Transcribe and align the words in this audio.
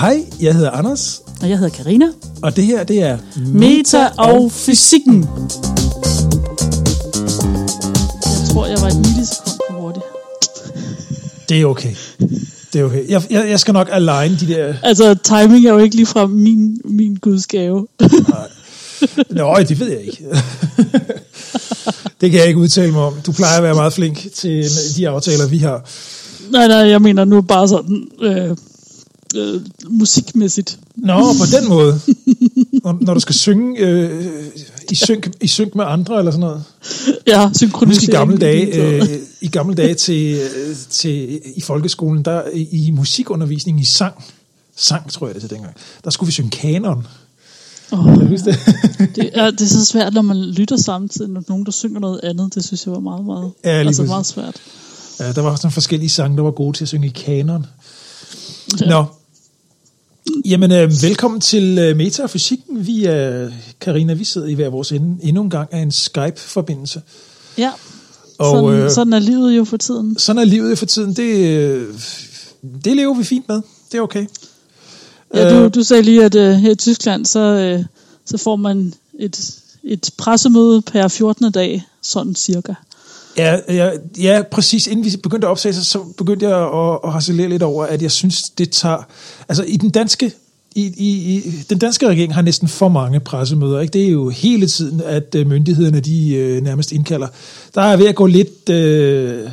Hej, 0.00 0.24
jeg 0.40 0.54
hedder 0.54 0.70
Anders, 0.70 1.22
Og 1.42 1.48
jeg 1.48 1.58
hedder 1.58 1.76
Karina. 1.76 2.06
og 2.42 2.56
det 2.56 2.64
her, 2.66 2.84
det 2.84 3.02
er 3.02 3.18
Meta 3.46 4.06
og 4.18 4.52
fysikken. 4.52 5.28
Jeg 8.24 8.48
tror, 8.52 8.66
jeg 8.66 8.78
var 8.80 8.86
et 8.86 8.96
millisekund 8.96 9.60
for 9.70 9.80
hurtig. 9.80 10.02
Det 11.48 11.60
er 11.60 11.66
okay. 11.66 11.94
Det 12.72 12.80
er 12.80 12.84
okay. 12.84 13.08
Jeg, 13.08 13.22
jeg, 13.30 13.48
jeg 13.48 13.60
skal 13.60 13.74
nok 13.74 13.88
align 13.92 14.36
de 14.40 14.46
der... 14.46 14.74
Altså, 14.82 15.14
timing 15.14 15.66
er 15.66 15.72
jo 15.72 15.78
ikke 15.78 15.96
ligefrem 15.96 16.30
min, 16.30 16.80
min 16.84 17.14
gudsgave. 17.14 17.86
Nå, 19.30 19.56
det 19.68 19.80
ved 19.80 19.90
jeg 19.90 20.00
ikke. 20.00 20.24
det 22.20 22.30
kan 22.30 22.40
jeg 22.40 22.46
ikke 22.46 22.60
udtale 22.60 22.92
mig 22.92 23.02
om. 23.02 23.14
Du 23.26 23.32
plejer 23.32 23.56
at 23.56 23.62
være 23.62 23.74
meget 23.74 23.92
flink 23.92 24.26
til 24.34 24.64
de 24.96 25.08
aftaler, 25.08 25.48
vi 25.48 25.58
har. 25.58 25.88
nej, 26.50 26.66
nej, 26.66 26.76
jeg 26.76 27.02
mener 27.02 27.24
nu 27.24 27.40
bare 27.40 27.68
sådan 27.68 28.08
øh, 28.22 28.56
øh, 29.36 29.60
musikmæssigt. 29.88 30.78
Nå, 30.96 31.18
på 31.18 31.44
den 31.60 31.68
måde. 31.68 32.00
Når, 32.84 32.98
når 33.00 33.14
du 33.14 33.20
skal 33.20 33.34
synge 33.34 33.78
øh, 33.80 34.26
i, 34.90 34.94
synk, 34.94 35.30
i 35.40 35.46
synk 35.46 35.74
med 35.74 35.84
andre 35.88 36.18
eller 36.18 36.30
sådan 36.30 36.40
noget. 36.40 36.64
Ja, 37.26 37.46
Husk 37.48 37.54
i 37.54 37.58
synkronisering. 37.58 38.12
gamle 38.12 38.38
dage, 38.38 38.66
øh, 38.74 39.08
i 39.40 39.48
gamle 39.48 39.74
dage 39.74 39.94
til, 39.94 40.34
øh, 40.34 40.76
til, 40.90 41.40
i 41.56 41.60
folkeskolen, 41.60 42.22
der 42.24 42.42
i, 42.54 42.90
musikundervisning 42.90 43.80
i 43.80 43.84
sang, 43.84 44.24
sang 44.76 45.10
tror 45.10 45.26
jeg 45.26 45.34
det 45.34 45.40
til 45.42 45.50
dengang, 45.50 45.74
der 46.04 46.10
skulle 46.10 46.28
vi 46.28 46.32
synge 46.32 46.50
kanon. 46.50 47.06
Åh, 47.92 48.04
Kan 48.04 48.18
du 48.20 48.26
huske 48.26 48.50
det? 48.50 48.58
det, 49.16 49.30
er, 49.34 49.50
det 49.50 49.60
er 49.60 49.66
så 49.66 49.84
svært, 49.84 50.14
når 50.14 50.22
man 50.22 50.36
lytter 50.36 50.76
samtidig, 50.76 51.30
når 51.30 51.42
nogen, 51.48 51.66
der 51.66 51.72
synger 51.72 52.00
noget 52.00 52.20
andet. 52.24 52.54
Det 52.54 52.64
synes 52.64 52.86
jeg 52.86 52.92
var 52.92 53.00
meget, 53.00 53.24
meget, 53.24 53.50
Ja, 53.64 53.70
altså 53.70 54.02
meget 54.02 54.26
svært. 54.26 54.56
Ja, 55.20 55.32
der 55.32 55.40
var 55.40 55.56
sådan 55.56 55.70
forskellige 55.72 56.08
sange, 56.10 56.36
der 56.36 56.42
var 56.42 56.50
gode 56.50 56.76
til 56.76 56.84
at 56.84 56.88
synge 56.88 57.06
i 57.06 57.10
kanon. 57.10 57.66
Ja. 58.80 58.86
Nå. 58.88 59.04
Jamen, 60.44 60.72
øh, 60.72 60.90
velkommen 61.02 61.40
til 61.40 61.78
øh, 61.78 61.96
Meta 61.96 62.22
og 62.22 62.30
Fysikken. 62.30 62.86
Vi 62.86 63.04
er, 63.04 63.50
Karina, 63.80 64.12
vi 64.12 64.24
sidder 64.24 64.46
i 64.46 64.54
hver 64.54 64.68
vores 64.68 64.92
ende 64.92 65.24
endnu 65.24 65.42
en 65.42 65.50
gang 65.50 65.68
af 65.72 65.78
en 65.78 65.92
Skype-forbindelse. 65.92 67.02
Ja, 67.58 67.70
Og 68.38 68.56
sådan, 68.56 68.80
øh, 68.80 68.90
sådan 68.90 69.12
er 69.12 69.18
livet 69.18 69.56
jo 69.56 69.64
for 69.64 69.76
tiden. 69.76 70.18
sådan 70.18 70.40
er 70.42 70.44
livet 70.44 70.78
for 70.78 70.86
tiden. 70.86 71.12
Det, 71.16 71.56
øh, 71.58 71.94
det 72.84 72.96
lever 72.96 73.14
vi 73.14 73.24
fint 73.24 73.48
med. 73.48 73.62
Det 73.92 73.98
er 73.98 74.02
okay. 74.02 74.26
Ja, 75.34 75.50
du, 75.50 75.64
Øh, 75.64 75.74
du 75.74 75.82
sagde 75.82 76.02
lige, 76.02 76.24
at 76.24 76.34
uh, 76.34 76.40
her 76.42 76.70
i 76.70 76.74
Tyskland, 76.74 77.26
så, 77.26 77.74
uh, 77.78 77.84
så 78.26 78.36
får 78.36 78.56
man 78.56 78.94
et, 79.18 79.54
et 79.84 80.10
pressemøde 80.18 80.82
per 80.82 81.08
14. 81.08 81.52
dag, 81.52 81.82
sådan 82.02 82.34
cirka. 82.34 82.74
Ja, 83.36 83.56
ja, 83.68 83.90
ja, 84.20 84.42
præcis. 84.50 84.86
Inden 84.86 85.04
vi 85.04 85.16
begyndte 85.22 85.46
at 85.46 85.50
opsage, 85.50 85.74
så- 85.74 86.04
begyndte 86.18 86.48
jeg 86.48 86.58
at, 86.58 86.98
at 87.04 87.12
harcelere 87.12 87.48
lidt 87.48 87.62
over, 87.62 87.84
at 87.84 88.02
jeg 88.02 88.10
synes, 88.10 88.42
det 88.42 88.70
tager... 88.70 89.06
Altså, 89.48 89.64
i 89.64 89.76
den 89.76 89.90
danske... 89.90 90.32
I, 90.74 90.82
i, 90.96 91.34
i, 91.36 91.50
den 91.70 91.78
danske 91.78 92.08
regering 92.08 92.34
har 92.34 92.42
næsten 92.42 92.68
for 92.68 92.88
mange 92.88 93.20
pressemøder. 93.20 93.80
Ikke? 93.80 93.92
Det 93.92 94.04
er 94.06 94.10
jo 94.10 94.28
hele 94.28 94.66
tiden, 94.66 95.00
at 95.04 95.34
øh, 95.34 95.46
myndighederne 95.48 96.00
de 96.00 96.34
øh, 96.34 96.62
nærmest 96.62 96.92
indkalder. 96.92 97.26
Der 97.74 97.80
er 97.82 97.96
ved 97.96 98.06
at 98.08 98.14
gå 98.14 98.26
lidt... 98.26 98.68
Øh, 98.68 99.48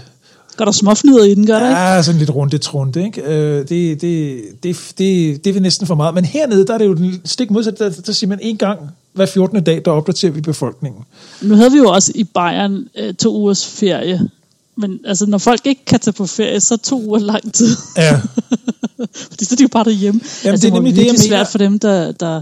Gør 0.57 0.65
der 0.65 0.71
småfnider 0.71 1.23
i 1.23 1.33
den, 1.35 1.45
gør 1.47 1.59
der 1.59 1.69
ikke? 1.69 1.81
ja, 1.81 2.01
sådan 2.01 2.19
lidt 2.19 2.29
rundt 2.35 2.61
trunde. 2.61 3.05
Ikke? 3.05 3.21
Øh, 3.21 3.69
det, 3.69 4.01
det, 4.01 4.41
det, 4.63 4.77
det, 4.97 5.45
det 5.45 5.55
er 5.55 5.59
næsten 5.59 5.87
for 5.87 5.95
meget. 5.95 6.15
Men 6.15 6.25
hernede, 6.25 6.67
der 6.67 6.73
er 6.73 6.77
det 6.77 6.85
jo 6.85 6.93
den 6.93 7.21
stik 7.25 7.51
modsat. 7.51 7.79
Der, 7.79 7.89
der 7.89 8.11
siger 8.11 8.27
man 8.27 8.39
en 8.41 8.57
gang 8.57 8.79
hver 9.17 9.25
14. 9.25 9.63
dag, 9.63 9.81
der 9.85 9.91
opdaterer 9.91 10.31
vi 10.31 10.41
befolkningen. 10.41 11.03
Nu 11.41 11.55
havde 11.55 11.71
vi 11.71 11.77
jo 11.77 11.89
også 11.89 12.11
i 12.15 12.23
Bayern 12.23 12.87
uh, 13.03 13.13
to 13.15 13.35
ugers 13.35 13.65
ferie. 13.65 14.29
Men 14.75 14.99
altså, 15.05 15.25
når 15.25 15.37
folk 15.37 15.65
ikke 15.65 15.85
kan 15.85 15.99
tage 15.99 16.13
på 16.13 16.25
ferie, 16.25 16.59
så 16.61 16.73
er 16.73 16.77
to 16.77 17.01
uger 17.01 17.19
lang 17.19 17.53
tid. 17.53 17.77
Ja, 17.97 18.21
Fordi 19.29 19.45
så 19.45 19.53
er 19.53 19.55
de 19.55 19.63
jo 19.63 19.69
bare 19.71 19.83
derhjemme. 19.83 20.21
Jamen, 20.43 20.51
altså, 20.53 20.67
det 20.67 20.71
er 20.71 20.75
nemlig 20.75 20.95
det, 20.95 21.05
jeg 21.05 21.11
mener. 21.11 21.27
svært 21.27 21.47
for 21.47 21.57
dem, 21.57 21.79
der, 21.79 22.11
der, 22.11 22.41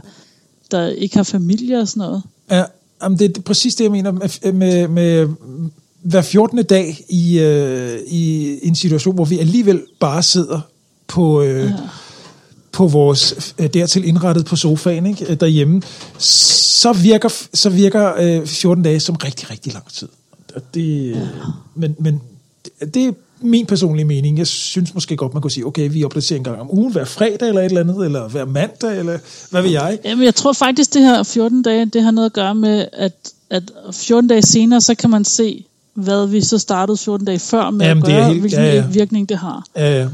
der 0.72 0.88
ikke 0.88 1.16
har 1.16 1.24
familie 1.24 1.80
og 1.80 1.88
sådan 1.88 2.02
noget. 2.02 2.24
Ja, 2.52 2.64
jamen 3.04 3.20
det 3.20 3.38
er 3.38 3.42
præcis 3.42 3.76
det, 3.76 3.84
jeg 3.84 3.92
mener 3.92 4.12
med, 4.12 4.52
med, 4.52 4.88
med 4.88 5.28
hver 6.02 6.22
14. 6.22 6.64
dag 6.64 7.06
i, 7.10 7.40
øh, 7.40 8.00
i 8.08 8.60
en 8.68 8.76
situation, 8.76 9.16
hvor 9.16 9.26
vi 9.26 9.40
alligevel 9.40 9.82
bare 10.00 10.24
sidder 10.24 10.60
på, 11.08 11.42
øh, 11.42 11.64
ja. 11.64 11.74
På 12.76 12.88
vores 12.88 13.54
øh, 13.60 13.68
dertil 13.74 14.08
indrettet 14.08 14.46
på 14.46 14.56
sofaen 14.56 15.06
ikke, 15.06 15.26
øh, 15.30 15.40
derhjemme, 15.40 15.82
så 16.18 16.94
virker, 16.94 17.30
så 17.54 17.70
virker 17.70 18.14
øh, 18.20 18.48
14 18.48 18.84
dage 18.84 19.00
som 19.00 19.16
rigtig, 19.16 19.52
rigtig 19.52 19.74
lang 19.74 19.86
tid. 19.94 20.08
Og 20.56 20.62
det, 20.74 21.12
ja. 21.12 21.16
Men, 21.76 21.96
men 22.00 22.22
det, 22.94 23.06
er 23.06 23.12
min 23.42 23.66
personlige 23.66 24.06
mening. 24.06 24.38
Jeg 24.38 24.48
synes 24.48 24.94
måske 24.94 25.18
godt, 25.18 25.34
man 25.34 25.42
kunne 25.42 25.52
sige, 25.52 25.66
okay, 25.66 25.90
vi 25.92 26.04
opdaterer 26.04 26.38
en 26.38 26.44
gang 26.44 26.60
om 26.62 26.78
ugen, 26.78 26.92
hver 26.92 27.06
fredag 27.06 27.48
eller 27.48 27.62
et 27.62 27.66
eller 27.66 27.82
andet, 27.82 28.06
eller 28.06 28.28
hver 28.28 28.46
mandag, 28.46 29.00
eller 29.00 29.20
hvad 29.52 29.62
ved 29.62 29.72
jeg. 29.72 30.00
Jamen, 30.06 30.26
jeg 30.26 30.36
tror 30.36 30.54
faktisk, 30.54 30.94
det 30.94 31.02
her 31.02 31.24
14 31.24 31.62
dage, 31.64 31.86
det 31.86 32.04
har 32.04 32.12
noget 32.12 32.26
at 32.26 32.34
gøre 32.34 32.56
med, 32.56 32.86
at, 32.94 33.14
at 33.50 33.64
14 33.94 34.28
dage 34.28 34.42
senere, 34.42 34.82
så 34.82 34.96
kan 34.96 35.10
man 35.10 35.26
se, 35.26 35.66
hvad 35.94 36.28
vi 36.28 36.42
så 36.42 36.58
startede 36.58 36.98
14 36.98 37.26
dage 37.26 37.40
før 37.40 37.70
med 37.70 37.86
Jamen, 37.86 38.04
at 38.04 38.08
det 38.08 38.16
gøre, 38.16 38.28
helt- 38.28 38.40
hvilken 38.40 38.60
ja, 38.60 38.76
ja. 38.76 38.86
virkning 38.88 39.30
det 39.30 39.38
har. 39.38 39.66
Ja, 39.76 40.00
ja. 40.02 40.08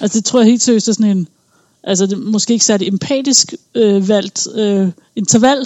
Altså, 0.00 0.18
det 0.18 0.24
tror 0.24 0.40
jeg 0.40 0.46
helt 0.48 0.62
seriøst 0.62 0.88
er 0.88 0.92
sådan 0.92 1.16
en, 1.16 1.28
altså 1.84 2.06
det 2.06 2.12
er 2.12 2.16
måske 2.16 2.52
ikke 2.52 2.64
særlig 2.64 2.88
empatisk 2.88 3.54
øh, 3.74 4.08
valgt 4.08 4.46
øh, 4.54 4.88
interval. 5.16 5.58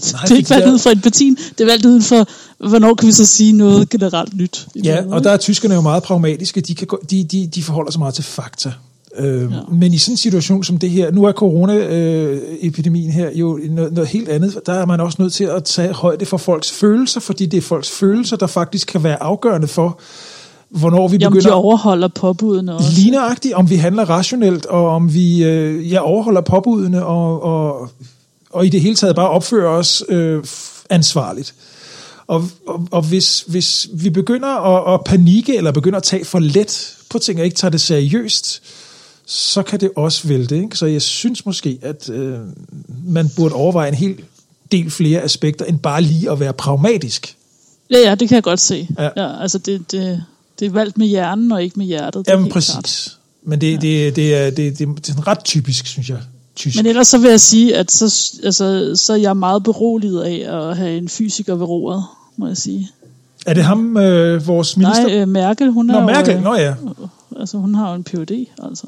det 0.00 0.30
er 0.30 0.36
ikke 0.36 0.50
valgt 0.50 0.68
ud 0.68 0.78
fra 0.78 0.92
empatien, 0.92 1.36
det 1.36 1.60
er 1.60 1.66
valgt 1.66 1.86
ud 1.86 2.00
for, 2.00 2.28
hvornår 2.68 2.94
kan 2.94 3.06
vi 3.06 3.12
så 3.12 3.26
sige 3.26 3.52
noget 3.52 3.88
generelt 3.88 4.36
nyt. 4.36 4.66
Ja, 4.84 5.04
og 5.10 5.24
der 5.24 5.30
er 5.30 5.36
tyskerne 5.36 5.74
jo 5.74 5.80
meget 5.80 6.02
pragmatiske. 6.02 6.60
De, 6.60 6.74
kan, 6.74 6.86
gå- 6.86 7.02
de, 7.10 7.24
de, 7.24 7.46
de 7.46 7.62
forholder 7.62 7.90
sig 7.90 7.98
meget 7.98 8.14
til 8.14 8.24
fakta. 8.24 8.72
Øh, 9.18 9.42
ja. 9.42 9.46
Men 9.72 9.94
i 9.94 9.98
sådan 9.98 10.12
en 10.12 10.16
situation 10.16 10.64
som 10.64 10.78
det 10.78 10.90
her, 10.90 11.10
nu 11.10 11.24
er 11.24 11.32
coronaepidemien 11.32 13.10
her 13.10 13.30
jo 13.34 13.60
noget, 13.70 13.92
noget 13.92 14.08
helt 14.08 14.28
andet. 14.28 14.60
Der 14.66 14.72
er 14.72 14.86
man 14.86 15.00
også 15.00 15.22
nødt 15.22 15.32
til 15.32 15.44
at 15.44 15.64
tage 15.64 15.92
højde 15.92 16.26
for 16.26 16.36
folks 16.36 16.72
følelser, 16.72 17.20
fordi 17.20 17.46
det 17.46 17.56
er 17.56 17.60
folks 17.62 17.90
følelser, 17.90 18.36
der 18.36 18.46
faktisk 18.46 18.88
kan 18.88 19.02
være 19.02 19.22
afgørende 19.22 19.68
for, 19.68 20.00
hvornår 20.70 21.08
vi 21.08 21.16
Jamen, 21.16 21.32
de 21.32 21.38
begynder 21.38 21.56
overholder 21.56 22.08
påbudene 22.08 22.74
også. 22.74 22.92
ligneragtigt, 22.96 23.54
om 23.54 23.70
vi 23.70 23.76
handler 23.76 24.04
rationelt, 24.04 24.66
og 24.66 24.88
om 24.88 25.14
vi 25.14 25.44
øh, 25.44 25.92
ja, 25.92 26.00
overholder 26.00 26.40
påbudene, 26.40 27.06
og, 27.06 27.42
og, 27.42 27.88
og 28.50 28.66
i 28.66 28.68
det 28.68 28.80
hele 28.80 28.94
taget 28.94 29.16
bare 29.16 29.28
opfører 29.28 29.68
os 29.68 30.04
øh, 30.08 30.44
ansvarligt. 30.90 31.54
Og, 32.26 32.44
og, 32.66 32.88
og 32.90 33.02
hvis, 33.02 33.44
hvis 33.46 33.88
vi 33.92 34.10
begynder 34.10 34.48
at, 34.48 34.94
at 34.94 35.04
panikke, 35.04 35.56
eller 35.56 35.72
begynder 35.72 35.96
at 35.96 36.02
tage 36.02 36.24
for 36.24 36.38
let 36.38 36.96
på 37.10 37.18
ting, 37.18 37.38
og 37.38 37.44
ikke 37.44 37.56
tager 37.56 37.70
det 37.70 37.80
seriøst, 37.80 38.62
så 39.26 39.62
kan 39.62 39.80
det 39.80 39.90
også 39.96 40.28
vælte. 40.28 40.56
Ikke? 40.56 40.76
Så 40.76 40.86
jeg 40.86 41.02
synes 41.02 41.46
måske, 41.46 41.78
at 41.82 42.10
øh, 42.10 42.38
man 43.06 43.30
burde 43.36 43.54
overveje 43.54 43.88
en 43.88 43.94
hel 43.94 44.16
del 44.72 44.90
flere 44.90 45.20
aspekter, 45.20 45.64
end 45.64 45.78
bare 45.78 46.02
lige 46.02 46.30
at 46.30 46.40
være 46.40 46.52
pragmatisk. 46.52 47.36
Ja, 47.90 47.98
ja, 47.98 48.14
det 48.14 48.28
kan 48.28 48.34
jeg 48.34 48.42
godt 48.42 48.60
se. 48.60 48.88
Ja. 48.98 49.08
Ja. 49.16 49.42
altså, 49.42 49.58
det, 49.58 49.92
det, 49.92 50.24
det 50.60 50.66
er 50.66 50.70
valgt 50.70 50.98
med 50.98 51.06
hjernen 51.06 51.52
og 51.52 51.62
ikke 51.62 51.78
med 51.78 51.86
hjertet. 51.86 52.26
Det 52.26 52.32
er 52.32 52.36
Jamen 52.36 52.50
præcis. 52.50 52.72
klart. 52.72 53.18
Men 53.42 53.60
det, 53.60 53.82
det, 53.82 54.16
det, 54.16 54.34
er, 54.34 54.50
det, 54.50 54.78
det, 54.78 55.06
det 55.06 55.16
er 55.16 55.26
ret 55.26 55.44
typisk, 55.44 55.86
synes 55.86 56.10
jeg. 56.10 56.18
Tysk. 56.56 56.76
Men 56.76 56.86
ellers 56.86 57.08
så 57.08 57.18
vil 57.18 57.30
jeg 57.30 57.40
sige, 57.40 57.76
at 57.76 57.90
så, 57.90 58.04
altså, 58.44 58.92
så 58.96 59.12
er 59.12 59.16
jeg 59.16 59.36
meget 59.36 59.62
beroliget 59.62 60.22
af 60.22 60.56
at 60.58 60.76
have 60.76 60.96
en 60.98 61.08
fysiker 61.08 61.54
ved 61.54 61.66
roret, 61.66 62.04
må 62.36 62.46
jeg 62.46 62.56
sige. 62.56 62.90
Er 63.46 63.54
det 63.54 63.64
ham, 63.64 63.96
øh, 63.96 64.46
vores 64.46 64.76
minister? 64.76 65.02
Nej, 65.02 65.20
øh, 65.20 65.28
Merkel, 65.28 65.70
hun 65.70 65.90
er 65.90 66.00
Nå, 66.00 66.06
Merkel. 66.06 66.34
jo, 66.34 66.40
Nå 66.40 66.54
ja. 66.54 66.70
øh, 66.70 67.08
altså, 67.40 67.58
hun 67.58 67.74
har 67.74 67.88
jo 67.90 67.94
en 67.94 68.04
Ph.D., 68.04 68.46
altså. 68.62 68.86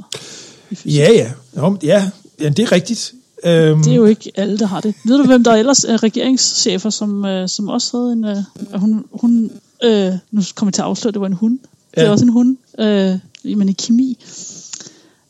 Ja, 0.87 1.08
ja. 1.12 1.31
Nå, 1.52 1.76
ja. 1.82 2.10
ja, 2.41 2.48
det 2.48 2.58
er 2.58 2.72
rigtigt. 2.72 3.12
Øhm, 3.44 3.82
Det 3.82 3.91
er 3.91 3.97
jo 3.97 4.04
ikke 4.04 4.32
alle, 4.34 4.58
der 4.58 4.66
har 4.66 4.81
det. 4.81 4.94
Ved 5.04 5.19
du, 5.19 5.26
hvem 5.26 5.44
der 5.44 5.52
ellers 5.52 5.84
er 5.84 6.02
regeringschefer, 6.02 6.91
som, 6.91 7.25
øh, 7.25 7.48
som 7.48 7.69
også 7.69 7.97
havde 7.97 8.12
en... 8.12 8.25
Øh, 8.25 8.81
hun, 8.81 9.04
hun, 9.12 9.50
øh, 9.85 10.12
nu 10.31 10.43
kommer 10.55 10.69
jeg 10.71 10.75
til 10.75 10.82
at 10.82 10.87
afsløre, 10.87 11.09
at 11.11 11.15
det 11.15 11.21
var 11.21 11.27
en 11.27 11.32
hund. 11.32 11.59
Det 11.94 12.00
er 12.00 12.05
Ja. 12.05 12.11
også 12.11 12.25
en 12.25 12.29
hund, 12.32 12.56
øh, 12.79 13.56
men 13.56 13.69
i 13.69 13.73
kemi. 13.73 14.19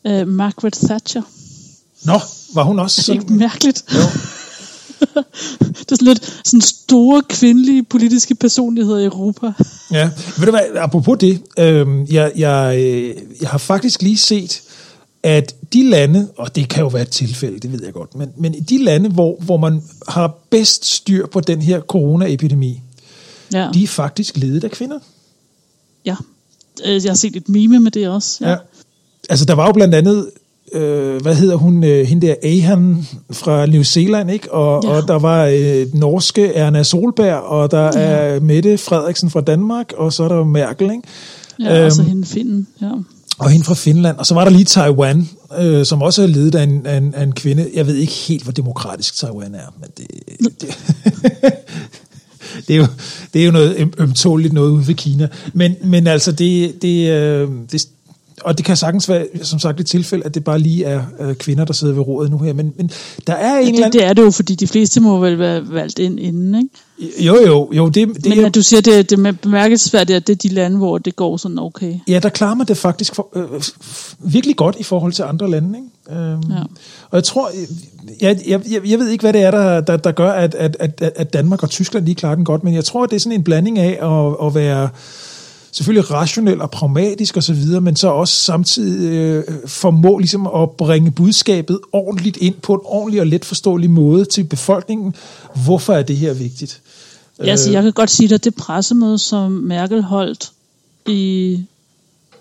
Øh, 0.07 0.29
Margaret 0.29 0.73
Thatcher. 0.73 1.23
Nå, 2.05 2.21
var 2.55 2.63
hun 2.63 2.79
også 2.79 3.01
Er 3.01 3.05
det 3.05 3.13
ikke 3.13 3.23
sådan? 3.23 3.37
mærkeligt? 3.39 3.85
Jo. 3.95 4.01
Det 5.61 5.93
er 5.93 5.97
sådan 5.97 6.07
lidt 6.07 6.41
sådan 6.45 6.61
store 6.61 7.23
kvindelige 7.29 7.83
politiske 7.83 8.35
personligheder 8.35 8.99
i 8.99 9.05
Europa. 9.05 9.53
Ja. 9.93 10.11
Ved 10.39 10.45
du 10.47 10.51
hvad, 10.51 10.61
apropos 10.77 11.19
det, 11.19 11.43
øhm, 11.59 12.07
jeg, 12.11 12.33
jeg, 12.37 12.79
øh, 12.79 13.15
jeg 13.41 13.49
har 13.49 13.59
faktisk 13.59 14.03
lige 14.03 14.19
set, 14.19 14.63
at 15.23 15.55
de 15.73 15.91
lande, 15.91 16.29
og 16.37 16.57
det 16.57 16.69
kan 16.69 16.81
jo 16.83 16.89
være 16.89 17.03
et 17.03 17.11
tilfælde, 17.11 17.59
det 17.59 17.73
ved 17.73 17.85
jeg 17.85 17.93
godt, 17.93 18.15
men, 18.15 18.29
men 18.37 18.55
i 18.55 18.61
de 18.61 18.85
lande, 18.85 19.09
hvor, 19.11 19.37
hvor 19.41 19.57
man 19.57 19.83
har 20.09 20.35
bedst 20.51 20.87
styr 20.87 21.27
på 21.27 21.41
den 21.41 21.63
her 21.63 21.81
coronaepidemi, 21.81 22.81
Ja, 23.53 23.69
de 23.75 23.83
er 23.83 23.87
faktisk 23.87 24.37
ledet 24.37 24.65
af 24.65 24.71
kvinder. 24.71 24.99
ja. 26.05 26.17
Øh, 26.87 27.05
Jeg 27.05 27.11
har 27.11 27.17
set 27.17 27.37
et 27.37 27.49
meme 27.49 27.81
med 27.81 27.91
det 27.91 28.09
også. 28.09 28.39
Ja. 28.45 28.51
Ja. 28.51 28.57
Altså, 29.29 29.45
der 29.45 29.55
var 29.55 29.67
jo 29.67 29.73
blandt 29.73 29.95
andet, 29.95 30.31
øh, 30.73 31.23
hvad 31.23 31.35
hedder 31.35 31.57
hun, 31.57 31.85
øh, 31.85 32.07
hende 32.07 32.27
der 32.27 32.35
Ahan 32.43 33.07
fra 33.31 33.67
New 33.67 33.83
Zealand, 33.83 34.31
ikke? 34.31 34.53
Og, 34.53 34.85
Ja. 34.85 34.91
og 34.91 35.09
der 35.09 35.19
var 35.19 35.45
øh, 35.47 35.95
norske 35.95 36.47
Erna 36.55 36.83
Solberg, 36.83 37.35
og 37.35 37.71
der 37.71 37.93
er 37.93 38.41
Mette 38.41 38.79
Frederiksen 38.79 39.31
fra 39.31 39.41
Danmark, 39.41 39.93
og 39.97 40.13
så 40.13 40.23
er 40.25 40.29
der 40.29 40.45
Merkel, 40.45 40.91
ikke? 40.91 41.03
ja 41.61 41.77
Øhm, 41.79 41.85
og 41.87 41.93
så 41.93 42.03
hende 42.03 42.27
finden. 42.27 42.67
Ja. 42.83 42.91
og 43.39 43.51
hende 43.51 43.65
fra 43.65 43.75
Finland. 43.75 44.17
Og 44.19 44.27
så 44.27 44.35
var 44.35 44.45
der 44.45 44.51
lige 44.51 44.65
Taiwan, 44.65 45.29
øh, 45.59 45.85
som 45.87 46.03
også 46.03 46.23
er 46.23 46.27
ledet 46.27 46.55
af 46.55 46.63
en, 46.63 46.87
af, 46.87 46.97
en, 46.97 47.15
af 47.15 47.23
en 47.23 47.33
kvinde. 47.33 47.71
Jeg 47.75 47.87
ved 47.87 47.95
ikke 47.95 48.13
helt, 48.13 48.43
hvor 48.43 48.53
demokratisk 48.53 49.17
Taiwan 49.17 49.55
er, 49.55 49.75
men 49.81 49.89
det... 49.97 50.07
det 50.61 50.75
det 52.69 52.75
er 52.77 52.79
jo, 52.79 52.87
det 53.35 53.43
er 53.43 53.47
jo 53.47 53.53
noget 53.53 53.75
øm, 53.79 53.93
ømtåligt 53.99 54.53
noget 54.53 54.71
ude 54.71 54.87
ved 54.87 54.95
Kina. 54.95 55.29
Men, 55.53 55.75
men 55.85 56.07
altså, 56.07 56.33
det, 56.33 56.83
det, 56.83 57.11
øh, 57.11 57.49
det, 57.73 57.89
og 58.41 58.59
det 58.59 58.67
kan 58.67 58.77
sagtens 58.77 59.09
være, 59.09 59.27
som 59.43 59.59
sagt, 59.59 59.81
et 59.81 59.87
tilfælde, 59.87 60.25
at 60.25 60.35
det 60.35 60.45
bare 60.45 60.59
lige 60.59 60.85
er 60.85 61.03
øh, 61.21 61.35
kvinder, 61.35 61.65
der 61.65 61.73
sidder 61.73 61.95
ved 61.95 62.03
rådet 62.03 62.31
nu 62.31 62.39
her. 62.39 62.53
Men, 62.53 62.73
men 62.77 62.91
der 63.27 63.33
er 63.33 63.59
en 63.59 63.65
Ja, 63.65 63.71
eller 63.71 63.77
det, 63.77 63.85
anden... 63.85 64.01
det 64.01 64.05
er 64.09 64.13
det 64.13 64.23
jo, 64.23 64.31
fordi 64.31 64.55
de 64.55 64.67
fleste 64.67 65.01
må 65.01 65.19
vel 65.19 65.39
være 65.39 65.73
valgt 65.73 65.99
ind 65.99 66.21
inden, 66.21 66.55
ikke? 66.55 66.69
Jo, 67.01 67.37
jo, 67.47 67.69
jo. 67.73 67.89
Det, 67.89 68.09
det 68.09 68.27
Men 68.29 68.41
er, 68.41 68.47
at 68.47 68.55
du 68.55 68.63
siger, 68.63 68.81
det, 68.81 69.11
det 69.11 69.27
er 69.27 69.33
bemærkelsesværdigt, 69.33 70.17
at 70.17 70.27
det 70.27 70.33
er 70.33 70.49
de 70.49 70.55
lande, 70.55 70.77
hvor 70.77 70.99
det 70.99 71.17
går 71.17 71.37
sådan 71.37 71.59
okay. 71.59 71.95
Ja, 72.09 72.19
der 72.19 72.29
klarer 72.29 72.55
man 72.55 72.67
det 72.67 72.77
faktisk 72.77 73.15
for, 73.15 73.29
øh, 73.35 73.63
virkelig 74.19 74.57
godt 74.57 74.77
i 74.79 74.83
forhold 74.83 75.13
til 75.13 75.23
andre 75.23 75.51
lande. 75.51 75.79
Ikke? 75.79 76.21
Øhm, 76.21 76.43
Ja. 76.51 76.63
Og 77.11 77.17
jeg 77.17 77.25
tror, 77.25 77.51
jeg, 78.21 78.39
jeg, 78.47 78.61
jeg, 78.71 78.89
jeg 78.89 78.99
ved 78.99 79.09
ikke, 79.09 79.23
hvad 79.23 79.33
det 79.33 79.43
er, 79.43 79.51
der, 79.51 79.81
der, 79.81 79.97
der 79.97 80.13
gør, 80.13 80.31
at, 80.33 80.55
at, 80.55 80.77
at, 80.81 81.13
at 81.17 81.33
Danmark 81.33 81.63
og 81.63 81.71
Tyskland 81.71 82.05
lige 82.05 82.15
klarer 82.15 82.35
den 82.35 82.45
godt, 82.45 82.65
men 82.65 82.75
jeg 82.75 82.85
tror, 82.85 83.05
at 83.05 83.11
det 83.11 83.17
er 83.17 83.21
sådan 83.21 83.39
en 83.39 83.45
blanding 83.45 83.79
af 83.79 83.99
at, 84.03 84.47
at 84.47 84.55
være 84.55 84.89
selvfølgelig 85.73 86.11
rationel 86.11 86.61
og 86.61 86.71
pragmatisk 86.71 87.37
og 87.37 87.43
så 87.43 87.55
videre, 87.55 87.81
men 87.81 87.97
så 87.97 88.09
også 88.09 88.35
samtidig 88.35 89.11
øh, 89.11 89.45
formå 89.67 90.19
ligesom 90.19 90.47
at 90.47 90.71
bringe 90.71 91.11
budskabet 91.11 91.81
ordentligt 91.93 92.37
ind 92.37 92.55
på 92.55 92.75
en 92.75 92.81
ordentlig 92.85 93.21
og 93.21 93.27
let 93.27 93.45
forståelig 93.45 93.91
måde 93.91 94.25
til 94.25 94.45
befolkningen. 94.45 95.15
Hvorfor 95.65 95.95
er 95.95 96.03
det 96.03 96.17
her 96.17 96.33
vigtigt? 96.33 96.81
Ja, 97.39 97.51
altså, 97.51 97.71
jeg 97.71 97.83
kan 97.83 97.93
godt 97.93 98.11
sige 98.11 98.29
dig, 98.29 98.35
at 98.35 98.45
det 98.45 98.55
pressemøde, 98.55 99.19
som 99.19 99.53
Merkel 99.53 100.03
holdt 100.03 100.53
i, 101.07 101.59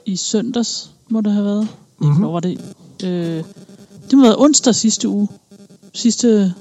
i 0.06 0.16
søndags, 0.16 0.90
må 1.10 1.22
det 1.22 1.34
have 1.34 1.46
været. 1.46 1.68
Mm-hmm. 2.00 2.14
Mhm. 2.14 2.20
Hvor 2.20 2.32
var 2.32 2.40
det? 2.40 2.60
Øh, 3.04 3.44
det 4.10 4.18
må 4.18 4.24
have 4.24 4.24
været 4.24 4.40
onsdag 4.40 4.76
sidste 4.76 5.08
uge. 5.08 5.28
Sidste, 5.94 6.54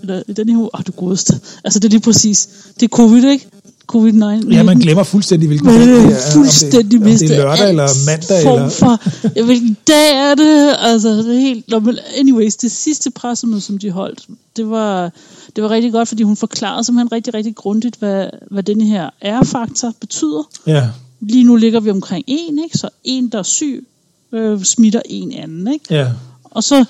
eller 0.00 0.22
i 0.28 0.32
den 0.32 0.48
her 0.48 0.56
uge. 0.56 0.70
Åh, 0.74 0.80
du 0.86 0.92
godeste. 0.92 1.40
Altså, 1.64 1.78
det 1.78 1.84
er 1.84 1.90
lige 1.90 2.00
præcis. 2.00 2.48
Det 2.74 2.82
er 2.82 2.88
covid, 2.88 3.24
ikke? 3.24 3.48
Covid-19. 3.92 4.52
Ja, 4.52 4.62
man 4.62 4.78
glemmer 4.78 5.02
fuldstændig, 5.02 5.48
hvilken 5.48 5.68
dag 5.68 5.80
det 5.80 6.12
er 6.12 6.32
fuldstændig 6.32 6.98
om 6.98 7.04
det, 7.04 7.12
om 7.12 7.18
det 7.18 7.30
er 7.30 7.36
lørdag 7.36 7.68
eller 7.68 7.88
mandag. 8.06 8.42
form 8.42 8.54
Eller, 8.54 8.70
For, 8.70 9.00
ja, 9.36 9.44
hvilken 9.44 9.76
dag 9.86 10.16
er 10.16 10.34
det? 10.34 10.76
Altså, 10.78 11.08
det 11.08 11.36
er 11.36 11.40
helt... 11.40 11.74
Anyways, 12.18 12.56
det 12.56 12.72
sidste 12.72 13.10
pressemøde, 13.10 13.60
som 13.60 13.78
de 13.78 13.90
holdt, 13.90 14.26
det 14.56 14.70
var, 14.70 15.12
det 15.56 15.64
var 15.64 15.70
rigtig 15.70 15.92
godt, 15.92 16.08
fordi 16.08 16.22
hun 16.22 16.36
forklarede 16.36 16.84
simpelthen 16.84 17.12
rigtig, 17.12 17.34
rigtig 17.34 17.54
grundigt, 17.56 17.96
hvad, 17.98 18.26
hvad 18.50 18.62
den 18.62 18.80
her 18.80 19.10
R-faktor 19.24 19.92
betyder. 20.00 20.48
ja, 20.66 20.88
Lige 21.20 21.44
nu 21.44 21.56
ligger 21.56 21.80
vi 21.80 21.90
omkring 21.90 22.24
en, 22.26 22.58
ikke? 22.64 22.78
Så 22.78 22.88
en, 23.04 23.28
der 23.28 23.38
er 23.38 23.42
syg, 23.42 23.86
øh, 24.32 24.62
smitter 24.64 25.00
en 25.04 25.32
anden, 25.32 25.72
ikke? 25.72 25.84
ja, 25.90 26.08
Og 26.44 26.64
så, 26.64 26.84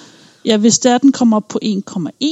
ja, 0.44 0.56
hvis 0.56 0.78
der 0.78 0.98
den 0.98 1.12
kommer 1.12 1.36
op 1.36 1.48
på 1.48 1.58
1,1, 1.64 2.26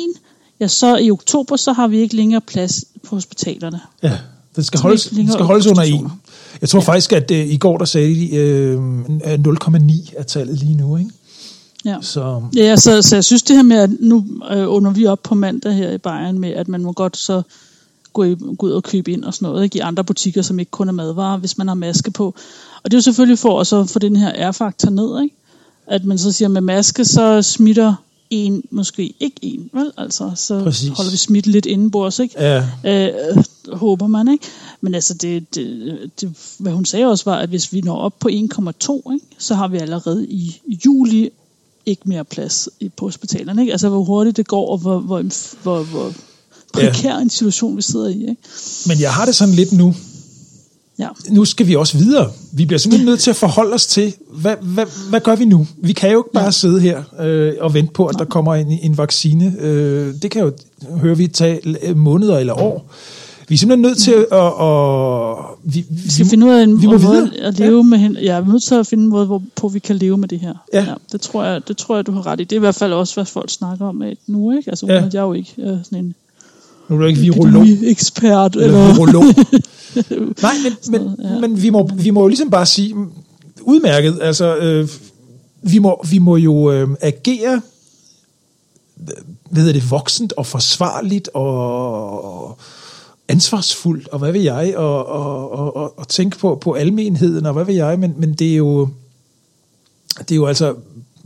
ja, 0.60 0.68
så 0.68 0.96
i 0.96 1.10
oktober, 1.10 1.56
så 1.56 1.72
har 1.72 1.88
vi 1.88 1.98
ikke 1.98 2.16
længere 2.16 2.40
plads 2.40 2.84
på 3.02 3.16
hospitalerne. 3.16 3.80
ja. 4.02 4.18
Den 4.56 4.64
skal 4.64 4.80
holdes, 4.80 5.06
den 5.06 5.32
skal 5.32 5.44
holdes 5.44 5.66
under 5.66 5.82
en. 5.82 5.86
restriktioner. 5.86 6.16
Jeg 6.60 6.68
tror 6.68 6.80
ja. 6.80 6.84
faktisk, 6.84 7.12
at 7.12 7.30
øh, 7.30 7.46
i 7.46 7.56
går 7.56 7.78
der 7.78 7.84
sagde 7.84 8.14
de, 8.14 8.36
øh, 8.36 8.78
0,9 9.04 10.14
er 10.16 10.22
tallet 10.22 10.58
lige 10.58 10.76
nu. 10.76 10.96
Ikke? 10.96 11.10
Ja. 11.84 11.96
Så 12.00 12.42
Ja, 12.56 12.76
så, 12.76 13.02
så 13.02 13.16
jeg 13.16 13.24
synes 13.24 13.42
det 13.42 13.56
her 13.56 13.62
med, 13.62 13.76
at 13.76 13.90
nu 14.00 14.26
øh, 14.50 14.72
under 14.72 14.90
vi 14.90 15.06
op 15.06 15.22
på 15.22 15.34
mandag 15.34 15.74
her 15.74 15.90
i 15.90 15.98
Bayern 15.98 16.38
med, 16.38 16.50
at 16.50 16.68
man 16.68 16.82
må 16.82 16.92
godt 16.92 17.16
så 17.16 17.42
gå, 18.12 18.24
i, 18.24 18.36
gå 18.58 18.66
ud 18.66 18.70
og 18.70 18.82
købe 18.82 19.12
ind 19.12 19.24
og 19.24 19.34
sådan 19.34 19.48
noget, 19.48 19.64
ikke? 19.64 19.76
i 19.78 19.80
andre 19.80 20.04
butikker, 20.04 20.42
som 20.42 20.58
ikke 20.58 20.70
kun 20.70 20.88
er 20.88 20.92
madvarer, 20.92 21.38
hvis 21.38 21.58
man 21.58 21.68
har 21.68 21.74
maske 21.74 22.10
på. 22.10 22.34
Og 22.82 22.90
det 22.90 22.94
er 22.94 22.98
jo 22.98 23.02
selvfølgelig 23.02 23.38
for 23.38 23.60
at 23.60 23.66
så 23.66 23.84
få 23.84 23.98
den 23.98 24.16
her 24.16 24.50
R-faktor 24.50 24.90
ned, 24.90 25.22
ikke? 25.22 25.36
At 25.86 26.04
man 26.04 26.18
så 26.18 26.32
siger, 26.32 26.48
med 26.48 26.60
maske, 26.60 27.04
så 27.04 27.42
smitter 27.42 27.94
en, 28.30 28.62
måske 28.70 29.14
ikke 29.20 29.36
en, 29.42 29.70
vel? 29.72 29.92
Altså, 29.98 30.30
så 30.36 30.60
Præcis. 30.62 30.88
holder 30.88 31.10
vi 31.10 31.16
smitte 31.16 31.50
lidt 31.50 31.66
indenbords, 31.66 32.18
ikke? 32.18 32.34
ja, 32.38 32.66
Øh, 32.86 33.44
håber 33.72 34.06
man, 34.06 34.28
ikke? 34.28 34.44
Men 34.80 34.94
altså, 34.94 35.14
det, 35.14 35.54
det, 35.54 36.10
det, 36.20 36.32
hvad 36.58 36.72
hun 36.72 36.84
sagde 36.84 37.06
også 37.06 37.24
var, 37.24 37.36
at 37.38 37.48
hvis 37.48 37.72
vi 37.72 37.80
når 37.80 37.96
op 37.96 38.18
på 38.18 38.28
1,2, 38.28 38.32
ikke, 39.12 39.26
så 39.38 39.54
har 39.54 39.68
vi 39.68 39.76
allerede 39.78 40.26
i 40.28 40.60
juli 40.86 41.30
ikke 41.86 42.02
mere 42.04 42.24
plads 42.24 42.68
i- 42.80 42.88
på 42.88 43.04
hospitalerne. 43.06 43.62
Ikke? 43.62 43.72
Altså, 43.72 43.88
hvor 43.88 44.04
hurtigt 44.04 44.36
det 44.36 44.46
går, 44.46 44.68
og 44.70 44.78
hvor, 44.78 44.98
hvor, 44.98 45.22
hvor, 45.62 45.82
hvor 45.82 46.12
prekær 46.72 47.16
en 47.16 47.30
situation, 47.30 47.76
vi 47.76 47.82
sidder 47.82 48.08
i. 48.08 48.20
Ikke? 48.20 48.36
men 48.86 49.00
jeg 49.00 49.12
har 49.12 49.24
det 49.26 49.34
sådan 49.34 49.54
lidt 49.54 49.72
nu. 49.72 49.94
Ja. 51.00 51.08
Nu 51.30 51.44
skal 51.44 51.66
vi 51.66 51.76
også 51.76 51.98
videre. 51.98 52.30
Vi 52.52 52.64
bliver 52.66 52.78
simpelthen 52.78 53.06
nødt 53.06 53.20
til 53.20 53.30
at 53.30 53.36
forholde 53.36 53.74
os 53.74 53.86
til, 53.86 54.14
hvad, 54.32 54.54
hvad, 54.62 54.84
hvad 55.10 55.20
gør 55.20 55.36
vi 55.36 55.44
nu? 55.44 55.66
Vi 55.76 55.92
kan 55.92 56.12
jo 56.12 56.18
ikke 56.20 56.32
bare 56.34 56.52
sidde 56.52 56.80
her 56.80 57.02
øh, 57.20 57.52
og 57.60 57.74
vente 57.74 57.92
på, 57.92 58.06
at 58.06 58.18
der 58.18 58.24
kommer 58.24 58.54
en, 58.54 58.78
en 58.82 58.98
vaccine. 58.98 59.54
Øh, 59.60 60.14
det 60.22 60.30
kan 60.30 60.42
jo, 60.42 60.52
hører 61.00 61.14
vi, 61.14 61.26
tage 61.26 61.60
øh, 61.88 61.96
måneder 61.96 62.38
eller 62.38 62.54
år. 62.62 62.90
Vi 63.48 63.54
er 63.54 63.58
simpelthen 63.58 63.82
nødt 63.82 63.98
til 63.98 64.12
at... 64.32 64.46
at 64.62 65.36
vi, 65.74 65.84
Vi 66.04 66.10
skal 66.10 66.26
finde 66.26 66.46
ud 66.46 66.52
af 66.52 66.62
en 66.62 66.80
vi 66.82 66.86
må 66.86 66.92
måde 66.92 67.00
videre. 67.02 67.30
at 67.46 67.58
leve 67.58 67.84
med 67.84 67.98
hende. 67.98 68.20
Ja, 68.20 68.40
vi 68.40 68.48
er 68.48 68.52
nødt 68.52 68.62
til 68.62 68.74
at 68.74 68.86
finde 68.86 69.04
en 69.04 69.10
måde, 69.10 69.26
hvorpå 69.26 69.68
vi 69.68 69.78
kan 69.78 69.96
leve 69.96 70.18
med 70.18 70.28
det 70.28 70.40
her. 70.40 70.54
Ja. 70.72 70.86
det, 71.12 71.20
tror 71.20 71.44
jeg, 71.44 71.68
det 71.68 71.76
tror 71.76 71.96
jeg, 71.96 72.06
du 72.06 72.12
har 72.12 72.26
ret 72.26 72.40
i. 72.40 72.44
Det 72.44 72.52
er 72.52 72.56
i 72.56 72.60
hvert 72.60 72.74
fald 72.74 72.92
også, 72.92 73.14
hvad 73.14 73.24
folk 73.24 73.50
snakker 73.50 73.86
om 73.86 74.02
af 74.02 74.16
nu. 74.26 74.52
Ikke? 74.56 74.70
Altså, 74.70 74.86
Ja. 74.86 74.94
ja. 74.94 75.04
jeg 75.12 75.18
er 75.20 75.22
jo 75.26 75.32
ikke 75.32 75.54
øh, 75.58 75.76
sådan 75.84 76.04
en 76.04 76.14
Nu 76.90 76.96
er 76.96 77.00
du 77.00 77.06
ikke 77.06 77.20
virolog. 77.20 77.66
ekspert 77.82 78.56
eller 78.56 78.66
eller 78.66 78.94
virolog. 78.94 79.24
Nej, 80.42 80.54
men, 80.64 80.72
men, 80.90 81.16
ja. 81.22 81.40
men 81.40 81.62
vi, 81.62 81.70
må, 81.70 81.90
vi 81.94 82.10
må 82.10 82.20
jo 82.20 82.28
ligesom 82.28 82.50
bare 82.50 82.66
sige, 82.66 82.94
udmærket, 83.62 84.18
altså, 84.22 84.56
øh, 84.56 84.88
vi, 85.62 85.78
må, 85.78 86.04
vi 86.10 86.18
må 86.18 86.36
jo 86.36 86.72
øh, 86.72 86.88
agere, 87.00 87.62
hvad 89.50 89.62
hedder 89.62 89.80
det, 89.80 89.90
voksent 89.90 90.32
og 90.32 90.46
forsvarligt 90.46 91.28
og 91.34 92.58
ansvarsfuldt, 93.28 94.08
og 94.08 94.18
hvad 94.18 94.32
vil 94.32 94.42
jeg, 94.42 94.76
og, 94.76 95.06
og, 95.06 95.52
og, 95.52 95.76
og, 95.76 95.98
og 95.98 96.08
tænke 96.08 96.38
på, 96.38 96.54
på 96.54 96.72
almenheden, 96.72 97.46
og 97.46 97.52
hvad 97.52 97.64
vil 97.64 97.74
jeg, 97.74 97.98
men, 97.98 98.14
men 98.18 98.34
det 98.34 98.52
er 98.52 98.56
jo, 98.56 98.88
det 100.18 100.30
er 100.30 100.36
jo 100.36 100.46
altså 100.46 100.74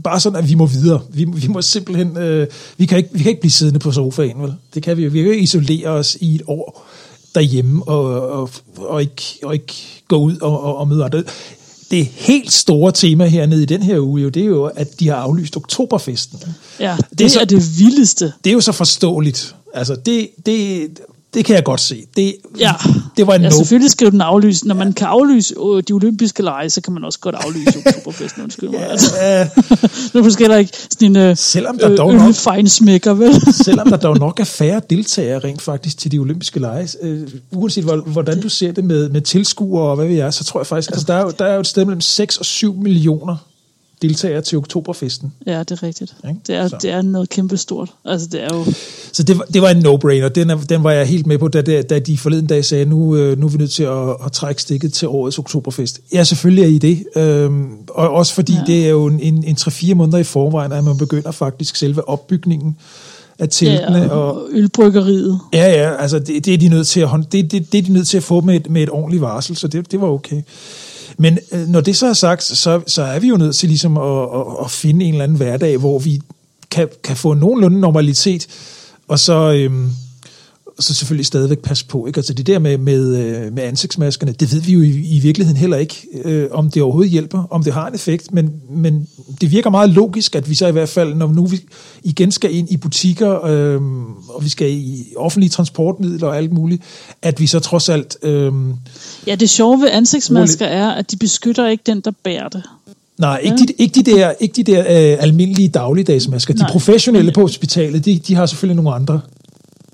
bare 0.04 0.20
sådan, 0.20 0.38
at 0.38 0.48
vi 0.48 0.54
må 0.54 0.66
videre. 0.66 1.00
Vi, 1.10 1.24
vi 1.24 1.46
må 1.48 1.62
simpelthen, 1.62 2.16
øh, 2.16 2.46
vi, 2.76 2.86
kan 2.86 2.98
ikke, 2.98 3.10
vi 3.12 3.18
kan 3.18 3.28
ikke 3.28 3.40
blive 3.40 3.52
siddende 3.52 3.78
på 3.80 3.92
sofaen, 3.92 4.42
vel? 4.42 4.54
Det 4.74 4.82
kan 4.82 4.96
vi 4.96 5.04
jo. 5.04 5.10
Vi 5.10 5.18
kan 5.18 5.26
jo 5.26 5.30
ikke 5.32 5.42
isolere 5.44 5.88
os 5.88 6.16
i 6.20 6.34
et 6.34 6.42
år 6.46 6.86
derhjemme 7.34 7.82
og, 7.88 8.30
og, 8.30 8.50
og, 8.76 9.00
ikke, 9.00 9.22
og 9.42 9.54
ikke 9.54 9.74
gå 10.08 10.16
ud 10.16 10.36
og, 10.36 10.60
og, 10.62 10.76
og 10.76 10.88
møde 10.88 11.04
andre. 11.04 11.22
Det 11.90 12.06
helt 12.06 12.52
store 12.52 12.92
tema 12.92 13.26
hernede 13.26 13.62
i 13.62 13.66
den 13.66 13.82
her 13.82 14.00
uge, 14.00 14.22
jo, 14.22 14.28
det 14.28 14.42
er 14.42 14.46
jo, 14.46 14.64
at 14.64 15.00
de 15.00 15.08
har 15.08 15.14
aflyst 15.16 15.56
oktoberfesten. 15.56 16.38
Ja, 16.80 16.96
det, 16.96 17.10
Det 17.10 17.10
er 17.12 17.16
det 17.24 17.30
så- 17.32 17.40
er 17.40 17.44
det 17.44 17.78
vildeste. 17.78 18.32
Det 18.44 18.50
er 18.50 18.54
jo 18.54 18.60
så 18.60 18.72
forståeligt. 18.72 19.54
Altså, 19.74 19.94
det, 20.06 20.28
det, 20.46 20.88
det 21.34 21.44
kan 21.44 21.56
jeg 21.56 21.64
godt 21.64 21.80
se. 21.80 22.04
Det, 22.16 22.34
Ja, 22.58 22.72
det 23.16 23.26
var 23.26 23.34
en 23.34 23.42
ja 23.42 23.48
no. 23.48 23.54
selvfølgelig 23.56 23.90
skal 23.90 24.10
den 24.12 24.20
aflyse. 24.20 24.66
Når 24.68 24.74
man 24.74 24.92
kan 24.92 25.06
aflyse 25.06 25.54
øh, 25.54 25.82
de 25.88 25.92
olympiske 25.92 26.42
lege, 26.42 26.70
så 26.70 26.80
kan 26.80 26.92
man 26.92 27.04
også 27.04 27.18
godt 27.18 27.34
aflyse 27.34 27.78
oktoberfesten. 27.86 28.42
Undskyld 28.42 28.68
mig. 28.68 28.90
Altså, 28.90 29.10
Ja, 29.22 29.40
det 30.12 30.14
er 30.14 30.38
heller 30.38 30.56
ikke 30.56 30.72
sådan 30.90 31.08
en 31.08 31.16
øh, 31.16 31.36
Selvom 31.36 31.78
der 31.78 31.90
øh, 31.90 31.96
dog 31.98 32.14
nok- 32.14 32.28
ølfejnsmækker, 32.28 33.14
vel? 33.14 33.34
Selvom 33.64 33.88
der 33.88 33.96
dog 33.96 34.18
nok 34.18 34.40
er 34.40 34.44
færre 34.44 34.80
deltagere 34.90 35.38
rent 35.38 35.62
faktisk 35.62 35.98
til 35.98 36.12
de 36.12 36.18
olympiske 36.18 36.60
lege, 36.60 36.88
øh, 37.02 37.28
uanset 37.52 37.84
hvor- 37.84 37.96
hvordan 38.12 38.40
du 38.42 38.48
ser 38.48 38.72
det 38.72 38.84
med, 38.84 39.08
med 39.08 39.20
tilskuere 39.20 39.90
og 39.90 39.96
hvad 39.96 40.06
ved 40.06 40.14
jeg, 40.16 40.34
så 40.34 40.44
tror 40.44 40.60
jeg 40.60 40.66
faktisk, 40.66 40.90
altså 40.90 41.04
der 41.06 41.14
er, 41.14 41.20
jo, 41.22 41.32
der 41.38 41.44
er 41.44 41.54
jo 41.54 41.60
et 41.60 41.66
sted 41.66 41.84
mellem 41.84 42.00
6 42.00 42.36
og 42.36 42.44
7 42.44 42.74
millioner 42.74 43.36
deltagere 44.02 44.40
til 44.42 44.58
oktoberfesten. 44.58 45.32
Ja, 45.46 45.58
det 45.58 45.70
er 45.70 45.82
rigtigt. 45.82 46.14
Ikke? 46.28 46.40
Det 46.46 46.54
er, 46.54 46.68
Så. 46.68 46.76
det 46.82 46.90
er 46.90 47.02
noget 47.02 47.28
kæmpe 47.28 47.56
stort. 47.56 47.90
Altså, 48.04 48.28
det 48.32 48.42
er 48.42 48.48
jo... 48.56 48.64
Så 49.12 49.22
det, 49.22 49.38
var- 49.38 49.44
det 49.54 49.62
var 49.62 49.68
en 49.70 49.86
no-brainer. 49.86 50.28
Den, 50.28 50.50
er, 50.50 50.56
den 50.68 50.84
var 50.84 50.90
jeg 50.92 51.06
helt 51.06 51.26
med 51.26 51.38
på, 51.38 51.48
da, 51.48 51.62
da, 51.62 51.82
da 51.82 51.98
de 51.98 52.18
forleden 52.18 52.46
dag 52.46 52.64
sagde, 52.64 52.84
nu, 52.84 53.16
øh, 53.16 53.38
nu 53.38 53.46
er 53.46 53.50
vi 53.50 53.58
nødt 53.58 53.70
til 53.70 53.82
at, 53.82 54.08
at 54.26 54.32
trække 54.32 54.62
stikket 54.62 54.92
til 54.92 55.08
årets 55.08 55.38
oktoberfest. 55.38 56.00
Ja, 56.12 56.24
selvfølgelig 56.24 56.64
er 56.64 56.68
I 56.68 56.78
det. 56.78 57.04
Øhm, 57.16 57.68
og 57.88 58.10
også 58.10 58.34
fordi 58.34 58.52
ja. 58.52 58.62
Det 58.66 58.84
er 58.86 58.90
jo 58.90 59.06
en, 59.06 59.20
en, 59.20 59.44
en 59.44 59.56
3-4 59.60 59.94
måneder 59.94 60.18
i 60.18 60.24
forvejen, 60.24 60.72
at 60.72 60.84
man 60.84 60.96
begynder 60.98 61.30
faktisk 61.30 61.76
selve 61.76 62.08
opbygningen 62.08 62.76
af 63.38 63.48
teltene. 63.48 63.98
Ja, 63.98 64.08
og, 64.08 64.34
og 64.34 64.48
ølbryggeriet. 64.52 65.40
Ja, 65.52 65.66
ja, 65.82 65.96
altså 65.96 66.18
det, 66.18 66.44
det, 66.44 66.54
er 66.54 66.58
de 66.58 66.68
nødt 66.68 66.86
til 66.86 67.00
at 67.00 67.08
det, 67.32 67.52
det, 67.52 67.72
det 67.72 67.78
er 67.78 67.82
de 67.82 67.92
nødt 67.92 68.08
til 68.08 68.16
at 68.16 68.22
få 68.22 68.40
med 68.40 68.56
et, 68.56 68.70
med 68.70 68.82
et 68.82 68.90
ordentligt 68.90 69.20
varsel, 69.20 69.56
så 69.56 69.68
det, 69.68 69.92
det 69.92 70.00
var 70.00 70.06
okay. 70.08 70.42
Men 71.18 71.38
øh, 71.52 71.68
når 71.68 71.80
det 71.80 71.96
så 71.96 72.06
er 72.06 72.12
sagt, 72.12 72.42
så, 72.42 72.80
så 72.86 73.02
er 73.02 73.18
vi 73.18 73.28
jo 73.28 73.36
nødt 73.36 73.56
til 73.56 73.68
ligesom 73.68 73.96
at, 73.96 74.22
at, 74.22 74.64
at 74.64 74.70
finde 74.70 75.04
en 75.04 75.14
eller 75.14 75.24
anden 75.24 75.38
hverdag, 75.38 75.76
hvor 75.76 75.98
vi 75.98 76.20
kan, 76.70 76.88
kan 77.04 77.16
få 77.16 77.34
nogenlunde 77.34 77.80
normalitet, 77.80 78.46
og 79.08 79.18
så, 79.18 79.52
Øh, 79.52 79.90
så 80.78 80.94
selvfølgelig 80.94 81.26
stadigvæk 81.26 81.58
passe 81.58 81.86
på. 81.86 82.06
Ikke? 82.06 82.18
Altså 82.18 82.32
det 82.32 82.46
der 82.46 82.58
med, 82.58 82.78
med, 82.78 83.16
øh, 83.16 83.52
med 83.52 83.62
ansigtsmaskerne, 83.62 84.32
det 84.32 84.52
ved 84.52 84.60
vi 84.60 84.72
jo 84.72 84.82
i, 84.82 85.16
i 85.16 85.18
virkeligheden 85.18 85.56
heller 85.56 85.76
ikke, 85.76 86.06
øh, 86.24 86.48
om 86.50 86.70
det 86.70 86.82
overhovedet 86.82 87.12
hjælper, 87.12 87.46
om 87.50 87.62
det 87.62 87.72
har 87.72 87.86
en 87.86 87.94
effekt, 87.94 88.32
men, 88.32 88.52
men 88.70 89.08
det 89.40 89.50
virker 89.50 89.70
meget 89.70 89.90
logisk, 89.90 90.34
at 90.36 90.50
vi 90.50 90.54
så 90.54 90.66
i 90.66 90.72
hvert 90.72 90.88
fald, 90.88 91.14
når 91.14 91.26
nu 91.26 91.46
vi 91.46 91.60
igen 92.02 92.32
skal 92.32 92.54
ind 92.54 92.70
i 92.70 92.76
butikker, 92.76 93.44
øh, 93.44 93.80
og 94.28 94.44
vi 94.44 94.48
skal 94.48 94.70
i 94.70 95.06
offentlige 95.16 95.50
transportmidler 95.50 96.26
og 96.26 96.36
alt 96.36 96.52
muligt, 96.52 96.82
at 97.22 97.40
vi 97.40 97.46
så 97.46 97.60
trods 97.60 97.88
alt... 97.88 98.16
Øh, 98.22 98.52
Ja, 99.26 99.34
det 99.34 99.50
sjove 99.50 99.80
ved 99.80 99.88
ansigtsmasker 99.90 100.66
er, 100.66 100.90
at 100.90 101.10
de 101.10 101.16
beskytter 101.16 101.66
ikke 101.66 101.82
den, 101.86 102.00
der 102.00 102.10
bærer 102.24 102.48
det. 102.48 102.62
Nej, 103.18 103.38
ikke, 103.38 103.56
ja. 103.60 103.64
de, 103.64 103.72
ikke 103.78 104.02
de 104.02 104.10
der, 104.10 104.32
ikke 104.40 104.62
de 104.62 104.72
der 104.72 104.80
øh, 104.80 105.22
almindelige 105.22 105.68
dagligdagsmasker. 105.68 106.54
Nej. 106.54 106.66
De 106.66 106.72
professionelle 106.72 107.32
på 107.32 107.40
hospitalet, 107.40 108.04
de, 108.04 108.18
de 108.18 108.34
har 108.34 108.46
selvfølgelig 108.46 108.76
nogle 108.76 108.94
andre. 108.94 109.20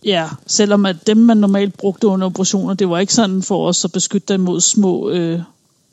Ja, 0.04 0.28
selvom 0.46 0.86
at 0.86 0.96
dem, 1.06 1.16
man 1.16 1.36
normalt 1.36 1.76
brugte 1.78 2.06
under 2.06 2.26
operationer, 2.26 2.74
det 2.74 2.88
var 2.88 2.98
ikke 2.98 3.14
sådan 3.14 3.42
for 3.42 3.68
os 3.68 3.84
at 3.84 3.92
beskytte 3.92 4.26
dig 4.28 4.34
imod 4.34 4.60
små 4.60 5.10
øh, 5.10 5.40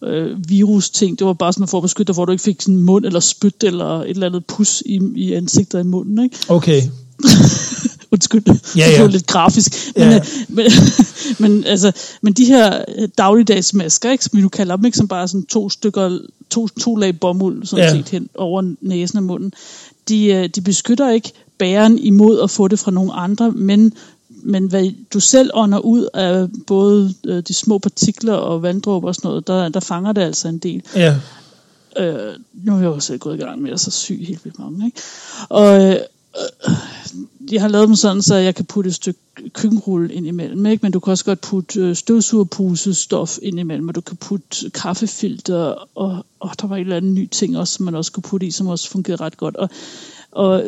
øh, 0.03 0.49
virus-ting. 0.49 1.19
Det 1.19 1.27
var 1.27 1.33
bare 1.33 1.53
sådan 1.53 1.67
for 1.67 1.77
at 1.77 1.81
beskytte 1.81 2.07
dig, 2.07 2.13
hvor 2.13 2.25
du 2.25 2.31
ikke 2.31 2.43
fik 2.43 2.61
sådan 2.61 2.75
mund 2.79 3.05
eller 3.05 3.19
spyt 3.19 3.63
eller 3.63 3.85
et 4.01 4.09
eller 4.09 4.27
andet 4.27 4.45
pus 4.45 4.83
i, 4.85 4.99
i 5.15 5.33
ansigtet 5.33 5.79
i 5.79 5.83
munden. 5.83 6.23
Ikke? 6.23 6.37
Okay. 6.49 6.81
Undskyld, 8.11 8.43
Ja, 8.47 8.85
det 8.87 8.93
ja. 8.93 9.01
var 9.01 9.07
lidt 9.07 9.27
grafisk. 9.27 9.73
Men, 9.95 10.03
Ja. 10.09 10.15
øh, 10.15 10.21
men, 10.47 10.65
men, 11.39 11.63
altså, 11.63 11.91
men 12.21 12.33
de 12.33 12.45
her 12.45 12.81
øh, 12.97 13.07
dagligdagsmasker, 13.17 14.11
ikke, 14.11 14.23
som 14.23 14.37
vi 14.37 14.41
nu 14.41 14.49
kalder 14.49 14.75
dem, 14.75 14.85
ikke, 14.85 14.97
som 14.97 15.07
bare 15.07 15.21
er 15.21 15.25
sådan 15.25 15.45
to 15.45 15.69
stykker, 15.69 16.19
to, 16.49 16.67
to 16.67 16.95
lag 16.95 17.19
bomuld, 17.19 17.65
sådan 17.65 17.85
Ja. 17.85 17.91
ja. 17.91 17.97
set 17.97 18.09
hen 18.09 18.29
over 18.37 18.73
næsen 18.81 19.17
og 19.17 19.23
munden, 19.23 19.53
de, 20.09 20.25
øh, 20.25 20.49
de 20.55 20.61
beskytter 20.61 21.09
ikke 21.11 21.31
bæren 21.57 21.99
imod 21.99 22.41
at 22.41 22.49
få 22.49 22.67
det 22.67 22.79
fra 22.79 22.91
nogle 22.91 23.13
andre, 23.13 23.51
men 23.51 23.93
men 24.43 24.67
hvad 24.67 24.91
du 25.13 25.19
selv 25.19 25.51
ånder 25.53 25.79
ud 25.79 26.07
af 26.13 26.47
både 26.67 27.13
øh, 27.25 27.43
de 27.47 27.53
små 27.53 27.77
partikler 27.77 28.33
og 28.33 28.61
vanddråber 28.61 29.07
og 29.07 29.15
sådan 29.15 29.29
noget, 29.29 29.47
der, 29.47 29.69
der 29.69 29.79
fanger 29.79 30.11
det 30.11 30.21
altså 30.21 30.47
en 30.47 30.57
del. 30.57 30.83
Ja. 30.95 31.15
Øh, 31.97 32.33
nu 32.53 32.73
er 32.73 32.77
jeg 32.77 32.85
jo 32.85 32.99
selv 32.99 33.19
gået 33.19 33.35
i 33.35 33.43
gang 33.43 33.61
med 33.61 33.71
at 33.71 33.79
så 33.79 33.91
syg 33.91 34.25
helt 34.27 34.45
vildt 34.45 34.59
mange. 34.59 34.85
Ikke? 34.85 35.01
Og 35.49 35.83
øh, 35.83 35.91
øh, 35.91 36.75
jeg 37.51 37.61
har 37.61 37.67
lavet 37.67 37.87
dem 37.87 37.95
sådan, 37.95 38.21
så 38.21 38.35
jeg 38.35 38.55
kan 38.55 38.65
putte 38.65 38.87
et 38.87 38.95
stykke 38.95 39.19
køkkenrulle 39.53 40.13
ind 40.13 40.27
imellem. 40.27 40.65
Ikke? 40.65 40.83
Men 40.83 40.91
du 40.91 40.99
kan 40.99 41.11
også 41.11 41.25
godt 41.25 41.41
putte 41.41 41.79
øh, 41.79 41.95
støvsugerpusestof 41.95 43.37
ind 43.41 43.59
imellem, 43.59 43.87
og 43.87 43.95
du 43.95 44.01
kan 44.01 44.17
putte 44.17 44.69
kaffefilter, 44.69 45.87
og, 45.95 46.25
og 46.39 46.51
der 46.61 46.67
var 46.67 46.75
en 46.75 46.81
eller 46.81 46.97
anden 46.97 47.13
ny 47.13 47.27
ting 47.31 47.57
også, 47.57 47.73
som 47.73 47.85
man 47.85 47.95
også 47.95 48.11
kunne 48.11 48.23
putte 48.23 48.47
i, 48.47 48.51
som 48.51 48.67
også 48.67 48.89
fungerede 48.89 49.23
ret 49.23 49.37
godt. 49.37 49.55
Og, 49.55 49.69
og 50.37 50.63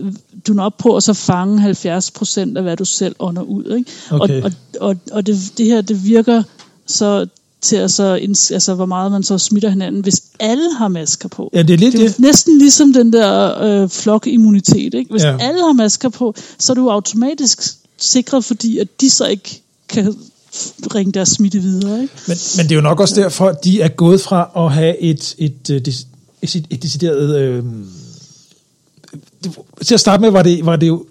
du 0.47 0.53
når 0.53 0.63
op 0.63 0.77
på 0.77 0.95
at 0.95 1.03
så 1.03 1.13
fange 1.13 1.59
70 1.59 2.11
procent 2.11 2.57
af, 2.57 2.63
hvad 2.63 2.77
du 2.77 2.85
selv 2.85 3.15
ånder 3.19 3.41
ud. 3.41 3.75
Ikke? 3.77 3.91
Okay. 4.09 4.41
Og, 4.41 4.51
og, 4.79 4.89
og, 4.89 4.95
og 5.11 5.25
det, 5.25 5.51
det 5.57 5.65
her, 5.65 5.81
det 5.81 6.05
virker 6.05 6.43
så 6.88 7.27
til 7.61 7.75
at 7.75 7.91
så, 7.91 8.13
altså, 8.53 8.73
hvor 8.75 8.85
meget 8.85 9.11
man 9.11 9.23
så 9.23 9.38
smitter 9.38 9.69
hinanden, 9.69 10.01
hvis 10.01 10.21
alle 10.39 10.73
har 10.77 10.88
masker 10.88 11.29
på. 11.29 11.49
Ja, 11.53 11.61
det 11.61 11.73
er 11.73 11.77
lidt 11.77 11.93
Det 11.93 12.01
er 12.03 12.07
det. 12.07 12.19
næsten 12.19 12.57
ligesom 12.57 12.93
den 12.93 13.13
der 13.13 13.61
øh, 13.63 13.89
flokimmunitet. 13.89 14.93
Ikke? 14.93 15.11
Hvis 15.11 15.23
Ja. 15.23 15.38
alle 15.39 15.59
har 15.59 15.73
masker 15.73 16.09
på, 16.09 16.35
så 16.59 16.73
er 16.73 16.75
du 16.75 16.89
automatisk 16.89 17.61
sikret, 17.97 18.45
fordi 18.45 18.77
at 18.77 18.88
de 19.01 19.09
så 19.09 19.25
ikke 19.27 19.61
kan 19.89 20.15
ringe 20.95 21.11
deres 21.11 21.29
smitte 21.29 21.59
videre. 21.59 22.01
Ikke? 22.01 22.13
Men, 22.27 22.38
men 22.57 22.63
det 22.65 22.71
er 22.71 22.75
jo 22.75 22.81
nok 22.81 22.99
også 22.99 23.15
derfor, 23.15 23.45
at 23.47 23.63
de 23.63 23.81
er 23.81 23.88
gået 23.88 24.21
fra 24.21 24.49
at 24.65 24.73
have 24.73 24.97
et, 24.99 25.35
et, 25.38 25.69
et, 25.69 25.88
et, 25.88 26.55
et, 26.55 26.65
et 26.69 26.83
decideret... 26.83 27.35
Øh, 27.39 27.63
til 29.86 29.93
at 29.93 30.00
starte 30.00 30.22
med 30.22 30.29
var 30.31 30.43
det, 30.43 30.65
var 30.65 30.75
det 30.75 30.88
jo 30.88 31.05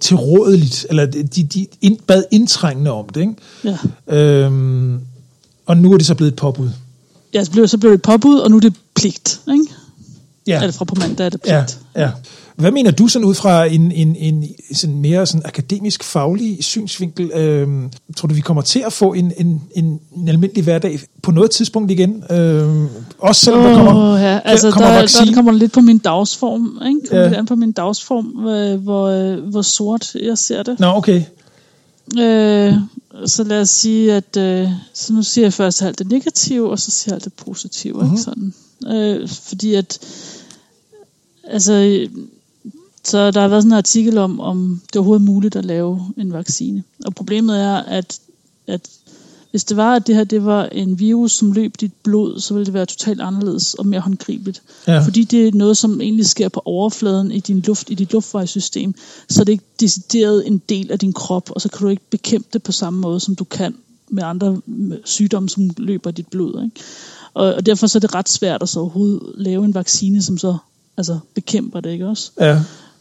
tilrådeligt, 0.00 0.86
eller 0.90 1.06
de, 1.06 1.22
de 1.42 1.66
ind, 1.80 1.98
bad 2.06 2.24
indtrængende 2.30 2.90
om 2.90 3.08
det, 3.08 3.20
ikke? 3.20 3.34
Ja. 4.08 4.16
Øhm, 4.16 5.00
og 5.66 5.76
nu 5.76 5.92
er 5.92 5.96
det 5.98 6.06
så 6.06 6.14
blevet 6.14 6.32
et 6.32 6.36
påbud. 6.36 6.70
Ja, 7.34 7.44
så 7.44 7.50
blev, 7.50 7.68
så 7.68 7.78
blev 7.78 7.90
det 7.90 7.96
et 7.96 8.02
påbud, 8.02 8.38
og 8.38 8.50
nu 8.50 8.56
er 8.56 8.60
det 8.60 8.74
pligt. 8.94 9.40
Ikke? 9.52 9.64
Ja. 10.46 10.60
Eller 10.60 10.72
fra 10.72 10.84
på 10.84 10.94
mandag 10.94 11.26
er 11.26 11.30
det 11.30 11.40
Ja, 11.46 11.64
pligt. 11.64 11.78
ja. 11.96 12.10
Hvad 12.56 12.70
mener 12.70 12.90
du 12.90 13.08
sådan 13.08 13.28
ud 13.28 13.34
fra 13.34 13.64
en, 13.64 13.92
en, 13.92 14.16
en 14.16 14.44
sådan 14.74 14.96
mere 14.96 15.26
sådan 15.26 15.42
akademisk 15.44 16.04
faglig 16.04 16.64
synsvinkel? 16.64 17.30
Øhm, 17.34 17.90
tror 18.16 18.28
du, 18.28 18.34
vi 18.34 18.40
kommer 18.40 18.62
til 18.62 18.82
at 18.86 18.92
få 18.92 19.12
en, 19.12 19.32
en, 19.36 19.62
en, 19.74 20.00
en 20.16 20.28
almindelig 20.28 20.64
hverdag 20.64 21.00
på 21.22 21.30
noget 21.30 21.50
tidspunkt 21.50 21.90
igen? 21.90 22.24
Øhm, 22.30 22.88
også 23.18 23.44
selvom 23.44 23.62
der 23.62 23.74
kommer, 23.74 24.18
ja. 24.18 24.40
altså, 24.44 24.70
kommer 24.70 24.88
der, 24.90 25.00
vaccine? 25.00 25.26
der 25.28 25.34
kommer 25.34 25.52
lidt 25.52 25.72
på 25.72 25.80
min 25.80 25.98
dagsform. 25.98 26.78
Ikke? 26.86 27.00
Kommer 27.08 27.22
Ja. 27.22 27.28
lidt 27.28 27.38
an 27.38 27.46
på 27.46 27.54
min 27.54 27.72
dagsform, 27.72 28.46
øh, 28.46 28.82
hvor, 28.82 29.06
øh, 29.06 29.38
hvor 29.38 29.62
sort 29.62 30.14
jeg 30.14 30.38
ser 30.38 30.62
det. 30.62 30.80
Nå, 30.80 30.86
okay. 30.86 31.22
Øh, 32.18 32.74
så 33.26 33.44
lad 33.44 33.60
os 33.60 33.70
sige, 33.70 34.12
at 34.12 34.36
øh, 34.36 34.68
så 34.94 35.12
nu 35.12 35.22
siger 35.22 35.44
jeg 35.44 35.52
først 35.52 35.82
alt 35.82 35.98
det 35.98 36.10
negative, 36.10 36.70
og 36.70 36.78
så 36.78 36.90
siger 36.90 37.12
jeg 37.12 37.16
alt 37.16 37.24
det 37.24 37.32
positive. 37.32 37.94
Mhm. 38.02 38.12
Ikke 38.12 38.22
sådan? 38.22 38.54
Øh, 38.86 39.28
fordi 39.28 39.74
at 39.74 39.98
altså, 41.44 41.72
øh, 41.72 42.08
så 43.04 43.30
der 43.30 43.40
har 43.40 43.48
været 43.48 43.62
sådan 43.62 43.72
en 43.72 43.78
artikel 43.78 44.18
om, 44.18 44.40
om 44.40 44.80
det 44.86 44.96
er 44.96 45.00
overhovedet 45.00 45.26
muligt 45.26 45.56
at 45.56 45.64
lave 45.64 46.00
en 46.16 46.32
vaccine. 46.32 46.82
Og 47.06 47.14
problemet 47.14 47.60
er, 47.60 47.76
at, 47.76 48.18
at 48.66 48.88
hvis 49.50 49.64
det 49.64 49.76
var, 49.76 49.94
at 49.94 50.06
det 50.06 50.14
her 50.14 50.24
det 50.24 50.44
var 50.44 50.64
en 50.64 50.98
virus, 50.98 51.32
som 51.32 51.52
løb 51.52 51.74
dit 51.80 51.92
blod, 52.02 52.40
så 52.40 52.54
ville 52.54 52.66
det 52.66 52.74
være 52.74 52.86
totalt 52.86 53.20
anderledes 53.20 53.74
og 53.74 53.86
mere 53.86 54.00
håndgribeligt. 54.00 54.62
Ja. 54.86 55.00
Fordi 55.00 55.24
det 55.24 55.48
er 55.48 55.52
noget, 55.52 55.76
som 55.76 56.00
egentlig 56.00 56.26
sker 56.26 56.48
på 56.48 56.62
overfladen 56.64 57.30
i 57.30 57.40
din 57.40 57.60
luft, 57.60 57.90
i 57.90 57.94
dit 57.94 58.12
luftvejssystem, 58.12 58.94
så 59.28 59.40
er 59.40 59.44
det 59.44 59.52
ikke 59.52 59.64
decideret 59.80 60.46
en 60.46 60.62
del 60.68 60.92
af 60.92 60.98
din 60.98 61.12
krop, 61.12 61.50
og 61.50 61.60
så 61.60 61.68
kan 61.68 61.80
du 61.80 61.88
ikke 61.88 62.10
bekæmpe 62.10 62.48
det 62.52 62.62
på 62.62 62.72
samme 62.72 63.00
måde, 63.00 63.20
som 63.20 63.36
du 63.36 63.44
kan 63.44 63.74
med 64.08 64.22
andre 64.22 64.60
sygdomme, 65.04 65.48
som 65.48 65.70
løber 65.76 66.10
dit 66.10 66.28
blod. 66.28 66.62
Ikke? 66.64 66.76
Og, 67.34 67.54
og 67.54 67.66
derfor 67.66 67.86
så 67.86 67.98
er 67.98 68.00
det 68.00 68.14
ret 68.14 68.28
svært 68.28 68.62
at 68.62 68.68
så 68.68 68.80
overhovedet 68.80 69.20
lave 69.34 69.64
en 69.64 69.74
vaccine, 69.74 70.22
som 70.22 70.38
så 70.38 70.56
altså, 70.96 71.18
bekæmper 71.34 71.80
det, 71.80 71.90
ikke 71.90 72.06
også? 72.06 72.30
Ja. 72.40 72.60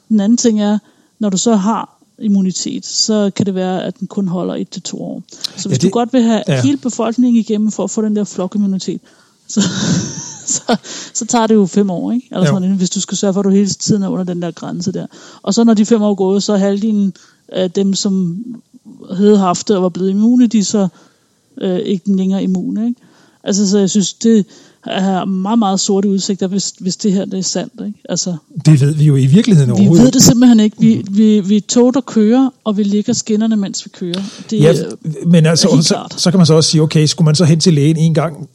Den 0.10 0.20
anden 0.20 0.38
ting 0.38 0.62
er, 0.62 0.78
når 1.20 1.30
du 1.30 1.38
så 1.38 1.56
har 1.56 2.00
immunitet, 2.20 2.86
så 2.86 3.32
kan 3.36 3.46
det 3.46 3.56
være, 3.56 3.84
at 3.84 4.00
den 4.00 4.08
kun 4.08 4.28
holder 4.28 4.56
et 4.56 4.70
til 4.70 4.82
to 4.82 5.02
år. 5.04 5.24
Så 5.30 5.40
hvis 5.54 5.66
Ja, 5.66 5.70
det- 5.74 5.82
du 5.82 5.90
godt 5.90 6.14
vil 6.14 6.22
have 6.24 6.44
ja. 6.48 6.62
hele 6.62 6.78
befolkningen 6.78 7.40
igennem 7.40 7.72
for 7.72 7.84
at 7.84 7.92
få 7.92 8.02
den 8.02 8.16
der 8.16 8.24
flokimmunitet, 8.24 9.02
så, 9.48 9.62
så, 10.56 10.76
så 11.14 11.26
tager 11.26 11.48
det 11.48 11.56
jo 11.56 11.66
fem 11.66 11.90
år, 11.90 12.12
ikke? 12.12 12.28
Eller 12.32 12.46
Jo. 12.48 12.54
sådan, 12.54 12.72
hvis 12.76 12.90
du 12.90 13.02
skal 13.02 13.18
sørge 13.18 13.34
for, 13.34 13.40
at 13.40 13.46
du 13.46 13.50
hele 13.50 13.70
tiden 13.70 14.04
er 14.04 14.08
under 14.08 14.24
den 14.24 14.42
der 14.42 14.52
grænse 14.52 14.92
der. 14.92 15.06
Og 15.42 15.54
så 15.54 15.64
når 15.64 15.74
de 15.74 15.86
fem 15.86 16.02
år 16.02 16.12
er 16.12 16.16
gået, 16.16 16.44
så 16.44 16.54
er 16.54 16.58
halvdelen 16.58 17.14
af 17.48 17.72
dem, 17.72 17.94
som 17.94 18.44
havde 19.14 19.38
haft 19.38 19.68
det 19.68 19.76
og 19.76 19.84
var 19.84 19.90
blevet 19.90 20.10
immune, 20.10 20.48
de 20.48 20.64
så 20.64 20.88
øh, 21.62 21.80
ikke 21.80 22.16
længere 22.16 22.44
immune, 22.44 22.88
ikke? 22.88 23.02
Altså, 23.44 23.70
så 23.70 23.78
jeg 23.80 23.90
synes, 23.90 24.14
det 24.14 24.46
er 24.86 25.26
meget, 25.26 25.60
meget 25.60 25.80
sorte 25.80 26.10
udsigter, 26.10 26.48
hvis, 26.48 26.74
hvis 26.80 26.96
det 26.98 27.12
her 27.14 27.26
det 27.26 27.40
er 27.40 27.44
sandt, 27.44 27.74
ikke? 27.86 28.00
Altså, 28.10 28.36
Det 28.66 28.82
ved 28.82 28.94
vi 28.96 29.06
jo 29.06 29.16
i 29.16 29.26
virkeligheden 29.26 29.68
vi 29.70 29.72
overhovedet 29.72 30.04
ved 30.06 30.12
det 30.12 30.24
simpelthen 30.24 30.60
ikke. 30.60 30.78
Vi, 30.80 31.06
vi, 31.12 31.40
vi 31.40 31.60
tog 31.60 31.94
der 31.94 32.02
kører, 32.02 32.50
og 32.64 32.78
vi 32.78 32.84
ligger 32.84 33.14
skinnerne, 33.14 33.56
mens 33.56 33.86
vi 33.86 33.90
kører. 33.90 34.22
Det, 34.50 34.60
Ja, 34.60 34.70
er- 34.74 35.28
men 35.28 35.46
altså, 35.46 35.70
helt 35.74 35.86
så, 35.86 35.94
klart. 35.94 36.22
så 36.22 36.32
kan 36.32 36.38
man 36.40 36.46
så 36.46 36.54
også 36.54 36.70
sige, 36.70 36.82
okay, 36.82 37.06
skulle 37.06 37.26
man 37.26 37.36
så 37.36 37.46
hen 37.46 37.60
til 37.60 37.74
lægen 37.74 37.98
en 37.98 38.14
gang 38.14 38.50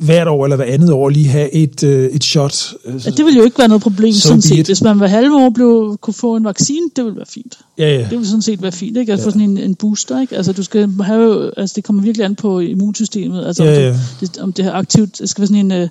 hvert 0.00 0.28
år 0.28 0.44
eller 0.44 0.56
hver 0.56 0.64
andet 0.64 0.92
år 0.92 1.08
lige 1.08 1.28
have 1.28 1.52
et, 1.54 1.82
øh, 1.84 2.10
et 2.10 2.24
shot? 2.24 2.74
Øh, 2.84 3.06
Ja, 3.06 3.10
det 3.10 3.24
vil 3.26 3.36
jo 3.36 3.42
ikke 3.42 3.58
være 3.58 3.68
noget 3.68 3.82
problem, 3.82 4.12
So 4.14 4.28
sådan 4.28 4.42
set. 4.42 4.66
Hvis 4.66 4.82
man 4.82 4.98
hver 4.98 5.06
halve 5.06 5.36
år 5.36 5.50
blev, 5.50 5.98
kunne 6.00 6.14
få 6.14 6.36
en 6.36 6.44
vaccine, 6.44 6.86
det 6.96 7.04
ville 7.04 7.16
være 7.16 7.26
fint. 7.26 7.58
ja, 7.78 7.88
ja. 7.96 8.00
Det 8.02 8.10
ville 8.10 8.26
sådan 8.26 8.42
set 8.42 8.62
være 8.62 8.72
fint, 8.72 8.96
ikke? 8.96 9.12
Altså 9.12 9.24
ja. 9.24 9.26
få 9.28 9.30
sådan 9.30 9.50
en, 9.50 9.58
en 9.58 9.74
booster, 9.74 10.20
ikke? 10.20 10.36
Altså 10.36 10.52
du 10.52 10.62
skal 10.62 10.88
have, 11.02 11.50
altså 11.58 11.74
det 11.74 11.84
kommer 11.84 12.02
virkelig 12.02 12.24
an 12.24 12.34
på 12.34 12.58
immunsystemet, 12.60 13.46
altså 13.46 13.64
Ja, 13.64 13.70
om, 13.70 13.76
ja. 13.82 13.90
du, 13.92 13.96
det, 14.26 14.38
om 14.38 14.52
det 14.52 14.64
er 14.64 14.72
aktivt, 14.72 15.18
det 15.18 15.28
skal 15.30 15.40
være 15.42 15.46
sådan 15.48 15.72
en 15.72 15.82
uh, 15.82 15.88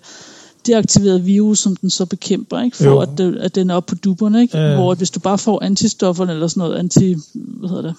deaktiveret 0.67 1.25
virus, 1.25 1.59
som 1.59 1.75
den 1.75 1.89
så 1.89 2.05
bekæmper, 2.05 2.61
ikke? 2.61 2.77
For 2.77 2.83
Jo. 2.85 2.99
at, 2.99 3.09
det, 3.17 3.37
at 3.37 3.55
den 3.55 3.69
er 3.69 3.75
oppe 3.75 3.95
på 3.95 3.99
duberne, 4.03 4.41
ikke? 4.41 4.57
Ja, 4.57 4.69
ja. 4.69 4.75
Hvor 4.75 4.91
at 4.91 4.97
hvis 4.97 5.09
du 5.09 5.19
bare 5.19 5.37
får 5.37 5.63
antistofferne 5.63 6.31
eller 6.33 6.47
sådan 6.47 6.61
noget, 6.61 6.77
anti, 6.79 7.15
hvad 7.33 7.69
hedder 7.69 7.83
det? 7.83 7.93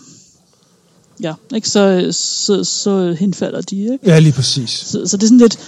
Ja, 1.23 1.33
ikke? 1.55 1.69
Så, 1.69 2.09
så, 2.13 2.65
så 2.65 3.17
henfalder 3.19 3.61
de, 3.61 3.77
ikke? 3.83 3.99
Ja, 4.07 4.19
lige 4.19 4.33
præcis. 4.33 4.71
Så, 4.71 5.07
så 5.07 5.17
det 5.17 5.23
er 5.23 5.27
sådan 5.27 5.39
lidt, 5.39 5.59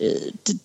øh, 0.00 0.32
det, 0.46 0.58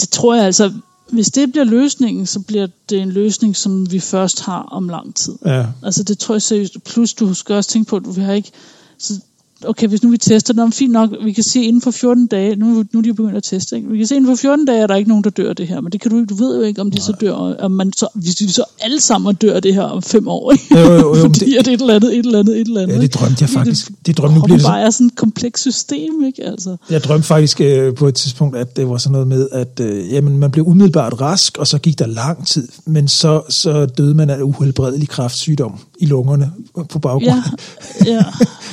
det 0.00 0.08
tror 0.08 0.34
jeg 0.34 0.44
altså, 0.44 0.72
hvis 1.10 1.30
det 1.30 1.52
bliver 1.52 1.64
løsningen, 1.64 2.26
så 2.26 2.40
bliver 2.40 2.66
det 2.90 3.00
en 3.00 3.10
løsning, 3.10 3.56
som 3.56 3.92
vi 3.92 4.00
først 4.00 4.40
har 4.40 4.62
om 4.62 4.88
lang 4.88 5.14
tid. 5.14 5.34
Ja. 5.44 5.66
Altså 5.82 6.02
det 6.02 6.18
tror 6.18 6.34
jeg 6.34 6.42
seriøst. 6.42 6.84
Plus 6.84 7.14
du 7.14 7.34
skal 7.34 7.54
også 7.54 7.70
tænke 7.70 7.88
på, 7.88 7.96
at 7.96 8.16
vi 8.16 8.20
har 8.20 8.32
ikke... 8.32 8.50
Så, 8.98 9.20
okay, 9.64 9.88
hvis 9.88 10.02
nu 10.02 10.10
vi 10.10 10.18
tester, 10.18 10.54
det, 10.54 10.74
fint 10.74 10.92
nok, 10.92 11.10
vi 11.24 11.32
kan 11.32 11.44
se 11.44 11.62
inden 11.62 11.82
for 11.82 11.90
14 11.90 12.26
dage, 12.26 12.56
nu, 12.56 12.66
nu 12.92 12.98
er 12.98 13.02
de 13.02 13.14
begyndt 13.14 13.36
at 13.36 13.42
teste, 13.42 13.76
ikke? 13.76 13.88
vi 13.88 13.96
kan 13.98 14.06
se 14.06 14.16
inden 14.16 14.30
for 14.30 14.40
14 14.42 14.66
dage, 14.66 14.78
er 14.82 14.86
der 14.86 14.94
ikke 14.94 15.08
nogen, 15.08 15.24
der 15.24 15.30
dør 15.30 15.48
af 15.48 15.56
det 15.56 15.66
her, 15.68 15.80
men 15.80 15.92
det 15.92 16.00
kan 16.00 16.10
du 16.10 16.16
ikke, 16.16 16.26
du 16.26 16.34
ved 16.34 16.56
jo 16.56 16.62
ikke, 16.62 16.80
om 16.80 16.90
de 16.90 17.00
så 17.02 17.12
dør, 17.20 17.32
om 17.34 17.70
man 17.70 17.92
så, 17.92 18.08
hvis 18.14 18.34
de 18.34 18.52
så 18.52 18.64
alle 18.80 19.00
sammen 19.00 19.34
dør 19.34 19.54
af 19.54 19.62
det 19.62 19.74
her 19.74 19.82
om 19.82 20.02
fem 20.02 20.28
år, 20.28 20.52
ikke? 20.52 20.64
Jo, 20.80 20.92
jo, 20.92 21.16
jo, 21.16 21.22
fordi 21.22 21.44
det- 21.50 21.56
at 21.58 21.68
et 21.68 21.80
eller 21.80 21.94
andet, 21.94 22.12
et 22.18 22.26
eller 22.26 22.38
andet, 22.38 22.60
et 22.60 22.66
eller 22.66 22.80
andet. 22.82 22.94
Ja, 22.96 23.00
det 23.00 23.14
drømte 23.14 23.36
jeg 23.40 23.48
faktisk. 23.48 23.90
Det 24.06 24.18
drømte, 24.18 24.34
nu 24.38 24.42
bliver 24.44 24.58
det 24.58 24.66
bare 24.66 24.80
er 24.80 24.90
sådan 24.90 25.06
et 25.06 25.16
komplekst 25.16 25.62
system, 25.62 26.24
ikke? 26.26 26.44
Altså. 26.44 26.76
jeg 26.90 27.02
drømte 27.04 27.26
faktisk 27.26 27.60
øh, 27.60 27.94
på 27.94 28.08
et 28.08 28.14
tidspunkt, 28.14 28.56
at 28.56 28.76
det 28.76 28.88
var 28.88 28.96
sådan 28.96 29.12
noget 29.12 29.26
med, 29.28 29.48
at 29.52 29.80
øh, 29.80 30.12
jamen, 30.12 30.38
man 30.38 30.50
blev 30.50 30.66
umiddelbart 30.66 31.20
rask, 31.20 31.58
og 31.58 31.66
så 31.66 31.78
gik 31.78 31.98
der 31.98 32.06
lang 32.06 32.46
tid, 32.46 32.68
men 32.86 33.08
så, 33.08 33.42
så 33.48 33.86
døde 33.86 34.14
man 34.14 34.30
af 34.30 34.42
uhelbredelig 34.42 35.08
kræftsygdom 35.08 35.78
i 35.98 36.06
lungerne 36.06 36.52
på 36.88 36.98
baggrund. 36.98 37.24
Ja, 37.24 37.42
ja. 38.12 38.24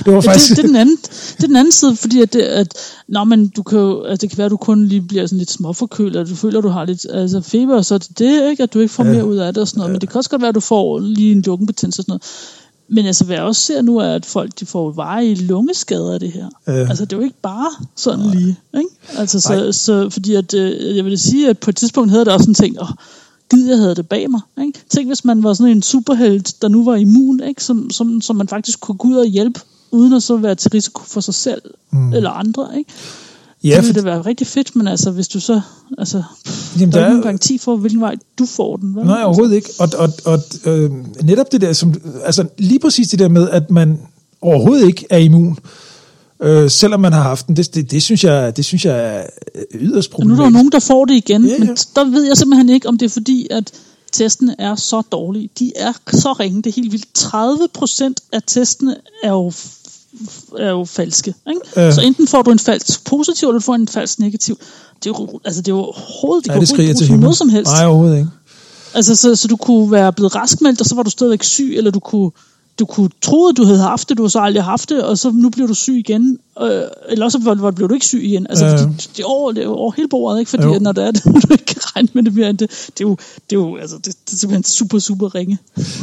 det 0.05 0.13
var 0.13 0.21
faktisk... 0.21 0.49
Det, 0.49 0.57
det, 0.57 0.63
er 0.63 0.67
den 0.67 0.75
anden, 0.75 0.97
det 1.37 1.43
er 1.43 1.47
den 1.47 1.55
anden 1.55 1.71
side, 1.71 1.95
fordi 1.95 2.21
at, 2.21 2.33
det, 2.33 2.41
at 2.41 2.73
nå, 3.07 3.23
men 3.23 3.47
du 3.47 3.63
kan 3.63 3.79
jo, 3.79 4.03
altså, 4.03 4.21
det 4.21 4.29
kan 4.29 4.37
være, 4.37 4.45
at 4.45 4.51
du 4.51 4.57
kun 4.57 4.85
lige 4.85 5.01
bliver 5.01 5.25
sådan 5.25 5.37
lidt 5.37 5.51
småforkølet, 5.51 6.15
og 6.15 6.29
du 6.29 6.35
føler, 6.35 6.57
at 6.57 6.63
du 6.63 6.69
har 6.69 6.85
lidt 6.85 7.05
altså, 7.13 7.41
feber, 7.41 7.75
og 7.75 7.85
så 7.85 7.93
er 7.93 7.97
det 7.97 8.19
det, 8.19 8.49
ikke? 8.49 8.63
at 8.63 8.73
du 8.73 8.79
ikke 8.79 8.93
får 8.93 9.05
ja. 9.05 9.11
mere 9.11 9.25
ud 9.25 9.37
af 9.37 9.53
det 9.53 9.61
og 9.61 9.67
sådan 9.67 9.79
noget. 9.79 9.89
Ja. 9.89 9.93
Men 9.93 10.01
det 10.01 10.09
kan 10.09 10.17
også 10.17 10.29
godt 10.29 10.41
være, 10.41 10.49
at 10.49 10.55
du 10.55 10.59
får 10.59 10.99
lige 10.99 11.31
en 11.31 11.41
lungebetændelse 11.41 11.99
og 11.99 12.03
sådan 12.03 12.11
noget. 12.11 12.23
Men 12.87 13.05
altså, 13.05 13.25
hvad 13.25 13.35
jeg 13.35 13.45
også 13.45 13.61
ser 13.61 13.81
nu, 13.81 13.97
er, 13.97 14.15
at 14.15 14.25
folk 14.25 14.59
de 14.59 14.65
får 14.65 14.91
varige 14.91 15.35
lungeskader 15.35 16.13
af 16.13 16.19
det 16.19 16.31
her. 16.31 16.49
Ja. 16.67 16.73
Altså, 16.73 17.05
det 17.05 17.13
er 17.13 17.17
jo 17.17 17.23
ikke 17.23 17.41
bare 17.41 17.71
sådan 17.95 18.19
Nej. 18.19 18.35
lige. 18.35 18.59
Ikke? 18.77 18.89
Altså, 19.17 19.49
Nej. 19.49 19.71
så, 19.71 19.79
så, 19.79 20.09
fordi 20.09 20.35
at, 20.35 20.53
øh, 20.53 20.97
jeg 20.97 21.05
vil 21.05 21.19
sige, 21.19 21.49
at 21.49 21.59
på 21.59 21.69
et 21.69 21.75
tidspunkt 21.75 22.11
havde 22.11 22.25
det 22.25 22.33
også 22.33 22.43
sådan 22.43 22.53
tænkt, 22.53 22.81
åh, 22.81 22.89
gid 23.53 23.69
jeg 23.69 23.77
havde 23.77 23.95
det 23.95 24.07
bag 24.07 24.31
mig. 24.31 24.41
Ikke? 24.65 24.79
Tænk, 24.89 25.07
hvis 25.07 25.25
man 25.25 25.43
var 25.43 25.53
sådan 25.53 25.71
en 25.71 25.81
superhelt, 25.81 26.61
der 26.61 26.67
nu 26.67 26.85
var 26.85 26.95
immun, 26.95 27.43
ikke? 27.47 27.63
Som, 27.63 27.89
som, 27.89 28.21
som 28.21 28.35
man 28.35 28.47
faktisk 28.47 28.79
kunne 28.79 28.97
gå 28.97 29.07
ud 29.07 29.15
og 29.15 29.25
hjælpe, 29.25 29.59
uden 29.91 30.13
at 30.13 30.23
så 30.23 30.37
være 30.37 30.55
til 30.55 30.71
risiko 30.71 31.01
for 31.03 31.21
sig 31.21 31.33
selv 31.33 31.61
mm. 31.91 32.13
eller 32.13 32.29
andre. 32.29 32.67
Ikke? 32.77 32.91
Ja, 33.63 33.75
det 33.75 33.83
ville 33.83 33.95
det 33.95 34.05
være 34.05 34.21
rigtig 34.21 34.47
fedt, 34.47 34.75
men 34.75 34.87
altså, 34.87 35.11
hvis 35.11 35.27
du 35.27 35.39
så... 35.39 35.61
Altså, 35.97 36.23
jamen, 36.79 36.91
der 36.91 36.97
er 36.97 37.01
der 37.01 37.07
ikke 37.07 37.09
nogen 37.09 37.19
er, 37.19 37.23
garanti 37.23 37.57
for, 37.57 37.75
hvilken 37.75 38.01
vej 38.01 38.15
du 38.39 38.45
får 38.45 38.77
den. 38.77 38.95
Vel? 38.95 39.05
nej, 39.05 39.23
overhovedet 39.23 39.55
ikke. 39.55 39.69
Og, 39.79 39.89
og, 39.97 40.09
og 40.25 40.39
øh, 40.65 40.91
netop 41.23 41.51
det 41.51 41.61
der, 41.61 41.73
som, 41.73 41.93
altså 42.23 42.47
lige 42.57 42.79
præcis 42.79 43.07
det 43.07 43.19
der 43.19 43.27
med, 43.27 43.49
at 43.49 43.71
man 43.71 43.99
overhovedet 44.41 44.87
ikke 44.87 45.05
er 45.09 45.17
immun, 45.17 45.51
øh, 45.51 45.57
selvom 46.69 46.99
man 46.99 47.13
har 47.13 47.21
haft 47.21 47.47
den, 47.47 47.55
det, 47.55 47.75
det, 47.75 47.91
det, 47.91 48.03
synes, 48.03 48.23
jeg, 48.23 48.57
det 48.57 48.65
synes 48.65 48.85
jeg 48.85 49.17
er 49.19 49.23
yderst 49.73 50.13
Og 50.13 50.25
nu 50.25 50.33
er 50.33 50.35
der 50.35 50.43
problematisk. 50.43 50.53
nogen, 50.53 50.71
der 50.71 50.79
får 50.79 51.05
det 51.05 51.13
igen, 51.13 51.45
Ja, 51.45 51.51
ja. 51.53 51.59
men 51.59 51.77
der 51.95 52.03
ved 52.03 52.23
jeg 52.23 52.37
simpelthen 52.37 52.69
ikke, 52.69 52.87
om 52.87 52.97
det 52.97 53.05
er 53.05 53.09
fordi, 53.09 53.47
at 53.51 53.71
testene 54.11 54.55
er 54.59 54.75
så 54.75 55.01
dårlige. 55.01 55.49
De 55.59 55.71
er 55.75 55.93
så 56.11 56.33
ringe, 56.33 56.57
det 56.61 56.69
er 56.69 56.73
helt 56.75 56.91
vildt. 56.91 57.07
30 57.13 57.67
procent 57.73 58.21
af 58.31 58.39
testene 58.47 58.95
er 59.23 59.29
jo, 59.29 59.51
er 60.59 60.69
jo 60.69 60.85
falske. 60.85 61.33
Ikke? 61.49 61.61
Ja. 61.75 61.91
Så 61.91 62.01
enten 62.01 62.27
får 62.27 62.41
du 62.41 62.51
en 62.51 62.59
falsk 62.59 63.05
positiv, 63.05 63.47
eller 63.47 63.59
du 63.59 63.63
får 63.63 63.75
en 63.75 63.87
falsk 63.87 64.19
negativ. 64.19 64.57
Det 65.03 65.09
er 65.09 65.15
jo, 65.19 65.39
altså 65.45 65.61
det 65.61 65.67
er 65.67 65.75
jo 65.75 65.79
overhovedet, 65.79 66.43
det 66.43 66.49
Ja, 66.49 66.53
kan 66.53 66.61
det 66.61 66.69
til 66.69 66.75
bruges 66.75 66.97
til 66.99 67.19
noget 67.19 67.37
som 67.37 67.49
helst. 67.49 67.71
Nej, 67.71 67.85
overhovedet 67.85 68.17
ikke. 68.17 68.29
Altså, 68.93 69.15
så, 69.15 69.35
så 69.35 69.47
du 69.47 69.55
kunne 69.55 69.91
være 69.91 70.13
blevet 70.13 70.35
raskmeldt, 70.35 70.79
og 70.81 70.85
så 70.85 70.95
var 70.95 71.03
du 71.03 71.09
stadigvæk 71.09 71.43
syg, 71.43 71.73
eller 71.77 71.91
du 71.91 71.99
kunne, 71.99 72.31
du 72.79 72.85
kunne 72.85 73.09
tro, 73.21 73.47
at 73.47 73.57
du 73.57 73.65
havde 73.65 73.79
haft 73.79 74.09
det, 74.09 74.17
du 74.17 74.21
har 74.23 74.27
så 74.29 74.39
aldrig 74.39 74.63
haft 74.63 74.89
det, 74.89 75.03
og 75.03 75.17
så 75.17 75.31
nu 75.31 75.49
bliver 75.49 75.67
du 75.67 75.73
syg 75.73 75.93
igen. 75.93 76.39
Øh, 76.61 76.67
eller 77.09 77.55
var- 77.55 77.71
blev 77.71 77.89
du 77.89 77.93
ikke 77.93 78.05
syg 78.05 78.23
igen. 78.23 78.47
Altså, 78.49 78.77
fordi 78.77 79.07
det 79.17 79.23
er 79.23 79.27
over, 79.27 79.51
det 79.51 79.63
er 79.63 79.67
over 79.67 79.91
hele 79.97 80.07
bordet, 80.07 80.39
ikke? 80.39 80.49
Fordi 80.49 80.63
Jo. 80.63 80.73
at 80.73 80.81
når 80.81 80.91
det 80.91 81.03
er 81.03 81.11
det, 81.17 81.23
du 81.25 81.47
ikke 81.51 81.65
kan 81.65 81.81
regne 81.95 82.07
med 82.13 82.23
det 82.23 82.33
mere 82.35 82.49
end 82.49 82.57
det. 82.57 82.69
Det 82.69 83.03
er 83.03 83.07
jo, 83.09 83.17
det 83.49 83.55
er 83.55 83.59
jo 83.59 83.75
altså, 83.77 83.95
det, 83.97 84.05
det 84.05 84.33
er 84.33 84.37
simpelthen 84.37 84.63
super, 84.63 84.99
super 84.99 85.35
ringe. 85.35 85.57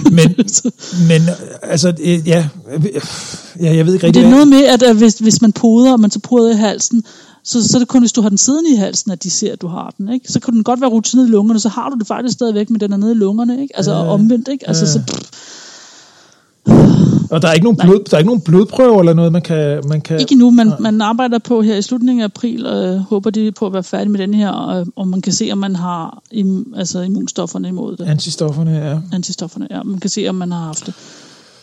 Men, 0.05 0.35
men 1.09 1.23
altså, 1.63 1.93
øh, 2.01 2.29
ja, 2.29 2.49
øh, 2.73 2.85
ja, 3.61 3.75
jeg 3.75 3.87
ved 3.87 3.95
ikke 3.95 4.07
rigtig, 4.07 4.23
det 4.23 4.27
er 4.27 4.31
noget 4.33 4.49
med, 4.49 4.65
at, 4.65 4.83
at 4.83 4.97
hvis, 4.97 5.15
hvis 5.15 5.43
man 5.43 5.53
poder, 5.53 5.93
og 5.93 6.01
man 6.01 6.11
så 6.11 6.19
poder 6.19 6.51
i 6.51 6.57
halsen, 6.57 7.05
så, 7.45 7.69
så 7.69 7.77
er 7.77 7.79
det 7.79 7.89
kun, 7.89 8.03
hvis 8.03 8.13
du 8.13 8.23
har 8.23 8.29
den 8.29 8.39
siddende 8.39 8.71
i 8.73 8.77
halsen, 8.77 9.11
at 9.11 9.23
de 9.23 9.31
ser, 9.31 9.53
at 9.53 9.61
du 9.61 9.67
har 9.69 9.95
den. 9.99 10.09
Ikke? 10.13 10.33
Så 10.33 10.41
kan 10.41 10.55
den 10.55 10.65
godt 10.65 10.81
være 10.81 10.91
rutineret 10.91 11.29
i 11.29 11.31
lungerne, 11.31 11.61
så 11.61 11.69
har 11.69 11.89
du 11.91 11.97
det 11.99 12.07
faktisk 12.07 12.33
stadigvæk, 12.33 12.71
men 12.71 12.81
den 12.81 12.93
er 12.93 12.97
nede 12.97 13.13
i 13.13 13.15
lungerne. 13.15 13.63
Ikke? 13.63 13.77
Altså 13.77 13.93
ja. 13.93 14.07
omvendt. 14.13 14.49
Ikke? 14.49 14.69
Altså, 14.69 14.85
Ja. 14.85 14.91
så, 14.91 15.01
pff, 15.09 15.31
Og 17.31 17.43
der 17.43 17.49
er 17.49 17.53
ikke 17.53 17.65
nogen, 17.65 17.77
blod, 17.77 18.05
der 18.05 18.15
er 18.15 18.19
ikke 18.19 18.29
nogen 18.29 18.41
blodprøver 18.41 19.01
eller 19.01 19.13
noget, 19.13 19.33
man 19.33 19.43
kan... 19.43 19.83
Man 19.89 20.01
kan 20.01 20.21
Ikke 20.21 20.33
endnu, 20.33 20.51
man, 20.51 20.73
man 20.81 21.01
arbejder 21.01 21.39
på 21.39 21.63
her 21.63 21.77
i 21.77 21.83
slutningen 21.83 22.21
af 22.21 22.25
april, 22.25 22.67
og 22.67 22.87
øh, 22.87 22.97
håber 22.97 23.31
de 23.31 23.53
på 23.53 23.67
at 23.67 23.73
være 23.73 23.83
færdig 23.83 24.11
med 24.11 24.19
den 24.19 24.35
her, 24.35 24.51
og, 24.51 24.87
og 24.97 25.09
man 25.09 25.23
kan 25.23 25.33
se, 25.33 25.49
om 25.53 25.59
man 25.59 25.77
har 25.77 26.23
im, 26.31 26.75
altså 26.77 27.01
immunstofferne 27.01 27.69
imod 27.69 27.97
det. 27.97 28.07
Antistofferne, 28.07 28.71
ja. 28.71 28.99
Antistofferne, 29.13 29.69
ja. 29.71 29.83
Man 29.83 30.01
kan 30.01 30.11
se, 30.11 30.29
om 30.29 30.35
man 30.35 30.53
har 30.53 30.65
haft 30.65 30.87
det. 30.87 30.95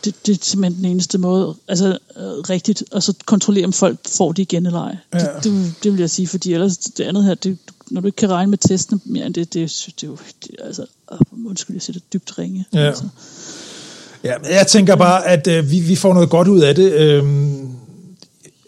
Det, 0.05 0.25
det 0.25 0.33
er 0.33 0.45
simpelthen 0.45 0.83
den 0.83 0.91
eneste 0.91 1.17
måde, 1.17 1.55
altså 1.67 1.97
øh, 2.17 2.23
rigtigt, 2.23 2.83
og 2.91 3.03
så 3.03 3.13
kontrollere, 3.25 3.65
om 3.65 3.73
folk 3.73 3.99
får 4.17 4.31
det 4.31 4.41
igen 4.41 4.65
eller 4.65 4.81
ej. 4.81 4.97
Ja. 5.13 5.19
Det, 5.19 5.43
det, 5.43 5.73
det 5.83 5.91
vil 5.91 5.99
jeg 5.99 6.09
sige, 6.09 6.27
fordi 6.27 6.53
ellers 6.53 6.77
det 6.77 7.03
andet 7.03 7.23
her, 7.23 7.35
det, 7.35 7.57
når 7.91 8.01
du 8.01 8.07
ikke 8.07 8.15
kan 8.15 8.29
regne 8.29 8.49
med 8.49 8.57
testene 8.57 8.99
mere 9.05 9.25
end 9.25 9.33
det, 9.33 9.53
det, 9.53 9.83
det, 9.85 10.01
det 10.01 10.09
er 10.09 10.15
det, 10.43 10.55
er 10.59 10.65
altså, 10.65 10.85
undskyld, 11.45 11.81
jeg 11.87 11.95
det 11.95 12.13
dybt 12.13 12.39
ringe. 12.39 12.65
Ja. 12.73 12.79
Altså. 12.79 13.03
Ja, 14.27 14.55
jeg 14.57 14.67
tænker 14.67 14.95
bare, 14.95 15.27
at 15.27 15.47
øh, 15.47 15.71
vi, 15.71 15.79
vi 15.79 15.95
får 15.95 16.13
noget 16.13 16.29
godt 16.29 16.47
ud 16.47 16.59
af 16.59 16.75
det. 16.75 16.91
Øhm, 16.93 17.67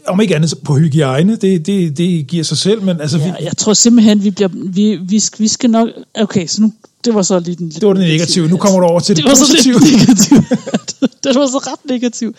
om 0.08 0.22
ikke 0.22 0.36
andet 0.36 0.54
på 0.64 0.78
hygiejne, 0.78 1.36
det, 1.36 1.66
det, 1.66 1.98
det 1.98 2.28
giver 2.28 2.44
sig 2.44 2.58
selv, 2.58 2.84
men 2.84 3.02
altså, 3.02 3.18
Ja, 3.18 3.24
vi, 3.24 3.46
jeg 3.46 3.58
tror 3.58 3.74
simpelthen, 3.74 4.24
vi 4.24 4.32
bliver, 4.32 4.50
vi, 4.54 4.96
vi, 4.96 5.20
skal, 5.20 5.44
vi 5.44 5.48
skal 5.48 5.70
nok, 5.70 5.90
okay, 6.16 6.48
så 6.48 6.62
nu, 6.62 6.74
det 7.06 7.14
var 7.14 7.22
så 7.22 7.40
lige 7.40 7.56
den 7.56 7.70
det 7.70 7.88
var 7.88 7.94
det 7.94 8.08
negative. 8.08 8.48
Nu 8.48 8.58
kommer 8.58 8.80
du 8.80 8.86
over 8.86 9.00
til 9.00 9.16
det, 9.16 9.24
det 9.24 9.30
var 9.30 9.36
så 9.36 9.54
lidt 9.54 9.84
negativt. 9.84 10.50
det 11.24 11.36
var 11.36 11.48
så 11.48 11.58
ret 11.58 11.90
negativt. 11.90 12.36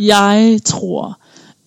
Jeg 0.00 0.60
tror, 0.64 1.18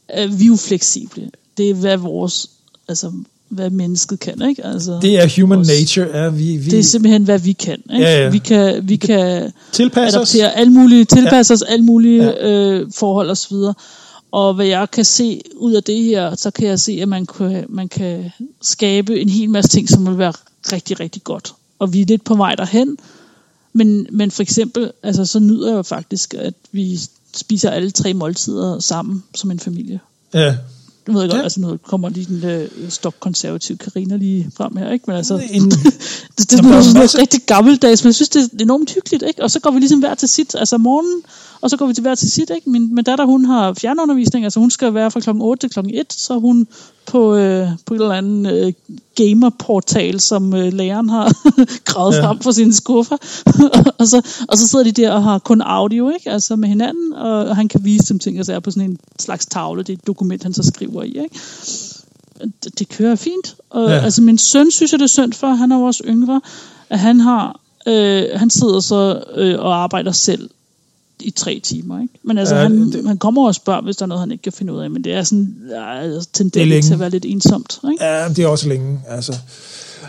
at 0.10 0.40
vi 0.40 0.48
er 0.48 0.58
fleksible. 0.58 1.30
Det 1.58 1.70
er, 1.70 1.74
hvad 1.74 1.98
vores, 1.98 2.50
altså, 2.88 3.12
hvad 3.50 3.70
mennesket 3.70 4.20
kan, 4.20 4.42
ikke? 4.50 4.66
Altså, 4.66 5.00
Det 5.02 5.20
er 5.20 5.42
human 5.42 5.58
vores- 5.58 5.68
nature, 5.68 6.10
er 6.10 6.30
vi, 6.30 6.58
vi 6.58 6.70
det 6.70 6.80
er 6.80 6.84
simpelthen, 6.84 7.24
hvad 7.24 7.40
vi 7.40 7.52
kan. 7.52 7.82
Ikke? 7.94 8.06
Ja, 8.06 8.24
ja. 8.24 8.30
Vi 8.30 8.38
kan, 8.38 8.90
vi 8.90 8.96
kan 8.96 9.52
tilpasser 9.72 10.20
os. 10.20 10.36
alle 10.36 10.74
mulige, 10.74 11.06
tilpasse 11.06 11.54
os 11.54 11.62
alle 11.62 11.86
mulige 11.86 12.24
ja. 12.24 12.50
øh, 12.50 12.92
forhold 12.96 13.30
og 13.30 13.38
så 13.38 13.48
videre. 13.50 13.74
Og 14.32 14.54
hvad 14.54 14.66
jeg 14.66 14.92
kan 14.92 15.06
se 15.06 15.42
ud 15.56 15.74
af 15.74 15.84
det 15.84 16.04
her, 16.04 16.36
så 16.36 16.52
kan 16.52 16.68
jeg 16.68 16.80
se, 16.80 17.00
at 17.02 17.08
man 17.08 17.26
kan, 17.26 17.66
man 17.70 17.88
kan 17.88 18.32
skabe 18.62 19.20
en 19.20 19.30
hel 19.30 19.50
masse 19.50 19.70
ting, 19.70 19.90
som 19.90 20.08
vil 20.08 20.18
være 20.18 20.34
rigtig, 20.72 21.00
rigtig 21.00 21.24
godt. 21.24 21.54
Og 21.80 21.94
vi 21.94 22.02
er 22.02 22.06
lidt 22.06 22.24
på 22.24 22.36
vej 22.36 22.56
derhen. 22.56 22.98
Men, 23.74 24.08
men 24.12 24.32
for 24.32 24.42
eksempel, 24.42 24.92
altså, 25.04 25.26
så 25.26 25.40
nyder 25.40 25.68
jeg 25.68 25.78
jo 25.78 25.82
faktisk, 25.84 26.34
at 26.34 26.54
vi 26.72 27.00
spiser 27.36 27.70
alle 27.70 27.92
tre 27.92 28.14
måltider 28.14 28.80
sammen 28.80 29.24
som 29.36 29.52
en 29.52 29.60
familie. 29.60 30.00
Ja. 30.34 30.56
Du 31.08 31.12
ved 31.12 31.22
godt, 31.22 31.38
Ja. 31.38 31.44
altså 31.44 31.60
nu 31.62 31.78
kommer 31.78 32.10
lige 32.10 32.26
den 32.26 32.50
øh, 32.50 32.70
stokkonservative 32.90 33.78
Karina 33.78 34.16
lige 34.16 34.52
frem 34.58 34.76
her, 34.78 34.92
ikke? 34.92 35.04
Men 35.08 35.16
altså, 35.16 35.42
En- 35.52 35.70
det, 35.72 35.84
det, 36.38 36.52
det 36.52 36.60
er 36.60 36.64
er 36.74 36.82
sådan 36.82 36.94
noget 36.94 37.16
rigtig 37.20 37.42
gammeldags, 37.46 38.04
men 38.04 38.08
jeg 38.08 38.16
synes, 38.16 38.30
det 38.30 38.44
er 38.44 38.48
enormt 38.64 38.94
hyggeligt, 38.94 39.24
ikke? 39.28 39.44
Og 39.44 39.52
så 39.52 39.60
går 39.60 39.72
vi 39.72 39.80
ligesom 39.80 40.00
hver 40.00 40.16
til 40.16 40.30
sit, 40.30 40.56
altså 40.56 40.78
morgenen, 40.78 41.22
og 41.62 41.70
så 41.70 41.78
går 41.78 41.86
vi 41.86 41.94
til 41.94 42.02
hver 42.02 42.16
til 42.16 42.32
sit, 42.32 42.52
ikke? 42.56 42.70
Min, 42.70 42.96
min 42.96 43.04
datter, 43.04 43.26
hun 43.26 43.46
har 43.46 43.74
fjernundervisning, 43.74 44.46
altså 44.46 44.60
hun 44.60 44.72
skal 44.72 44.94
være 44.94 45.12
fra 45.12 45.20
klokken 45.20 45.42
8 45.42 45.62
til 45.62 45.70
klokken 45.70 45.94
1, 45.96 46.14
så 46.14 46.40
hun 46.40 46.68
på, 47.06 47.36
øh, 47.36 47.68
på 47.86 47.94
et 47.94 48.02
eller 48.02 48.12
andet 48.12 48.66
øh, 48.66 48.74
gamerportal, 49.16 50.20
som 50.20 50.54
øh, 50.54 50.74
læreren 50.74 51.10
har 51.10 51.34
gravet 51.92 52.16
Ja. 52.16 52.28
frem 52.28 52.40
for 52.40 52.52
sine 52.52 52.74
skuffer. 52.74 53.18
og, 54.00 54.08
så, 54.08 54.46
og 54.48 54.58
så 54.58 54.68
sidder 54.68 54.86
de 54.86 54.92
der 54.92 55.12
og 55.12 55.24
har 55.24 55.40
kun 55.40 55.62
audio, 55.62 56.10
ikke? 56.10 56.32
Altså 56.32 56.56
med 56.56 56.70
hinanden, 56.70 57.14
og, 57.14 57.46
og 57.46 57.56
han 57.56 57.68
kan 57.68 57.84
vise 57.84 58.10
dem 58.10 58.20
ting, 58.20 58.38
altså 58.38 58.54
er 58.54 58.60
på 58.60 58.72
sådan 58.72 58.90
en 58.90 59.00
slags 59.20 59.46
tavle, 59.46 59.84
det 59.84 59.90
er 59.94 59.98
et 59.98 60.08
dokument, 60.08 60.44
han 60.44 60.54
så 60.54 60.64
skriver 60.64 61.04
i, 61.04 61.08
ikke? 61.08 61.40
det, 62.64 62.80
det 62.80 62.90
kører 62.90 63.16
fint. 63.16 63.56
Og, 63.70 63.90
ja. 63.90 64.00
Altså 64.00 64.22
min 64.22 64.38
søn 64.38 64.72
synes 64.72 64.92
jeg 64.92 65.00
det 65.00 65.04
er 65.06 65.08
synd 65.08 65.34
for, 65.34 65.48
han 65.48 65.72
er 65.72 65.78
jo 65.78 65.84
også 65.84 66.04
yngre, 66.08 66.42
at 66.90 67.00
han 67.00 67.20
har, 67.20 67.60
øh, 67.88 68.24
han 68.36 68.50
sidder 68.50 68.80
så 68.80 69.24
øh, 69.36 69.60
og 69.60 69.76
arbejder 69.84 70.12
selv 70.12 70.50
i 71.22 71.30
tre 71.32 71.60
timer, 71.64 72.02
ikke? 72.02 72.14
Men 72.24 72.38
altså, 72.38 72.56
Ja, 72.56 72.62
han, 72.62 72.92
det- 72.92 73.08
han 73.08 73.18
kommer 73.18 73.48
og 73.48 73.56
spørger, 73.56 73.82
hvis 73.82 73.96
der 73.98 74.04
er 74.04 74.08
noget, 74.08 74.20
han 74.20 74.32
ikke 74.32 74.42
kan 74.42 74.52
finde 74.54 74.74
ud 74.74 74.80
af, 74.80 74.90
men 74.90 75.04
det 75.04 75.14
er 75.14 75.24
sådan, 75.24 75.56
ja, 75.70 75.98
altså, 76.00 76.30
tendens 76.34 76.86
til 76.86 76.94
at 76.94 77.00
være 77.00 77.10
lidt 77.10 77.26
ensomt, 77.26 77.80
ikke? 77.92 78.06
Ja, 78.06 78.30
det 78.30 78.40
er 78.40 78.48
også 78.48 78.68
længe, 78.70 79.00
altså. 79.08 79.34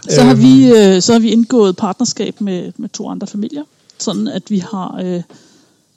Så 0.08 0.22
har, 0.22 0.30
Øhm, 0.32 0.40
vi, 0.42 0.66
øh, 0.72 1.02
så 1.02 1.12
har 1.12 1.18
vi 1.20 1.30
indgået 1.30 1.76
partnerskab 1.76 2.40
med, 2.40 2.72
med 2.76 2.88
to 2.88 3.08
andre 3.08 3.26
familier, 3.26 3.62
sådan 3.98 4.28
at 4.28 4.42
vi 4.50 4.58
har, 4.58 5.00
øh, 5.04 5.22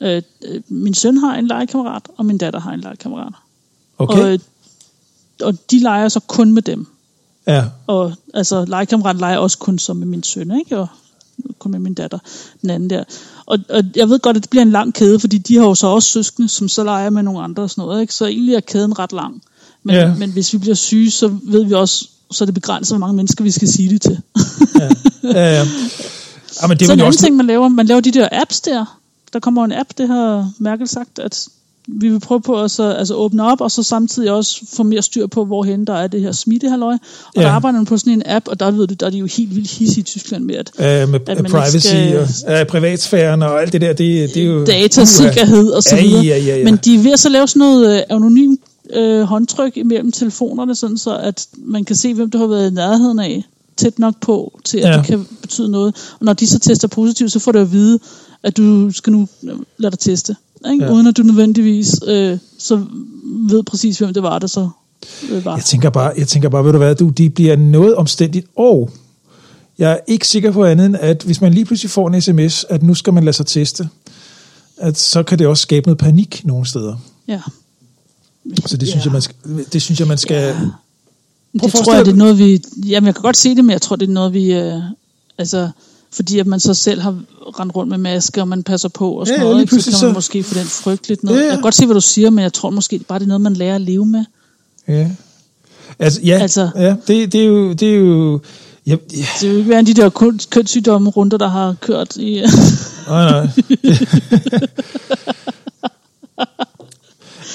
øh, 0.02 0.22
øh, 0.46 0.62
min 0.68 0.94
søn 0.94 1.18
har 1.18 1.36
en 1.36 1.48
legekammerat, 1.48 2.04
og 2.18 2.26
min 2.26 2.38
datter 2.38 2.60
har 2.60 2.72
en 2.74 2.80
legekammerat. 2.80 3.34
Okay, 3.98 4.20
Og, 4.22 4.32
øh, 4.34 4.40
og 5.42 5.72
de 5.72 5.80
leger 5.80 6.10
så 6.10 6.20
kun 6.20 6.54
med 6.54 6.62
dem. 6.62 6.88
ja. 7.48 7.64
Og 7.88 8.14
altså, 8.34 8.66
legekammeraten 8.66 9.20
leger 9.20 9.38
også 9.38 9.58
kun 9.58 9.80
som 9.80 9.98
med 9.98 10.08
min 10.08 10.24
søn, 10.24 10.60
ikke? 10.60 10.78
Og 10.80 10.88
kun 11.60 11.72
med 11.72 11.80
min 11.80 11.94
datter, 11.94 12.20
den 12.62 12.70
anden 12.70 12.90
der. 12.90 13.04
Og, 13.46 13.60
og 13.70 13.84
jeg 13.96 14.10
ved 14.10 14.20
godt, 14.20 14.38
at 14.38 14.44
det 14.44 14.50
bliver 14.50 14.64
en 14.64 14.72
lang 14.72 14.94
kæde, 14.94 15.20
fordi 15.20 15.38
de 15.38 15.56
har 15.58 15.64
jo 15.64 15.76
så 15.76 15.88
også 15.88 16.10
søskende, 16.10 16.50
som 16.50 16.70
så 16.70 16.84
leger 16.84 17.10
med 17.10 17.24
nogle 17.24 17.42
andre 17.44 17.64
og 17.64 17.70
sådan 17.70 17.82
noget, 17.82 18.02
ikke? 18.02 18.14
Så 18.14 18.26
egentlig 18.26 18.56
er 18.56 18.60
kæden 18.60 19.00
ret 19.00 19.12
lang. 19.14 19.42
Men, 19.84 19.96
Ja. 19.96 20.14
men 20.16 20.32
hvis 20.32 20.54
vi 20.54 20.58
bliver 20.58 20.76
syge, 20.76 21.12
så 21.12 21.38
ved 21.44 21.64
vi 21.66 21.74
også, 21.74 22.08
så 22.32 22.44
er 22.44 22.46
det 22.46 22.54
begrænset, 22.56 22.92
hvor 22.98 23.00
mange 23.00 23.16
mennesker 23.16 23.44
vi 23.44 23.52
skal 23.52 23.68
sige 23.68 23.90
det 23.90 24.02
til. 24.02 24.22
ja, 24.80 24.90
ja, 25.24 25.56
ja. 25.56 25.66
Ja, 26.62 26.68
men 26.68 26.78
det 26.78 26.86
så 26.88 26.92
er 26.92 26.94
en 26.94 27.00
anden 27.00 27.08
også... 27.08 27.20
ting, 27.20 27.36
man 27.36 27.48
laver, 27.48 27.68
man 27.68 27.86
laver 27.86 28.02
de 28.02 28.12
der 28.12 28.28
apps 28.32 28.62
der. 28.62 28.98
Der 29.34 29.40
kommer 29.40 29.66
en 29.66 29.72
app, 29.74 29.90
det 29.98 30.08
har 30.08 30.52
Merkel 30.60 30.88
sagt, 30.88 31.20
at 31.20 31.48
vi 31.88 32.10
vil 32.10 32.20
prøve 32.20 32.42
på 32.42 32.62
at 32.62 32.72
så, 32.72 32.84
altså 32.84 33.14
åbne 33.16 33.44
op, 33.52 33.62
og 33.62 33.72
så 33.72 33.84
samtidig 33.84 34.32
også 34.32 34.62
få 34.74 34.84
mere 34.84 35.02
styr 35.02 35.28
på, 35.28 35.46
hvorhen 35.46 35.86
der 35.88 35.94
er 35.94 36.08
det 36.08 36.22
her 36.22 36.32
smittehalløj. 36.32 36.94
Og 36.94 37.00
Ja. 37.36 37.42
ja. 37.42 37.48
der 37.48 37.54
arbejder 37.54 37.78
man 37.78 37.86
på 37.86 37.98
sådan 37.98 38.14
en 38.14 38.24
app, 38.26 38.48
og 38.48 38.60
der 38.60 38.72
ved 38.72 38.88
du, 38.88 38.94
der 38.94 39.06
er 39.06 39.10
de 39.10 39.18
jo 39.18 39.26
helt 39.38 39.56
vildt 39.56 39.72
hissige 39.72 40.00
i 40.02 40.04
Tyskland 40.04 40.44
med, 40.46 40.56
at 40.56 40.72
Øh, 40.80 41.10
med 41.10 41.20
at 41.28 41.42
man 41.42 41.52
privacy 41.52 41.88
skal- 41.88 42.20
og 42.20 42.28
ja, 42.58 42.64
privatsfæren 42.64 43.42
og 43.44 43.62
alt 43.62 43.74
det 43.74 43.82
der, 43.82 43.94
det, 43.94 44.34
det 44.36 44.44
er 44.44 44.48
jo... 44.48 44.66
datasikkerhed 44.66 45.70
og 45.70 45.84
så 45.84 45.96
Ja, 45.96 46.02
videre. 46.02 46.24
ja, 46.26 46.38
ja, 46.38 46.58
ja. 46.58 46.64
Men 46.64 46.80
de 46.86 46.96
er 46.96 47.00
ved 47.00 47.12
at 47.12 47.20
så 47.20 47.30
lave 47.30 47.48
sådan 47.48 47.60
noget 47.60 47.96
øh, 47.98 48.02
anonym 48.10 48.56
øh, 48.94 49.22
håndtryk 49.22 49.78
imellem 49.78 50.12
telefonerne, 50.12 50.76
sådan 50.76 50.98
så 50.98 51.18
at 51.18 51.48
man 51.58 51.86
kan 51.86 51.96
se, 51.96 52.14
hvem 52.14 52.30
du 52.30 52.38
har 52.38 52.48
været 52.48 52.72
i 52.72 52.74
nærheden 52.74 53.20
af 53.20 53.44
tæt 53.78 54.00
nok 54.00 54.14
på, 54.22 54.60
til 54.66 54.78
at 54.78 54.84
Ja. 54.84 54.90
ja. 54.92 54.98
det 54.98 55.06
kan 55.06 55.28
betyde 55.42 55.70
noget. 55.72 55.96
Og 56.20 56.26
når 56.26 56.34
de 56.34 56.48
så 56.48 56.60
tester 56.60 56.88
positivt, 56.88 57.32
så 57.32 57.40
får 57.40 57.52
du 57.52 57.60
at 57.60 57.72
vide, 57.72 58.00
at 58.44 58.58
du 58.58 58.92
skal 58.92 59.14
nu 59.14 59.28
øh, 59.44 59.50
lade 59.78 59.92
dig 59.92 60.00
teste. 60.00 60.36
Ikke? 60.72 60.86
Ja. 60.86 60.92
Uden 60.92 61.08
at 61.08 61.18
du 61.18 61.24
nødvendigvis 61.24 61.96
øh, 62.08 62.38
så 62.58 62.86
ved 63.50 63.64
præcis, 63.64 63.98
hvem 63.98 64.14
det 64.14 64.24
var, 64.24 64.40
der 64.40 64.48
så 64.48 64.70
øh, 65.32 65.46
var. 65.46 65.56
Jeg 65.56 65.66
tænker 65.66 65.90
bare, 65.90 66.14
jeg 66.18 66.28
tænker 66.28 66.50
bare, 66.50 66.66
ved 66.66 66.72
du 66.72 66.78
hvad, 66.78 66.96
du, 66.96 67.10
de 67.10 67.30
bliver 67.30 67.56
noget 67.56 67.96
omstændigt, 67.96 68.48
og 68.56 68.90
jeg 69.78 69.92
er 69.92 69.98
ikke 70.08 70.28
sikker 70.28 70.52
på 70.52 70.66
andet 70.66 70.86
end, 70.86 70.96
at 71.00 71.24
hvis 71.24 71.42
man 71.42 71.54
lige 71.54 71.66
pludselig 71.66 71.90
får 71.92 72.08
en 72.08 72.22
sms, 72.22 72.66
at 72.70 72.84
nu 72.84 72.94
skal 72.94 73.14
man 73.14 73.24
lade 73.24 73.36
sig 73.36 73.46
teste, 73.46 73.90
at 74.78 74.98
så 74.98 75.24
kan 75.24 75.40
det 75.40 75.48
også 75.48 75.62
skabe 75.62 75.88
noget 75.88 75.98
panik 75.98 76.42
nogle 76.46 76.66
steder. 76.66 76.96
Ja. 77.28 77.42
Så 78.66 78.78
det 78.78 78.88
synes, 78.88 79.06
Ja. 79.06 79.10
jeg, 79.10 79.14
man 79.14 79.22
skal, 79.22 79.36
det 79.74 79.82
synes 79.82 80.00
jeg, 80.00 80.08
man 80.08 80.18
skal... 80.18 80.36
Ja. 80.42 80.56
Prøv 81.60 81.70
Det 81.70 81.74
tror 81.74 81.96
jeg, 81.96 82.06
det 82.06 82.12
er 82.12 82.16
noget, 82.16 82.38
vi... 82.40 82.62
Jamen, 82.86 83.06
jeg 83.08 83.16
kan 83.16 83.22
godt 83.22 83.38
se 83.38 83.56
det, 83.56 83.66
men 83.66 83.72
jeg 83.72 83.82
tror, 83.82 83.96
det 83.96 84.10
er 84.10 84.14
noget, 84.14 84.34
vi... 84.34 84.54
Øh, 84.54 84.82
altså, 85.38 85.70
fordi 86.14 86.40
at 86.40 86.48
man 86.48 86.60
så 86.60 86.74
selv 86.74 87.02
har 87.02 87.16
rendt 87.60 87.76
rundt 87.76 87.90
med 87.90 87.98
masker, 87.98 88.42
og 88.42 88.48
man 88.48 88.64
passer 88.64 88.90
på 88.90 89.12
og 89.12 89.28
sådan 89.28 89.40
Ja, 89.40 89.46
ja, 89.46 89.52
noget, 89.52 89.68
lige 89.70 89.78
ikke? 89.78 89.92
så 89.92 90.00
kan 90.00 90.08
man 90.08 90.14
måske 90.14 90.44
få 90.44 90.54
den 90.60 90.66
frygt 90.66 91.08
lidt 91.10 91.24
ned. 91.24 91.34
Ja, 91.34 91.40
ja. 91.40 91.46
Jeg 91.46 91.54
kan 91.54 91.62
godt 91.62 91.76
se, 91.76 91.86
hvad 91.86 91.94
du 91.96 92.02
siger, 92.02 92.30
men 92.30 92.44
jeg 92.44 92.54
tror 92.54 92.70
måske 92.70 93.00
bare, 93.08 93.20
det 93.20 93.26
er 93.26 93.28
noget, 93.28 93.42
man 93.42 93.54
lærer 93.54 93.76
at 93.76 93.82
leve 93.82 94.06
med. 94.06 94.26
Ja. 94.88 95.10
Altså, 96.00 96.22
ja, 96.22 96.38
Altså- 96.42 96.70
ja 96.76 96.96
det, 97.08 97.34
det, 97.34 97.42
er 97.42 97.46
jo... 97.46 97.74
Det 97.74 97.90
er 97.90 97.96
jo 97.96 98.40
ja, 98.88 98.92
ja, 99.14 99.26
Det 99.42 99.42
vil 99.42 99.52
jo 99.52 99.58
ikke 99.58 99.70
være 99.70 99.80
en 99.80 99.88
af 99.88 99.96
de 99.96 100.02
der 100.02 100.10
kun- 100.10 100.40
kønssygdomme 100.50 101.10
runder, 101.10 101.38
der 101.38 101.48
har 101.48 101.76
kørt 101.82 102.16
i... 102.16 102.42
nej, 103.08 103.32
nej. 103.32 103.48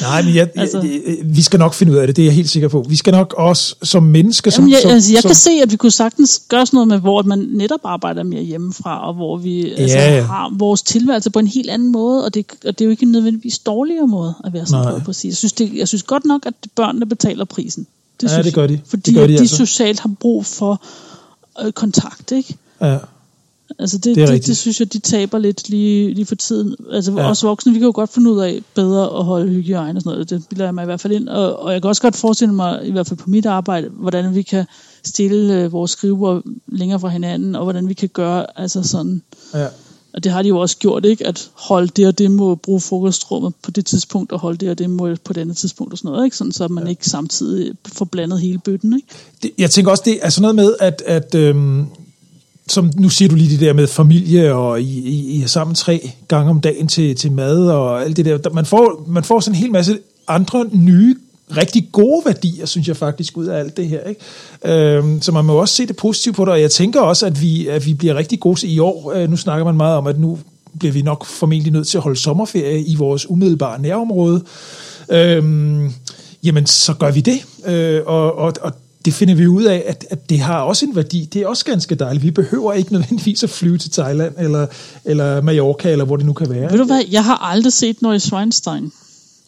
Nej, 0.08 0.22
men 0.22 0.34
jeg, 0.34 0.48
altså, 0.56 0.80
jeg, 0.80 1.16
vi 1.24 1.42
skal 1.42 1.58
nok 1.58 1.74
finde 1.74 1.92
ud 1.92 1.96
af 1.96 2.06
det, 2.06 2.16
det 2.16 2.22
er 2.22 2.26
jeg 2.26 2.34
helt 2.34 2.50
sikker 2.50 2.68
på. 2.68 2.86
Vi 2.88 2.96
skal 2.96 3.10
nok 3.12 3.34
også 3.38 3.74
som 3.82 4.02
mennesker... 4.02 4.50
Som, 4.50 4.64
Jamen, 4.64 4.72
jeg, 4.72 4.80
som, 4.82 4.90
altså, 4.90 5.12
jeg 5.12 5.22
som, 5.22 5.28
kan 5.28 5.34
se, 5.36 5.50
at 5.62 5.72
vi 5.72 5.76
kunne 5.76 5.90
sagtens 5.90 6.42
gøre 6.48 6.66
sådan 6.66 6.76
noget 6.76 6.88
med, 6.88 6.98
hvor 6.98 7.22
man 7.22 7.38
netop 7.38 7.80
arbejder 7.84 8.22
mere 8.22 8.42
hjemmefra, 8.42 9.08
og 9.08 9.14
hvor 9.14 9.36
vi 9.36 9.70
altså, 9.70 9.98
Ja, 9.98 10.14
ja. 10.16 10.22
har 10.22 10.52
vores 10.58 10.82
tilværelse 10.82 11.30
på 11.30 11.38
en 11.38 11.46
helt 11.46 11.70
anden 11.70 11.92
måde, 11.92 12.24
og 12.24 12.34
det, 12.34 12.46
og 12.66 12.78
det 12.78 12.80
er 12.80 12.84
jo 12.84 12.90
ikke 12.90 13.02
en 13.02 13.12
nødvendigvis 13.12 13.58
dårligere 13.58 14.06
måde 14.06 14.34
at 14.44 14.52
være 14.52 14.66
sådan 14.66 14.82
Nej. 14.82 14.90
noget 14.90 15.04
præcis. 15.04 15.28
Jeg 15.30 15.36
synes, 15.36 15.52
det, 15.52 15.70
jeg 15.74 15.88
synes 15.88 16.02
godt 16.02 16.24
nok, 16.24 16.46
at 16.46 16.54
børnene 16.76 17.06
betaler 17.06 17.44
prisen. 17.44 17.86
Det 18.20 18.28
Ja, 18.28 18.32
synes 18.32 18.46
det 18.46 18.54
gør 18.54 18.66
de. 18.66 18.80
Fordi 18.86 19.02
Det 19.10 19.14
gør 19.14 19.26
de 19.26 19.32
de 19.32 19.38
altså. 19.38 19.56
socialt 19.56 20.00
har 20.00 20.10
brug 20.20 20.46
for 20.46 20.82
øh, 21.64 21.72
kontakt, 21.72 22.32
ikke? 22.32 22.56
ja, 22.80 22.96
Altså 23.78 23.98
det, 23.98 24.04
Det 24.04 24.16
det, 24.16 24.22
det, 24.22 24.28
rigtigt. 24.28 24.46
det, 24.46 24.56
synes 24.56 24.80
jeg, 24.80 24.92
de 24.92 24.98
taber 24.98 25.38
lidt 25.38 25.68
lige, 25.68 26.14
lige 26.14 26.26
for 26.26 26.34
tiden. 26.34 26.76
Altså 26.92 27.12
Ja. 27.12 27.30
os 27.30 27.44
voksne, 27.44 27.72
vi 27.72 27.78
kan 27.78 27.86
jo 27.86 27.92
godt 27.94 28.12
finde 28.12 28.32
ud 28.32 28.40
af 28.40 28.60
bedre 28.74 29.18
at 29.18 29.24
holde 29.24 29.52
hygiejne 29.52 29.98
og 29.98 30.02
sådan 30.02 30.12
noget. 30.12 30.30
Det 30.30 30.42
bilder 30.48 30.64
jeg 30.64 30.74
mig 30.74 30.82
i 30.82 30.84
hvert 30.84 31.00
fald 31.00 31.12
ind. 31.12 31.28
Og, 31.28 31.58
og 31.58 31.72
jeg 31.72 31.82
kan 31.82 31.88
også 31.88 32.02
godt 32.02 32.16
forestille 32.16 32.54
mig, 32.54 32.80
i 32.84 32.90
hvert 32.90 33.06
fald 33.06 33.18
på 33.18 33.30
mit 33.30 33.46
arbejde, 33.46 33.88
hvordan 33.88 34.34
vi 34.34 34.42
kan 34.42 34.64
stille 35.04 35.54
øh, 35.62 35.72
vores 35.72 35.90
skrivebord 35.90 36.42
længere 36.68 37.00
fra 37.00 37.08
hinanden, 37.08 37.54
og 37.56 37.62
hvordan 37.62 37.88
vi 37.88 37.94
kan 37.94 38.08
gøre 38.08 38.60
altså 38.60 38.82
sådan... 38.82 39.22
ja. 39.54 39.66
Og 40.14 40.24
det 40.24 40.32
har 40.32 40.42
de 40.42 40.48
jo 40.48 40.58
også 40.58 40.76
gjort, 40.78 41.04
ikke? 41.04 41.26
At 41.26 41.50
holde 41.54 41.88
det 41.96 42.06
og 42.06 42.18
det 42.18 42.30
må 42.30 42.54
bruge 42.54 42.80
frokostrummet 42.80 43.52
på 43.62 43.70
det 43.70 43.86
tidspunkt, 43.86 44.32
og 44.32 44.38
holde 44.38 44.58
det 44.58 44.70
og 44.70 44.78
det 44.78 44.90
må 44.90 45.14
på 45.24 45.32
det 45.32 45.40
andet 45.40 45.56
tidspunkt 45.56 45.92
og 45.92 45.98
sådan 45.98 46.10
noget, 46.10 46.24
ikke? 46.24 46.36
Sådan, 46.36 46.52
så 46.52 46.68
man 46.68 46.84
ja. 46.84 46.90
ikke 46.90 47.06
samtidig 47.06 47.72
får 47.86 48.04
blandet 48.04 48.40
hele 48.40 48.58
bøtten, 48.58 48.96
ikke? 48.96 49.08
Det, 49.42 49.50
jeg 49.58 49.70
tænker 49.70 49.90
også, 49.90 50.02
det 50.06 50.18
er 50.22 50.30
sådan 50.30 50.42
noget 50.42 50.54
med, 50.54 50.74
at, 50.80 51.02
at 51.06 51.34
øhm, 51.34 51.86
som 52.68 52.90
nu 52.96 53.08
siger 53.08 53.28
du 53.28 53.34
lige 53.34 53.50
det 53.50 53.60
der 53.60 53.72
med 53.72 53.86
familie, 53.86 54.54
og 54.54 54.80
I, 54.80 54.98
I, 54.98 55.36
I 55.36 55.42
er 55.42 55.46
sammen 55.46 55.74
tre 55.74 56.10
gange 56.28 56.50
om 56.50 56.60
dagen 56.60 56.88
til, 56.88 57.16
til 57.16 57.32
mad, 57.32 57.66
og 57.66 58.02
alt 58.02 58.16
det 58.16 58.24
der. 58.24 58.50
Man 58.50 58.66
får, 58.66 59.04
man 59.08 59.24
får 59.24 59.40
sådan 59.40 59.54
en 59.54 59.60
hel 59.60 59.72
masse 59.72 59.98
andre 60.28 60.66
nye, 60.72 61.16
rigtig 61.56 61.88
gode 61.92 62.22
værdier, 62.24 62.66
synes 62.66 62.88
jeg 62.88 62.96
faktisk, 62.96 63.36
ud 63.36 63.46
af 63.46 63.58
alt 63.58 63.76
det 63.76 63.88
her. 63.88 64.00
Ikke? 64.00 64.20
Øhm, 64.64 65.22
så 65.22 65.32
man 65.32 65.44
må 65.44 65.52
også 65.52 65.74
se 65.74 65.86
det 65.86 65.96
positivt 65.96 66.36
på 66.36 66.44
det, 66.44 66.52
og 66.52 66.60
jeg 66.60 66.70
tænker 66.70 67.00
også, 67.00 67.26
at 67.26 67.42
vi, 67.42 67.66
at 67.66 67.86
vi 67.86 67.94
bliver 67.94 68.14
rigtig 68.14 68.40
gode 68.40 68.60
til 68.60 68.74
i 68.74 68.78
år. 68.78 69.12
Øh, 69.12 69.30
nu 69.30 69.36
snakker 69.36 69.64
man 69.64 69.76
meget 69.76 69.96
om, 69.96 70.06
at 70.06 70.20
nu 70.20 70.38
bliver 70.78 70.92
vi 70.92 71.02
nok 71.02 71.26
formentlig 71.26 71.72
nødt 71.72 71.88
til 71.88 71.98
at 71.98 72.02
holde 72.02 72.20
sommerferie 72.20 72.82
i 72.84 72.94
vores 72.94 73.30
umiddelbare 73.30 73.82
nærområde. 73.82 74.42
Øhm, 75.08 75.92
jamen, 76.44 76.66
så 76.66 76.94
gør 76.94 77.10
vi 77.10 77.20
det. 77.20 77.46
Øh, 77.66 78.02
og, 78.06 78.38
og, 78.38 78.52
og 78.60 78.72
det 79.06 79.14
finder 79.14 79.34
vi 79.34 79.46
ud 79.46 79.62
af, 79.64 79.82
at, 79.86 80.06
at 80.10 80.30
det 80.30 80.40
har 80.40 80.60
også 80.60 80.86
en 80.86 80.96
værdi. 80.96 81.28
Det 81.32 81.42
er 81.42 81.46
også 81.46 81.64
ganske 81.64 81.94
dejligt. 81.94 82.22
Vi 82.24 82.30
behøver 82.30 82.72
ikke 82.72 82.92
nødvendigvis 82.92 83.42
at 83.42 83.50
flyve 83.50 83.78
til 83.78 83.90
Thailand, 83.90 84.34
eller, 84.38 84.66
eller 85.04 85.40
Mallorca, 85.42 85.90
eller 85.90 86.04
hvor 86.04 86.16
det 86.16 86.26
nu 86.26 86.32
kan 86.32 86.50
være. 86.50 86.70
Ved 86.70 86.78
du 86.78 86.84
hvad, 86.84 87.02
jeg 87.10 87.24
har 87.24 87.36
aldrig 87.36 87.72
set 87.72 88.02
Neuschwanstein. 88.02 88.92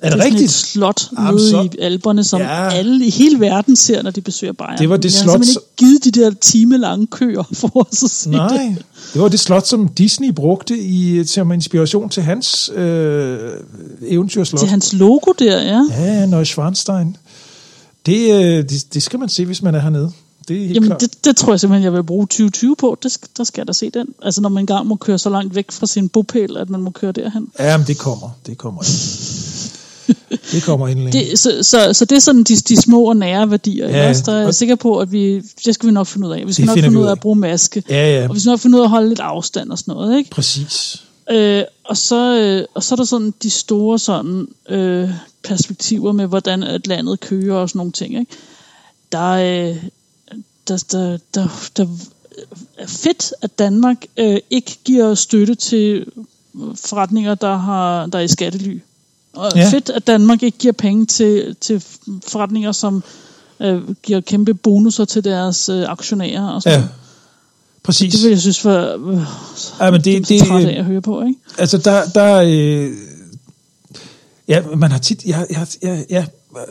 Er 0.01 0.11
det 0.11 0.13
sådan 0.13 0.25
rigtigt? 0.25 0.45
et 0.45 0.51
slot 0.51 1.03
Jamen, 1.19 1.35
nede 1.35 1.51
så- 1.51 1.63
i 1.63 1.79
Alperne, 1.81 2.25
som 2.25 2.41
Ja. 2.41 2.69
alle 2.71 3.07
i 3.07 3.11
hele 3.11 3.41
verden 3.41 3.77
ser, 3.77 4.03
når 4.03 4.11
de 4.11 4.21
besøger 4.21 4.53
Bayern. 4.53 4.79
Det 4.79 4.89
var 4.91 4.97
det 4.97 5.05
jeg 5.05 5.13
slot, 5.13 5.27
har 5.27 5.45
simpelthen 5.45 5.57
ikke 5.63 5.77
givet 6.03 6.05
de 6.15 6.21
der 6.21 6.31
timelange 6.41 7.07
køer 7.07 7.43
for 7.53 7.87
os 7.91 8.03
at 8.03 8.11
se 8.11 8.31
Nej, 8.31 8.49
det. 8.49 8.85
det 9.15 9.23
var 9.23 9.29
det 9.29 9.41
slot, 9.41 9.67
som 9.67 9.89
Disney 9.89 10.33
brugte 10.33 10.79
i, 10.79 11.25
som 11.25 11.53
inspiration 11.53 12.09
til 12.09 12.23
hans 12.23 12.71
øh, 12.75 13.39
eventyrslot. 14.09 14.59
Til 14.61 14.69
hans 14.69 14.93
logo 14.93 15.33
der, 15.39 15.63
ja. 15.63 15.87
Ja, 16.05 16.27
Neuschwanstein. 16.27 17.17
Det, 18.07 18.35
øh, 18.35 18.69
det, 18.69 18.95
det 18.95 19.03
skal 19.03 19.19
man 19.19 19.29
se, 19.29 19.45
hvis 19.45 19.63
man 19.63 19.75
er 19.75 19.81
hernede. 19.81 20.13
Det 20.49 20.65
er 20.65 20.67
Jamen, 20.67 20.89
klart. 20.89 21.01
det, 21.01 21.25
det 21.25 21.37
tror 21.37 21.53
jeg 21.53 21.61
simpelthen, 21.61 21.85
jeg 21.85 21.93
vil 21.93 22.05
bruge 22.05 22.27
2020 22.27 22.77
på. 22.77 22.99
Det, 23.03 23.19
der 23.37 23.45
skal 23.45 23.61
jeg 23.61 23.69
da 23.69 23.73
se 23.73 23.91
den. 23.91 24.07
Altså, 24.23 24.41
når 24.41 24.49
man 24.49 24.63
engang 24.63 24.87
må 24.87 24.97
køre 24.97 25.19
så 25.19 25.31
langt 25.31 25.55
væk 25.55 25.71
fra 25.71 25.87
sin 25.87 26.09
bopæl, 26.09 26.57
at 26.57 26.71
man 26.71 26.81
må 26.81 26.91
køre 26.91 27.13
derhen. 27.13 27.49
Ja, 27.59 27.77
men 27.77 27.87
det 27.87 27.99
kommer. 27.99 28.31
Det 28.47 28.59
kommer 28.59 28.83
det 30.53 30.63
kommer 30.63 30.89
endelig. 30.89 31.13
Det, 31.13 31.39
så, 31.39 31.59
så, 31.63 31.93
så 31.93 32.05
det 32.05 32.17
er 32.17 32.21
sådan 32.21 32.43
de, 32.43 32.57
de 32.57 32.77
små 32.77 33.05
og 33.05 33.17
nære 33.17 33.51
værdier. 33.51 33.89
Ja, 33.89 34.09
også, 34.09 34.23
der 34.27 34.33
er 34.33 34.43
jeg 34.43 34.55
sikker 34.55 34.75
på, 34.75 34.99
at 34.99 35.13
vi, 35.13 35.41
det 35.65 35.75
skal 35.75 35.87
vi 35.87 35.93
nok 35.93 36.07
finde 36.07 36.29
ud 36.29 36.33
af. 36.33 36.47
Vi 36.47 36.53
skal 36.53 36.67
nok 36.67 36.79
finde 36.79 37.01
ud 37.01 37.07
af. 37.07 37.13
at 37.13 37.21
bruge 37.21 37.37
maske. 37.37 37.83
Ja, 37.91 38.21
ja. 38.21 38.29
Og 38.29 38.35
vi 38.35 38.41
skal 38.41 38.51
nok 38.51 38.61
finde 38.61 38.77
ud 38.79 38.81
af 38.81 38.87
at 38.87 38.91
holde 38.91 39.09
lidt 39.09 39.21
afstand 39.21 39.71
og 39.71 39.79
sådan 39.79 39.95
noget, 39.95 40.19
ikke? 40.19 40.31
Præcis. 40.31 41.03
Øh, 41.31 41.63
og, 41.85 41.97
så, 41.97 42.39
øh, 42.41 42.65
og 42.75 42.83
så 42.83 42.95
er 42.95 42.97
der 42.97 43.05
sådan 43.05 43.35
de 43.43 43.51
store 43.51 43.99
sådan, 43.99 44.49
øh, 44.69 45.11
perspektiver 45.45 46.13
med, 46.13 46.27
hvordan 46.27 46.63
at 46.63 46.87
landet 46.87 47.21
kører 47.21 47.57
og 47.57 47.69
sådan 47.69 47.79
nogle 47.79 47.93
ting. 47.93 48.19
Ikke? 48.19 48.33
Der, 49.13 49.31
øh, 49.31 49.77
der, 50.69 50.85
der, 50.93 51.19
der, 51.35 51.49
der 51.77 51.87
er 52.79 52.87
fedt, 52.87 53.33
at 53.43 53.59
Danmark 53.59 53.97
øh, 54.17 54.39
ikke 54.51 54.79
giver 54.85 55.15
støtte 55.15 55.55
til 55.55 56.07
forretninger, 56.75 57.35
der, 57.35 57.57
har, 57.57 58.07
der 58.07 58.19
er 58.19 58.23
i 58.23 58.29
skattely. 58.29 58.81
Og 59.33 59.53
Ja. 59.57 59.71
fedt, 59.71 59.91
at 59.91 60.07
Danmark 60.07 60.43
ikke 60.43 60.59
giver 60.59 60.73
penge 60.73 61.07
til, 61.07 61.57
til 61.61 61.85
forretninger, 62.27 62.73
som 62.73 63.05
øh, 63.61 63.91
giver 64.03 64.21
kæmpe 64.21 64.55
bonusser 64.55 65.05
til 65.05 65.25
deres 65.25 65.69
øh, 65.69 65.85
aktionærer 65.91 66.49
og 66.49 66.63
sådan 66.63 66.81
Ja. 66.81 66.87
Præcis. 67.83 68.15
Det 68.15 68.23
vil 68.23 68.31
jeg 68.31 68.41
synes 68.41 68.65
var 68.65 68.99
øh, 69.07 69.21
Ja, 69.81 69.91
men 69.91 70.01
det, 70.01 70.29
det, 70.29 70.41
træt 70.41 70.65
af 70.65 70.79
at 70.79 70.85
høre 70.85 71.01
på, 71.01 71.23
ikke? 71.23 71.41
Altså, 71.59 71.79
der, 71.79 72.03
der 72.15 72.43
øh, 72.47 72.91
ja, 74.49 74.63
man 74.77 74.91
har 74.91 74.99
tit, 74.99 75.25
ja, 75.27 75.43
ja, 75.51 75.65
ja, 75.83 76.03
ja, 76.11 76.25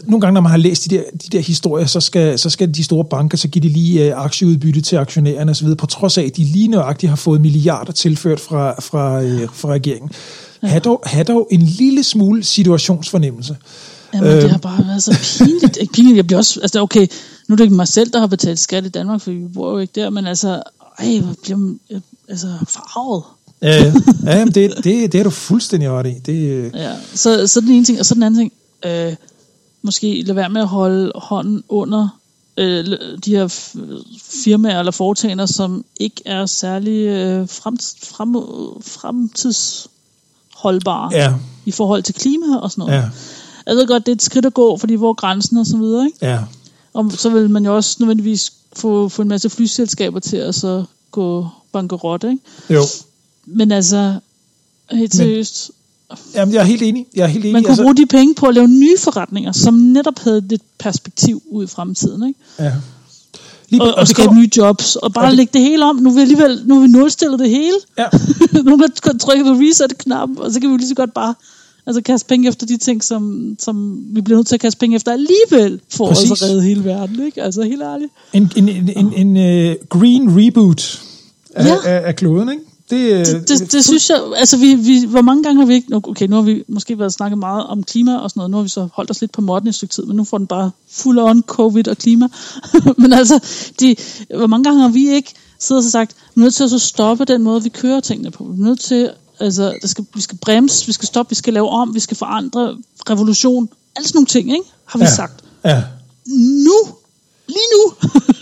nogle 0.03 0.21
gange, 0.21 0.33
når 0.33 0.41
man 0.41 0.49
har 0.49 0.57
læst 0.57 0.89
de 0.89 0.95
der, 0.95 1.03
de 1.13 1.37
der 1.37 1.39
historier, 1.39 1.85
så 1.85 1.99
skal, 2.01 2.39
så 2.39 2.49
skal 2.49 2.75
de 2.75 2.83
store 2.83 3.05
banker, 3.05 3.37
så 3.37 3.47
giver 3.47 3.61
de 3.61 3.69
lige 3.69 4.05
øh, 4.05 4.23
aktieudbytte 4.23 4.81
til 4.81 4.95
aktionærerne 4.95 5.51
osv., 5.51 5.75
på 5.75 5.85
trods 5.85 6.17
af, 6.17 6.23
at 6.23 6.37
de 6.37 6.43
lige 6.43 6.67
nøjagtigt 6.67 7.09
har 7.09 7.15
fået 7.15 7.41
milliarder 7.41 7.91
tilført 7.91 8.39
fra, 8.39 8.81
fra, 8.81 9.21
øh, 9.21 9.47
fra 9.53 9.69
regeringen. 9.69 10.11
Ja. 10.63 10.67
Ha' 10.67 10.79
dog, 10.79 11.03
ha' 11.05 11.23
dog 11.23 11.47
en 11.51 11.61
lille 11.61 12.03
smule 12.03 12.43
situationsfornemmelse. 12.43 13.57
Jamen, 14.13 14.31
Øhm. 14.31 14.41
det 14.41 14.51
har 14.51 14.57
bare 14.57 14.85
været 14.87 15.03
så 15.03 15.45
pinligt. 15.45 15.77
Ikke 15.81 15.93
pinligt, 15.95 16.15
jeg 16.15 16.27
bliver 16.27 16.37
også... 16.37 16.59
Altså, 16.61 16.81
okay, 16.81 17.07
nu 17.47 17.53
er 17.53 17.57
det 17.57 17.63
ikke 17.63 17.75
mig 17.75 17.87
selv, 17.87 18.09
der 18.13 18.19
har 18.19 18.27
betalt 18.27 18.59
skat 18.59 18.85
i 18.85 18.89
Danmark, 18.89 19.21
for 19.21 19.31
vi 19.31 19.47
bor 19.53 19.71
jo 19.71 19.77
ikke 19.77 20.01
der, 20.01 20.09
men 20.09 20.27
altså... 20.27 20.61
Ej, 20.99 21.19
hvor 21.19 21.35
bliver 21.43 21.57
man 21.57 21.79
øh, 21.89 22.01
altså, 22.29 22.47
farvet. 22.67 23.23
Ja, 23.61 23.67
ja. 23.67 23.93
ja 24.25 24.37
jamen, 24.37 24.53
det, 24.53 24.73
det, 24.83 25.11
det 25.11 25.15
er 25.15 25.23
du 25.23 25.29
fuldstændig 25.29 25.89
ret 25.89 26.07
i. 26.07 26.13
Det, 26.25 26.33
øh, 26.33 26.71
Ja, 26.75 26.91
så, 27.13 27.47
så 27.47 27.61
den 27.61 27.71
ene 27.71 27.85
ting, 27.85 27.99
og 27.99 28.05
så 28.05 28.13
den 28.13 28.23
anden 28.23 28.39
ting, 28.39 28.53
øh, 28.85 29.15
måske 29.81 30.21
lade 30.25 30.35
være 30.35 30.49
med 30.49 30.61
at 30.61 30.67
holde 30.67 31.11
hånden 31.15 31.63
under 31.69 32.19
øh, 32.57 32.85
de 33.25 33.35
her 33.35 33.47
firmaer 34.43 34.79
eller 34.79 34.91
foretagender, 34.91 35.45
som 35.45 35.85
ikke 35.99 36.21
er 36.25 36.45
særlig 36.45 37.05
øh, 37.07 37.49
frem, 37.49 37.77
frem, 38.03 38.35
fremtidsholdbare 38.81 41.09
ja, 41.13 41.33
i 41.65 41.71
forhold 41.71 42.03
til 42.03 42.15
klima 42.15 42.57
og 42.57 42.71
sådan 42.71 42.81
noget. 42.81 42.93
ja, 43.01 43.09
Jeg 43.67 43.75
ved 43.75 43.87
godt, 43.87 44.05
det 44.05 44.11
er 44.11 44.15
et 44.15 44.21
skridt 44.21 44.45
at 44.45 44.53
gå, 44.53 44.77
fordi 44.77 44.95
hvor 44.95 45.13
grænsen 45.13 45.57
og 45.57 45.65
så 45.65 45.77
videre, 45.77 46.05
ikke? 46.05 46.17
ja. 46.21 46.39
Og 46.93 47.11
så 47.11 47.29
vil 47.29 47.49
man 47.49 47.65
jo 47.65 47.75
også 47.75 47.95
nødvendigvis 47.99 48.53
få, 48.75 49.09
få 49.09 49.21
en 49.21 49.27
masse 49.27 49.49
flyselskaber 49.49 50.19
til 50.19 50.37
at 50.37 50.55
så 50.55 50.83
gå 51.11 51.47
bankerot, 51.71 52.23
ikke? 52.23 52.37
Jo. 52.69 52.81
Men 53.45 53.71
altså, 53.71 54.19
helt 54.91 55.15
seriøst, 55.15 55.71
Jamen, 56.35 56.53
jeg 56.53 56.59
er 56.59 56.65
helt 56.65 56.81
enig. 56.81 57.05
Jeg 57.15 57.23
er 57.23 57.27
helt 57.27 57.45
enig. 57.45 57.53
man 57.53 57.63
kunne 57.63 57.69
altså, 57.69 57.83
bruge 57.83 57.95
de 57.95 58.05
penge 58.05 58.35
på 58.35 58.45
at 58.45 58.53
lave 58.55 58.67
nye 58.67 58.97
forretninger, 58.99 59.51
som 59.51 59.73
netop 59.73 60.19
havde 60.19 60.41
lidt 60.47 60.61
perspektiv 60.79 61.41
ud 61.51 61.63
i 61.63 61.67
fremtiden, 61.67 62.27
ikke? 62.27 62.39
ja. 62.59 62.73
Lige, 63.69 63.81
Og, 63.81 63.93
og 63.93 63.99
det 63.99 64.09
skabe 64.09 64.33
nye 64.35 64.49
jobs, 64.57 64.95
og 64.95 65.13
bare 65.13 65.25
og 65.25 65.29
det- 65.29 65.37
lægge 65.37 65.53
det 65.53 65.61
hele 65.61 65.85
om. 65.85 65.95
Nu 65.95 66.09
er 66.09 66.13
vi 66.13 66.21
alligevel, 66.21 66.61
nu 66.65 66.75
er 66.77 66.79
vi 66.81 66.87
nulstillet 66.87 67.39
det 67.39 67.49
hele. 67.49 67.77
Ja. 67.97 68.05
nu 68.63 68.77
har 68.77 68.89
kun 69.03 69.19
trykket 69.19 69.45
på 69.45 69.51
reset-knap, 69.51 70.29
og 70.37 70.51
så 70.53 70.59
kan 70.59 70.71
vi 70.71 70.77
lige 70.77 70.87
så 70.87 70.95
godt 70.95 71.13
bare 71.13 71.33
altså, 71.87 72.01
kaste 72.01 72.27
penge 72.27 72.47
efter 72.47 72.65
de 72.65 72.77
ting, 72.77 73.03
som, 73.03 73.55
som 73.59 74.03
vi 74.11 74.21
bliver 74.21 74.37
nødt 74.37 74.47
til 74.47 74.55
at 74.55 74.61
kaste 74.61 74.79
penge 74.79 74.95
efter 74.95 75.11
alligevel, 75.11 75.79
for 75.89 76.07
Præcis. 76.07 76.31
at 76.31 76.41
redde 76.41 76.61
hele 76.61 76.83
verden, 76.83 77.25
ikke? 77.25 77.43
Altså, 77.43 77.61
helt 77.61 77.81
ærligt. 77.81 78.11
En, 78.33 78.51
en, 78.55 78.69
en, 78.69 78.89
en, 78.97 79.13
en 79.13 79.69
uh, 79.71 79.75
green 79.89 80.45
reboot 80.45 81.01
af, 81.55 81.65
Ja. 81.65 81.75
af, 81.85 82.07
af 82.07 82.15
kloden, 82.15 82.49
ikke? 82.49 82.63
Det, 82.89 82.97
øh, 82.97 83.25
det, 83.25 83.49
det, 83.49 83.71
det 83.71 83.85
synes 83.85 84.09
jeg, 84.09 84.17
altså 84.35 84.57
vi, 84.57 84.75
vi, 84.75 85.05
hvor 85.05 85.21
mange 85.21 85.43
gange 85.43 85.59
har 85.59 85.65
vi 85.67 85.73
ikke, 85.73 85.95
okay, 85.95 86.27
nu 86.27 86.35
har 86.35 86.43
vi 86.43 86.63
måske 86.67 86.99
været 86.99 87.13
snakket 87.13 87.37
meget 87.37 87.65
om 87.67 87.83
klima 87.83 88.17
og 88.17 88.29
sådan 88.29 88.39
noget, 88.39 88.51
nu 88.51 88.57
har 88.57 88.63
vi 88.63 88.69
så 88.69 88.87
holdt 88.93 89.11
os 89.11 89.21
lidt 89.21 89.31
på 89.31 89.41
modden 89.41 89.67
i 89.67 89.69
et 89.69 89.75
stykke 89.75 89.93
tid, 89.93 90.03
men 90.03 90.15
nu 90.15 90.23
får 90.23 90.37
den 90.37 90.47
bare 90.47 90.71
fuld 90.91 91.19
on 91.19 91.43
covid 91.47 91.87
og 91.87 91.97
klima. 91.97 92.27
men 92.97 93.13
altså, 93.13 93.39
de, 93.79 93.95
hvor 94.35 94.47
mange 94.47 94.63
gange 94.63 94.81
har 94.81 94.89
vi 94.89 95.09
ikke 95.09 95.33
siddet 95.59 95.85
og 95.85 95.91
sagt, 95.91 96.15
vi 96.35 96.41
er 96.41 96.43
nødt 96.43 96.53
til 96.53 96.63
at 96.63 96.69
så 96.69 96.79
stoppe 96.79 97.25
den 97.25 97.43
måde, 97.43 97.63
vi 97.63 97.69
kører 97.69 97.99
tingene 97.99 98.31
på. 98.31 98.43
Vi 98.43 98.61
er 98.61 98.65
nødt 98.65 98.79
til 98.79 99.09
Altså, 99.39 99.73
der 99.81 99.87
skal, 99.87 100.05
vi 100.15 100.21
skal 100.21 100.37
bremse, 100.37 100.85
vi 100.85 100.91
skal 100.91 101.07
stoppe, 101.07 101.29
vi 101.29 101.35
skal 101.35 101.53
lave 101.53 101.69
om, 101.69 101.95
vi 101.95 101.99
skal 101.99 102.17
forandre, 102.17 102.77
revolution, 103.09 103.69
alle 103.95 104.07
sådan 104.07 104.17
nogle 104.17 104.25
ting, 104.27 104.51
ikke? 104.51 104.63
har 104.85 104.99
vi 104.99 105.05
Ja. 105.05 105.15
sagt. 105.15 105.43
Ja. 105.65 105.83
Nu, 106.65 106.73
lige 107.47 107.67
nu, 107.77 107.93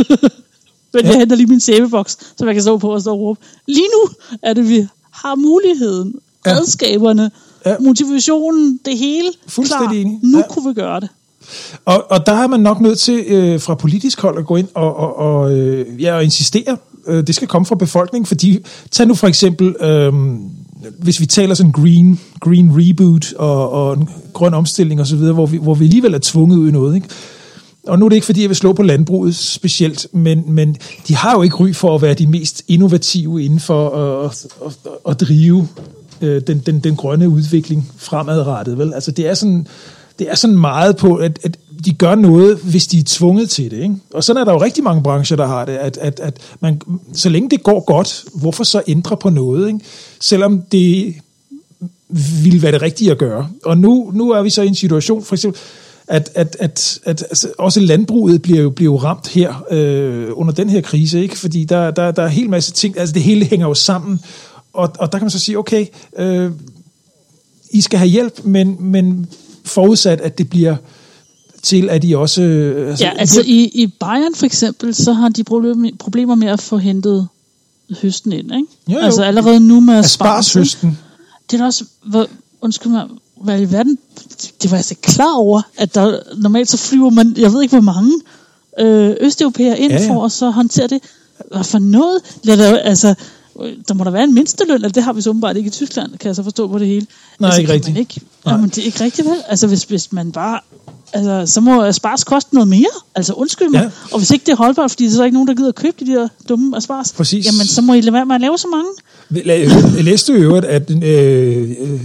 men 0.93 1.05
jeg 1.05 1.15
henter 1.17 1.35
lige 1.35 1.47
min 1.47 1.59
sæbeboks, 1.59 2.17
så 2.37 2.45
jeg 2.45 2.53
kan 2.53 2.61
stå 2.63 2.77
på 2.77 2.93
og 2.93 3.01
stå 3.01 3.11
og 3.11 3.19
råbe. 3.19 3.39
Lige 3.67 3.87
nu 3.93 4.09
er 4.43 4.53
det, 4.53 4.69
vi 4.69 4.87
har 5.11 5.35
muligheden, 5.35 6.13
Ja. 6.45 6.51
redskaberne, 6.57 7.31
Ja. 7.65 7.75
motivationen, 7.79 8.79
det 8.85 8.97
hele 8.97 9.29
Fuldstændig 9.47 9.87
klar. 9.89 9.97
enig. 10.01 10.19
Nu 10.23 10.37
Ja. 10.37 10.43
kunne 10.49 10.69
vi 10.69 10.73
gøre 10.73 10.99
det. 10.99 11.09
Og, 11.85 12.11
og 12.11 12.25
der 12.25 12.31
er 12.33 12.47
man 12.47 12.59
nok 12.59 12.81
nødt 12.81 12.99
til 12.99 13.23
øh, 13.27 13.61
fra 13.61 13.75
politisk 13.75 14.21
hold 14.21 14.37
at 14.37 14.45
gå 14.45 14.55
ind 14.55 14.67
og, 14.73 14.95
og, 14.95 15.15
og, 15.15 15.51
øh, 15.57 16.01
ja, 16.03 16.15
og 16.15 16.23
insistere. 16.23 16.77
Øh, 17.07 17.27
det 17.27 17.35
skal 17.35 17.47
komme 17.47 17.65
fra 17.65 17.75
befolkningen, 17.75 18.25
fordi 18.25 18.59
tag 18.91 19.07
nu 19.07 19.15
for 19.15 19.27
eksempel, 19.27 19.75
øh, 19.81 20.13
hvis 20.99 21.19
vi 21.19 21.25
taler 21.25 21.55
sådan 21.55 21.71
green, 21.71 22.19
green 22.39 22.71
reboot 22.73 23.33
og, 23.33 23.71
og 23.71 23.97
en 23.97 24.09
grøn 24.33 24.53
omstilling 24.53 25.01
osv., 25.01 25.17
hvor 25.17 25.45
vi, 25.45 25.57
hvor 25.57 25.73
vi 25.73 25.85
alligevel 25.85 26.13
er 26.13 26.19
tvunget 26.21 26.57
ud 26.57 26.69
i 26.69 26.71
noget. 26.71 26.95
Ikke? 26.95 27.07
Og 27.87 27.99
nu 27.99 28.05
er 28.05 28.09
det 28.09 28.15
ikke, 28.15 28.25
fordi 28.25 28.41
jeg 28.41 28.49
vil 28.49 28.55
slå 28.55 28.73
på 28.73 28.83
landbruget 28.83 29.35
specielt, 29.35 30.07
men, 30.11 30.43
men 30.47 30.77
de 31.07 31.15
har 31.15 31.35
jo 31.35 31.41
ikke 31.41 31.55
ry 31.55 31.73
for 31.73 31.95
at 31.95 32.01
være 32.01 32.13
de 32.13 32.27
mest 32.27 32.63
innovative 32.67 33.43
inden 33.43 33.59
for 33.59 33.89
at, 33.89 34.25
at, 34.25 34.45
at, 34.65 34.91
at 35.09 35.21
drive 35.21 35.67
øh, 36.21 36.41
den, 36.47 36.59
den, 36.59 36.79
den 36.79 36.95
grønne 36.95 37.29
udvikling 37.29 37.91
fremadrettet. 37.97 38.77
Vel? 38.77 38.93
Altså 38.93 39.11
det 39.11 39.27
er 39.27 39.33
sådan, 39.33 39.67
det 40.19 40.31
er 40.31 40.35
sådan 40.35 40.57
meget 40.57 40.97
på, 40.97 41.15
at, 41.15 41.39
at 41.43 41.57
de 41.85 41.93
gør 41.93 42.15
noget, 42.15 42.57
hvis 42.57 42.87
de 42.87 42.99
er 42.99 43.03
tvunget 43.05 43.49
til 43.49 43.71
det. 43.71 43.77
Ikke? 43.77 43.95
Og 44.13 44.23
sådan 44.23 44.41
er 44.41 44.45
der 44.45 44.51
jo 44.51 44.61
rigtig 44.61 44.83
mange 44.83 45.03
brancher, 45.03 45.37
der 45.37 45.47
har 45.47 45.65
det, 45.65 45.71
at, 45.71 45.97
at, 45.97 46.19
at 46.19 46.37
man, 46.59 46.81
så 47.13 47.29
længe 47.29 47.49
det 47.49 47.63
går 47.63 47.79
godt, 47.79 48.25
hvorfor 48.33 48.63
så 48.63 48.81
ændre 48.87 49.17
på 49.17 49.29
noget? 49.29 49.67
Ikke? 49.67 49.79
Selvom 50.19 50.61
det 50.71 51.15
ville 52.43 52.61
være 52.61 52.71
det 52.71 52.81
rigtige 52.81 53.11
at 53.11 53.17
gøre. 53.17 53.49
Og 53.63 53.77
nu, 53.77 54.11
nu 54.13 54.31
er 54.31 54.41
vi 54.41 54.49
så 54.49 54.61
i 54.61 54.67
en 54.67 54.75
situation, 54.75 55.23
for 55.23 55.35
eksempel, 55.35 55.61
at, 56.07 56.29
at, 56.35 56.57
at, 56.59 56.99
at 57.03 57.23
altså, 57.23 57.51
også 57.57 57.79
landbruget 57.79 58.41
bliver 58.41 58.61
jo, 58.61 58.69
bliver 58.69 58.91
jo 58.91 58.97
ramt 58.97 59.27
her 59.27 59.65
øh, 59.71 60.27
under 60.33 60.53
den 60.53 60.69
her 60.69 60.81
krise, 60.81 61.21
ikke? 61.21 61.37
fordi 61.37 61.65
der, 61.65 61.91
der, 61.91 62.11
der 62.11 62.21
er 62.21 62.27
en 62.27 62.33
hel 62.33 62.49
masse 62.49 62.71
ting, 62.71 62.99
altså 62.99 63.13
det 63.13 63.21
hele 63.23 63.45
hænger 63.45 63.67
jo 63.67 63.73
sammen, 63.73 64.19
og, 64.73 64.91
og 64.99 65.11
der 65.11 65.17
kan 65.17 65.25
man 65.25 65.31
så 65.31 65.39
sige, 65.39 65.57
okay, 65.57 65.85
øh, 66.17 66.51
I 67.71 67.81
skal 67.81 67.99
have 67.99 68.09
hjælp, 68.09 68.39
men, 68.43 68.77
men 68.79 69.27
forudsat, 69.65 70.21
at 70.21 70.37
det 70.37 70.49
bliver 70.49 70.75
til, 71.65 71.89
at 71.89 72.03
I 72.03 72.13
også... 72.13 72.41
Øh, 72.41 73.01
Ja, 73.01 73.11
altså 73.17 73.41
i, 73.45 73.71
i 73.73 73.87
Bayern 73.87 74.35
for 74.35 74.45
eksempel, 74.45 74.95
så 74.95 75.13
har 75.13 75.29
de 75.29 75.43
problemer, 75.43 75.89
problemer 75.99 76.35
med 76.35 76.47
at 76.47 76.61
få 76.61 76.77
hentet 76.77 77.27
høsten 78.01 78.31
ind, 78.31 78.51
ikke? 78.53 78.67
Jo, 78.87 78.93
jo. 78.93 79.05
Altså 79.05 79.23
allerede 79.23 79.59
nu 79.59 79.79
med? 79.79 79.95
Asparshøsten. 79.95 80.97
Det 81.51 81.61
er 81.61 81.65
også, 81.65 81.85
hvor, 82.05 82.27
undskyld 82.61 82.91
mig, 82.91 83.05
hvad 83.41 83.61
i 83.61 83.71
verden, 83.71 83.97
det 84.61 84.71
var 84.71 84.77
jeg 84.77 84.79
altså 84.79 84.95
klar 85.01 85.35
over, 85.35 85.61
at 85.77 85.95
der 85.95 86.19
normalt 86.37 86.69
så 86.69 86.77
flyver 86.77 87.09
man, 87.09 87.33
jeg 87.37 87.53
ved 87.53 87.61
ikke 87.61 87.75
hvor 87.75 87.93
mange 87.93 88.11
øh, 88.79 89.15
østeuropæere 89.21 89.79
ind 89.79 89.91
Ja, 89.91 90.01
ja, 90.01 90.09
for 90.09 90.25
at 90.25 90.31
så 90.31 90.49
håndtere 90.49 90.87
det. 90.87 90.99
Hvad 91.51 91.63
for 91.63 91.79
noget? 91.79 92.17
Lad 92.43 92.57
der, 92.57 92.77
altså, 92.77 93.15
der 93.87 93.93
må 93.93 94.03
der 94.03 94.11
være 94.11 94.23
en 94.23 94.33
mindsteløn, 94.33 94.75
eller 94.75 94.89
det 94.89 95.03
har 95.03 95.13
vi 95.13 95.21
så 95.21 95.29
åbenbart 95.29 95.57
ikke 95.57 95.67
i 95.67 95.71
Tyskland, 95.71 96.17
kan 96.17 96.27
jeg 96.27 96.35
så 96.35 96.43
forstå 96.43 96.67
på 96.67 96.79
det 96.79 96.87
hele. 96.87 97.05
Nej, 97.39 97.47
altså, 97.47 97.61
ikke 97.61 97.73
rigtigt. 97.73 97.97
Ikke, 97.97 98.21
Nej. 98.45 98.53
jamen, 98.53 98.69
det 98.69 98.77
er 98.77 98.83
ikke 98.83 99.03
rigtigt, 99.03 99.27
vel? 99.27 99.37
Altså, 99.47 99.67
hvis, 99.67 99.83
hvis 99.83 100.11
man 100.11 100.31
bare... 100.31 100.59
Altså, 101.13 101.53
så 101.53 101.61
må 101.61 101.83
Aspars 101.83 102.23
koste 102.23 102.53
noget 102.55 102.67
mere. 102.67 102.95
Altså, 103.15 103.33
undskyld 103.33 103.69
mig. 103.69 103.81
Ja. 103.81 103.89
Og 104.11 104.17
hvis 104.17 104.31
ikke 104.31 104.45
det 104.45 104.51
er 104.51 104.55
holdbart, 104.55 104.91
fordi 104.91 105.03
der 105.03 105.09
er 105.09 105.15
så 105.15 105.23
ikke 105.23 105.33
nogen, 105.33 105.47
der 105.47 105.53
gider 105.53 105.69
at 105.69 105.75
købe 105.75 106.05
de 106.05 106.11
der 106.11 106.27
dumme 106.49 106.77
Aspars, 106.77 107.13
Præcis. 107.13 107.45
jamen, 107.45 107.65
så 107.65 107.81
må 107.81 107.93
I 107.93 108.01
lade 108.01 108.13
være 108.13 108.25
med 108.25 108.35
at 108.35 108.41
lave 108.41 108.57
så 108.57 108.67
mange. 108.67 108.89
Jeg 109.95 110.03
læste 110.03 110.33
jo 110.33 110.39
i 110.39 110.41
øvrigt, 110.41 110.65
at 110.65 110.91
øh, 110.91 111.71
øh, 111.81 112.01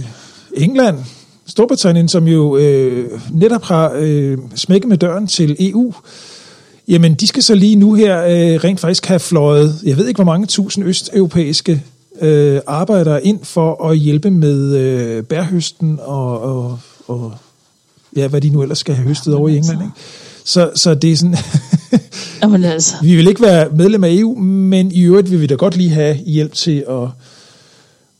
England, 0.53 0.97
Storbritannien, 1.45 2.07
som 2.07 2.27
jo 2.27 2.57
øh, 2.57 3.21
netop 3.31 3.63
har 3.63 3.91
øh, 3.95 4.37
smækket 4.55 4.89
med 4.89 4.97
døren 4.97 5.27
til 5.27 5.55
EU, 5.59 5.93
jamen 6.91 7.13
de 7.13 7.27
skal 7.27 7.43
så 7.43 7.55
lige 7.55 7.75
nu 7.75 7.93
her 7.93 8.23
øh, 8.23 8.63
rent 8.63 8.79
faktisk 8.79 9.05
have 9.05 9.19
fløjet, 9.19 9.79
jeg 9.83 9.97
ved 9.97 10.07
ikke 10.07 10.17
hvor 10.17 10.25
mange 10.25 10.47
tusind 10.47 10.85
østeuropæiske 10.85 11.83
øh, 12.21 12.59
arbejdere 12.67 13.25
ind 13.25 13.39
for 13.43 13.89
at 13.89 13.97
hjælpe 13.97 14.31
med 14.31 14.75
øh, 14.75 15.23
bærhøsten 15.23 15.99
og, 16.01 16.41
og, 16.41 16.79
og 17.07 17.33
ja, 18.15 18.27
hvad 18.27 18.41
de 18.41 18.49
nu 18.49 18.61
ellers 18.61 18.77
skal 18.77 18.95
have 18.95 19.07
høstet 19.07 19.33
over 19.33 19.49
i 19.49 19.55
altså. 19.55 19.71
England. 19.71 19.91
Ikke? 19.91 20.01
Så, 20.43 20.71
så 20.75 20.95
det 20.95 21.11
er 21.11 21.17
sådan... 21.17 21.37
Jamen 22.41 22.63
altså, 22.63 22.95
Vi 23.01 23.15
vil 23.15 23.27
ikke 23.27 23.41
være 23.41 23.69
medlem 23.69 24.03
af 24.03 24.09
EU, 24.11 24.35
men 24.39 24.91
i 24.91 25.01
øvrigt 25.01 25.31
vil 25.31 25.41
vi 25.41 25.47
da 25.47 25.55
godt 25.55 25.77
lige 25.77 25.89
have 25.89 26.15
hjælp 26.15 26.53
til 26.53 26.83
at... 26.89 27.07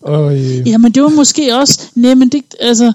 Og, 0.02 0.36
øh, 0.36 0.68
Ja, 0.68 0.78
men 0.78 0.92
det 0.92 1.04
var 1.04 1.10
måske 1.10 1.56
også... 1.56 1.82
Nej, 1.96 2.14
men 2.14 2.30
det... 2.30 2.44
Altså, 2.60 2.94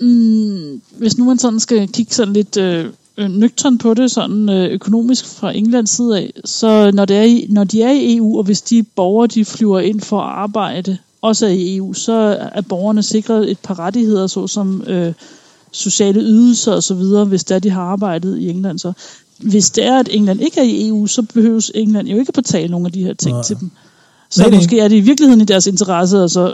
mm, 0.00 0.80
hvis 0.98 1.18
nu 1.18 1.24
man 1.24 1.38
sådan 1.38 1.60
skal 1.60 1.88
kigge 1.88 2.14
sådan 2.14 2.32
lidt 2.32 2.56
øh, 2.56 2.86
nøgtern 3.18 3.78
på 3.78 3.94
det, 3.94 4.10
sådan 4.10 4.48
øh, 4.48 4.70
økonomisk 4.70 5.26
fra 5.26 5.56
Englands 5.56 5.90
side 5.90 6.18
af, 6.18 6.32
så 6.44 6.90
når, 6.94 7.04
det 7.04 7.16
er 7.16 7.22
i, 7.22 7.46
når 7.50 7.64
de 7.64 7.82
er 7.82 7.90
i 7.90 8.16
EU, 8.16 8.38
og 8.38 8.44
hvis 8.44 8.62
de 8.62 8.82
borgere, 8.82 9.26
de 9.26 9.44
flyver 9.44 9.80
ind 9.80 10.00
for 10.00 10.20
at 10.20 10.28
arbejde, 10.30 10.98
også 11.22 11.46
er 11.46 11.50
i 11.50 11.76
EU, 11.76 11.92
så 11.92 12.12
er 12.52 12.60
borgerne 12.60 13.02
sikret 13.02 13.50
et 13.50 13.58
par 13.58 13.78
rettigheder, 13.78 14.26
såsom 14.26 14.82
øh, 14.86 15.12
sociale 15.72 16.20
ydelser 16.20 16.72
og 16.72 16.82
så 16.82 16.94
videre, 16.94 17.24
hvis 17.24 17.44
det 17.44 17.54
er, 17.54 17.58
de 17.58 17.70
har 17.70 17.82
arbejdet 17.82 18.38
i 18.38 18.48
England. 18.50 18.78
Så 18.78 18.92
hvis 19.38 19.70
det 19.70 19.84
er, 19.84 19.98
at 19.98 20.08
England 20.10 20.40
ikke 20.40 20.60
er 20.60 20.64
i 20.64 20.88
EU, 20.88 21.06
så 21.06 21.22
behøves 21.22 21.72
England 21.74 22.08
jo 22.08 22.18
ikke 22.18 22.30
at 22.30 22.34
betale 22.34 22.68
nogle 22.68 22.86
af 22.86 22.92
de 22.92 23.04
her 23.04 23.14
ting 23.14 23.34
Nej. 23.34 23.42
til 23.42 23.60
dem. 23.60 23.70
Så 24.34 24.40
Nej, 24.42 24.50
nej. 24.50 24.58
måske 24.58 24.80
er 24.80 24.88
det 24.88 24.96
i 24.96 25.00
virkeligheden 25.00 25.40
i 25.40 25.44
deres 25.44 25.66
interesse, 25.66 26.18
altså 26.18 26.52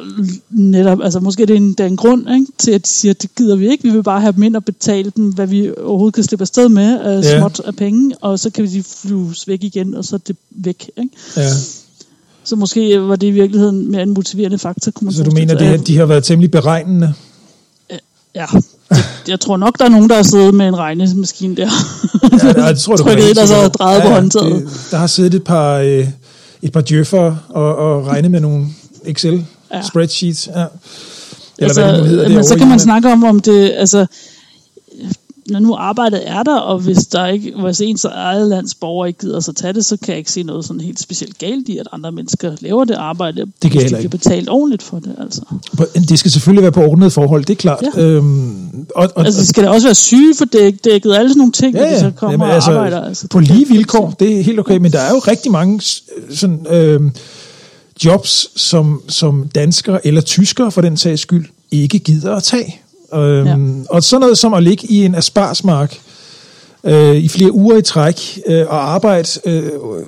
netop, 0.51 0.99
altså 1.03 1.21
måske 1.21 1.43
er 1.43 1.47
det 1.47 1.57
en, 1.57 1.73
der 1.73 1.85
er 1.85 1.89
en 1.89 1.97
grund 1.97 2.31
ikke, 2.35 2.47
til, 2.59 2.71
at 2.71 2.83
de 2.83 2.89
siger, 2.89 3.13
at 3.13 3.23
det 3.23 3.31
gider 3.37 3.57
vi 3.57 3.71
ikke, 3.71 3.85
vi 3.85 3.91
vil 3.91 4.03
bare 4.03 4.21
have 4.21 4.33
dem 4.33 4.43
ind 4.43 4.57
og 4.57 4.65
betale 4.65 5.13
dem, 5.17 5.25
hvad 5.33 5.47
vi 5.47 5.71
overhovedet 5.85 6.15
kan 6.15 6.25
slippe 6.25 6.43
afsted 6.43 6.69
med, 6.69 7.01
af 7.01 7.23
Ja. 7.23 7.29
ja. 7.31 7.39
småt 7.39 7.61
af 7.65 7.77
penge, 7.77 8.15
og 8.21 8.39
så 8.39 8.51
kan 8.51 8.65
vi 8.65 8.69
de 8.69 8.83
flyves 8.83 9.49
væk 9.49 9.65
igen, 9.65 9.95
og 9.95 10.05
så 10.05 10.17
er 10.17 10.21
det 10.27 10.37
væk. 10.51 10.91
Ikke? 10.99 11.11
ja. 11.37 11.49
Så 12.45 12.57
måske 12.57 13.01
var 13.03 13.17
det 13.17 13.27
i 13.27 13.31
virkeligheden 13.31 13.91
mere 13.91 14.03
en 14.03 14.11
motiverende 14.15 14.59
faktor. 14.59 14.91
Kunne 14.93 15.05
man 15.07 15.15
Så 15.15 15.23
du 15.23 15.31
mener, 15.31 15.55
det, 15.59 15.67
at 15.67 15.87
de 15.87 15.97
har 15.99 16.07
været 16.07 16.25
temmelig 16.25 16.51
beregnende? 16.51 17.15
Ja, 18.35 18.47
det, 18.91 19.05
jeg 19.29 19.41
tror 19.41 19.57
nok, 19.57 19.79
der 19.79 19.85
er 19.85 19.89
nogen, 19.89 20.09
der 20.11 20.17
har 20.17 20.23
siddet 20.23 20.55
med 20.55 20.69
en 20.69 20.77
regnemaskine 20.79 21.57
der. 21.57 21.71
Ja, 22.63 22.69
det 22.73 22.79
tror 22.79 22.93
jeg, 22.93 22.99
du 22.99 23.05
kan 23.05 23.13
Trykket 23.13 23.29
ind 23.31 23.39
og 23.39 23.49
så 23.49 23.69
drejet 23.69 23.97
sikker. 24.03 24.09
på 24.09 24.15
Ja, 24.15 24.21
håndtaget. 24.21 24.63
det- 24.63 24.87
Der 24.91 24.97
har 24.97 25.07
siddet 25.07 25.35
et 25.35 25.45
par, 25.45 25.75
øh, 25.75 26.07
et 26.63 26.73
par 26.73 26.81
djøffer 26.81 27.37
og, 27.49 27.77
og 27.77 28.07
regnet 28.07 28.31
med 28.31 28.41
nogle 28.41 28.67
Excel-spreadsheets. 29.05 30.47
Ja. 30.47 30.65
Eller 31.59 31.69
altså, 31.69 31.83
hvad 31.83 31.93
det 31.93 32.03
nu 32.03 32.09
hedder 32.09 32.29
men 32.29 32.45
så 32.45 32.59
kan 32.59 32.69
man 32.69 32.81
snakke 32.81 33.13
om, 33.13 33.25
om 33.25 33.41
det, 33.41 33.73
altså, 33.77 34.07
når 35.51 35.59
nu 35.59 35.75
arbejdet 35.75 36.29
er 36.29 36.43
der, 36.43 36.57
og 36.57 36.79
hvis 36.79 37.07
der 37.07 37.27
ikke, 37.27 37.53
hvis 37.63 37.81
ens 37.81 38.05
eget 38.05 38.49
lands 38.49 38.75
borger 38.75 39.07
ikke 39.07 39.19
gider 39.19 39.41
sig 39.41 39.57
tage 39.57 39.73
det, 39.73 39.85
så 39.85 39.97
kan 39.97 40.09
jeg 40.09 40.19
ikke 40.19 40.33
se 40.33 40.43
noget 40.43 40.65
sådan 40.65 40.81
helt 40.81 41.01
specielt 41.01 41.39
galt 41.39 41.69
i, 41.69 41.79
at 41.79 41.89
andre 41.93 42.13
mennesker 42.13 42.53
laver 42.61 42.85
det 42.85 42.95
arbejde, 42.95 43.47
kan 43.63 43.71
hvis 43.71 43.91
de 43.91 43.97
bliver 43.97 44.09
betalt 44.09 44.49
ordentligt 44.49 44.83
for 44.83 44.99
det. 44.99 45.15
Altså, 45.21 45.41
Det 46.09 46.19
skal 46.19 46.31
selvfølgelig 46.31 46.63
være 46.63 46.73
på 46.73 46.83
ordnede 46.83 47.11
forhold, 47.11 47.45
det 47.45 47.53
er 47.53 47.57
klart. 47.57 47.85
Ja. 47.97 48.03
Øhm, 48.03 48.87
og, 48.95 49.09
og, 49.17 49.25
altså 49.25 49.41
de 49.41 49.47
skal 49.47 49.65
da 49.65 49.69
også 49.69 49.87
være 49.87 49.95
syge 49.95 50.35
for 50.39 50.45
dæk, 50.45 50.85
dækket, 50.85 51.15
alle 51.15 51.29
sådan 51.29 51.39
nogle 51.39 51.53
ting, 51.53 51.75
Ja, 51.75 51.81
når 51.81 51.87
de 51.87 51.93
ja. 51.93 52.01
så 52.01 52.11
kommer 52.17 52.33
Jamen, 52.33 52.47
og 52.47 52.55
altså, 52.55 52.71
arbejder. 52.71 53.05
Altså, 53.05 53.29
på 53.29 53.41
det 53.41 53.49
lige 53.49 53.69
vilkår, 53.69 54.11
se. 54.11 54.25
det 54.25 54.39
er 54.39 54.43
helt 54.43 54.61
okay, 54.61 54.77
men 54.77 54.93
der 54.93 55.01
er 55.01 55.11
jo 55.11 55.19
rigtig 55.19 55.53
mange 55.53 55.81
sådan, 56.31 56.67
øh, 56.71 57.01
jobs, 58.05 58.61
som, 58.61 59.03
som 59.09 59.49
danskere 59.55 60.07
eller 60.07 60.21
tyskere 60.21 60.73
for 60.73 60.81
den 60.81 60.97
sags 60.97 61.23
skyld 61.23 61.47
ikke 61.71 61.99
gider 61.99 62.37
at 62.37 62.43
tage. 62.43 62.81
Øhm, 63.15 63.87
Og 63.91 64.03
sådan 64.03 64.21
noget 64.21 64.39
som 64.39 64.55
at 64.55 64.63
ligge 64.63 64.87
i 64.87 65.05
en 65.05 65.15
asparsmark 65.15 65.99
øh, 66.85 67.17
i 67.17 67.29
flere 67.29 67.53
uger 67.53 67.77
i 67.77 67.83
træk 67.83 68.39
øh, 68.47 68.67
og 68.69 68.95
arbejde 68.95 69.29
øh, 69.45 69.63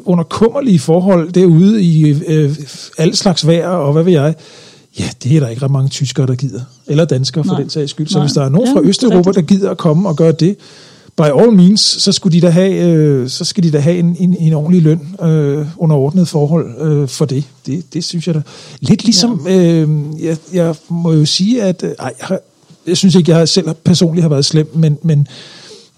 under 0.05 0.25
kummerlige 0.25 0.79
forhold 0.79 1.33
derude 1.33 1.83
i 1.83 2.23
øh, 2.27 2.57
alle 2.99 3.17
slags 3.17 3.47
vejr 3.47 3.69
og 3.69 3.93
hvad 3.93 4.03
ved 4.03 4.13
jeg. 4.13 4.35
Ja, 4.99 5.09
det 5.23 5.37
er 5.37 5.41
der 5.41 5.49
ikke 5.49 5.63
ret 5.63 5.71
mange 5.71 5.89
tyskere, 5.89 6.27
der 6.27 6.35
gider. 6.35 6.61
Eller 6.87 7.05
danskere 7.05 7.45
for 7.45 7.53
Nej. 7.53 7.61
den 7.61 7.71
sags 7.71 7.91
skyld. 7.91 8.09
Så 8.09 8.19
Nej. 8.19 8.25
hvis 8.27 8.33
der 8.33 8.45
er 8.45 8.49
nogen 8.49 8.69
Ja, 8.69 8.75
fra 8.75 8.81
Østeuropa, 8.85 9.31
der 9.33 9.41
gider 9.41 9.71
at 9.71 9.79
komme 9.79 10.09
og 10.09 10.17
gøre 10.17 10.33
det, 10.33 10.57
by 11.17 11.23
all 11.23 11.53
means, 11.53 11.81
så 11.81 12.13
skulle 12.13 12.41
de 12.41 12.47
da 12.47 12.51
have, 12.51 12.85
øh, 12.85 13.29
så 13.29 13.45
skal 13.45 13.65
de 13.65 13.71
da 13.71 13.79
have 13.79 13.99
en, 13.99 14.17
en, 14.21 14.37
en 14.41 14.53
ordentlig 14.53 14.83
løn 14.83 15.17
øh, 15.23 15.67
under 15.77 15.97
ordnet 15.97 16.29
forhold 16.29 16.81
øh, 16.81 17.09
for 17.09 17.25
det. 17.25 17.45
det. 17.67 17.95
Det 17.95 18.05
synes 18.05 18.27
jeg 18.27 18.35
da. 18.35 18.43
Lidt 18.81 19.05
ligesom, 19.05 19.47
ja. 19.47 19.57
øh, 19.57 19.89
jeg, 20.21 20.37
jeg 20.53 20.75
må 20.89 21.13
jo 21.13 21.25
sige, 21.25 21.63
at 21.63 21.83
øh, 21.83 21.91
ej, 21.99 22.13
jeg, 22.19 22.27
har, 22.27 22.41
jeg 22.87 22.97
synes 22.97 23.15
ikke, 23.15 23.37
jeg 23.37 23.49
selv 23.49 23.75
personligt 23.85 24.23
har 24.23 24.29
været 24.29 24.45
slem, 24.45 24.71
men, 24.75 24.99
men, 25.03 25.29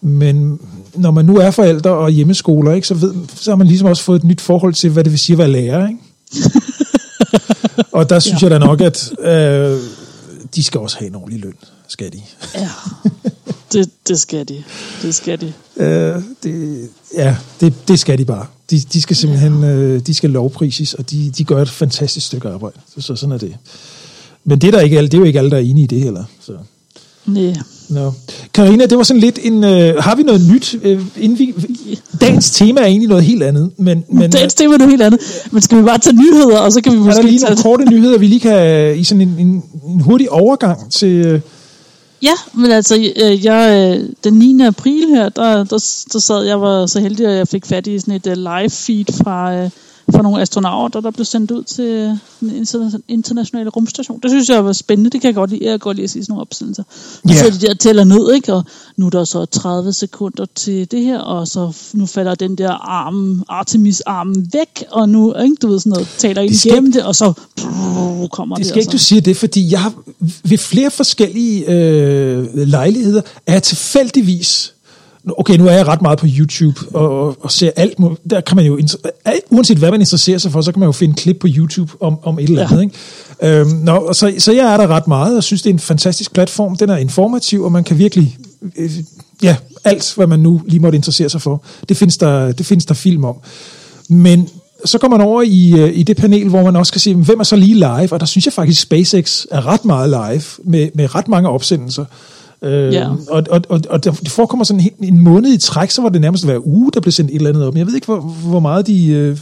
men 0.01 0.61
når 0.95 1.11
man 1.11 1.25
nu 1.25 1.37
er 1.37 1.51
forældre 1.51 1.90
og 1.90 2.11
hjemmeskoler, 2.11 2.73
ikke, 2.73 2.87
så, 2.87 2.95
ved, 2.95 3.14
så 3.37 3.51
har 3.51 3.57
man 3.57 3.66
ligesom 3.66 3.88
også 3.88 4.03
fået 4.03 4.18
et 4.18 4.25
nyt 4.25 4.40
forhold 4.40 4.75
til, 4.75 4.90
hvad 4.90 5.05
det 5.05 5.12
vil 5.12 5.18
sige 5.18 5.35
at 5.35 5.38
være 5.38 5.51
lærer. 5.51 5.88
Ikke? 5.88 6.01
og 7.99 8.11
der 8.11 8.18
synes 8.18 8.42
ja. 8.42 8.49
jeg 8.49 8.61
da 8.61 8.66
nok, 8.66 8.81
at 8.81 9.12
øh, 9.18 9.79
de 10.55 10.62
skal 10.62 10.81
også 10.81 10.99
have 10.99 11.09
en 11.09 11.14
ordentlig 11.14 11.40
løn, 11.40 11.55
skal 11.88 12.12
de. 12.12 12.21
Ja, 12.55 12.68
det, 13.73 13.90
det 14.09 14.21
skal 14.21 14.49
de. 14.49 14.62
Det 15.03 15.14
skal 15.14 15.40
de. 15.40 15.53
Øh, 15.77 16.23
det, 16.42 16.88
ja, 17.14 17.37
det, 17.61 17.88
det 17.88 17.99
skal 17.99 18.18
de 18.18 18.25
bare. 18.25 18.47
De, 18.71 18.81
de 18.81 19.03
skal 19.03 19.16
simpelthen 19.16 19.64
øh, 19.64 20.01
de 20.01 20.14
skal 20.14 20.31
lovprises, 20.31 20.95
og 20.95 21.11
de, 21.11 21.31
de 21.31 21.45
gør 21.45 21.62
et 21.62 21.71
fantastisk 21.71 22.27
stykke 22.27 22.49
arbejde. 22.49 22.81
Så, 22.95 23.01
så 23.01 23.16
sådan 23.16 23.33
er 23.33 23.38
det. 23.38 23.57
Men 24.45 24.59
det 24.59 24.68
er, 24.68 24.71
der 24.71 24.81
ikke 24.81 24.99
alle, 24.99 25.09
det 25.09 25.14
er 25.14 25.18
jo 25.18 25.25
ikke 25.25 25.38
alle, 25.38 25.51
der 25.51 25.57
er 25.57 25.61
enige 25.61 25.85
i 25.85 25.87
det 25.87 26.01
heller. 26.01 26.25
Så. 26.40 26.53
Nej. 27.26 27.54
No. 27.88 28.11
Karina, 28.54 28.87
det 28.87 28.98
var 28.98 29.04
sådan 29.04 29.20
lidt 29.20 29.38
en... 29.42 29.64
Øh, 29.64 29.96
har 29.98 30.14
vi 30.14 30.22
noget 30.22 30.40
nyt? 30.52 30.74
Øh, 30.82 31.00
inden 31.16 31.38
vi, 31.38 31.54
dagens 32.20 32.50
tema 32.50 32.80
er 32.80 32.85
egentlig 32.85 33.08
noget 33.08 33.24
helt 33.24 33.42
andet. 33.42 33.70
Men, 33.76 34.04
men, 34.08 34.30
dagens 34.30 34.54
tema 34.54 34.74
er 34.74 34.78
noget 34.78 34.90
helt 34.90 35.02
andet. 35.02 35.20
Men 35.50 35.62
skal 35.62 35.78
vi 35.78 35.82
bare 35.82 35.98
tage 35.98 36.16
nyheder, 36.16 36.58
og 36.58 36.72
så 36.72 36.80
kan 36.80 36.92
vi 36.92 36.98
måske... 36.98 37.11
Er 37.11 37.22
der 37.22 37.28
lige 37.28 37.40
nogle 37.40 37.62
korte 37.62 37.85
nyheder, 37.85 38.18
vi 38.18 38.26
lige 38.26 38.40
kan... 38.40 38.96
I 38.96 39.04
sådan 39.04 39.20
en, 39.20 39.37
en, 39.38 39.62
en 39.88 40.00
hurtig 40.00 40.30
overgang 40.30 40.92
til... 40.92 41.08
Øh, 41.08 41.40
Ja, 42.22 42.32
men 42.54 42.70
altså, 42.70 43.12
øh, 43.22 43.44
jeg, 43.44 43.96
øh, 43.98 44.08
den 44.24 44.35
9. 44.35 44.62
april 44.64 45.08
her, 45.08 45.28
der, 45.28 45.64
der, 45.64 46.04
der 46.12 46.18
sad 46.18 46.42
jeg 46.44 46.61
var 46.61 46.87
så 46.87 47.00
heldig, 47.00 47.26
at 47.26 47.37
jeg 47.37 47.48
fik 47.48 47.66
fat 47.66 47.87
i 47.87 47.98
sådan 47.98 48.14
et 48.14 48.38
live 48.38 48.70
feed 48.70 49.04
fra, 49.24 49.68
fra 50.12 50.22
nogle 50.22 50.42
astronauter, 50.42 51.01
der 51.01 51.11
blev 51.11 51.25
sendt 51.25 51.51
ud 51.51 51.62
til 51.62 52.18
den 52.40 53.03
internationale 53.09 53.70
rumstation. 53.70 54.20
Det 54.22 54.31
synes 54.31 54.48
jeg 54.48 54.64
var 54.64 54.72
spændende. 54.72 55.11
Det 55.11 55.20
kan 55.20 55.29
jeg 55.29 55.35
godt 55.35 55.51
lide. 55.51 55.64
Jeg 55.64 55.70
kan 55.70 55.79
godt 55.79 55.96
lide 55.96 56.05
at 56.05 56.11
se 56.11 56.22
sådan 56.22 56.33
nogle 56.33 56.40
opsendelser. 56.40 56.83
Yeah. 57.31 57.38
Så 57.38 57.51
de 57.51 57.66
der 57.66 57.75
tæller 57.75 58.05
ned, 58.05 58.33
ikke? 58.35 58.55
Og 58.55 58.64
nu 58.96 59.07
er 59.07 59.11
der 59.11 59.25
så 59.25 59.44
30 59.44 59.92
sekunder 59.92 60.46
til 60.55 60.90
det 60.90 61.05
her, 61.05 61.18
og 61.18 61.48
så 61.48 61.72
nu 61.92 62.07
falder 62.07 62.35
den 62.35 62.59
der 62.59 62.70
arm, 62.70 63.44
Artemis-arm 63.48 64.35
væk, 64.53 64.85
og 64.90 65.09
nu, 65.09 65.35
ikke? 65.35 65.57
Du 65.62 65.68
ved 65.68 65.79
sådan 65.79 65.90
noget, 65.90 66.09
taler 66.18 66.42
ind 66.42 66.53
igennem 66.64 66.92
det, 66.92 67.03
og 67.05 67.14
så 67.14 67.33
brrr, 67.57 68.27
kommer 68.27 68.57
det. 68.57 68.64
Det 68.64 68.68
skal 68.68 68.81
ikke, 68.81 68.92
du 68.92 68.98
siger 68.98 69.22
det, 69.22 69.37
fordi 69.37 69.72
jeg 69.72 69.81
har 69.81 69.92
ved 70.44 70.59
flere 70.59 70.90
forskellige 70.90 71.70
øh, 71.70 72.46
lejligheder, 72.55 73.22
er 73.46 73.61
tilfældigvis 73.61 74.75
okay, 75.28 75.56
nu 75.56 75.66
er 75.66 75.72
jeg 75.72 75.87
ret 75.87 76.02
meget 76.02 76.18
på 76.18 76.26
YouTube 76.38 76.80
og, 76.94 77.37
og 77.44 77.50
ser 77.50 77.70
alt. 77.76 77.98
Der 78.30 78.40
kan 78.40 78.56
man 78.56 78.66
jo, 78.66 78.80
uanset 79.50 79.78
hvad 79.78 79.90
man 79.90 80.00
interesserer 80.00 80.38
sig 80.38 80.52
for, 80.52 80.61
så 80.61 80.72
kan 80.72 80.80
man 80.80 80.87
jo 80.87 80.92
finde 80.92 81.14
klip 81.14 81.37
på 81.40 81.46
YouTube 81.50 81.92
om, 82.00 82.18
om 82.22 82.38
et 82.38 82.48
eller 82.48 82.66
andet. 82.66 82.76
Ja. 82.76 83.48
Ikke? 83.48 83.61
Øhm, 83.61 83.70
nå, 83.70 84.12
så, 84.12 84.35
så 84.38 84.52
jeg 84.52 84.72
er 84.72 84.76
der 84.76 84.87
ret 84.87 85.08
meget 85.08 85.37
og 85.37 85.44
synes, 85.44 85.62
det 85.62 85.70
er 85.70 85.74
en 85.74 85.78
fantastisk 85.78 86.32
platform. 86.32 86.76
Den 86.76 86.90
er 86.90 86.96
informativ, 86.96 87.62
og 87.62 87.72
man 87.72 87.85
kan 87.85 87.98
virkelig... 87.98 88.38
Øh, 88.76 88.90
ja, 89.42 89.56
alt, 89.85 90.12
hvad 90.16 90.26
man 90.26 90.40
nu 90.40 90.61
lige 90.66 90.80
måtte 90.80 90.96
interessere 90.96 91.28
sig 91.28 91.42
for, 91.42 91.64
det 91.88 91.96
findes 91.96 92.16
der, 92.16 92.52
det 92.52 92.66
findes 92.66 92.87
der 92.87 92.94
film 92.94 93.24
om. 93.24 93.37
Men 94.08 94.48
så 94.85 94.98
går 94.98 95.08
man 95.08 95.20
over 95.20 95.42
i, 95.42 95.72
øh, 95.80 95.98
i 95.98 96.02
det 96.02 96.16
panel, 96.16 96.48
hvor 96.48 96.62
man 96.62 96.76
også 96.76 96.92
kan 96.92 97.00
se, 97.00 97.14
hvem 97.14 97.40
er 97.40 97.44
så 97.44 97.56
lige 97.56 97.74
live, 97.74 98.12
og 98.12 98.20
der 98.20 98.26
synes 98.26 98.46
jeg 98.46 98.52
faktisk, 98.52 98.80
SpaceX 98.80 99.44
er 99.50 99.66
ret 99.66 99.85
meget 99.85 100.11
live, 100.11 100.42
med, 100.64 100.88
med 100.94 101.14
ret 101.14 101.28
mange 101.28 101.48
opsendelser. 101.48 102.04
Øh, 102.62 102.94
ja. 102.94 103.09
og, 103.29 103.44
og, 103.51 103.61
og, 103.68 103.81
og 103.90 104.05
det 104.05 104.31
forekommer 104.31 104.64
sådan 104.64 104.90
en, 104.98 105.14
en 105.14 105.20
måned 105.20 105.53
i 105.53 105.59
træk, 105.59 105.90
så 105.90 106.03
var 106.03 106.09
det 106.09 106.20
nærmest 106.20 106.44
hver 106.44 106.66
uge, 106.66 106.90
der 106.94 107.01
blev 107.01 107.12
sendt 107.12 107.31
et 107.31 107.37
eller 107.37 107.48
andet 107.48 107.66
op. 107.66 107.72
Men 107.75 107.79
jeg 107.79 107.87
ved 107.87 107.94
ikke, 107.94 108.07
hvor, 108.07 108.20
hvor 108.20 108.61
meget 108.61 108.87
de... 108.87 109.07
Øh, 109.07 109.38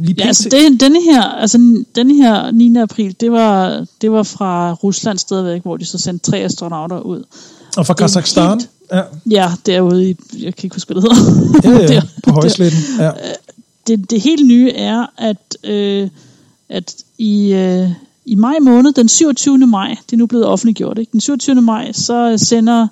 lige 0.00 0.14
ja, 0.18 0.26
altså 0.26 0.48
det, 0.48 0.80
denne 0.80 1.02
her, 1.02 1.22
altså 1.22 1.84
denne 1.94 2.14
her 2.14 2.50
9. 2.50 2.76
april, 2.76 3.16
det 3.20 3.32
var, 3.32 3.86
det 4.00 4.12
var 4.12 4.22
fra 4.22 4.72
Rusland 4.72 5.18
stadigvæk, 5.18 5.62
hvor 5.62 5.76
de 5.76 5.84
så 5.84 5.98
sendte 5.98 6.30
tre 6.30 6.38
astronauter 6.38 7.00
ud. 7.00 7.24
Og 7.76 7.86
fra 7.86 7.94
Kazakhstan? 7.94 8.60
Ja. 8.92 9.02
ja, 9.30 9.50
derude 9.66 10.10
i, 10.10 10.16
jeg 10.32 10.54
kan 10.54 10.66
ikke 10.66 10.76
huske, 10.76 10.92
hvad 10.92 11.02
det 11.02 11.16
hedder. 11.16 11.78
Ja, 11.78 11.80
ja, 11.80 11.86
der, 11.94 12.02
på 12.22 12.30
højsletten. 12.30 12.80
Ja. 12.98 13.10
Det, 13.86 14.10
det 14.10 14.20
helt 14.20 14.46
nye 14.46 14.70
er, 14.70 15.06
at, 15.18 15.56
øh, 15.64 16.08
at 16.68 16.94
i, 17.18 17.52
øh, 17.52 17.90
i 18.28 18.34
maj 18.34 18.58
måned, 18.62 18.92
den 18.92 19.08
27. 19.08 19.58
maj, 19.58 19.88
det 20.06 20.12
er 20.12 20.16
nu 20.16 20.26
blevet 20.26 20.46
offentliggjort, 20.46 20.98
ikke? 20.98 21.12
den 21.12 21.20
27. 21.20 21.62
maj, 21.62 21.92
så 21.92 22.34
sender 22.36 22.88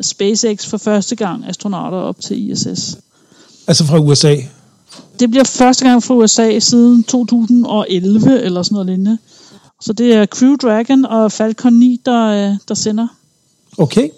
SpaceX 0.00 0.66
for 0.66 0.76
første 0.76 1.16
gang 1.16 1.44
astronauter 1.48 1.98
op 1.98 2.20
til 2.20 2.50
ISS. 2.50 2.98
Altså 3.66 3.84
fra 3.86 3.98
USA? 3.98 4.36
Det 5.20 5.30
bliver 5.30 5.44
første 5.44 5.84
gang 5.84 6.02
fra 6.02 6.14
USA 6.14 6.58
siden 6.58 7.04
2011, 7.04 8.42
eller 8.42 8.62
sådan 8.62 8.74
noget 8.74 8.86
lignende. 8.86 9.18
Så 9.80 9.92
det 9.92 10.14
er 10.14 10.26
Crew 10.26 10.56
Dragon 10.56 11.04
og 11.04 11.32
Falcon 11.32 11.72
9, 11.72 12.00
der, 12.06 12.26
øh, 12.26 12.56
der 12.68 12.74
sender. 12.74 13.08
Okay. 13.78 14.08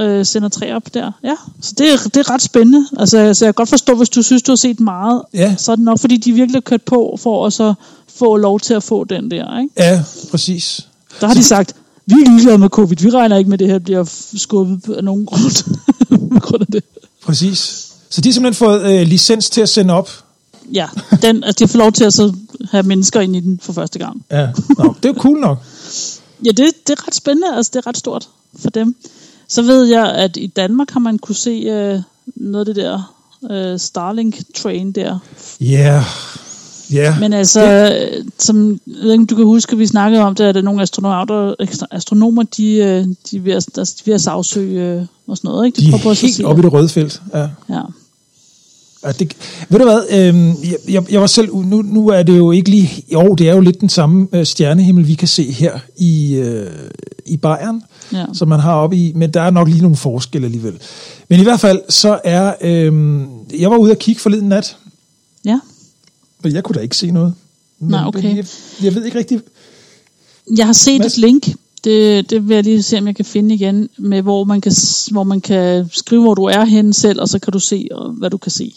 Øh, 0.00 0.26
sender 0.26 0.48
tre 0.48 0.76
op 0.76 0.94
der. 0.94 1.12
Ja, 1.24 1.34
så 1.60 1.74
det 1.78 1.92
er, 1.92 1.96
det 2.08 2.16
er 2.16 2.30
ret 2.30 2.42
spændende. 2.42 2.86
Altså, 2.98 3.34
så 3.34 3.44
jeg 3.44 3.54
kan 3.54 3.54
godt 3.54 3.68
forstå, 3.68 3.94
hvis 3.94 4.08
du 4.08 4.22
synes, 4.22 4.42
du 4.42 4.52
har 4.52 4.56
set 4.56 4.80
meget, 4.80 5.22
ja. 5.34 5.54
så 5.56 5.72
er 5.72 5.76
det 5.76 5.84
nok, 5.84 5.98
fordi 5.98 6.16
de 6.16 6.32
virkelig 6.32 6.56
har 6.56 6.60
kørt 6.60 6.82
på 6.82 7.18
for 7.22 7.46
at 7.46 7.52
så 7.52 7.74
få 8.16 8.36
lov 8.36 8.60
til 8.60 8.74
at 8.74 8.82
få 8.82 9.04
den 9.04 9.30
der, 9.30 9.58
ikke? 9.60 9.74
Ja, 9.76 10.02
præcis. 10.30 10.86
Der 11.20 11.26
har 11.26 11.34
de 11.34 11.44
sagt, 11.44 11.74
vi 12.06 12.14
er 12.26 12.30
ligeglade 12.30 12.58
med 12.58 12.68
covid, 12.68 12.96
vi 12.96 13.10
regner 13.10 13.36
ikke 13.36 13.50
med, 13.50 13.54
at 13.54 13.60
det 13.60 13.68
her 13.68 13.78
bliver 13.78 14.04
skubbet 14.36 14.94
af 14.94 15.04
nogen 15.04 15.26
grund, 15.26 15.64
grund 16.46 16.60
af 16.62 16.66
det. 16.66 16.84
Præcis. 17.24 17.86
Så 18.10 18.20
de 18.20 18.28
har 18.28 18.32
simpelthen 18.32 18.66
fået 18.66 18.82
øh, 19.00 19.06
licens 19.06 19.50
til 19.50 19.60
at 19.60 19.68
sende 19.68 19.94
op? 19.94 20.10
Ja, 20.72 20.88
den, 21.22 21.44
altså, 21.44 21.64
de 21.64 21.68
får 21.68 21.78
lov 21.78 21.92
til 21.92 22.04
at 22.04 22.14
så 22.14 22.34
have 22.70 22.82
mennesker 22.82 23.20
ind 23.20 23.36
i 23.36 23.40
den 23.40 23.60
for 23.62 23.72
første 23.72 23.98
gang. 23.98 24.24
Ja, 24.30 24.48
Nå, 24.78 24.94
det 25.02 25.08
er 25.08 25.14
cool 25.14 25.40
nok. 25.40 25.58
ja, 26.44 26.50
det, 26.50 26.72
det 26.86 26.98
er 26.98 27.06
ret 27.06 27.14
spændende, 27.14 27.56
altså 27.56 27.70
det 27.74 27.78
er 27.78 27.86
ret 27.86 27.96
stort 27.96 28.28
for 28.58 28.70
dem. 28.70 28.96
Så 29.50 29.62
ved 29.62 29.84
jeg, 29.84 30.12
at 30.12 30.36
i 30.36 30.46
Danmark 30.46 30.90
har 30.90 31.00
man 31.00 31.18
kunne 31.18 31.34
se 31.34 31.50
øh, 31.50 32.00
noget 32.36 32.68
af 32.68 32.74
det 32.74 32.84
der 32.84 33.14
øh, 33.50 33.78
Starlink-train 33.78 34.92
der. 34.92 35.18
Ja, 35.60 35.66
yeah. 35.66 36.04
Yeah. 36.94 37.20
Men 37.20 37.32
altså, 37.32 37.84
det. 37.84 38.26
som 38.38 38.80
jeg 38.86 38.94
ved 39.02 39.12
ikke, 39.12 39.24
du 39.24 39.36
kan 39.36 39.44
huske, 39.44 39.72
at 39.72 39.78
vi 39.78 39.86
snakkede 39.86 40.22
om 40.22 40.34
det, 40.34 40.44
at 40.44 40.54
der 40.54 40.60
er 40.60 40.64
nogle 40.64 40.82
astronauter, 40.82 41.54
astronomer, 41.90 42.42
de, 42.42 42.74
øh, 42.74 43.06
de, 43.30 43.36
er 43.36 43.40
ved 43.40 43.52
at, 43.52 43.66
de 43.76 43.80
er 43.80 44.02
ved 44.04 44.14
at 44.14 44.20
sagsøge 44.20 44.84
øh, 44.84 45.06
og 45.26 45.36
sådan 45.36 45.48
noget. 45.48 45.66
Ikke? 45.66 45.80
De, 45.80 45.86
de 45.86 45.96
er 45.96 46.02
på 46.02 46.12
helt 46.12 46.44
oppe 46.44 46.62
i 46.62 46.64
det 46.64 46.72
røde 46.72 46.88
felt. 46.88 47.22
Ja. 47.34 47.48
ja. 47.68 47.80
Ja, 49.04 49.12
det, 49.12 49.36
ved 49.68 49.78
du 49.78 49.84
hvad, 49.84 50.02
øh, 50.10 50.94
jeg, 50.94 51.12
jeg, 51.12 51.20
var 51.20 51.26
selv, 51.26 51.54
nu, 51.54 51.82
nu 51.82 52.08
er 52.08 52.22
det 52.22 52.38
jo 52.38 52.50
ikke 52.50 52.70
lige, 52.70 53.04
jo, 53.12 53.34
det 53.34 53.48
er 53.48 53.54
jo 53.54 53.60
lidt 53.60 53.80
den 53.80 53.88
samme 53.88 54.28
øh, 54.32 54.46
stjernehimmel, 54.46 55.06
vi 55.06 55.14
kan 55.14 55.28
se 55.28 55.52
her 55.52 55.78
i, 55.96 56.34
øh, 56.34 56.70
i 57.26 57.36
Bayern, 57.36 57.82
ja. 58.12 58.24
som 58.32 58.48
man 58.48 58.60
har 58.60 58.74
oppe 58.74 58.96
i, 58.96 59.12
men 59.14 59.30
der 59.30 59.40
er 59.40 59.50
nok 59.50 59.68
lige 59.68 59.82
nogle 59.82 59.96
forskelle 59.96 60.44
alligevel. 60.44 60.80
Men 61.28 61.40
i 61.40 61.42
hvert 61.42 61.60
fald, 61.60 61.80
så 61.88 62.20
er, 62.24 62.54
øh, 62.60 63.20
jeg 63.60 63.70
var 63.70 63.76
ude 63.76 63.90
og 63.90 63.98
kigge 63.98 64.20
forleden 64.20 64.48
nat, 64.48 64.76
ja. 65.44 65.60
Og 66.44 66.52
jeg 66.52 66.64
kunne 66.64 66.74
da 66.74 66.80
ikke 66.80 66.96
se 66.96 67.10
noget. 67.10 67.34
Men, 67.78 67.90
Nej, 67.90 68.06
okay. 68.06 68.36
Jeg, 68.36 68.46
jeg 68.82 68.94
ved 68.94 69.04
ikke 69.04 69.18
rigtigt... 69.18 69.44
Jeg 70.56 70.66
har 70.66 70.72
set 70.72 71.00
Mads? 71.00 71.12
et 71.12 71.18
link, 71.18 71.48
det, 71.84 72.30
det 72.30 72.48
vil 72.48 72.54
jeg 72.54 72.64
lige 72.64 72.82
se, 72.82 72.98
om 72.98 73.06
jeg 73.06 73.16
kan 73.16 73.24
finde 73.24 73.54
igen, 73.54 73.88
med 73.98 74.22
hvor 74.22 74.44
man 74.44 74.60
kan, 74.60 74.72
hvor 75.10 75.24
man 75.24 75.40
kan 75.40 75.88
skrive, 75.92 76.22
hvor 76.22 76.34
du 76.34 76.44
er 76.44 76.64
henne 76.64 76.94
selv, 76.94 77.20
og 77.20 77.28
så 77.28 77.38
kan 77.38 77.52
du 77.52 77.58
se, 77.58 77.88
hvad 78.18 78.30
du 78.30 78.36
kan 78.36 78.52
se. 78.52 78.74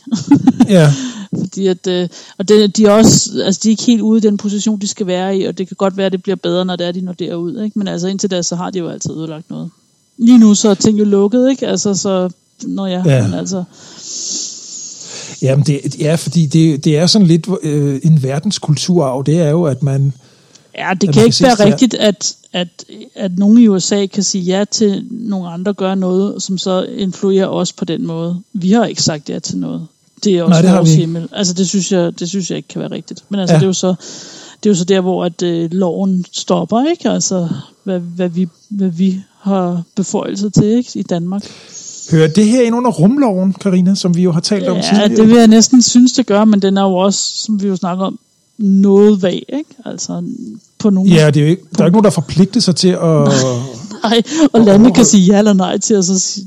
ja. 0.69 0.93
Fordi 1.39 1.67
at, 1.67 1.87
øh, 1.87 2.09
og 2.37 2.47
det, 2.47 2.77
de 2.77 2.85
er 2.85 2.91
også, 2.91 3.31
altså 3.45 3.61
de 3.63 3.69
er 3.69 3.71
ikke 3.71 3.83
helt 3.83 4.01
ude 4.01 4.17
i 4.17 4.21
den 4.21 4.37
position, 4.37 4.81
de 4.81 4.87
skal 4.87 5.07
være 5.07 5.37
i, 5.37 5.43
og 5.43 5.57
det 5.57 5.67
kan 5.67 5.75
godt 5.75 5.97
være, 5.97 6.05
at 6.05 6.11
det 6.11 6.23
bliver 6.23 6.35
bedre, 6.35 6.65
når 6.65 6.75
det 6.75 6.87
er, 6.87 6.91
de 6.91 7.01
når 7.01 7.13
derud, 7.13 7.63
ikke? 7.63 7.79
Men 7.79 7.87
altså 7.87 8.07
indtil 8.07 8.31
da, 8.31 8.41
så 8.41 8.55
har 8.55 8.69
de 8.69 8.79
jo 8.79 8.89
altid 8.89 9.11
udlagt 9.11 9.49
noget. 9.49 9.69
Lige 10.17 10.37
nu 10.37 10.55
så 10.55 10.69
er 10.69 10.73
ting 10.73 10.99
jo 10.99 11.05
lukket, 11.05 11.49
ikke? 11.49 11.67
Altså 11.67 11.93
så, 11.93 12.29
når 12.63 12.87
jeg, 12.87 13.03
ja. 13.05 13.23
men 13.23 13.33
altså, 13.33 13.63
Jamen, 15.41 15.65
det, 15.65 15.99
ja, 15.99 16.15
fordi 16.15 16.45
det, 16.45 16.85
det 16.85 16.97
er 16.97 17.07
sådan 17.07 17.27
lidt 17.27 17.47
øh, 17.63 17.99
en 18.03 18.23
verdenskulturarv. 18.23 19.23
Det 19.25 19.39
er 19.39 19.49
jo, 19.49 19.63
at 19.63 19.83
man... 19.83 20.13
Ja, 20.77 20.93
det 21.01 21.13
kan 21.13 21.25
ikke 21.25 21.43
være 21.43 21.65
rigtigt, 21.65 21.93
at, 21.93 22.35
at, 22.53 22.85
at 23.15 23.37
nogen 23.37 23.57
i 23.57 23.67
USA 23.67 24.05
kan 24.05 24.23
sige 24.23 24.43
ja 24.43 24.65
til, 24.71 25.05
nogle 25.11 25.49
andre 25.49 25.73
gør 25.73 25.95
noget, 25.95 26.43
som 26.43 26.57
så 26.57 26.83
influerer 26.83 27.47
os 27.47 27.73
på 27.73 27.85
den 27.85 28.07
måde. 28.07 28.41
Vi 28.53 28.71
har 28.71 28.85
ikke 28.85 29.01
sagt 29.01 29.29
ja 29.29 29.39
til 29.39 29.57
noget. 29.57 29.87
Det 30.23 30.37
er 30.37 30.43
også 30.43 30.61
Nej, 30.61 30.71
det 30.71 30.77
vores 30.77 30.95
himmel. 30.95 31.29
Altså, 31.31 31.53
det 31.53 31.69
synes, 31.69 31.91
jeg, 31.91 32.19
det 32.19 32.29
synes 32.29 32.49
jeg 32.49 32.57
ikke 32.57 32.67
kan 32.67 32.81
være 32.81 32.91
rigtigt. 32.91 33.23
Men 33.29 33.39
altså, 33.39 33.53
ja. 33.53 33.59
det 33.59 33.63
er 33.63 33.67
jo 33.67 33.73
så 33.73 33.95
det 34.63 34.69
er 34.69 34.73
jo 34.73 34.77
så 34.77 34.83
der, 34.83 35.01
hvor 35.01 35.25
at, 35.25 35.41
øh, 35.41 35.69
loven 35.71 36.25
stopper, 36.31 36.89
ikke? 36.89 37.09
Altså, 37.09 37.49
hvad, 37.83 37.99
hvad, 37.99 38.29
vi, 38.29 38.47
hvad 38.69 38.89
vi 38.89 39.21
har 39.41 39.83
beføjelse 39.95 40.49
til, 40.49 40.63
ikke? 40.63 40.89
I 40.95 41.03
Danmark. 41.03 41.43
Hører 42.11 42.27
det 42.27 42.45
her 42.45 42.61
ind 42.61 42.75
under 42.75 42.91
rumloven, 42.91 43.53
Karina, 43.53 43.95
som 43.95 44.15
vi 44.15 44.23
jo 44.23 44.31
har 44.31 44.39
talt 44.39 44.67
om 44.67 44.75
ja, 44.75 44.81
tidligere? 44.81 45.09
Ja, 45.09 45.15
det 45.15 45.27
vil 45.27 45.35
jeg 45.35 45.47
næsten 45.47 45.81
synes, 45.81 46.13
det 46.13 46.25
gør, 46.25 46.45
men 46.45 46.61
den 46.61 46.77
er 46.77 46.81
jo 46.81 46.95
også, 46.95 47.19
som 47.35 47.61
vi 47.61 47.67
jo 47.67 47.75
snakker 47.75 48.05
om, 48.05 48.19
noget 48.57 49.21
vag, 49.21 49.45
ikke? 49.53 49.69
Altså, 49.85 50.23
på 50.79 50.89
nogle 50.89 51.11
Ja, 51.11 51.27
det 51.27 51.37
er 51.37 51.41
jo 51.41 51.49
ikke, 51.49 51.63
der 51.77 51.81
er 51.81 51.85
ikke 51.85 51.95
nogen, 51.95 52.03
der 52.03 52.09
forpligter 52.09 52.59
sig 52.59 52.75
til 52.75 52.87
at... 52.87 53.29
nej, 54.03 54.21
og 54.53 54.61
lande 54.61 54.91
kan 54.91 55.05
sige 55.05 55.25
ja 55.25 55.37
eller 55.37 55.53
nej 55.53 55.77
til, 55.77 55.93
altså, 55.93 56.41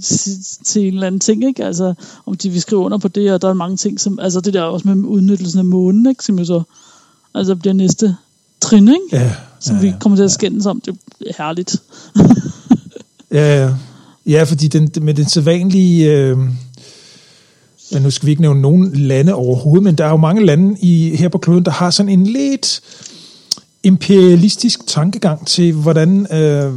til 0.65 0.83
en 0.83 0.95
eller 0.95 1.07
anden 1.07 1.21
ting, 1.21 1.45
ikke? 1.45 1.65
Altså, 1.65 1.95
om 2.27 2.37
de 2.37 2.51
vil 2.51 2.61
skrive 2.61 2.81
under 2.81 2.99
på 2.99 3.09
det, 3.09 3.33
og 3.33 3.43
der 3.43 3.49
er 3.49 3.55
mange 3.55 3.77
ting, 3.77 4.01
som, 4.01 4.19
altså 4.19 4.41
det 4.41 4.55
der 4.55 4.63
også 4.63 4.89
med 4.89 5.09
udnyttelsen 5.09 5.59
af 5.59 5.65
månen, 5.65 6.07
ikke? 6.07 6.25
Som 6.25 6.39
jo 6.39 6.45
så, 6.45 6.63
altså 7.35 7.55
bliver 7.55 7.75
næste 7.75 8.17
trin, 8.61 8.89
ikke? 8.89 9.25
Ja, 9.25 9.33
som 9.61 9.77
ja, 9.77 9.83
vi 9.83 9.93
kommer 10.01 10.17
til 10.17 10.25
at 10.25 10.33
skændes 10.33 10.67
om. 10.67 10.81
Det 10.81 10.99
er 11.27 11.33
herligt. 11.39 11.83
ja, 13.33 13.65
ja. 13.65 13.75
Ja, 14.27 14.43
fordi 14.43 14.69
den, 14.69 14.91
med 15.01 15.15
den 15.15 15.29
sædvanlige... 15.29 16.13
Øh, 16.13 16.39
ja, 17.97 18.03
nu 18.03 18.11
skal 18.11 18.27
vi 18.27 18.31
ikke 18.31 18.43
nævne 18.43 18.61
nogen 18.61 18.93
lande 18.95 19.35
overhovedet, 19.35 19.83
men 19.83 19.95
der 19.95 20.05
er 20.05 20.11
jo 20.11 20.17
mange 20.17 20.47
lande 20.47 20.77
i, 20.81 21.17
her 21.17 21.29
på 21.29 21.39
kloden, 21.39 21.65
der 21.65 21.71
har 21.71 21.91
sådan 21.91 22.13
en 22.13 22.27
lidt 22.27 22.81
imperialistisk 23.83 24.87
tankegang 24.87 25.47
til, 25.47 25.73
hvordan, 25.73 26.27
øh, 26.33 26.73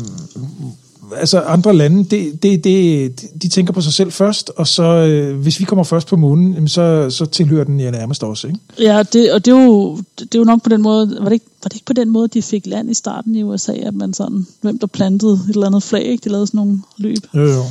altså 1.17 1.39
andre 1.39 1.76
lande, 1.76 2.03
det, 2.03 2.43
det, 2.43 2.63
det, 2.63 3.41
de 3.41 3.47
tænker 3.47 3.74
på 3.74 3.82
sig 3.82 3.93
selv 3.93 4.11
først, 4.11 4.51
og 4.55 4.67
så 4.67 4.84
øh, 4.84 5.39
hvis 5.39 5.59
vi 5.59 5.65
kommer 5.65 5.84
først 5.84 6.07
på 6.07 6.15
månen, 6.15 6.53
jamen, 6.53 6.67
så, 6.67 7.09
så 7.09 7.26
tilhører 7.26 7.63
den 7.63 7.80
ja 7.80 7.91
nærmest 7.91 8.24
også, 8.24 8.47
ikke? 8.47 8.59
Ja, 8.80 9.03
det, 9.13 9.34
og 9.34 9.45
det 9.45 9.53
er, 9.53 9.63
jo, 9.63 9.97
det 10.20 10.36
er 10.36 10.39
jo 10.39 10.45
nok 10.45 10.63
på 10.63 10.70
den 10.70 10.82
måde, 10.82 11.17
var 11.20 11.26
det, 11.26 11.34
ikke, 11.34 11.45
var 11.63 11.67
det 11.67 11.76
ikke 11.76 11.86
på 11.86 11.93
den 11.93 12.09
måde, 12.09 12.28
de 12.28 12.41
fik 12.41 12.67
land 12.67 12.91
i 12.91 12.93
starten 12.93 13.36
i 13.36 13.43
USA, 13.43 13.74
at 13.74 13.93
man 13.93 14.13
sådan, 14.13 14.47
hvem 14.61 14.80
der 14.80 14.88
plantede 14.88 15.34
et 15.34 15.53
eller 15.53 15.67
andet 15.67 15.84
flag, 15.84 16.03
ikke? 16.03 16.24
De 16.24 16.30
lavede 16.30 16.47
sådan 16.47 16.57
nogle 16.57 16.80
løb. 16.97 17.24
Jo, 17.36 17.41
jo. 17.41 17.63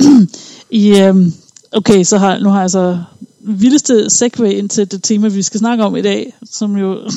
I, 0.70 1.00
øhm, 1.00 1.32
okay, 1.72 2.04
så 2.04 2.18
har, 2.18 2.38
nu 2.38 2.48
har 2.48 2.60
jeg 2.60 2.70
så 2.70 2.98
vildeste 3.40 4.10
segue 4.10 4.54
ind 4.54 4.68
til 4.68 4.90
det 4.90 5.02
tema, 5.02 5.28
vi 5.28 5.42
skal 5.42 5.60
snakke 5.60 5.84
om 5.84 5.96
i 5.96 6.02
dag, 6.02 6.34
som 6.50 6.76
jo 6.76 7.00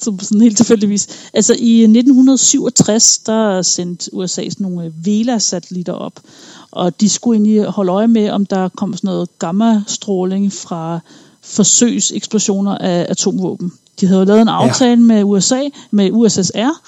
som 0.00 0.20
sådan 0.20 0.40
helt 0.40 0.56
tilfældigvis. 0.56 1.08
Altså 1.34 1.52
i 1.58 1.82
1967, 1.82 3.18
der 3.18 3.62
sendte 3.62 4.14
USA 4.14 4.48
sådan 4.48 4.64
nogle 4.64 4.92
Vela-satellitter 5.04 5.92
op, 5.92 6.20
og 6.70 7.00
de 7.00 7.08
skulle 7.08 7.36
egentlig 7.36 7.64
holde 7.64 7.92
øje 7.92 8.08
med, 8.08 8.30
om 8.30 8.46
der 8.46 8.68
kom 8.68 8.96
sådan 8.96 9.08
noget 9.08 9.28
gamma-stråling 9.38 10.52
fra 10.52 11.00
forsøgseksplosioner 11.42 12.78
af 12.78 13.06
atomvåben. 13.08 13.72
De 14.00 14.06
havde 14.06 14.20
jo 14.20 14.26
lavet 14.26 14.42
en 14.42 14.48
aftale 14.48 14.90
ja. 14.90 14.96
med 14.96 15.24
USA, 15.24 15.60
med 15.90 16.10
USSR, 16.12 16.80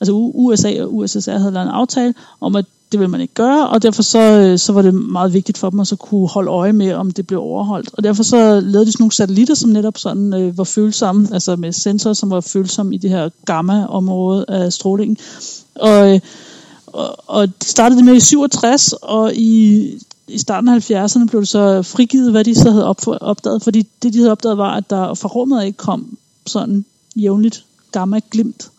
altså 0.00 0.12
USA 0.12 0.82
og 0.82 0.94
USSR 0.94 1.30
havde 1.30 1.52
lavet 1.52 1.66
en 1.66 1.72
aftale 1.72 2.14
om, 2.40 2.56
at 2.56 2.64
det 2.92 3.00
vil 3.00 3.10
man 3.10 3.20
ikke 3.20 3.34
gøre, 3.34 3.68
og 3.68 3.82
derfor 3.82 4.02
så, 4.02 4.18
øh, 4.18 4.58
så 4.58 4.72
var 4.72 4.82
det 4.82 4.94
meget 4.94 5.32
vigtigt 5.32 5.58
for 5.58 5.70
dem 5.70 5.80
at 5.80 5.86
så 5.86 5.96
kunne 5.96 6.28
holde 6.28 6.50
øje 6.50 6.72
med, 6.72 6.92
om 6.92 7.10
det 7.10 7.26
blev 7.26 7.40
overholdt. 7.40 7.90
Og 7.92 8.04
derfor 8.04 8.22
så 8.22 8.60
lavede 8.60 8.86
de 8.86 8.92
sådan 8.92 9.02
nogle 9.02 9.12
satellitter, 9.12 9.54
som 9.54 9.70
netop 9.70 9.98
sådan 9.98 10.34
øh, 10.34 10.58
var 10.58 10.64
følsomme, 10.64 11.28
altså 11.32 11.56
med 11.56 11.72
sensorer, 11.72 12.14
som 12.14 12.30
var 12.30 12.40
følsomme 12.40 12.94
i 12.94 12.98
det 12.98 13.10
her 13.10 13.28
gamma-område 13.44 14.44
af 14.48 14.72
strålingen. 14.72 15.16
Og, 15.74 16.14
øh, 16.14 16.20
og, 16.86 17.16
og 17.26 17.48
det 17.48 17.68
startede 17.68 18.04
med 18.04 18.14
i 18.14 18.20
67, 18.20 18.92
og 18.92 19.34
i, 19.34 19.90
i 20.28 20.38
starten 20.38 20.68
af 20.68 20.90
70'erne 20.90 21.26
blev 21.26 21.40
det 21.40 21.48
så 21.48 21.82
frigivet, 21.82 22.30
hvad 22.30 22.44
de 22.44 22.54
så 22.54 22.70
havde 22.70 22.86
opdaget, 23.20 23.62
fordi 23.62 23.88
det, 24.02 24.12
de 24.12 24.18
havde 24.18 24.32
opdaget, 24.32 24.58
var, 24.58 24.76
at 24.76 24.90
der 24.90 25.14
fra 25.14 25.28
rummet 25.28 25.64
ikke 25.64 25.76
kom 25.76 26.18
sådan 26.46 26.84
jævnligt 27.16 27.64
gamma-glimt. 27.92 28.70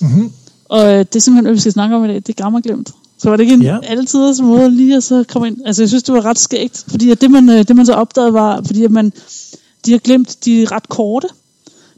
Mm-hmm. 0.00 0.32
Og 0.68 0.92
øh, 0.92 0.98
det 0.98 1.16
er 1.16 1.20
simpelthen, 1.20 1.44
hvad 1.44 1.54
vi 1.54 1.60
skal 1.60 1.72
snakke 1.72 1.96
om 1.96 2.04
i 2.04 2.08
dag, 2.08 2.16
det 2.16 2.28
er 2.28 2.42
gamma-glimt. 2.42 2.92
Så 3.22 3.30
var 3.30 3.36
det 3.36 3.44
ikke 3.44 3.54
en 3.54 3.62
ja. 3.62 3.78
altid 3.82 4.34
som 4.34 4.46
måde 4.46 4.70
lige 4.70 4.96
at 4.96 5.04
så 5.04 5.24
komme 5.28 5.48
ind. 5.48 5.56
Altså 5.64 5.82
jeg 5.82 5.88
synes, 5.88 6.02
det 6.02 6.14
var 6.14 6.24
ret 6.24 6.38
skægt, 6.38 6.84
fordi 6.88 7.10
at 7.10 7.20
det, 7.20 7.30
man, 7.30 7.48
øh, 7.48 7.68
det 7.68 7.76
man 7.76 7.86
så 7.86 7.92
opdagede 7.92 8.32
var, 8.32 8.62
fordi 8.66 8.84
at 8.84 8.90
man, 8.90 9.12
de 9.86 9.92
har 9.92 9.98
glemt, 9.98 10.44
de 10.44 10.66
ret 10.70 10.88
korte. 10.88 11.28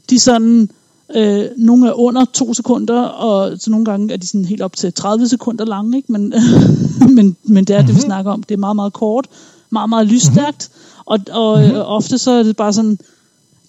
De 0.09 0.15
er 0.15 0.19
sådan, 0.19 0.69
øh, 1.15 1.45
nogle 1.57 1.87
er 1.87 1.99
under 1.99 2.25
to 2.25 2.53
sekunder, 2.53 3.01
og 3.01 3.57
så 3.59 3.71
nogle 3.71 3.85
gange 3.85 4.13
er 4.13 4.17
de 4.17 4.27
sådan 4.27 4.45
helt 4.45 4.61
op 4.61 4.75
til 4.75 4.93
30 4.93 5.27
sekunder 5.27 5.65
lange, 5.65 5.97
ikke? 5.97 6.11
Men, 6.11 6.33
men, 7.15 7.35
men 7.43 7.65
det 7.65 7.75
er 7.75 7.79
mm-hmm. 7.79 7.87
det, 7.87 7.95
vi 7.95 7.99
mhm. 7.99 8.05
snakker 8.05 8.31
om. 8.31 8.43
Det 8.43 8.55
er 8.55 8.59
meget, 8.59 8.75
meget 8.75 8.93
kort, 8.93 9.27
meget, 9.69 9.89
meget 9.89 10.07
lysstærkt, 10.07 10.69
mm-hmm. 10.71 11.27
og, 11.31 11.43
og 11.43 11.59
mm-hmm. 11.59 11.75
øh, 11.75 11.91
ofte 11.91 12.17
så 12.17 12.31
er 12.31 12.43
det 12.43 12.55
bare 12.55 12.73
sådan, 12.73 12.97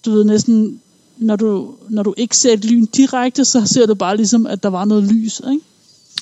du 0.05 0.11
ved 0.11 0.23
næsten, 0.23 0.79
når 1.17 1.35
du, 1.35 1.67
når 1.89 2.03
du 2.03 2.13
ikke 2.17 2.37
ser 2.37 2.53
et 2.53 2.65
lyn 2.65 2.85
direkte, 2.85 3.45
så 3.45 3.65
ser 3.65 3.85
du 3.85 3.95
bare 3.95 4.17
ligesom, 4.17 4.47
at 4.47 4.63
der 4.63 4.69
var 4.69 4.85
noget 4.85 5.03
lys, 5.03 5.41
ikke? 5.51 5.63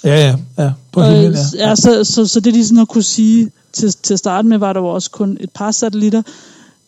Ja, 0.04 0.28
ja, 0.28 0.36
ja. 0.64 0.72
På 0.92 1.00
og, 1.00 1.08
himlen, 1.08 1.34
ja. 1.54 1.70
ja 1.70 1.76
så, 1.76 2.04
så, 2.04 2.28
så 2.28 2.40
det 2.40 2.54
de 2.54 2.66
sådan 2.66 2.78
har 2.78 2.86
kunne 2.86 3.04
sige 3.04 3.52
til, 3.74 3.94
til 3.94 4.14
at 4.14 4.20
starte 4.20 4.48
med, 4.48 4.58
var 4.58 4.74
der 4.74 4.80
jo 4.80 4.88
også 4.88 5.12
kun 5.12 5.38
et 5.40 5.50
par 5.50 5.72
satellitter. 5.72 6.22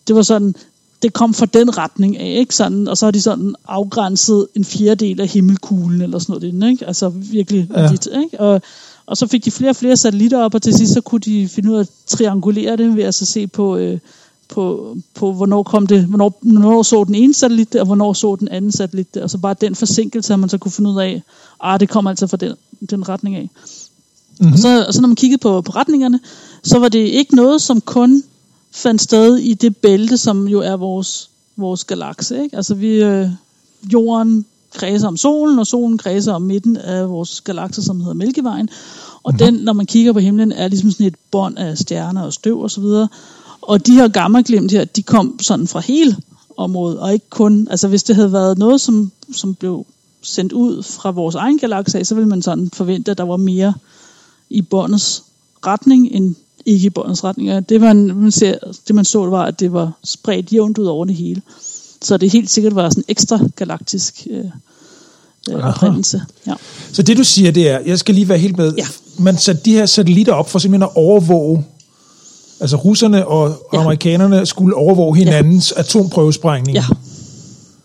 Det 0.08 0.16
var 0.16 0.22
sådan, 0.22 0.56
det 1.02 1.14
kom 1.14 1.34
fra 1.34 1.46
den 1.46 1.78
retning 1.78 2.18
af, 2.18 2.36
ikke? 2.40 2.56
Sådan, 2.56 2.88
og 2.88 2.98
så 2.98 3.06
har 3.06 3.12
de 3.12 3.22
sådan 3.22 3.56
afgrænset 3.68 4.48
en 4.56 4.66
fjerdedel 4.66 5.22
af 5.22 5.28
himmelkuglen, 5.28 6.02
eller 6.02 6.20
sådan 6.20 6.52
noget, 6.52 6.72
ikke? 6.72 6.86
Altså 6.86 7.10
virkelig 7.10 7.70
ja. 7.76 7.92
lidt, 7.92 8.08
ikke? 8.24 8.40
Og, 8.40 8.62
og 9.06 9.18
så 9.18 9.28
fik 9.28 9.46
de 9.46 9.52
flere 9.52 9.70
og 9.70 9.76
flere 9.76 9.98
satellitter 9.98 10.40
op, 10.44 10.56
og 10.56 10.62
til 10.62 10.74
sidst 10.74 10.94
så 10.94 11.02
kunne 11.02 11.22
de 11.22 11.48
finde 11.48 11.72
ud 11.72 11.76
af 11.76 11.80
at 11.80 11.90
triangulere 12.08 12.78
det 12.78 12.96
ved 12.96 13.04
at 13.04 13.16
så 13.16 13.26
se 13.26 13.48
på, 13.48 13.78
øh, 13.78 14.00
på, 14.50 14.98
på 15.16 15.34
hvornår, 15.34 15.64
kom 15.64 15.88
det, 15.88 16.04
hvornår, 16.04 16.40
hvornår 16.42 16.84
så 16.84 17.04
den 17.04 17.16
ene 17.16 17.34
satellit 17.34 17.76
og 17.76 17.86
hvornår 17.86 18.14
så 18.14 18.36
den 18.36 18.48
anden 18.48 18.72
satellit 18.72 19.18
Og 19.18 19.30
så 19.30 19.38
bare 19.38 19.56
den 19.62 19.76
forsinkelse, 19.76 20.34
at 20.34 20.40
man 20.40 20.50
så 20.50 20.58
kunne 20.58 20.72
finde 20.72 20.90
ud 20.90 21.00
af, 21.02 21.22
ah, 21.60 21.80
det 21.80 21.90
kommer 21.90 22.10
altså 22.10 22.28
fra 22.28 22.38
den, 22.38 22.54
den 22.90 23.10
retning 23.10 23.36
af. 23.36 23.50
Mm-hmm. 24.40 24.54
Og, 24.54 24.60
så, 24.60 24.86
og 24.88 24.94
så 24.94 25.02
når 25.02 25.08
man 25.08 25.16
kiggede 25.16 25.42
på, 25.42 25.62
på 25.62 25.72
retningerne, 25.72 26.20
så 26.64 26.80
var 26.80 26.90
det 26.90 27.00
ikke 27.00 27.36
noget, 27.36 27.62
som 27.62 27.82
kun 27.82 28.24
fandt 28.72 29.02
sted 29.02 29.38
i 29.38 29.54
det 29.54 29.78
bælte, 29.78 30.18
som 30.18 30.48
jo 30.48 30.60
er 30.60 30.76
vores, 30.76 31.30
vores 31.58 31.84
galakse. 31.84 32.44
Ikke? 32.44 32.58
Altså 32.58 32.76
vi, 32.76 33.04
øh, 33.04 33.30
jorden 33.94 34.46
kredser 34.74 35.08
om 35.08 35.18
solen, 35.18 35.60
og 35.60 35.68
solen 35.68 35.98
kredser 35.98 36.34
om 36.34 36.42
midten 36.42 36.78
af 36.78 37.10
vores 37.10 37.42
galakse, 37.42 37.84
som 37.84 38.00
hedder 38.00 38.14
Mælkevejen. 38.14 38.70
Og 39.24 39.34
mm-hmm. 39.34 39.54
den, 39.54 39.64
når 39.64 39.74
man 39.74 39.86
kigger 39.86 40.14
på 40.14 40.20
himlen, 40.20 40.52
er 40.52 40.68
ligesom 40.68 40.92
sådan 40.92 41.06
et 41.06 41.16
bånd 41.32 41.58
af 41.58 41.78
stjerner 41.78 42.22
og 42.22 42.34
støv 42.34 42.64
osv. 42.64 42.84
Og, 42.84 43.08
og 43.62 43.88
de 43.88 43.94
her 43.94 44.08
gammaglimt 44.08 44.72
her, 44.72 44.86
de 44.86 45.04
kom 45.04 45.40
sådan 45.42 45.68
fra 45.68 45.80
hele 45.80 46.18
området, 46.58 47.00
og 47.00 47.14
ikke 47.14 47.30
kun, 47.30 47.68
altså 47.72 47.88
hvis 47.88 48.04
det 48.04 48.16
havde 48.16 48.34
været 48.34 48.58
noget, 48.58 48.82
som, 48.82 49.12
som 49.34 49.56
blev 49.56 49.86
sendt 50.22 50.54
ud 50.54 50.84
fra 50.84 51.12
vores 51.12 51.36
egen 51.36 51.60
galakse 51.60 52.06
så 52.06 52.16
ville 52.16 52.30
man 52.30 52.42
sådan 52.42 52.70
forvente, 52.74 53.12
at 53.12 53.18
der 53.18 53.24
var 53.24 53.38
mere 53.38 53.74
i 54.50 54.62
båndets 54.62 55.24
retning, 55.66 56.12
end 56.12 56.36
ikke 56.66 56.86
i 56.86 56.90
båndets 56.90 57.24
retning. 57.24 57.70
Det, 57.70 57.82
man, 57.82 58.16
man 58.16 58.32
ser, 58.32 58.58
det 58.88 58.96
man 58.96 59.06
så, 59.06 59.26
var, 59.26 59.46
at 59.46 59.60
det 59.60 59.74
var 59.74 59.92
spredt 60.04 60.54
jævnt 60.54 60.78
ud 60.78 60.86
over 60.86 61.06
det 61.06 61.16
hele. 61.16 61.42
Så 62.02 62.18
det 62.18 62.32
helt 62.32 62.50
sikkert 62.50 62.76
var 62.76 62.90
sådan 62.90 63.04
ekstra 63.08 63.40
galaktisk 63.56 64.28
øh, 64.30 64.46
øh, 65.50 65.68
oprindelse. 65.68 66.22
Ja. 66.48 66.54
Så 66.92 67.04
det 67.04 67.18
du 67.18 67.24
siger, 67.24 67.52
det 67.52 67.70
er, 67.70 67.80
jeg 67.80 68.00
skal 68.00 68.16
lige 68.16 68.30
være 68.30 68.38
helt 68.38 68.58
med, 68.58 68.74
ja. 68.78 68.88
man 69.20 69.38
satte 69.38 69.62
de 69.66 69.74
her 69.74 69.86
satellitter 69.86 70.34
op 70.34 70.50
for 70.50 70.60
simpelthen 70.60 70.84
at 70.84 70.96
overvåge 70.96 71.66
Altså 72.60 72.76
russerne 72.76 73.28
og 73.28 73.68
ja. 73.74 73.80
amerikanerne 73.80 74.46
skulle 74.46 74.76
overvåge 74.76 75.18
hinandens 75.18 75.74
ja. 75.76 75.80
atomprøvesprængning. 75.82 76.76
Ja. 76.76 76.86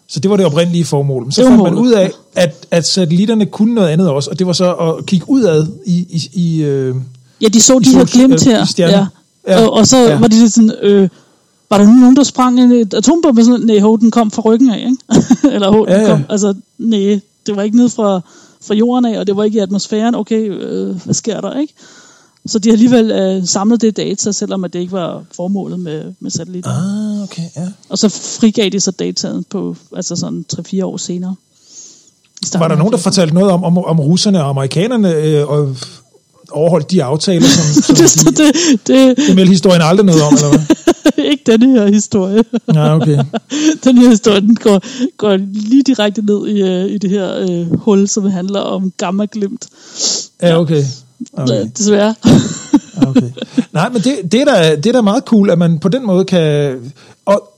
Så 0.08 0.20
det 0.20 0.30
var 0.30 0.36
det 0.36 0.46
oprindelige 0.46 0.84
formål. 0.84 1.22
Men 1.22 1.32
så 1.32 1.42
fandt 1.42 1.62
man 1.62 1.74
ud 1.74 1.92
af, 1.92 2.10
at, 2.34 2.66
at 2.70 2.86
satellitterne 2.86 3.46
kunne 3.46 3.74
noget 3.74 3.88
andet 3.88 4.08
også, 4.08 4.30
og 4.30 4.38
det 4.38 4.46
var 4.46 4.52
så 4.52 4.74
at 4.74 5.06
kigge 5.06 5.28
udad 5.28 5.66
i... 5.86 6.06
i, 6.10 6.30
i 6.32 6.62
øh, 6.62 6.94
ja, 7.40 7.48
de 7.48 7.62
så 7.62 7.78
de 7.78 7.90
her 7.90 8.04
glimt 8.04 8.44
her. 8.44 8.66
Ja. 8.78 9.06
Ja. 9.48 9.64
Og, 9.64 9.72
og 9.72 9.86
så 9.86 9.98
ja. 9.98 10.18
var 10.18 10.28
de 10.28 10.50
sådan... 10.50 10.72
Øh, 10.82 11.08
var 11.70 11.78
der 11.78 11.84
nogen, 11.84 12.16
der 12.16 12.22
sprang 12.22 12.60
en 12.60 12.72
atombombe? 12.94 13.44
Sådan, 13.44 13.66
nej, 13.66 13.80
ho, 13.80 13.96
den 13.96 14.10
kom 14.10 14.30
fra 14.30 14.42
ryggen 14.42 14.70
af, 14.70 14.78
ikke? 14.78 14.96
Eller 15.54 15.70
ho, 15.70 15.84
ja, 15.88 16.00
ja. 16.00 16.06
kom... 16.06 16.24
Altså, 16.28 16.54
nej, 16.78 17.20
det 17.46 17.56
var 17.56 17.62
ikke 17.62 17.76
ned 17.76 17.88
fra, 17.88 18.20
fra 18.66 18.74
jorden 18.74 19.04
af, 19.04 19.18
og 19.18 19.26
det 19.26 19.36
var 19.36 19.44
ikke 19.44 19.58
i 19.58 19.60
atmosfæren. 19.60 20.14
Okay, 20.14 20.50
øh, 20.50 21.04
hvad 21.04 21.14
sker 21.14 21.40
der, 21.40 21.58
ikke? 21.58 21.74
Så 22.46 22.58
de 22.58 22.68
har 22.68 22.72
alligevel 22.72 23.10
øh, 23.10 23.46
samlet 23.46 23.80
det 23.80 23.96
data, 23.96 24.32
selvom 24.32 24.64
at 24.64 24.72
det 24.72 24.78
ikke 24.78 24.92
var 24.92 25.24
formålet 25.36 25.80
med, 25.80 26.12
med 26.20 26.30
satellitten. 26.30 26.72
Ah, 26.72 27.22
okay, 27.22 27.42
ja. 27.56 27.68
Og 27.88 27.98
så 27.98 28.08
frigav 28.08 28.68
de 28.68 28.80
så 28.80 28.90
dataet 28.90 29.44
på 29.50 29.76
altså 29.96 30.16
sådan 30.16 30.44
3-4 30.52 30.84
år 30.84 30.96
senere. 30.96 31.34
Var 32.54 32.68
der 32.68 32.76
nogen, 32.76 32.92
der 32.92 32.98
fortalte 32.98 33.34
noget 33.34 33.50
om, 33.50 33.64
om, 33.64 33.78
om 33.78 34.00
russerne 34.00 34.42
og 34.42 34.48
amerikanerne 34.48 35.14
øh, 35.14 35.48
og 35.48 35.76
overholdt 36.50 36.90
de 36.90 37.02
aftaler, 37.02 37.46
som, 37.46 37.64
som 37.84 37.94
det, 37.94 38.36
de, 38.36 38.44
det, 38.44 38.54
det, 38.86 39.16
det 39.26 39.36
meldte 39.36 39.50
historien 39.50 39.82
aldrig 39.82 40.06
noget 40.06 40.22
om, 40.22 40.34
eller 40.34 40.48
hvad? 40.48 40.76
ikke 41.30 41.42
denne 41.46 41.72
her 41.72 41.86
historie. 41.86 42.44
Ja, 42.74 42.96
okay. 42.96 43.18
den 43.84 43.98
her 43.98 44.08
historie, 44.08 44.40
den 44.40 44.56
går, 44.56 44.82
går 45.16 45.36
lige 45.52 45.82
direkte 45.82 46.22
ned 46.22 46.46
i, 46.46 46.62
uh, 46.62 46.90
i 46.90 46.98
det 46.98 47.10
her 47.10 47.44
uh, 47.44 47.80
hul, 47.80 48.08
som 48.08 48.30
handler 48.30 48.60
om 48.60 48.92
gamma 48.96 49.26
glimt. 49.32 49.66
Ja, 50.42 50.60
okay. 50.60 50.84
Okay. 51.32 51.70
Desværre. 51.78 52.14
okay. 53.08 53.30
Nej, 53.72 53.88
men 53.88 54.02
det, 54.02 54.32
det, 54.32 54.40
er 54.40 54.44
da, 54.44 54.76
det 54.76 54.86
er 54.86 54.92
da 54.92 55.00
meget 55.00 55.24
cool, 55.24 55.50
at 55.50 55.58
man 55.58 55.78
på 55.78 55.88
den 55.88 56.06
måde 56.06 56.24
kan... 56.24 56.76
Og, 57.24 57.52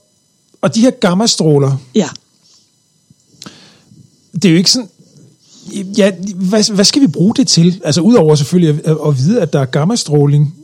og 0.61 0.75
de 0.75 0.81
her 0.81 0.91
gammastråler... 0.91 1.77
Ja. 1.95 2.09
Det 4.33 4.45
er 4.45 4.49
jo 4.49 4.57
ikke 4.57 4.71
sådan... 4.71 4.89
Ja, 5.73 6.11
hvad, 6.35 6.73
hvad 6.73 6.85
skal 6.85 7.01
vi 7.01 7.07
bruge 7.07 7.35
det 7.35 7.47
til? 7.47 7.81
Altså 7.83 8.01
udover 8.01 8.35
selvfølgelig 8.35 8.85
at, 8.85 8.97
at 9.07 9.17
vide, 9.17 9.41
at 9.41 9.53
der 9.53 9.59
er 9.59 9.65
gammastråling 9.65 10.55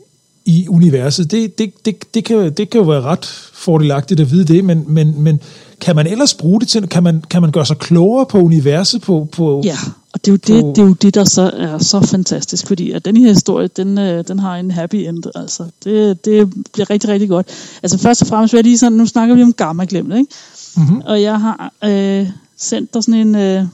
i 0.46 0.68
universet, 0.68 1.32
det, 1.32 1.58
det, 1.58 1.86
det, 1.86 2.14
det, 2.14 2.26
kan, 2.26 2.54
det 2.54 2.70
kan 2.70 2.82
jo 2.82 2.88
være 2.88 3.02
ret 3.02 3.26
fordelagtigt 3.54 4.20
at 4.20 4.32
vide 4.32 4.54
det, 4.54 4.66
men, 4.66 4.84
men, 4.88 5.22
men 5.22 5.40
kan 5.82 5.96
man 5.96 6.08
ellers 6.08 6.34
bruge 6.34 6.60
det 6.60 6.68
til, 6.68 6.88
kan 6.88 7.04
man, 7.04 7.24
kan 7.30 7.42
man 7.42 7.52
gøre 7.52 7.66
sig 7.66 7.78
klogere 7.78 8.26
på 8.26 8.40
universet? 8.40 9.02
På, 9.02 9.28
på, 9.32 9.62
ja, 9.66 9.78
og 10.14 10.26
det 10.26 10.28
er, 10.28 10.32
jo 10.32 10.38
det, 10.38 10.76
det 10.76 10.82
er 10.82 10.86
jo 10.86 10.94
det, 10.94 11.16
der 11.16 11.24
så 11.24 11.42
er 11.42 11.78
så 11.78 12.02
fantastisk, 12.02 12.68
fordi 12.68 12.92
at 12.92 13.06
den 13.06 13.18
her 13.18 13.30
historie, 13.30 13.68
den, 13.68 13.98
øh, 13.98 14.28
den 14.28 14.40
har 14.40 14.56
en 14.56 14.72
happy 14.72 14.96
end, 14.96 15.24
altså. 15.36 15.66
Det, 15.84 16.26
det 16.26 16.54
bliver 16.74 16.90
rigtig, 16.90 17.10
rigtig 17.10 17.30
godt. 17.30 17.48
Altså 17.84 17.98
først 17.98 18.22
og 18.22 18.28
fremmest 18.28 18.54
vil 18.54 18.58
jeg 18.58 18.64
lige 18.64 18.78
sådan, 18.78 18.98
nu 18.98 19.06
snakker 19.06 19.36
vi 19.36 19.44
om 19.44 19.54
gamma 19.54 19.86
glemt, 19.90 20.14
ikke? 20.16 20.34
Mm-hmm. 20.78 21.02
Og 21.06 21.22
jeg 21.22 21.40
har 21.40 21.74
øh, 21.84 22.30
sendt 22.58 22.94
dig 22.94 23.04
sådan 23.04 23.28
en, 23.28 23.36
øh, 23.36 23.66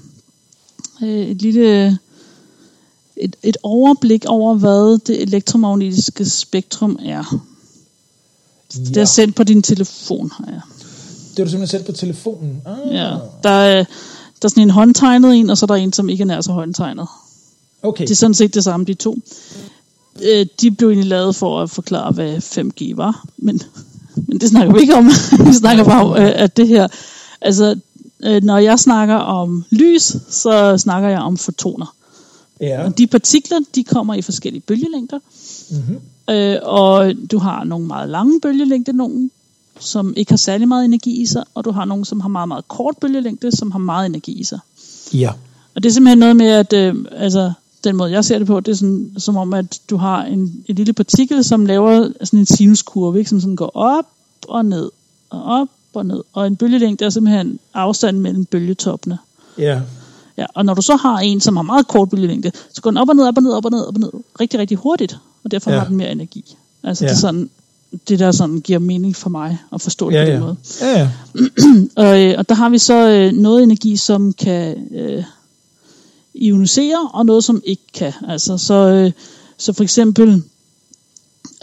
øh, 1.03 1.27
et 1.27 1.41
lille, 1.41 1.97
et, 3.17 3.35
et 3.43 3.57
overblik 3.63 4.25
over, 4.25 4.55
hvad 4.55 4.99
det 5.07 5.21
elektromagnetiske 5.21 6.25
spektrum 6.25 6.99
er. 7.05 7.41
Ja. 8.75 8.79
Det 8.79 8.97
er 8.97 9.05
sendt 9.05 9.35
på 9.35 9.43
din 9.43 9.63
telefon, 9.63 10.31
har 10.33 10.45
jeg. 10.47 10.61
Det 11.29 11.37
har 11.37 11.43
du 11.43 11.49
simpelthen 11.49 11.67
sendt 11.67 11.85
på 11.85 11.91
telefonen? 11.91 12.61
Ah. 12.65 12.95
Ja, 12.95 13.15
der 13.43 13.49
er, 13.49 13.85
der 14.41 14.45
er 14.45 14.49
sådan 14.49 14.63
en 14.63 14.69
håndtegnet 14.69 15.35
en, 15.35 15.49
og 15.49 15.57
så 15.57 15.65
er 15.65 15.67
der 15.67 15.75
en, 15.75 15.93
som 15.93 16.09
ikke 16.09 16.21
er 16.21 16.25
nær 16.25 16.41
så 16.41 16.51
håndtegnet. 16.51 17.07
Okay. 17.83 18.03
Det 18.03 18.11
er 18.11 18.15
sådan 18.15 18.33
set 18.33 18.53
det 18.53 18.63
samme, 18.63 18.85
de 18.85 18.93
to. 18.93 19.17
Øh, 20.23 20.45
de 20.61 20.71
blev 20.71 20.89
egentlig 20.89 21.09
lavet 21.09 21.35
for 21.35 21.61
at 21.61 21.69
forklare, 21.69 22.11
hvad 22.11 22.37
5G 22.37 22.95
var, 22.95 23.25
men, 23.37 23.61
men 24.15 24.41
det 24.41 24.49
snakker 24.49 24.73
vi 24.73 24.79
ikke 24.79 24.95
om. 24.95 25.05
vi 25.47 25.53
snakker 25.53 25.83
bare 25.83 26.05
om, 26.05 26.17
øh, 26.17 26.31
at 26.35 26.57
det 26.57 26.67
her... 26.67 26.87
Altså, 27.41 27.79
øh, 28.23 28.43
når 28.43 28.57
jeg 28.57 28.79
snakker 28.79 29.15
om 29.15 29.65
lys, 29.69 30.15
så 30.29 30.77
snakker 30.77 31.09
jeg 31.09 31.19
om 31.19 31.37
fotoner. 31.37 31.95
Ja. 32.61 32.85
Og 32.85 32.97
de 32.97 33.07
partikler, 33.07 33.59
de 33.75 33.83
kommer 33.83 34.13
i 34.13 34.21
forskellige 34.21 34.61
bølgelængder. 34.61 35.19
Mm-hmm. 35.69 36.35
Øh, 36.35 36.57
og 36.63 37.13
du 37.31 37.37
har 37.37 37.63
nogle 37.63 37.87
meget 37.87 38.09
lange 38.09 38.41
bølgelængder, 38.41 38.93
nogle 38.93 39.29
som 39.79 40.13
ikke 40.17 40.31
har 40.31 40.37
særlig 40.37 40.67
meget 40.67 40.85
energi 40.85 41.21
i 41.21 41.25
sig, 41.25 41.43
og 41.55 41.65
du 41.65 41.71
har 41.71 41.85
nogle, 41.85 42.05
som 42.05 42.19
har 42.21 42.29
meget, 42.29 42.47
meget 42.47 42.67
kort 42.67 42.97
bølgelængde, 43.01 43.51
som 43.57 43.71
har 43.71 43.79
meget 43.79 44.05
energi 44.05 44.31
i 44.31 44.43
sig. 44.43 44.59
Ja. 45.13 45.31
Og 45.75 45.83
det 45.83 45.89
er 45.89 45.93
simpelthen 45.93 46.17
noget 46.17 46.35
med, 46.35 46.47
at 46.47 46.73
øh, 46.73 46.95
altså, 47.11 47.51
den 47.83 47.95
måde, 47.95 48.11
jeg 48.11 48.25
ser 48.25 48.37
det 48.37 48.47
på, 48.47 48.59
det 48.59 48.71
er 48.71 48.75
sådan, 48.75 49.11
som 49.17 49.37
om, 49.37 49.53
at 49.53 49.79
du 49.89 49.97
har 49.97 50.23
en, 50.23 50.63
en 50.65 50.75
lille 50.75 50.93
partikel, 50.93 51.43
som 51.43 51.65
laver 51.65 52.09
sådan 52.23 52.39
en 52.39 52.45
sinuskurve, 52.45 53.17
ikke? 53.17 53.29
som 53.29 53.39
sådan 53.41 53.55
går 53.55 53.71
op 53.75 54.05
og 54.47 54.65
ned, 54.65 54.89
og 55.29 55.43
op 55.43 55.67
og 55.93 56.05
ned. 56.05 56.23
Og 56.33 56.47
en 56.47 56.55
bølgelængde 56.55 57.05
er 57.05 57.09
simpelthen 57.09 57.59
afstanden 57.73 58.21
mellem 58.23 58.45
bølgetoppene. 58.45 59.17
Ja. 59.57 59.81
Ja, 60.37 60.45
og 60.53 60.65
når 60.65 60.73
du 60.73 60.81
så 60.81 60.95
har 60.95 61.17
en, 61.19 61.41
som 61.41 61.55
har 61.55 61.63
meget 61.63 61.87
kort 61.87 62.09
bølgelængde, 62.09 62.51
så 62.73 62.81
går 62.81 62.89
den 62.91 62.97
op 62.97 63.09
og 63.09 63.15
ned, 63.15 63.23
op 63.27 63.37
og 63.37 63.43
ned, 63.43 63.51
op 63.53 63.65
og 63.65 63.71
ned, 63.71 63.87
op 63.87 63.95
og 63.95 63.99
ned, 63.99 64.09
rigtig, 64.39 64.59
rigtig 64.59 64.77
hurtigt, 64.77 65.17
og 65.43 65.51
derfor 65.51 65.71
Ja. 65.71 65.79
har 65.79 65.85
den 65.87 65.97
mere 65.97 66.11
energi. 66.11 66.55
Altså 66.83 67.05
Ja. 67.05 67.09
det 67.09 67.15
er 67.15 67.19
sådan, 67.19 67.49
det 68.07 68.19
der 68.19 68.31
sådan 68.31 68.61
giver 68.61 68.79
mening 68.79 69.15
for 69.15 69.29
mig 69.29 69.57
at 69.73 69.81
forstå 69.81 70.09
det 70.09 70.15
Ja, 70.15 70.23
på 70.23 70.25
den 70.25 70.33
ja. 70.33 70.39
måde. 70.39 70.57
Ja, 70.81 70.99
ja. 70.99 71.09
Og, 72.07 72.23
øh, 72.23 72.35
og 72.37 72.49
der 72.49 72.55
har 72.55 72.69
vi 72.69 72.77
så 72.77 73.09
øh, 73.09 73.31
noget 73.31 73.63
energi, 73.63 73.95
som 73.97 74.33
kan 74.33 74.87
øh, 74.95 75.23
ionisere, 76.33 77.09
og 77.13 77.25
noget, 77.25 77.43
som 77.43 77.61
ikke 77.65 77.83
kan. 77.93 78.13
Altså, 78.27 78.57
så, 78.57 78.73
øh, 78.73 79.11
så 79.57 79.73
for 79.73 79.83
eksempel 79.83 80.43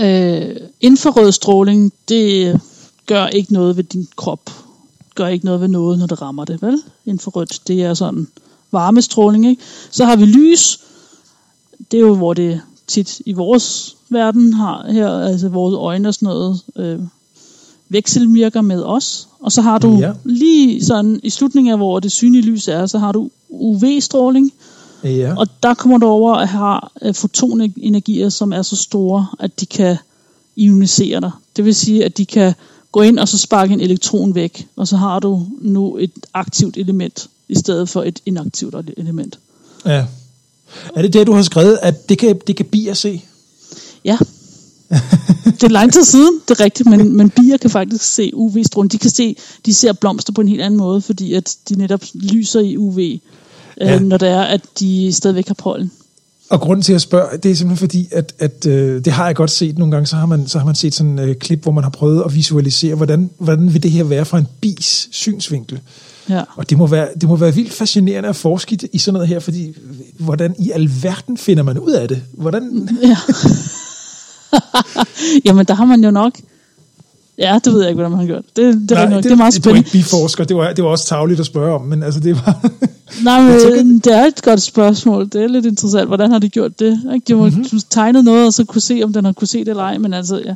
øh, 0.01 0.57
infrarød 0.80 1.32
stråling, 1.32 1.93
det 2.09 2.61
gør 3.07 3.26
ikke 3.26 3.53
noget 3.53 3.76
ved 3.76 3.85
din 3.85 4.09
krop. 4.16 4.51
Gør 5.14 5.26
ikke 5.26 5.45
noget 5.45 5.61
ved 5.61 5.68
noget, 5.68 5.99
når 5.99 6.07
det 6.07 6.22
rammer 6.22 6.45
det, 6.45 6.62
vel? 6.62 6.82
Infrarødt, 7.07 7.61
det 7.68 7.82
er 7.82 7.95
sådan 7.95 8.28
varmestråling, 8.72 9.47
ikke? 9.47 9.62
Så 9.91 10.05
har 10.05 10.16
vi 10.16 10.24
lys. 10.24 10.80
Det 11.91 11.97
er 11.97 12.01
jo, 12.01 12.14
hvor 12.14 12.35
det 12.35 12.61
tit 12.87 13.20
i 13.26 13.32
vores 13.32 13.97
verden 14.09 14.53
har 14.53 14.87
her, 14.93 15.09
altså 15.11 15.49
vores 15.49 15.74
øjne 15.78 16.09
og 16.09 16.14
sådan 16.14 16.26
noget, 16.26 16.61
øh, 16.76 16.99
vekselvirker 17.89 18.61
med 18.61 18.82
os. 18.82 19.28
Og 19.41 19.53
så 19.53 19.62
har 19.62 19.78
du 19.78 19.99
Ja. 19.99 20.12
lige 20.24 20.85
sådan 20.85 21.20
i 21.22 21.30
slutningen 21.30 21.72
af, 21.72 21.78
hvor 21.78 22.01
det 22.01 22.12
synlige 22.12 22.43
lys 22.43 22.68
er, 22.68 22.87
så 22.87 22.99
har 22.99 23.12
du 23.12 23.30
UV-stråling, 23.51 24.53
Ja. 25.05 25.35
og 25.37 25.47
der 25.62 25.74
kommer 25.74 25.99
du 25.99 26.07
over 26.07 26.35
at 26.35 26.49
have 26.49 26.80
øh, 27.03 27.14
fotonenergier, 27.14 28.28
som 28.28 28.53
er 28.53 28.62
så 28.62 28.76
store, 28.76 29.26
at 29.39 29.61
de 29.61 29.66
kan 29.66 29.97
ionisere 30.57 31.20
dig. 31.20 31.30
Det 31.57 31.64
vil 31.64 31.74
sige, 31.74 32.05
at 32.05 32.18
de 32.18 32.26
kan 32.26 32.55
gå 32.93 33.01
ind 33.03 33.18
og 33.18 33.28
så 33.28 33.39
sparke 33.39 33.72
en 33.72 33.80
elektron 33.80 34.35
væk, 34.35 34.68
og 34.76 34.89
så 34.89 34.97
har 34.97 35.18
du 35.18 35.47
nu 35.61 35.97
et 35.97 36.11
aktivt 36.35 36.76
element, 36.76 37.28
i 37.49 37.55
stedet 37.55 37.89
for 37.89 38.03
et 38.03 38.20
inaktivt 38.26 38.74
element. 38.97 39.39
ja. 39.87 40.07
Er 40.97 41.03
det 41.03 41.12
det, 41.12 41.27
du 41.27 41.33
har 41.33 41.43
skrevet, 41.43 41.79
at 41.83 42.09
det 42.09 42.18
kan, 42.18 42.41
det 42.47 42.57
kan 42.57 42.66
bier 42.66 42.95
se? 42.95 43.22
Ja. 44.05 44.18
det 45.45 45.62
er 45.62 45.68
lang 45.68 45.93
tid 45.93 46.05
siden, 46.05 46.41
det 46.49 46.61
er 46.61 46.64
rigtigt, 46.64 46.89
men, 46.89 47.16
men 47.16 47.31
bier 47.31 47.57
kan 47.57 47.70
faktisk 47.70 48.05
se 48.05 48.31
UV-stråling. 48.35 48.93
De 48.93 48.99
kan 48.99 49.11
se, 49.11 49.37
de 49.66 49.75
ser 49.75 49.93
blomster 49.93 50.33
på 50.33 50.41
en 50.41 50.49
helt 50.49 50.62
anden 50.62 50.79
måde, 50.79 51.01
fordi 51.01 51.35
at 51.35 51.57
de 51.68 51.75
netop 51.75 52.01
lyser 52.14 52.61
i 52.61 52.77
UV, 52.77 52.99
ja. 52.99 53.95
øh, 53.95 54.01
når 54.01 54.16
det 54.16 54.29
er, 54.29 54.43
at 54.43 54.61
de 54.81 55.12
stadigvæk 55.12 55.47
har 55.47 55.55
pollen. 55.55 55.91
Og 56.51 56.61
grunden 56.61 56.83
til 56.83 56.93
at 56.93 57.01
spørge, 57.01 57.39
det 57.39 57.51
er 57.51 57.55
simpelthen 57.55 57.89
fordi, 57.89 58.09
at, 58.12 58.35
at 58.39 58.66
øh, 58.66 59.05
det 59.05 59.12
har 59.12 59.27
jeg 59.27 59.37
godt 59.37 59.51
set 59.51 59.79
nogle 59.79 59.93
gange, 59.93 60.07
så 60.07 60.16
har 60.16 60.27
man, 60.27 60.47
så 60.47 60.59
har 60.59 60.66
man 60.66 60.75
set 60.75 60.95
sådan 60.95 61.18
et 61.18 61.29
øh, 61.29 61.37
klip, 61.37 61.62
hvor 61.62 61.72
man 61.72 61.85
har 61.85 61.91
prøvet 61.91 62.22
at 62.27 62.35
visualisere, 62.35 62.95
hvordan, 62.95 63.31
hvordan 63.39 63.75
vil 63.75 63.83
det 63.83 63.91
her 63.91 64.05
være 64.05 64.25
fra 64.25 64.39
en 64.39 64.47
bis 64.61 65.09
synsvinkel. 65.11 65.81
Ja. 66.29 66.43
Og 66.57 66.70
det 66.70 66.79
må, 66.79 66.87
være, 66.87 67.09
det 67.20 67.29
må 67.29 67.37
være 67.37 67.55
vildt 67.55 67.72
fascinerende 67.72 68.29
at 68.29 68.37
forske 68.37 68.79
i- 68.93 68.99
sådan 68.99 69.12
noget 69.14 69.29
her, 69.29 69.39
fordi 69.41 69.75
hvordan 70.18 70.55
i 70.59 70.70
alverden 70.70 71.37
finder 71.39 71.62
man 71.62 71.79
ud 71.79 71.91
af 71.93 72.09
det? 72.09 72.22
Hvordan? 72.33 72.89
Ja. 73.03 73.16
Jamen, 75.45 75.66
der 75.66 75.75
har 75.75 75.85
man 75.85 76.05
jo 76.05 76.11
nok... 76.11 76.33
Ja, 77.39 77.59
det 77.64 77.72
ved 77.72 77.80
jeg 77.80 77.91
ikke, 77.91 77.97
hvordan 77.97 78.11
man 78.11 78.20
har 78.20 78.26
gjort. 78.26 78.45
Det, 78.57 78.89
det, 78.89 78.99
er, 78.99 79.09
nok, 79.09 79.22
det, 79.22 79.32
er 79.32 79.37
meget 79.37 79.55
det 79.55 79.64
var 79.64 79.70
spændende. 79.70 79.78
ikke 79.78 79.91
biforsker, 79.91 80.45
det 80.45 80.57
var, 80.57 80.72
det 80.72 80.85
var 80.85 80.91
også 80.91 81.07
tavligt 81.07 81.41
at 81.41 81.47
spørge 81.47 81.74
om, 81.74 81.80
men 81.80 82.03
altså 82.03 82.20
det 82.20 82.35
var... 82.37 82.70
Nej, 83.24 83.43
men 83.49 83.61
tænker- 83.61 84.01
det 84.05 84.12
er 84.18 84.24
et 84.24 84.43
godt 84.43 84.62
spørgsmål. 84.62 85.24
Det 85.28 85.43
er 85.43 85.47
lidt 85.49 85.66
interessant. 85.66 86.07
Hvordan 86.07 86.30
har 86.30 86.39
de 86.39 86.49
gjort 86.49 86.80
det? 86.80 87.01
Ikke? 87.14 87.24
De 87.28 87.32
har 87.39 87.45
Mhm. 87.47 87.55
mm-hmm. 87.59 87.80
tegnet 87.91 88.24
noget, 88.24 88.47
og 88.47 88.53
så 88.53 88.64
kunne 88.64 88.80
se, 88.82 89.01
om 89.05 89.12
den 89.12 89.24
har 89.24 89.32
kunne 89.32 89.49
se 89.49 89.59
det 89.59 89.68
eller 89.68 89.82
ej. 89.82 89.99
Men 89.99 90.14
altså, 90.14 90.43
ja. 90.45 90.55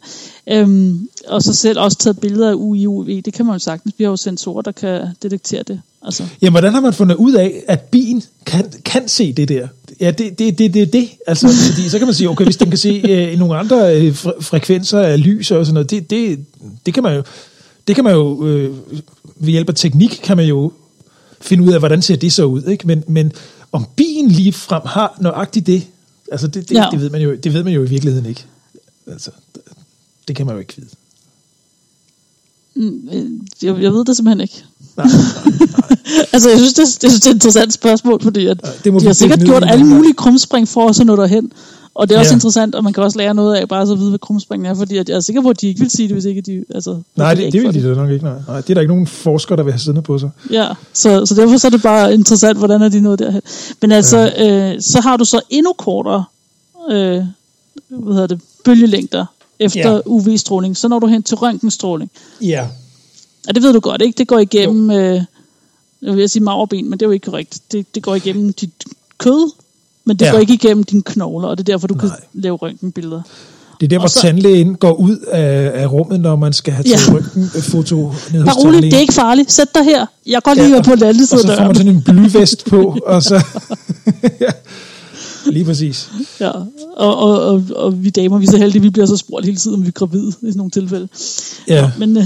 øhm, 0.61 1.09
og 1.29 1.43
så 1.43 1.55
selv 1.55 1.79
også 1.81 1.99
taget 1.99 2.19
billeder 2.21 2.51
af 2.51 2.55
UI 2.55 2.87
UV. 2.87 3.07
Det 3.07 3.33
kan 3.35 3.47
man 3.47 3.53
jo 3.55 3.59
sagtens. 3.59 3.95
Vi 3.99 4.05
har 4.05 4.11
jo 4.11 4.17
sensorer, 4.17 4.63
der 4.63 4.73
kan 4.73 5.01
detektere 5.23 5.63
det. 5.69 5.81
Altså, 6.05 6.23
Jamen, 6.43 6.53
hvordan 6.53 6.75
har 6.75 6.81
man 6.81 6.93
fundet 6.93 7.17
ud 7.17 7.33
af, 7.33 7.63
at 7.69 7.81
bien 7.81 8.23
kan, 8.47 8.65
kan 8.85 9.09
se 9.09 9.33
det 9.33 9.49
der? 9.49 9.69
Ja, 10.01 10.11
det 10.11 10.39
det, 10.39 10.59
det, 10.59 10.75
det, 10.75 10.93
det. 10.93 11.09
Altså, 11.27 11.49
fordi 11.71 11.89
så 11.89 11.99
kan 11.99 12.07
man 12.07 12.15
sige, 12.15 12.29
okay, 12.29 12.45
hvis 12.45 12.57
den 12.57 12.69
kan 12.69 12.79
se 12.79 13.03
øh, 13.09 13.39
nogle 13.39 13.57
andre 13.57 13.97
øh, 13.97 14.13
fre- 14.13 14.43
frekvenser 14.43 15.01
af 15.01 15.25
lys 15.25 15.51
og 15.51 15.67
sådan 15.67 15.75
noget, 15.75 15.91
det, 15.91 16.11
det, 16.11 16.45
det 16.87 16.95
kan 16.95 17.03
man 17.03 17.17
jo, 17.17 17.23
det 17.89 17.95
kan 17.95 18.05
man 18.05 18.13
jo 18.13 18.47
øh, 18.47 18.77
ved 19.37 19.51
hjælp 19.51 19.69
af 19.69 19.75
teknik, 19.75 20.21
kan 20.23 20.37
man 20.37 20.47
jo 20.47 20.73
finde 21.41 21.65
ud 21.65 21.73
af, 21.73 21.79
hvordan 21.79 22.03
ser 22.03 22.17
det 22.17 22.33
så 22.33 22.45
ud, 22.45 22.63
ikke? 22.63 22.87
Men, 22.87 23.05
men 23.07 23.33
om 23.73 23.87
bien 23.97 24.29
lige 24.29 24.53
frem 24.53 24.83
har 24.85 25.17
nøjagtigt 25.21 25.67
det, 25.67 25.83
altså 26.33 26.47
det, 26.47 26.69
det. 26.69 26.75
Ja. 26.75 26.89
det, 26.91 27.01
ved 27.01 27.11
man 27.11 27.21
jo, 27.21 27.35
det 27.35 27.55
ved 27.55 27.63
man 27.63 27.73
jo 27.73 27.85
i 27.85 27.89
virkeligheden 27.89 28.27
ikke. 28.27 28.45
Altså, 29.07 29.31
det 30.29 30.37
kan 30.37 30.47
man 30.47 30.55
jo 30.55 30.59
ikke 30.59 30.75
vide. 30.77 30.89
Mm, 32.79 33.09
øh, 33.13 33.25
jeg, 33.63 33.83
jeg 33.83 33.93
ved 33.93 34.05
det 34.05 34.17
simpelthen 34.17 34.41
ikke. 34.41 34.65
Nej, 34.97 35.07
altså, 36.33 36.51
jeg 36.51 36.59
synes, 36.59 36.75
det, 36.75 37.03
det, 37.03 37.11
det 37.23 37.27
er 37.27 37.31
et 37.31 37.35
interessant 37.35 37.73
spørgsmål, 37.73 38.23
fordi 38.23 38.47
at 38.47 38.61
Ja, 38.65 38.71
det 38.85 38.93
må 38.93 38.99
de 38.99 39.07
har 39.07 39.13
sikkert 39.13 39.41
gjort 39.41 39.65
alle 39.67 39.85
mulige 39.87 40.15
krumspring 40.15 40.69
for 40.69 40.89
at 40.89 40.97
så 40.97 41.05
nå 41.05 41.17
derhen. 41.17 41.53
Og 41.95 42.09
det 42.09 42.15
er 42.15 42.19
også 42.19 42.31
Ja. 42.33 42.37
interessant, 42.37 42.75
og 42.75 42.85
man 42.85 42.93
kan 42.93 43.03
også 43.03 43.19
lære 43.19 43.35
noget 43.35 43.55
af 43.57 43.69
bare 43.69 43.87
så 43.87 43.93
at 43.93 43.99
vide, 43.99 44.09
hvad 44.09 44.19
krumspringen 44.19 44.67
er, 44.67 44.75
fordi 44.75 44.97
at 44.97 45.09
jeg 45.09 45.17
er 45.17 45.21
sikker 45.21 45.43
på, 45.43 45.51
at 45.51 45.61
de 45.61 45.69
ikke 45.69 45.81
vil 45.81 45.91
sige 45.91 46.09
det, 46.09 46.15
hvis 46.15 46.25
ikke 46.25 46.41
de... 46.41 46.65
Altså, 46.75 47.01
nej 47.17 47.35
det, 47.35 47.53
det 47.53 47.63
får 47.63 47.73
vil 47.73 47.83
de 47.83 47.89
da 47.89 47.95
nok 47.95 48.11
ikke. 48.11 48.25
Nej. 48.25 48.35
nej, 48.49 48.61
det 48.61 48.71
er 48.71 48.75
der 48.75 48.81
ikke 48.81 48.93
nogen 48.93 49.07
forskere, 49.07 49.57
der 49.57 49.63
vil 49.63 49.73
have 49.73 49.81
siddende 49.81 50.03
på 50.03 50.19
sig. 50.19 50.31
Ja, 50.51 50.69
så, 50.93 51.27
så 51.27 51.35
derfor 51.35 51.57
så 51.57 51.67
er 51.67 51.71
det 51.71 51.83
bare 51.83 52.15
interessant, 52.15 52.59
hvordan 52.59 52.83
er 52.83 52.89
de 52.89 53.01
nået 53.01 53.19
derhen. 53.19 53.41
Men 53.83 53.93
altså, 53.93 54.19
ja. 54.19 54.73
øh, 54.75 54.83
så 54.83 55.01
har 55.01 55.17
du 55.17 55.25
så 55.25 55.41
endnu 55.51 55.73
kortere 55.73 56.25
øh, 56.91 57.23
hvad 57.89 58.15
hedder 58.15 58.27
det, 58.27 58.41
bølgelængder 58.65 59.27
efter 59.61 59.93
ja. 59.93 60.01
UV-stråling. 60.07 60.77
Så 60.77 60.89
når 60.89 60.99
du 60.99 61.07
hen 61.07 61.23
til 61.23 61.37
røntgenstråling. 61.37 62.11
Ja, 62.43 62.67
Og 63.49 63.55
det 63.55 63.63
ved 63.63 63.73
du 63.73 63.81
godt, 63.81 64.03
ikke? 64.03 64.19
Det 64.19 64.27
går 64.29 64.39
igennem, 64.39 64.91
øh, 64.91 65.23
jeg 66.03 66.17
vil 66.17 66.29
sige 66.29 66.43
maverben, 66.43 66.91
men 66.91 66.99
det 66.99 67.05
er 67.05 67.09
jo 67.09 67.13
ikke 67.13 67.31
korrekt. 67.31 67.59
Det, 67.73 67.95
det 67.95 68.03
går 68.03 68.15
igennem 68.15 68.53
dit 68.53 68.71
kød, 69.19 69.51
men 70.05 70.17
det 70.17 70.25
Ja. 70.27 70.31
går 70.31 70.39
ikke 70.39 70.55
igennem 70.55 70.85
dine 70.85 71.03
knogler, 71.03 71.49
og 71.49 71.59
det 71.59 71.69
er 71.69 71.73
derfor, 71.73 71.87
du 71.87 71.95
Nej. 71.95 72.09
Kan 72.09 72.11
lave 72.33 72.57
røntgenbilleder. 72.57 73.23
Det 73.81 73.87
er 73.87 73.89
der, 73.89 73.97
hvor 73.99 74.05
Og 74.05 74.11
så- 74.11 74.21
tandlægen 74.21 74.75
går 74.77 74.93
ud 74.93 75.17
af, 75.33 75.71
af 75.83 75.93
rummet, 75.93 76.21
når 76.21 76.37
man 76.37 76.53
skal 76.53 76.73
have 76.73 76.85
taget 76.85 77.09
Ja. 77.09 77.13
røntgenfoto 77.15 78.13
ned 78.33 78.43
hos 78.43 78.57
roligt, 78.65 78.83
det 78.83 78.95
er 78.95 78.99
ikke 78.99 79.15
farligt. 79.15 79.53
Sæt 79.53 79.75
dig 79.75 79.85
her. 79.85 80.07
Jeg 80.27 80.43
går 80.43 80.55
lige 80.55 80.69
Ja, 80.69 80.75
ja, 80.77 80.83
på 80.83 80.95
den 80.95 81.03
anden 81.03 81.23
Og 81.23 81.29
side 81.29 81.41
så 81.43 81.51
af 81.53 81.57
får 81.59 81.65
man 81.65 81.75
sådan 81.75 81.93
en 81.93 82.03
blyvest 82.03 82.65
på, 82.65 82.97
og 83.07 83.23
så... 83.23 83.35
ja, 84.41 84.51
lige 85.53 85.65
præcis. 85.65 86.11
Ja, 86.41 86.51
og, 86.97 87.17
og, 87.17 87.41
og, 87.41 87.65
og 87.77 88.05
vi 88.05 88.11
damer, 88.11 88.39
vi 88.39 88.47
er 88.47 88.51
så 88.51 88.59
heldige, 88.59 88.83
vi 88.83 88.91
bliver 88.91 89.07
så 89.07 89.17
spurgt 89.17 89.47
hele 89.47 89.57
tiden, 89.57 89.75
om 89.75 89.83
vi 89.83 89.89
er 89.89 89.93
gravide 89.93 90.29
i 90.29 90.33
sådan 90.33 90.53
nogle 90.57 90.71
tilfælde. 90.71 91.09
Ja, 91.69 91.91
Men 91.99 92.17
øh, 92.17 92.25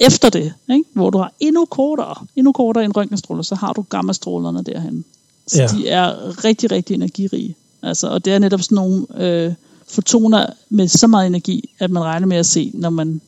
efter 0.08 0.30
det, 0.30 0.52
ikke, 0.70 0.84
hvor 0.92 1.10
du 1.10 1.18
har 1.18 1.32
endnu 1.40 1.64
kortere, 1.64 2.26
endnu 2.36 2.52
kortere 2.52 2.84
end 2.84 2.96
røntgenstråler, 2.96 3.42
så 3.42 3.54
har 3.54 3.72
du 3.72 3.84
gammastrålerne 3.90 4.62
derhen. 4.62 5.04
Så 5.46 5.62
ja. 5.62 5.66
de 5.66 5.88
er 5.88 6.44
rigtig, 6.44 6.70
rigtig 6.72 6.94
energirige. 6.94 7.56
Altså, 7.82 8.08
og 8.08 8.24
det 8.24 8.32
er 8.32 8.38
netop 8.38 8.62
sådan 8.62 8.76
nogle 8.76 9.06
øh, 9.16 9.52
fotoner 9.88 10.46
med 10.68 10.88
så 10.88 11.06
meget 11.06 11.26
energi, 11.26 11.70
at 11.78 11.90
man 11.90 12.02
regner 12.02 12.26
med 12.26 12.36
at 12.36 12.46
se, 12.46 12.70
når 12.74 12.90
man, 12.90 13.20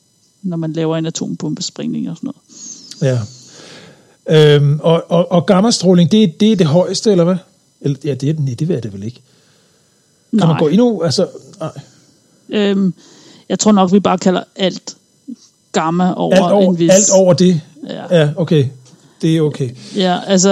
når 0.42 0.56
man 0.56 0.72
laver 0.72 0.96
en 0.96 1.06
atombombesprængning 1.06 2.10
og 2.10 2.16
sådan 2.16 2.30
noget. 3.00 3.16
ja. 3.16 3.20
Øhm, 4.28 4.80
og, 4.82 5.04
og, 5.08 5.32
og 5.32 5.46
gammastråling, 5.46 6.12
det, 6.12 6.40
det 6.40 6.52
er 6.52 6.56
det 6.56 6.66
højeste, 6.66 7.10
eller 7.10 7.24
hvad? 7.24 7.36
Eller, 7.80 7.98
ja, 8.04 8.14
det 8.14 8.30
er, 8.30 8.34
nej, 8.38 8.54
det 8.58 8.70
er 8.70 8.80
det 8.80 8.92
vel 8.92 9.02
ikke. 9.02 9.20
Kan 10.30 10.38
Nej. 10.38 10.46
man 10.46 10.58
gå 10.58 10.68
endnu? 10.68 11.02
Altså, 11.02 11.28
nej. 11.60 11.70
Øhm, 12.48 12.94
jeg 13.48 13.58
tror 13.58 13.72
nok, 13.72 13.92
vi 13.92 14.00
bare 14.00 14.18
kalder 14.18 14.42
alt 14.56 14.96
gamma 15.72 16.14
over, 16.14 16.34
Alt, 16.34 16.52
over, 16.52 16.70
en 16.70 16.78
vis... 16.78 16.90
alt 16.90 17.10
over 17.12 17.34
det? 17.34 17.60
Ja. 17.88 18.18
Ja, 18.18 18.30
okay. 18.36 18.66
Det 19.22 19.36
er 19.36 19.40
okay. 19.40 19.70
Ja, 19.96 20.20
altså 20.26 20.50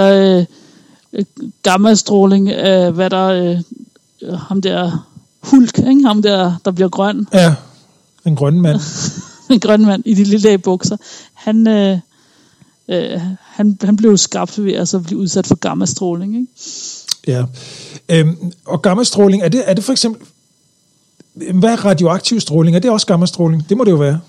øh, 1.13 1.25
gammastråling, 1.63 2.49
øh, 2.49 2.95
hvad 2.95 3.09
der 3.09 3.27
øh, 4.21 4.33
ham 4.33 4.61
der 4.61 5.07
Hulk, 5.39 5.77
ikke? 5.77 6.03
ham 6.05 6.21
der, 6.21 6.53
der 6.65 6.71
bliver 6.71 6.89
grøn, 6.89 7.27
Ja, 7.33 7.55
en 8.25 8.35
grøn 8.35 8.61
mand. 8.61 8.79
en 9.53 9.59
grøn 9.59 9.85
mand 9.85 10.03
i 10.05 10.13
de 10.13 10.23
lille 10.23 10.57
bukser, 10.57 10.97
han, 11.33 11.67
øh, 11.67 11.99
øh, 12.87 13.21
han, 13.41 13.77
han 13.81 13.95
blev 13.95 14.17
skabt 14.17 14.63
ved 14.63 14.73
altså 14.73 14.97
at 14.97 15.03
blive 15.03 15.19
udsat 15.19 15.47
for 15.47 15.55
gammastråling. 15.55 16.35
Ikke? 16.35 16.47
Ja. 17.27 17.43
Øhm, 18.09 18.51
og 18.65 18.81
gammastråling, 18.81 19.43
er 19.43 19.49
det, 19.49 19.63
er 19.65 19.73
det 19.73 19.83
for 19.83 19.91
eksempel... 19.91 20.27
Hvad 21.53 21.69
er 21.69 21.85
radioaktiv 21.85 22.39
stråling? 22.39 22.75
Er 22.75 22.79
det 22.79 22.91
også 22.91 23.07
gammastråling? 23.07 23.69
Det 23.69 23.77
må 23.77 23.83
det 23.83 23.91
jo 23.91 23.95
være. 23.95 24.19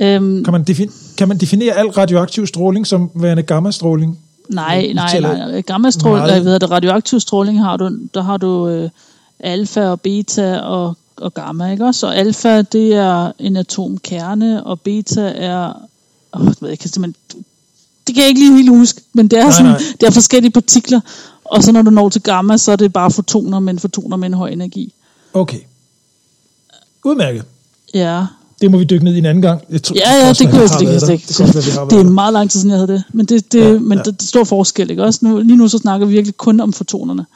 Øhm, 0.00 0.44
Kan 0.44 0.52
man, 0.52 0.64
defin- 0.70 1.16
kan 1.16 1.28
man 1.28 1.38
definere 1.38 1.74
al 1.74 1.86
radioaktiv 1.86 2.46
stråling 2.46 2.86
som 2.86 3.10
værende 3.14 3.42
gammastråling? 3.42 4.18
nej, 4.48 4.86
Vi 4.86 4.92
nej, 4.92 5.10
taler 5.10 5.48
nej. 5.48 5.60
Gammastråling, 5.60 6.26
eller 6.26 6.42
hvad 6.42 6.60
det, 6.60 6.70
radioaktiv 6.70 7.20
stråling 7.20 7.60
har 7.64 7.76
du, 7.76 7.90
der 8.14 8.22
har 8.22 8.36
du 8.36 8.68
øh, 8.68 8.90
alfa 9.40 9.88
og 9.88 10.00
beta 10.00 10.58
og, 10.58 10.94
og 11.16 11.34
gamma, 11.34 11.70
ikke 11.72 11.84
også? 11.84 12.00
Så 12.00 12.06
alfa, 12.06 12.62
det 12.62 12.94
er 12.94 13.32
en 13.38 13.56
atomkerne, 13.56 14.64
og 14.66 14.80
beta 14.80 15.32
er... 15.36 15.72
Åh, 16.34 16.46
ved, 16.46 16.68
jeg 16.68 16.78
kan 16.78 16.90
simpelthen, 16.90 17.42
det 18.06 18.14
kan 18.14 18.20
jeg 18.22 18.28
ikke 18.28 18.40
lige 18.40 18.56
helt 18.56 18.70
huske, 18.70 19.00
men 19.12 19.28
det 19.28 19.38
er, 19.38 19.42
Nej, 19.42 19.52
sådan, 19.52 19.66
nej. 19.66 19.80
det 20.00 20.06
er 20.06 20.10
forskellige 20.10 20.52
partikler, 20.52 21.00
og 21.50 21.62
så 21.62 21.72
når 21.72 21.82
du 21.82 21.90
når 21.90 22.08
til 22.08 22.22
gamma, 22.22 22.56
så 22.56 22.72
er 22.72 22.76
det 22.76 22.92
bare 22.92 23.10
fotoner, 23.10 23.60
men 23.60 23.78
fotoner 23.78 24.16
med 24.16 24.28
en 24.28 24.34
høj 24.34 24.48
energi. 24.50 24.94
Okay. 25.32 25.58
Udmærket. 27.04 27.44
Ja, 27.94 28.26
Det 28.60 28.70
må 28.70 28.78
vi 28.78 28.84
dykke 28.84 29.04
ned 29.04 29.14
i 29.14 29.18
en 29.18 29.26
anden 29.26 29.42
gang. 29.42 29.62
Jeg 29.70 29.82
tror, 29.82 29.94
Ja, 29.96 30.12
ja, 30.22 30.28
også 30.28 30.44
det 30.44 30.50
kunne 30.52 30.62
jeg 30.62 30.70
har 30.70 30.78
det, 30.78 30.88
det, 30.88 31.00
der. 31.00 31.06
det, 31.06 31.28
Det 31.28 31.38
det, 31.38 31.90
det 31.90 31.98
er 31.98 32.02
der. 32.02 32.10
meget 32.10 32.32
lang 32.32 32.50
tid 32.50 32.60
siden, 32.60 32.70
jeg 32.70 32.78
havde 32.78 32.92
det. 32.92 33.02
Men, 33.12 33.26
det, 33.26 33.52
det, 33.52 33.60
Ja, 33.60 33.78
men 33.78 33.98
ja. 33.98 34.04
der 34.04 34.10
er 34.12 34.24
stor 34.24 34.44
forskel, 34.44 34.90
ikke 34.90 35.04
også? 35.04 35.18
Nu, 35.22 35.38
lige 35.38 35.56
nu 35.56 35.68
så 35.68 35.78
snakker 35.78 36.06
vi 36.06 36.12
virkelig 36.12 36.36
kun 36.36 36.60
om 36.60 36.72
fotonerne. 36.72 37.26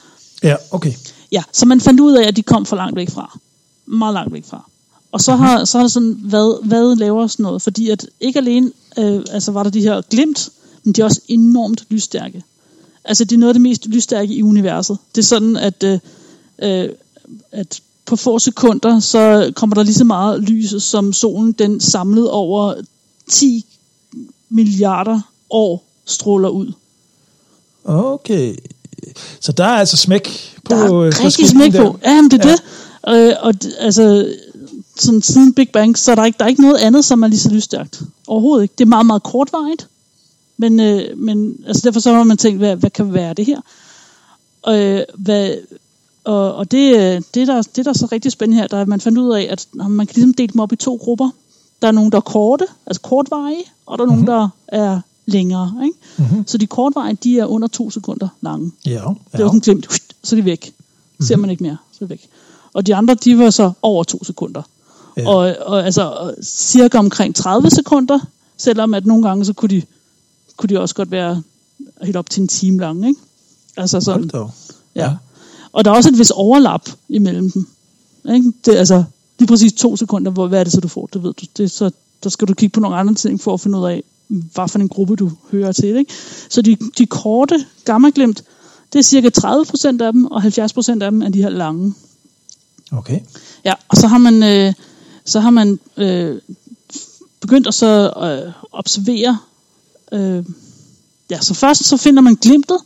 Ja, 0.43 0.57
okay. 0.71 0.93
Ja, 1.33 1.43
så 1.53 1.67
man 1.67 1.81
fandt 1.81 2.01
ud 2.01 2.13
af, 2.13 2.29
at 2.29 2.37
de 2.37 2.43
kom 2.43 2.67
for 2.67 2.77
langt 2.77 2.97
væk 2.97 3.11
fra. 3.11 3.39
Meget 3.87 4.15
langt 4.15 4.33
væk 4.33 4.45
fra. 4.47 4.71
Og 5.13 5.21
så 5.21 5.37
har, 5.37 5.65
så 5.65 5.79
har 5.79 5.83
det 5.85 5.93
sådan, 5.93 6.17
hvad, 6.25 6.67
hvad 6.67 6.97
laver 6.97 7.27
sådan 7.27 7.43
noget? 7.43 7.63
Fordi 7.63 7.91
at 7.91 8.07
ikke 8.21 8.39
alene 8.39 8.71
øh, 8.99 9.21
altså 9.31 9.53
var 9.53 9.63
der 9.63 9.71
de 9.71 9.81
her 9.81 10.01
glimt, 10.11 10.49
men 10.85 10.93
de 10.95 11.01
er 11.01 11.05
også 11.05 11.21
enormt 11.29 11.85
lysstærke. 11.91 12.43
Altså 13.05 13.25
det 13.25 13.33
er 13.37 13.39
noget 13.39 13.51
af 13.51 13.55
det 13.55 13.61
mest 13.61 13.87
lysstærke 13.87 14.35
i 14.35 14.43
universet. 14.43 14.99
Det 15.15 15.23
er 15.23 15.27
sådan, 15.27 15.57
at, 15.57 15.83
øh, 15.83 15.99
øh, 16.63 16.89
at 17.53 17.81
på 18.07 18.17
få 18.17 18.39
sekunder, 18.39 19.01
så 19.01 19.53
kommer 19.57 19.75
der 19.75 19.83
lige 19.83 19.95
så 19.95 20.05
meget 20.05 20.41
lys, 20.43 20.83
som 20.83 21.13
solen 21.13 21.53
den 21.53 21.81
samlet 21.81 22.31
over 22.31 22.75
10 23.29 23.67
milliarder 24.49 25.21
år 25.51 25.85
stråler 26.05 26.49
ud. 26.49 26.73
Okay. 27.85 28.55
Så 29.41 29.53
der 29.53 29.65
er 29.65 29.69
altså 29.79 29.97
smæk 29.97 30.29
på 30.65 30.75
Der 30.75 30.77
er 30.77 30.93
øh, 30.95 31.07
rigtig 31.07 31.23
forskellige 31.23 31.51
smæk 31.51 31.73
der. 31.73 31.83
på. 31.91 31.99
Ja, 32.05 32.23
men 32.23 32.31
det 32.31 32.45
er 32.45 32.49
Ja. 32.49 32.55
det. 32.55 33.31
Øh, 33.31 33.35
og 33.41 33.55
altså, 33.79 34.35
sådan, 34.97 35.23
siden 35.23 35.55
Big 35.55 35.69
Bang, 35.73 35.99
så 35.99 36.11
er 36.11 36.15
der, 36.15 36.25
ikke, 36.25 36.39
der 36.39 36.45
er 36.45 36.49
ikke 36.49 36.63
noget 36.63 36.77
andet, 36.79 37.05
som 37.05 37.23
er 37.23 37.27
lige 37.29 37.41
så 37.41 37.49
lysstærkt. 37.51 38.03
Overhovedet 38.27 38.63
ikke. 38.63 38.75
Det 38.79 38.85
er 38.85 38.89
meget, 38.89 39.07
meget 39.07 39.23
kortvarigt. 39.23 39.87
Men, 40.57 40.81
øh, 40.81 41.19
men 41.19 41.57
altså, 41.67 41.83
derfor 41.85 42.01
så 42.01 42.13
har 42.13 42.23
man 42.25 42.37
tænkt, 42.37 42.59
hvad, 42.59 42.77
hvad 42.77 42.91
kan 42.91 43.15
være 43.15 43.35
det 43.35 43.47
her? 43.47 43.61
Og, 44.63 44.79
øh, 44.79 45.03
hvad, 45.15 45.55
og, 46.25 46.55
og 46.55 46.71
det, 46.71 46.97
øh, 46.97 47.23
det, 47.35 47.49
der, 47.49 47.63
det, 47.63 47.85
der 47.85 47.91
er 47.91 47.99
så 47.99 48.09
rigtig 48.13 48.33
spændende 48.33 48.61
her, 48.61 48.67
der 48.67 48.77
er, 48.77 48.83
at 48.83 48.89
man 48.89 49.01
fandt 49.01 49.19
ud 49.19 49.35
af, 49.35 49.47
at 49.51 49.67
man 49.75 50.07
kan 50.07 50.15
ligesom 50.15 50.35
dele 50.35 50.53
dem 50.53 50.61
op 50.61 50.73
i 50.73 50.77
to 50.77 50.97
grupper. 50.97 51.31
Der 51.83 51.89
er 51.89 51.93
nogle, 51.93 52.11
der 52.11 52.17
er 52.17 52.21
korte, 52.21 52.67
altså 52.87 53.01
kortvarige, 53.03 53.65
og 53.87 53.99
der 53.99 54.05
er 54.05 54.09
nogle, 54.09 54.27
der 54.27 54.49
er 54.69 55.01
længere. 55.27 55.75
Ikke? 55.85 55.97
Mhm. 56.19 56.45
Så 56.47 56.59
de 56.59 56.67
kortvarige, 56.67 57.19
de 57.25 57.39
er 57.39 57.47
under 57.47 57.69
to 57.69 57.91
sekunder 57.91 58.29
lange. 58.41 58.73
Ja, 58.87 58.91
Det 58.91 59.05
var 59.05 59.39
ja. 59.39 59.47
sådan 59.47 59.61
glemt, 59.61 59.89
så 60.23 60.37
er 60.37 60.41
de 60.41 60.45
væk. 60.45 60.73
Ser 61.21 61.37
man 61.37 61.51
ikke 61.51 61.63
mere, 61.63 61.77
så 61.93 61.99
er 62.01 62.07
de 62.07 62.11
væk. 62.11 62.29
Og 62.73 62.87
de 62.87 62.95
andre, 62.95 63.15
de 63.15 63.39
var 63.39 63.51
så 63.51 63.73
over 63.83 64.05
to 64.05 64.25
sekunder. 64.25 64.63
Ja. 65.17 65.23
Ja. 65.23 65.29
Og, 65.29 65.57
og 65.67 65.85
altså 65.85 66.35
cirka 66.43 66.99
omkring 66.99 67.35
30 67.35 67.71
sekunder, 67.71 68.19
selvom 68.57 68.95
at 68.95 69.07
nogle 69.07 69.29
gange, 69.29 69.45
så 69.45 69.53
kunne 69.53 69.69
de, 69.69 69.83
kunne 70.63 70.77
de 70.77 70.81
også 70.81 70.95
godt 70.95 71.11
være 71.11 71.43
helt 72.03 72.17
op 72.17 72.31
til 72.31 72.41
en 72.41 72.49
time 72.49 72.79
lang, 72.81 73.09
ikke? 73.09 73.21
Altså 73.77 74.01
sådan, 74.01 74.31
Hold 74.31 74.45
op. 74.45 74.51
ja. 74.95 75.17
Og 75.73 75.85
der 75.85 75.91
er 75.91 75.95
også 75.95 76.09
et 76.09 76.19
vis 76.19 76.31
overlap 76.31 76.89
imellem 77.09 77.51
dem. 77.51 77.69
Ikke? 78.35 78.53
Det, 78.65 78.75
altså, 78.77 79.05
lige 79.39 79.49
præcis 79.49 79.73
to 79.73 79.97
sekunder, 79.97 80.31
hvor, 80.31 80.47
hvad 80.47 80.61
er 80.61 80.65
det 80.65 80.73
så, 80.73 80.81
du 80.81 80.89
får? 80.89 81.07
Det 81.07 81.23
ved 81.23 81.33
du. 81.33 81.47
Det, 81.57 81.71
så, 81.71 81.91
der 82.25 82.31
skal 82.31 82.49
du 82.49 82.55
kigge 82.55 82.73
på 82.73 82.81
nogle 82.81 82.97
andre 82.97 83.15
ting, 83.15 83.41
for 83.41 83.55
at 83.55 83.61
finde 83.61 83.79
ud 83.79 83.85
af, 83.85 84.03
hvad 84.29 84.69
for 84.69 84.79
en 84.79 84.89
gruppe 84.89 85.17
du 85.17 85.31
hører 85.51 85.73
til. 85.73 85.97
Ikke? 85.97 86.13
Så 86.51 86.63
de, 86.63 86.77
de 86.99 87.07
korte 87.07 87.67
gammaglimt, 87.85 88.45
det 88.93 88.99
er 88.99 89.03
cirka 89.03 89.31
30% 89.39 89.87
af 89.87 90.13
dem, 90.13 90.27
og 90.27 90.43
70% 90.43 90.91
af 90.91 91.11
dem 91.11 91.23
er 91.23 91.29
de 91.29 91.43
her 91.43 91.51
lange. 91.51 91.95
Okay. 92.93 93.21
Ja, 93.65 93.75
og 93.89 93.97
så 93.97 94.07
har 94.07 94.19
man, 94.19 94.43
øh, 94.43 94.75
så 95.25 95.41
har 95.41 95.51
man 95.51 95.79
øh, 95.97 96.41
begyndt 97.41 97.67
at 97.67 97.75
så 97.75 98.13
øh, 98.23 98.53
observere. 98.73 99.39
Øh, 100.13 100.45
ja, 101.31 101.41
så 101.41 101.55
først 101.55 101.85
så 101.85 101.97
finder 101.97 102.23
man 102.23 102.35
glimtet, 102.35 102.79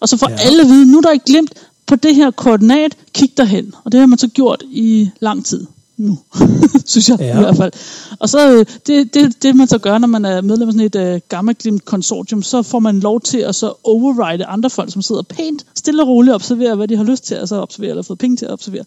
og 0.00 0.08
så 0.08 0.16
får 0.16 0.30
Ja. 0.30 0.36
alle 0.36 0.60
at 0.62 0.68
vide, 0.68 0.92
nu 0.92 0.98
er 0.98 1.02
der 1.02 1.10
ikke 1.10 1.24
glimt 1.26 1.52
på 1.86 1.96
det 1.96 2.14
her 2.14 2.30
koordinat, 2.30 2.96
kig 3.14 3.36
derhen. 3.36 3.74
Og 3.84 3.92
det 3.92 4.00
har 4.00 4.06
man 4.06 4.18
så 4.18 4.28
gjort 4.28 4.62
i 4.70 5.10
lang 5.20 5.44
tid 5.44 5.66
nu, 5.96 6.18
synes 6.86 7.08
jeg 7.08 7.18
Ja. 7.20 7.36
i 7.38 7.42
hvert 7.42 7.56
fald. 7.56 7.72
Og 8.18 8.28
så 8.28 8.50
øh, 8.52 8.66
det, 8.86 9.14
det, 9.14 9.42
det 9.42 9.56
man 9.56 9.68
så 9.68 9.78
gør, 9.78 9.98
når 9.98 10.08
man 10.08 10.24
er 10.24 10.40
medlem 10.40 10.68
af 10.68 10.72
sådan 10.72 10.86
et 10.86 10.94
øh, 10.96 11.20
gamma 11.28 11.52
glimt 11.58 11.84
konsortium, 11.84 12.42
så 12.42 12.62
får 12.62 12.78
man 12.78 13.00
lov 13.00 13.20
til 13.20 13.38
at 13.38 13.54
så 13.54 13.72
override 13.84 14.44
andre 14.44 14.70
folk, 14.70 14.92
som 14.92 15.02
sidder 15.02 15.22
pænt, 15.22 15.66
stille 15.74 16.02
og 16.02 16.08
roligt 16.08 16.30
og 16.30 16.34
observerer, 16.34 16.74
hvad 16.74 16.88
de 16.88 16.96
har 16.96 17.04
lyst 17.04 17.24
til 17.24 17.34
at 17.34 17.48
så 17.48 17.56
observere, 17.56 17.90
eller 17.90 18.02
fået 18.02 18.18
penge 18.18 18.36
til 18.36 18.44
at 18.46 18.52
observere. 18.52 18.84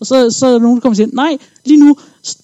Og 0.00 0.06
så, 0.06 0.30
så 0.30 0.46
er 0.46 0.50
der 0.52 0.58
nogen, 0.58 0.76
der 0.76 0.80
kommer 0.80 0.92
og 0.92 0.96
siger, 0.96 1.08
nej, 1.12 1.38
lige 1.64 1.80
nu, 1.80 1.96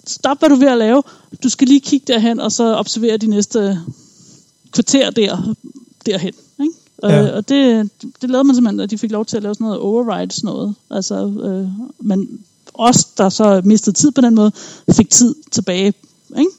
stop 0.07 0.38
hvad 0.38 0.49
du 0.49 0.55
er 0.55 0.59
ved 0.59 0.68
at 0.68 0.78
lave, 0.78 1.03
du 1.42 1.49
skal 1.49 1.68
lige 1.68 1.80
kigge 1.80 2.12
derhen, 2.12 2.40
og 2.40 2.53
så 2.53 2.74
observere 2.74 3.16
de 3.16 3.26
næste 3.26 3.80
kvarter 4.77 5.11
der, 5.11 5.55
derhen. 6.07 6.33
Ikke? 6.61 6.72
Ja. 7.03 7.09
Ja. 7.24 7.37
Og 7.37 7.49
det, 7.49 7.91
det 8.22 8.31
lavede 8.31 8.45
man 8.45 8.55
simpelthen, 8.57 8.81
at 8.81 8.91
de 8.91 8.99
fik 8.99 9.11
lov 9.12 9.24
til 9.27 9.37
at 9.37 9.43
lave 9.43 9.55
sådan 9.55 9.64
noget 9.64 9.79
override, 9.81 10.33
sådan 10.33 10.49
noget. 10.49 10.74
Altså, 10.91 11.14
øh, 11.27 11.68
men 12.01 12.29
os, 12.74 13.05
der 13.05 13.29
så 13.29 13.61
mistede 13.64 13.97
tid 13.97 14.11
på 14.12 14.20
den 14.20 14.35
måde, 14.35 14.53
fik 14.93 15.11
tid 15.11 15.35
tilbage, 15.53 15.87
ikke? 16.39 16.51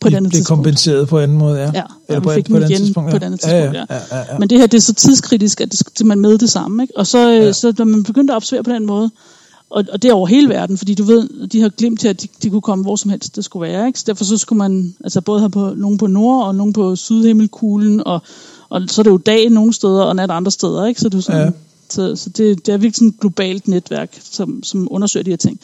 På 0.00 0.08
et 0.08 0.10
det, 0.10 0.16
andet 0.16 0.32
det 0.32 0.36
tidspunkt. 0.38 0.58
kompenseret 0.58 1.08
på 1.08 1.18
anden 1.18 1.38
måde, 1.38 1.58
ja. 1.58 1.64
Ja, 1.64 1.68
Eller 1.72 1.84
ja 2.10 2.20
på, 2.20 2.30
fik 2.30 2.48
på 2.50 2.56
igen 2.56 2.76
tidspunkt, 2.76 3.10
på 3.10 3.16
et 3.16 3.22
andet 3.22 3.42
ja. 3.46 3.48
tidspunkt, 3.48 3.74
ja. 3.90 3.94
ja, 3.94 4.16
ja, 4.18 4.32
ja. 4.32 4.38
Men 4.38 4.50
det 4.50 4.58
her, 4.58 4.66
det 4.66 4.78
er 4.78 4.82
så 4.82 4.94
tidskritisk, 4.94 5.60
at 5.60 5.82
det 5.98 6.06
man 6.06 6.20
med 6.20 6.38
det 6.38 6.50
samme. 6.50 6.82
Ikke? 6.82 6.96
Og 6.96 7.06
så, 7.06 7.18
Ja. 7.18 7.34
ja. 7.34 7.52
så 7.52 7.74
når 7.78 7.84
man 7.84 8.02
begyndte 8.02 8.32
at 8.32 8.36
observere 8.36 8.64
på 8.64 8.70
den 8.70 8.86
måde, 8.86 9.10
og, 9.70 9.84
og 9.92 10.02
det 10.02 10.08
er 10.08 10.14
over 10.14 10.26
hele 10.26 10.48
verden, 10.48 10.78
fordi 10.78 10.94
du 10.94 11.04
ved, 11.04 11.48
de 11.48 11.60
har 11.60 11.68
glemt 11.68 12.00
til, 12.00 12.08
at 12.08 12.22
de, 12.22 12.28
de 12.42 12.50
kunne 12.50 12.62
komme 12.62 12.84
hvor 12.84 12.96
som 12.96 13.10
helst 13.10 13.36
det 13.36 13.44
skulle 13.44 13.68
være. 13.72 13.86
Ikke? 13.86 13.98
Så 13.98 14.04
derfor 14.06 14.24
så 14.24 14.38
skulle 14.38 14.58
man 14.58 14.94
altså 15.04 15.20
både 15.20 15.40
have 15.40 15.50
på, 15.50 15.74
nogen 15.76 15.98
på 15.98 16.06
nord, 16.06 16.46
og 16.46 16.54
nogen 16.54 16.72
på 16.72 16.96
sydhimmelkuglen, 16.96 18.06
og, 18.06 18.20
og 18.68 18.82
så 18.88 19.00
er 19.00 19.02
det 19.02 19.10
jo 19.10 19.16
dag 19.16 19.50
nogle 19.50 19.72
steder, 19.72 20.02
og 20.02 20.16
nat 20.16 20.30
andre 20.30 20.50
steder. 20.50 20.86
Ikke? 20.86 21.00
Så, 21.00 21.08
det 21.08 21.18
er 21.18 21.22
sådan, 21.22 21.40
Ja. 21.40 21.50
så, 21.88 22.16
så 22.16 22.30
det, 22.30 22.66
det 22.66 22.72
er 22.72 22.76
virkelig 22.76 22.94
sådan 22.96 23.08
et 23.08 23.20
globalt 23.20 23.68
netværk, 23.68 24.20
som, 24.30 24.62
som 24.62 24.88
undersøger 24.90 25.24
de 25.24 25.30
her 25.30 25.36
ting. 25.36 25.60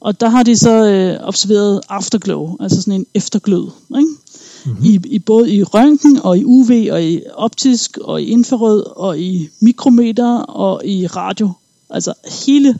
Og 0.00 0.20
der 0.20 0.28
har 0.28 0.42
de 0.42 0.56
så 0.56 0.84
øh, 0.84 1.16
observeret 1.28 1.80
afterglow, 1.88 2.56
altså 2.60 2.80
sådan 2.82 2.94
en 2.94 3.06
efterglød. 3.14 3.70
Ikke? 3.98 4.08
Mm-hmm. 4.66 4.84
I, 4.84 5.00
I 5.04 5.18
både 5.18 5.54
i 5.54 5.62
røntgen 5.62 6.20
og 6.22 6.38
i 6.38 6.44
UV 6.44 6.70
og 6.90 7.04
i 7.04 7.20
optisk 7.34 7.98
og 7.98 8.22
i 8.22 8.24
infrarød 8.24 8.84
og 8.96 9.18
i 9.18 9.48
mikrometer 9.60 10.38
og 10.38 10.86
i 10.86 11.06
radio. 11.06 11.50
Altså 11.90 12.12
hele, 12.46 12.78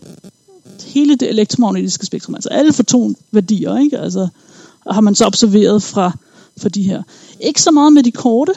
hele 0.91 1.17
det 1.17 1.29
elektromagnetiske 1.29 2.07
spektrum, 2.07 2.35
altså 2.35 2.49
alle 2.49 2.73
fotonværdier, 2.73 3.79
ikke? 3.79 3.99
Altså, 3.99 4.29
har 4.91 5.01
man 5.01 5.15
så 5.15 5.27
observeret 5.27 5.83
fra, 5.83 6.13
fra 6.61 6.69
de 6.69 6.83
her. 6.83 7.03
Ikke 7.41 7.63
så 7.63 7.71
meget 7.71 7.93
med 7.93 8.03
de 8.03 8.11
korte, 8.11 8.53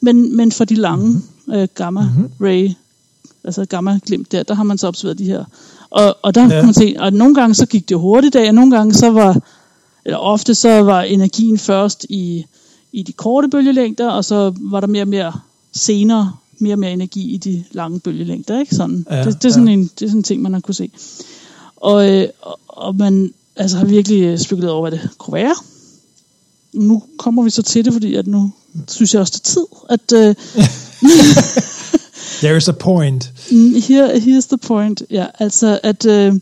men, 0.00 0.36
men 0.36 0.52
for 0.52 0.64
de 0.64 0.74
lange 0.74 1.08
mm-hmm. 1.08 1.54
øh, 1.54 1.68
gamma 1.74 2.08
ray, 2.40 2.70
altså 3.44 3.64
gamma 3.64 3.98
glimt 4.06 4.32
der, 4.32 4.42
der 4.42 4.54
har 4.54 4.64
man 4.64 4.78
så 4.78 4.88
observeret 4.88 5.18
de 5.18 5.24
her. 5.24 5.44
Og, 5.90 6.16
og 6.22 6.34
der 6.34 6.42
Ja. 6.42 6.48
kan 6.48 6.64
man 6.64 6.74
se, 6.74 6.96
at 7.00 7.14
nogle 7.14 7.34
gange 7.34 7.54
så 7.54 7.66
gik 7.66 7.88
det 7.88 7.98
hurtigt 7.98 8.36
af, 8.36 8.48
og 8.48 8.54
nogle 8.54 8.76
gange 8.76 8.94
så 8.94 9.10
var, 9.10 9.40
eller 10.04 10.18
ofte 10.18 10.54
så 10.54 10.82
var 10.82 11.02
energien 11.02 11.58
først 11.58 12.06
i, 12.08 12.46
i 12.92 13.02
de 13.02 13.12
korte 13.12 13.48
bølgelængder, 13.48 14.10
og 14.10 14.24
så 14.24 14.54
var 14.60 14.80
der 14.80 14.86
mere 14.86 15.02
og 15.02 15.08
mere 15.08 15.32
senere, 15.72 16.32
mere 16.58 16.74
og 16.74 16.78
mere 16.78 16.92
energi 16.92 17.34
i 17.34 17.36
de 17.36 17.64
lange 17.72 18.00
bølgelængder. 18.00 18.60
Ikke? 18.60 18.74
Sådan. 18.74 19.06
Ja, 19.10 19.24
det, 19.24 19.42
det, 19.42 19.48
er 19.48 19.52
sådan 19.52 19.68
ja. 19.68 19.74
en, 19.74 19.90
det 19.98 20.02
er 20.02 20.08
sådan 20.08 20.18
en 20.18 20.22
ting, 20.22 20.42
man 20.42 20.52
har 20.52 20.60
kunne 20.60 20.74
se. 20.74 20.90
Og, 21.76 22.10
øh, 22.10 22.28
og, 22.68 22.96
man 22.96 23.34
altså, 23.56 23.76
har 23.76 23.84
virkelig 23.84 24.22
øh, 24.22 24.38
spekuleret 24.38 24.72
over, 24.72 24.88
hvad 24.88 24.98
det 24.98 25.10
kunne 25.18 25.34
være. 25.34 25.54
Nu 26.72 27.02
kommer 27.18 27.42
vi 27.42 27.50
så 27.50 27.62
til 27.62 27.84
det, 27.84 27.92
fordi 27.92 28.14
at 28.14 28.26
nu 28.26 28.52
synes 28.88 29.14
jeg 29.14 29.20
også, 29.20 29.32
det 29.36 29.40
er 29.40 29.44
tid, 29.44 29.66
at 29.88 30.12
øh, 30.12 30.34
There 32.40 32.56
is 32.56 32.68
a 32.68 32.72
point. 32.72 33.32
Mm, 33.50 33.74
Here, 33.74 34.14
here's 34.14 34.46
the 34.48 34.58
point. 34.58 35.02
Ja, 35.10 35.26
altså 35.38 35.80
at, 35.82 36.06
øh, 36.06 36.34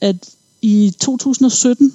at 0.00 0.16
i 0.62 0.94
2017, 1.00 1.94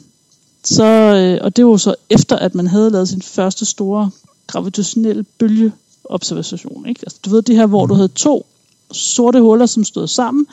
så, 0.63 0.83
øh, 0.83 1.39
og 1.41 1.55
det 1.55 1.65
var 1.65 1.77
så 1.77 1.95
efter, 2.09 2.35
at 2.35 2.55
man 2.55 2.67
havde 2.67 2.89
lavet 2.89 3.09
sin 3.09 3.21
første 3.21 3.65
store 3.65 4.11
gravitationelle 4.47 5.23
bølgeobservation. 5.23 6.85
Ikke? 6.89 6.99
Altså, 7.03 7.17
du 7.25 7.29
ved 7.29 7.41
det 7.41 7.55
her, 7.55 7.65
hvor 7.65 7.85
du 7.85 7.93
havde 7.93 8.07
to 8.07 8.45
sorte 8.91 9.41
huller, 9.41 9.65
som 9.65 9.83
stod 9.83 10.07
sammen, 10.07 10.47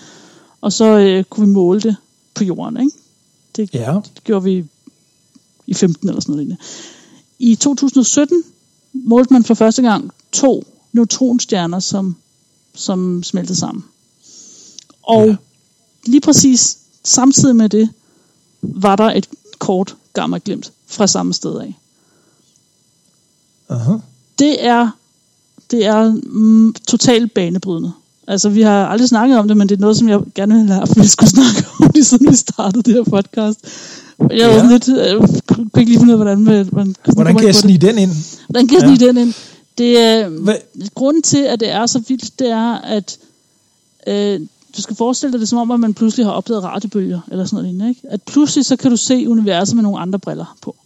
og 0.62 0.72
så 0.72 0.98
øh, 0.98 1.24
kunne 1.24 1.46
vi 1.46 1.52
måle 1.52 1.80
det 1.80 1.96
på 2.34 2.44
jorden. 2.44 2.76
Ikke? 2.80 2.92
Det, 3.56 3.74
Ja. 3.74 4.00
det 4.14 4.24
gjorde 4.24 4.44
vi 4.44 4.64
i 5.66 5.74
15 5.74 6.08
eller 6.08 6.20
sådan 6.20 6.34
noget. 6.34 6.56
I 7.38 7.54
2017 7.54 8.42
målte 8.92 9.32
man 9.32 9.44
for 9.44 9.54
første 9.54 9.82
gang 9.82 10.10
to 10.32 10.64
neutronstjerner, 10.92 11.80
som 11.80 12.16
som 12.74 13.22
smeltede 13.22 13.58
sammen. 13.58 13.84
Og 15.02 15.26
ja. 15.26 15.36
lige 16.06 16.20
præcis 16.20 16.78
samtidig 17.04 17.56
med 17.56 17.68
det, 17.68 17.90
var 18.62 18.96
der 18.96 19.04
et 19.10 19.28
kort 19.58 19.96
gamma-glimt 20.12 20.72
fra 20.86 21.06
samme 21.06 21.34
sted 21.34 21.58
af. 21.58 21.78
Aha. 23.68 23.92
Det 24.38 24.64
er, 24.64 24.90
det 25.70 25.84
er 25.86 26.10
mm, 26.26 26.72
totalt 26.72 27.34
banebrydende. 27.34 27.92
Altså, 28.28 28.48
vi 28.48 28.62
har 28.62 28.86
aldrig 28.86 29.08
snakket 29.08 29.38
om 29.38 29.48
det, 29.48 29.56
men 29.56 29.68
det 29.68 29.76
er 29.76 29.80
noget, 29.80 29.96
som 29.96 30.08
jeg 30.08 30.20
gerne 30.34 30.54
ville 30.54 30.68
have 30.72 30.78
haft, 30.78 30.96
vi 31.00 31.06
skulle 31.06 31.30
snakke 31.30 31.64
om, 31.80 31.90
lige 31.94 32.04
siden 32.04 32.30
vi 32.30 32.36
startede 32.36 32.82
det 32.82 32.94
her 32.94 33.02
podcast. 33.02 33.58
Jeg 34.18 34.28
Ja. 34.38 34.62
var 34.62 34.68
lidt, 34.70 34.88
øh, 34.88 35.28
kunne 35.46 35.70
ikke 35.78 35.90
lige 35.90 35.98
finde 35.98 36.14
ud 36.14 36.20
af, 36.20 36.24
hvordan 36.24 36.38
man, 36.44 36.68
man 36.72 36.96
Hvordan 37.14 37.36
kan 37.36 37.46
jeg 37.46 37.54
snige 37.54 37.78
den 37.78 37.98
ind? 37.98 38.10
Hvordan 38.48 38.68
kan 38.68 38.74
jeg 38.80 38.88
Ja. 38.88 38.94
snige 38.96 39.08
den 39.08 39.16
ind? 39.18 39.34
Det 39.78 39.98
er, 39.98 40.28
Hvad? 40.28 40.54
grunden 40.94 41.22
til, 41.22 41.38
at 41.38 41.60
det 41.60 41.70
er 41.70 41.86
så 41.86 41.98
vildt, 42.08 42.38
det 42.38 42.50
er, 42.50 42.72
at 42.74 43.18
øh, 44.06 44.40
du 44.76 44.82
skal 44.82 44.96
forestille 44.96 45.32
dig 45.32 45.40
det 45.40 45.48
som 45.48 45.58
om, 45.58 45.70
at 45.70 45.80
man 45.80 45.94
pludselig 45.94 46.26
har 46.26 46.32
opdaget 46.32 46.64
radiobølger, 46.64 47.20
eller 47.30 47.44
sådan 47.44 47.56
noget 47.56 47.68
lignende, 47.68 47.88
ikke? 47.88 48.00
At 48.10 48.22
pludselig 48.22 48.66
så 48.66 48.76
kan 48.76 48.90
du 48.90 48.96
se 48.96 49.28
universet 49.28 49.74
med 49.76 49.82
nogle 49.82 49.98
andre 49.98 50.18
briller 50.18 50.56
på. 50.62 50.76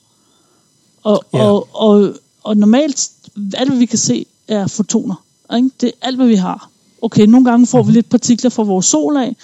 Og, 1.03 1.25
ja. 1.35 1.39
og, 1.43 1.69
og, 1.73 2.15
og 2.45 2.57
normalt, 2.57 3.11
alt 3.55 3.71
hvad 3.71 3.79
vi 3.79 3.87
kan 3.87 3.99
se, 3.99 4.27
er 4.49 4.67
fotoner. 4.67 5.15
Ikke? 5.57 5.71
Det 5.81 5.87
er 5.87 6.07
alt, 6.07 6.17
hvad 6.17 6.27
vi 6.27 6.35
har. 6.35 6.71
Okay, 7.03 7.27
nogle 7.27 7.51
gange 7.51 7.67
får 7.67 7.83
vi 7.83 7.93
lidt 7.93 8.09
partikler 8.09 8.51
fra 8.51 8.63
vores 8.63 8.87
sol 8.87 9.17
af, 9.17 9.37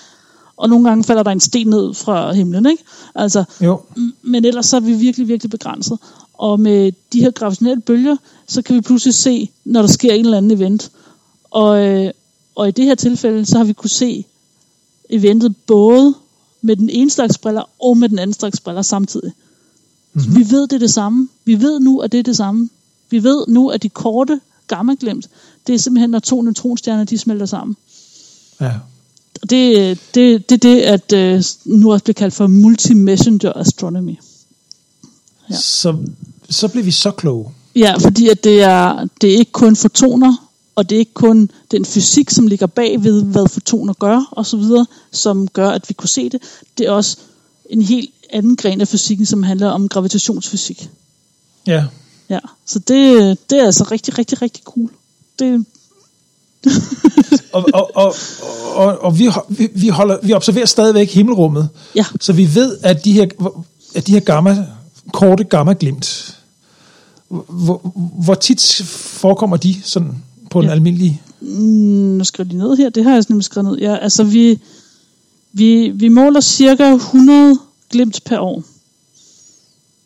og 0.56 0.68
nogle 0.68 0.88
gange 0.88 1.04
falder 1.04 1.22
der 1.22 1.30
en 1.30 1.40
sten 1.40 1.66
ned 1.66 1.94
fra 1.94 2.32
himlen, 2.32 2.66
ikke? 2.66 2.84
Altså, 3.14 3.44
Jo. 3.60 3.80
men 4.22 4.44
ellers 4.44 4.66
så 4.66 4.76
er 4.76 4.80
vi 4.80 4.92
virkelig, 4.92 5.28
virkelig 5.28 5.50
begrænset. 5.50 5.98
Og 6.34 6.60
med 6.60 6.92
de 7.12 7.20
her 7.20 7.30
gravitationelle 7.30 7.80
bølger, 7.82 8.16
så 8.48 8.62
kan 8.62 8.76
vi 8.76 8.80
pludselig 8.80 9.14
se, 9.14 9.50
når 9.64 9.80
der 9.80 9.88
sker 9.88 10.12
en 10.12 10.24
eller 10.24 10.36
anden 10.36 10.50
event. 10.50 10.90
Og, 11.50 11.86
øh, 11.86 12.10
og 12.54 12.68
i 12.68 12.70
det 12.70 12.84
her 12.84 12.94
tilfælde, 12.94 13.46
så 13.46 13.56
har 13.56 13.64
vi 13.64 13.72
kunne 13.72 13.90
se 13.90 14.24
eventet 15.10 15.56
både 15.66 16.14
med 16.62 16.76
den 16.76 16.90
ene 16.90 17.10
slags 17.10 17.38
briller 17.38 17.62
og 17.80 17.98
med 17.98 18.08
den 18.08 18.18
anden 18.18 18.34
slags 18.34 18.60
briller 18.60 18.82
samtidig. 18.82 19.32
Mm-hmm. 20.12 20.36
Vi 20.36 20.50
ved, 20.50 20.62
det 20.62 20.72
er 20.72 20.78
det 20.78 20.92
samme. 20.92 21.28
Vi 21.44 21.60
ved 21.60 21.80
nu, 21.80 21.98
at 21.98 22.12
det 22.12 22.18
er 22.18 22.22
det 22.22 22.36
samme. 22.36 22.68
Vi 23.10 23.22
ved 23.22 23.44
nu, 23.48 23.68
at 23.68 23.82
de 23.82 23.88
korte 23.88 24.40
gamma-glimt, 24.66 25.28
det 25.66 25.74
er 25.74 25.78
simpelthen, 25.78 26.10
når 26.10 26.18
to 26.18 26.42
neutronstjerner, 26.42 27.04
de 27.04 27.18
smelter 27.18 27.46
sammen. 27.46 27.76
Ja. 28.60 28.72
Og 29.42 29.50
det, 29.50 29.98
det, 30.14 30.50
det 30.50 30.54
er 30.54 30.58
det, 30.58 30.80
at 30.80 31.12
øh, 31.12 31.44
nu 31.64 31.92
også 31.92 32.04
bliver 32.04 32.14
kaldt 32.14 32.34
for 32.34 32.46
multi-messenger 32.46 33.52
astronomy. 33.56 34.16
Ja. 35.50 35.56
Så, 35.56 35.96
så 36.50 36.68
blev 36.68 36.84
vi 36.84 36.90
så 36.90 37.10
kloge. 37.10 37.50
Ja, 37.76 37.94
fordi 37.98 38.28
at 38.28 38.44
det 38.44 38.62
er, 38.62 39.06
det 39.20 39.34
er 39.34 39.38
ikke 39.38 39.52
kun 39.52 39.76
fotoner, 39.76 40.48
og 40.74 40.90
det 40.90 40.96
er 40.96 40.98
ikke 40.98 41.14
kun 41.14 41.50
den 41.70 41.84
fysik, 41.84 42.30
som 42.30 42.46
ligger 42.46 42.66
bag 42.66 43.04
ved, 43.04 43.24
hvad 43.24 43.48
fotoner 43.48 43.92
gør, 43.92 44.28
og 44.30 44.46
så 44.46 44.56
videre, 44.56 44.86
som 45.10 45.48
gør, 45.48 45.70
at 45.70 45.88
vi 45.88 45.94
kunne 45.94 46.08
se 46.08 46.28
det. 46.28 46.42
Det 46.78 46.86
er 46.86 46.90
også 46.90 47.16
en 47.70 47.82
helt 47.82 48.10
anden 48.30 48.56
gren 48.56 48.80
af 48.80 48.88
fysikken, 48.88 49.26
som 49.26 49.42
handler 49.42 49.68
om 49.68 49.88
gravitationsfysik. 49.88 50.90
Ja. 51.66 51.84
Ja, 52.32 52.38
så 52.66 52.78
det, 52.78 53.38
det 53.50 53.58
er 53.60 53.64
altså 53.66 53.84
rigtig, 53.90 54.18
rigtig, 54.18 54.42
rigtig 54.42 54.64
cool. 54.64 54.90
Det, 55.38 55.64
Og, 57.52 57.68
og, 57.74 57.90
og, 57.94 58.14
og, 58.74 58.98
og 58.98 59.18
vi, 59.18 59.28
vi, 59.74 59.88
holder, 59.88 60.18
vi 60.22 60.32
observerer 60.32 60.66
stadigvæk 60.66 61.10
himmelrummet. 61.10 61.68
ja, 61.94 62.04
Så 62.20 62.32
vi 62.32 62.54
ved, 62.54 62.76
at 62.82 63.04
de 63.04 63.12
her, 63.12 63.26
at 63.94 64.06
de 64.06 64.12
her 64.12 64.20
gamma, 64.20 64.66
korte 65.12 65.44
gamma-glimt, 65.44 66.38
hvor, 67.48 67.92
hvor 68.24 68.34
tit 68.34 68.82
forekommer 68.86 69.56
de 69.56 69.82
sådan 69.82 70.14
på 70.50 70.58
en 70.60 70.64
Ja. 70.66 70.70
almindelig... 70.72 71.22
nu 71.40 72.24
skriver 72.24 72.48
de 72.50 72.56
ned 72.56 72.76
her, 72.76 72.90
det 72.90 73.04
har 73.04 73.12
jeg 73.14 73.24
nemlig 73.28 73.44
skrevet 73.44 73.70
ned. 73.70 73.78
Ja, 73.78 73.96
altså 73.96 74.24
vi, 74.24 74.58
vi, 75.52 75.88
vi 75.88 76.08
måler 76.08 76.40
cirka 76.40 76.92
100 76.92 77.58
glimt 77.90 78.20
per 78.24 78.38
år. 78.38 78.62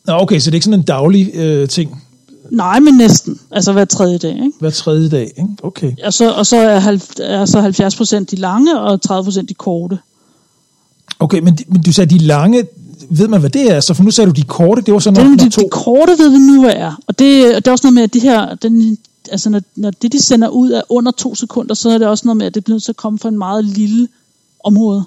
Nå, 0.05 0.13
okay, 0.13 0.39
så 0.39 0.51
det 0.51 0.55
er 0.55 0.57
ikke 0.57 0.65
sådan 0.65 0.81
en 0.81 0.87
daglig 0.87 1.31
øh, 1.35 1.69
ting 1.69 2.03
Nej, 2.51 2.81
men 2.81 2.95
næsten. 2.95 3.41
Altså 3.51 3.73
hver 3.73 3.85
tredje 3.85 4.19
dag, 4.19 4.31
ikke? 4.33 4.53
hver 4.61 4.71
tredje 4.71 5.09
dag, 5.09 5.23
ikke? 5.39 5.49
Okay. 5.63 5.93
Og 6.05 6.13
så, 6.13 6.31
og 6.33 6.47
så 6.47 6.57
er, 6.57 6.79
halv, 6.79 7.01
er 7.21 7.45
så 7.45 7.61
70 7.61 7.97
procent 7.97 8.31
de 8.31 8.37
lange, 8.37 8.81
og 8.81 9.01
30 9.03 9.25
procent 9.25 9.49
de 9.49 9.55
korte. 9.55 9.99
Okay, 11.19 11.39
men, 11.41 11.55
de- 11.55 11.65
men 11.69 11.83
du 11.83 11.93
sagde, 11.93 12.15
de 12.15 12.19
lange, 12.19 12.65
ved 13.11 13.29
man, 13.29 13.41
hvad 13.41 13.51
det 13.51 13.71
er? 13.71 13.81
Så 13.81 13.95
for 13.95 14.03
nu 14.05 14.11
sagde 14.11 14.31
du, 14.31 14.35
de 14.37 14.43
korte, 14.43 14.83
det 14.83 14.95
var 14.95 15.01
så 15.01 15.11
når, 15.11 15.21
Det, 15.21 15.31
når 15.31 15.37
de, 15.37 15.51
to... 15.51 15.63
de 15.63 15.69
korte 15.71 16.13
ved 16.19 16.31
vi 16.31 16.39
nu, 16.39 16.61
hvad 16.63 16.73
er. 16.77 16.93
Og 17.07 17.19
det, 17.19 17.55
og 17.57 17.65
det 17.65 17.67
er 17.69 17.73
også 17.73 17.87
noget 17.87 17.95
med, 17.95 18.03
at 18.03 18.15
det 18.15 18.23
her, 18.23 18.55
den, 18.55 18.99
altså 19.31 19.51
når, 19.51 19.61
når 19.77 19.91
det, 19.91 20.13
de 20.13 20.23
sender 20.23 20.49
ud 20.49 20.71
er 20.71 20.83
under 20.89 21.13
to 21.13 21.35
sekunder, 21.35 21.75
så 21.75 21.91
er 21.91 21.99
det 21.99 22.07
også 22.07 22.23
noget 22.27 22.37
med, 22.37 22.47
at 22.47 22.55
det 22.55 22.65
bliver 22.65 22.75
nødt 22.75 22.85
til 22.85 22.93
at 22.93 22.97
komme 22.97 23.19
fra 23.19 23.29
en 23.29 23.39
meget 23.39 23.65
lille 23.65 24.09
område. 24.65 25.05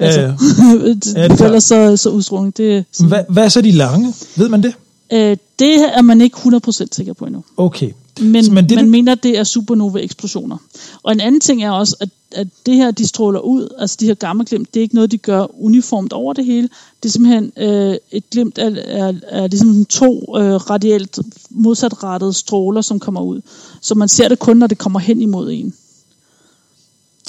Ja, 0.00 0.04
Altså, 0.04 0.20
ja. 0.20 0.26
det, 0.94 1.06
Ja, 1.16 1.24
det 1.24 1.30
er 1.32 1.36
ja, 1.40 1.44
ellers 1.44 1.64
så, 1.64 1.96
så 1.96 2.08
udstråling. 2.10 2.56
Det, 2.56 2.84
Hvad, 3.08 3.20
hvad 3.28 3.44
er 3.44 3.48
så 3.48 3.60
de 3.60 3.70
lange? 3.70 4.14
Ved 4.36 4.48
man 4.48 4.62
det? 4.62 4.72
Øh, 5.12 5.36
det 5.58 5.96
er 5.96 6.02
man 6.02 6.20
ikke 6.20 6.36
100% 6.36 6.70
sikker 6.92 7.12
på 7.12 7.24
endnu. 7.26 7.44
Okay. 7.56 7.92
Men, 8.20 8.44
Så- 8.44 8.52
men 8.52 8.68
det, 8.68 8.74
man 8.76 8.84
du- 8.84 8.90
mener, 8.90 9.14
det 9.14 9.38
er 9.38 9.44
supernova-eksplosioner. 9.44 10.56
Og 11.02 11.12
en 11.12 11.20
anden 11.20 11.40
ting 11.40 11.62
er 11.64 11.70
også, 11.70 11.96
at, 12.00 12.08
at 12.32 12.48
det 12.66 12.74
her, 12.76 12.90
de 12.90 13.06
stråler 13.06 13.40
ud, 13.40 13.68
altså 13.78 13.96
de 14.00 14.06
her 14.06 14.14
gammaglimt, 14.14 14.74
det 14.74 14.80
er 14.80 14.82
ikke 14.82 14.94
noget, 14.94 15.10
de 15.12 15.18
gør 15.18 15.46
uniformt 15.64 16.12
over 16.12 16.32
det 16.32 16.44
hele. 16.44 16.68
Det 17.02 17.08
er 17.08 17.12
simpelthen 17.12 17.52
øh, 17.56 17.96
et 18.12 18.30
glimt 18.30 18.58
af, 18.58 18.70
er, 18.84 19.12
er 19.28 19.46
ligesom 19.46 19.84
to 19.84 20.36
øh, 20.38 20.54
radialt 20.54 21.18
modsatrettede 21.50 22.32
stråler, 22.32 22.80
som 22.80 23.00
kommer 23.00 23.20
ud. 23.20 23.40
Så 23.80 23.94
man 23.94 24.08
ser 24.08 24.28
det 24.28 24.38
kun, 24.38 24.56
når 24.56 24.66
det 24.66 24.78
kommer 24.78 24.98
hen 24.98 25.20
imod 25.22 25.50
en. 25.52 25.74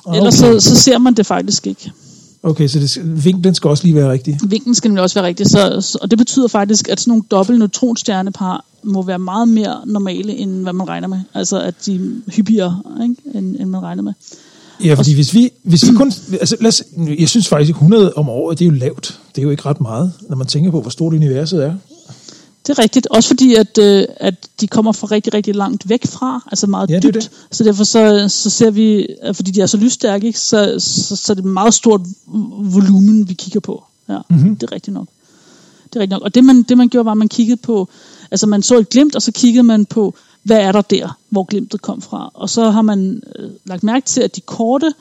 okay. 0.05 0.17
Ellers 0.17 0.33
så, 0.35 0.59
så 0.59 0.75
ser 0.75 0.97
man 0.97 1.13
det 1.13 1.25
faktisk 1.25 1.67
ikke. 1.67 1.91
Okay, 2.43 2.67
så 2.67 2.79
det, 2.79 3.25
vinklen 3.25 3.55
skal 3.55 3.69
også 3.69 3.83
lige 3.83 3.95
være 3.95 4.11
rigtig. 4.11 4.39
Vinklen 4.47 4.75
skal 4.75 4.89
nemlig 4.89 5.03
også 5.03 5.19
være 5.19 5.27
rigtig. 5.27 5.47
Så, 5.47 5.97
og 6.01 6.11
det 6.11 6.17
betyder 6.17 6.47
faktisk, 6.47 6.89
at 6.89 6.99
sådan 6.99 7.11
nogle 7.11 7.23
dobbelt 7.31 7.59
neutronstjernepar 7.59 8.65
må 8.83 9.01
være 9.01 9.19
meget 9.19 9.47
mere 9.47 9.81
normale, 9.85 10.33
end 10.33 10.61
hvad 10.61 10.73
man 10.73 10.87
regner 10.87 11.07
med. 11.07 11.19
Altså 11.33 11.61
at 11.61 11.75
de 11.85 11.95
er 11.95 12.31
hyppigere, 12.31 12.81
ikke? 13.03 13.15
End, 13.35 13.55
end 13.59 13.69
man 13.69 13.83
regner 13.83 14.03
med. 14.03 14.13
Ja, 14.83 14.93
fordi 14.93 15.13
hvis 15.13 15.33
vi, 15.33 15.51
hvis 15.63 15.89
vi 15.89 15.95
kun... 15.95 16.13
Altså, 16.31 16.55
lad 16.61 16.67
os, 16.67 16.83
jeg 17.19 17.29
synes 17.29 17.47
faktisk, 17.47 17.69
100 17.69 18.13
om 18.13 18.29
året, 18.29 18.59
det 18.59 18.65
er 18.65 18.69
jo 18.69 18.75
lavt. 18.75 19.19
Det 19.35 19.41
er 19.41 19.43
jo 19.43 19.49
ikke 19.49 19.65
ret 19.65 19.81
meget, 19.81 20.13
når 20.29 20.37
man 20.37 20.47
tænker 20.47 20.71
på, 20.71 20.81
hvor 20.81 20.89
stort 20.89 21.13
universet 21.13 21.63
er. 21.65 21.73
Det 22.69 22.77
er 22.79 22.83
rigtigt. 22.83 23.07
Også 23.07 23.29
fordi, 23.29 23.55
at, 23.55 23.77
øh, 23.77 24.05
at 24.17 24.47
de 24.61 24.67
kommer 24.67 24.91
fra 24.91 25.07
rigtig, 25.07 25.33
rigtig 25.33 25.55
langt 25.55 25.89
væk 25.89 26.05
fra. 26.07 26.43
Altså 26.51 26.67
meget 26.67 26.89
Ja, 26.89 26.95
det 26.95 27.03
dybt. 27.03 27.13
det. 27.15 27.31
Så 27.51 27.63
derfor 27.63 27.83
så, 27.83 28.25
så 28.29 28.49
ser 28.49 28.71
vi, 28.71 29.07
at 29.21 29.35
fordi 29.35 29.51
de 29.51 29.61
er 29.61 29.65
så 29.65 29.77
lysstærke, 29.77 30.27
ikke, 30.27 30.39
så, 30.39 30.75
så, 30.79 31.15
så 31.15 31.33
er 31.33 31.35
det 31.35 31.45
et 31.45 31.51
meget 31.51 31.73
stort 31.73 32.01
volumen, 32.63 33.29
vi 33.29 33.33
kigger 33.33 33.59
på. 33.59 33.83
Ja, 34.09 34.17
Mhm. 34.29 34.37
mm-hmm. 34.39 34.55
det 34.55 34.67
er 34.67 34.71
rigtigt 34.71 34.93
nok. 34.93 35.07
Det 35.83 35.95
er 35.95 35.99
rigtigt 35.99 36.11
nok. 36.11 36.21
Og 36.21 36.35
det 36.35 36.43
man, 36.43 36.63
det 36.63 36.77
man 36.77 36.89
gjorde, 36.89 37.05
var, 37.05 37.11
at 37.11 37.17
man 37.17 37.29
kiggede 37.29 37.57
på, 37.57 37.89
altså 38.31 38.47
man 38.47 38.61
så 38.63 38.77
et 38.77 38.89
glimt, 38.89 39.15
og 39.15 39.21
så 39.21 39.31
kiggede 39.31 39.63
man 39.63 39.85
på, 39.85 40.15
hvad 40.43 40.57
er 40.57 40.71
der 40.71 40.81
der, 40.81 41.17
hvor 41.29 41.43
glimtet 41.43 41.81
kom 41.81 42.01
fra. 42.01 42.31
Og 42.33 42.49
så 42.49 42.69
har 42.71 42.81
man 42.81 43.21
øh, 43.39 43.49
lagt 43.65 43.83
mærke 43.83 44.05
til, 44.05 44.21
at 44.21 44.35
de 44.35 44.41
korte 44.41 44.93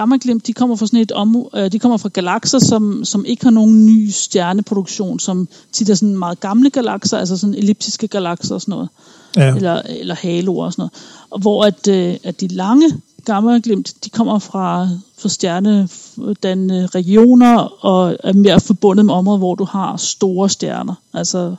gammaglimt, 0.00 0.46
de 0.46 0.52
kommer 0.52 0.76
fra 0.76 0.86
sådan 0.86 1.00
et 1.00 1.12
om, 1.12 1.46
øh, 1.56 1.72
de 1.72 1.78
kommer 1.78 1.96
fra 1.98 2.08
galakser, 2.08 2.58
som, 2.58 3.04
som 3.04 3.24
ikke 3.24 3.44
har 3.44 3.50
nogen 3.50 3.86
ny 3.86 4.10
stjerneproduktion, 4.10 5.18
som 5.20 5.48
tit 5.72 5.90
er 5.90 5.94
sådan 5.94 6.16
meget 6.18 6.40
gamle 6.40 6.70
galakser, 6.70 7.18
altså 7.18 7.36
sådan 7.36 7.54
elliptiske 7.54 8.08
galakser 8.08 8.54
og 8.54 8.60
sådan 8.60 8.72
noget, 8.72 8.88
Ja. 9.36 9.54
eller, 9.56 9.82
eller 9.88 10.14
haloer 10.14 10.64
og 10.66 10.72
sådan 10.72 10.80
noget. 10.82 10.92
Og 11.30 11.40
hvor 11.40 11.64
at, 11.64 11.88
øh, 11.88 12.16
at 12.24 12.40
de 12.40 12.48
lange 12.48 12.90
gammaglimt, 13.24 13.94
de 14.04 14.10
kommer 14.10 14.38
fra, 14.38 14.88
fra 15.18 15.28
stjernedannende 15.28 16.86
regioner, 16.86 17.56
og 17.84 18.16
er 18.24 18.32
mere 18.32 18.60
forbundet 18.60 19.06
med 19.06 19.14
områder, 19.14 19.38
hvor 19.38 19.54
du 19.54 19.64
har 19.64 19.96
store 19.96 20.50
stjerner. 20.50 20.94
Altså, 21.14 21.54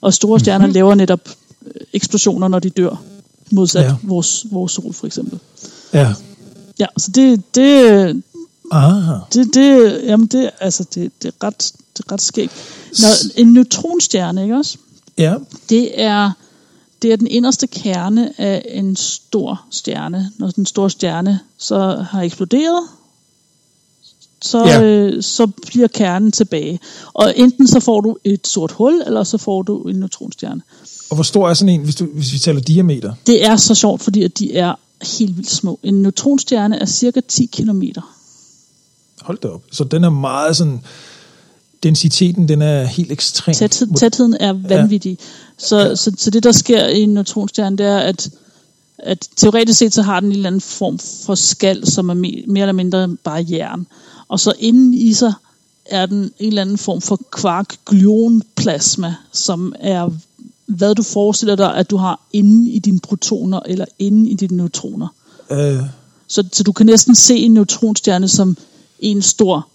og 0.00 0.14
store 0.14 0.40
stjerner 0.40 0.58
Mhm. 0.58 0.68
mm-hmm. 0.68 0.74
laver 0.74 0.94
netop 0.94 1.28
øh, 1.66 1.72
eksplosioner, 1.92 2.48
når 2.48 2.58
de 2.58 2.70
dør, 2.70 3.02
modsat 3.50 3.84
ja. 3.84 3.94
vores, 4.02 4.46
vores 4.50 4.72
sol 4.72 4.92
for 4.94 5.06
eksempel. 5.06 5.38
ja. 5.92 6.14
Ja, 6.82 6.86
så 6.98 7.10
det, 7.10 7.54
det, 7.54 8.22
Aha. 8.70 9.12
det, 9.34 9.54
det, 9.54 10.00
jamen 10.04 10.26
det, 10.26 10.50
altså 10.60 10.84
det, 10.94 11.12
det, 11.22 11.28
er 11.28 11.46
ret, 11.46 11.72
det 11.96 12.04
er 12.08 12.12
ret 12.12 12.22
skægt. 12.22 12.52
Når, 13.02 13.38
en 13.40 13.52
neutronstjerne, 13.52 14.42
ikke 14.42 14.56
også? 14.56 14.78
Ja. 15.18 15.34
Det 15.68 16.02
er, 16.02 16.30
det 17.02 17.12
er 17.12 17.16
den 17.16 17.26
inderste 17.26 17.66
kerne 17.66 18.40
af 18.40 18.64
en 18.68 18.96
stor 18.96 19.64
stjerne. 19.70 20.30
Når 20.38 20.50
den 20.50 20.66
store 20.66 20.90
stjerne 20.90 21.40
så 21.58 22.06
har 22.10 22.22
eksploderet, 22.22 22.82
så, 24.42 24.58
Ja. 24.66 24.80
ja. 24.80 24.82
øh, 24.82 25.22
så 25.22 25.46
bliver 25.46 25.88
kernen 25.88 26.32
tilbage. 26.32 26.80
Og 27.12 27.32
enten 27.36 27.68
så 27.68 27.80
får 27.80 28.00
du 28.00 28.16
et 28.24 28.46
sort 28.46 28.72
hul, 28.72 29.02
eller 29.06 29.24
så 29.24 29.38
får 29.38 29.62
du 29.62 29.82
en 29.82 29.96
neutronstjerne. 29.96 30.62
Og 31.10 31.14
hvor 31.16 31.22
stor 31.22 31.50
er 31.50 31.54
sådan 31.54 31.74
en, 31.74 31.80
hvis, 31.84 31.94
du, 31.94 32.06
hvis 32.06 32.32
vi 32.32 32.38
taler 32.38 32.60
diameter? 32.60 33.14
Det 33.26 33.44
er 33.46 33.56
så 33.56 33.74
sjovt, 33.74 34.02
fordi 34.02 34.22
at 34.22 34.38
de 34.38 34.54
er 34.56 34.74
helt 35.18 35.36
vildt 35.36 35.50
små. 35.50 35.78
En 35.82 36.02
neutronstjerne 36.02 36.78
er 36.78 36.86
cirka 36.86 37.20
10 37.28 37.46
kilometer. 37.52 38.16
Hold 39.20 39.38
da 39.38 39.48
op. 39.48 39.62
Så 39.72 39.84
den 39.84 40.04
er 40.04 40.10
meget 40.10 40.56
sådan... 40.56 40.80
Densiteten, 41.82 42.48
den 42.48 42.62
er 42.62 42.84
helt 42.84 43.12
ekstrem. 43.12 43.54
Tæthed, 43.54 43.96
tætheden 43.96 44.36
er 44.40 44.52
vanvittig. 44.52 45.18
Så, 45.58 45.78
ja. 45.78 45.96
så, 45.96 46.12
så 46.18 46.30
det, 46.30 46.42
der 46.42 46.52
sker 46.52 46.86
i 46.86 47.00
en 47.00 47.14
neutronstjerne, 47.14 47.78
det 47.78 47.86
er, 47.86 47.98
at, 47.98 48.30
at 48.98 49.28
teoretisk 49.36 49.78
set, 49.78 49.94
så 49.94 50.02
har 50.02 50.20
den 50.20 50.28
en 50.28 50.36
eller 50.36 50.46
anden 50.46 50.60
form 50.60 50.98
for 50.98 51.34
skal, 51.34 51.86
som 51.86 52.08
er 52.08 52.14
mere, 52.14 52.42
mere 52.46 52.62
eller 52.62 52.72
mindre 52.72 53.16
bare 53.24 53.46
jern. 53.50 53.86
Og 54.28 54.40
så 54.40 54.52
inden 54.58 54.94
i 54.94 55.12
sig 55.12 55.32
er 55.86 56.06
den 56.06 56.32
en 56.38 56.48
eller 56.48 56.62
anden 56.62 56.78
form 56.78 57.00
for 57.00 57.20
kvark-gluonplasma, 57.30 59.14
som 59.32 59.74
er 59.80 60.10
hvad 60.66 60.94
du 60.94 61.02
forestiller 61.02 61.56
dig, 61.56 61.74
at 61.74 61.90
du 61.90 61.96
har 61.96 62.20
inde 62.32 62.70
i 62.70 62.78
dine 62.78 63.00
protoner 63.00 63.60
eller 63.66 63.84
inde 63.98 64.30
i 64.30 64.34
dine 64.34 64.56
neutroner. 64.56 65.08
Øh, 65.50 65.82
Så, 66.28 66.44
så 66.52 66.62
du 66.62 66.72
kan 66.72 66.86
næsten 66.86 67.14
se 67.14 67.36
en 67.36 67.54
neutronstjerne 67.54 68.28
som 68.28 68.56
en 68.98 69.22
stor 69.22 69.68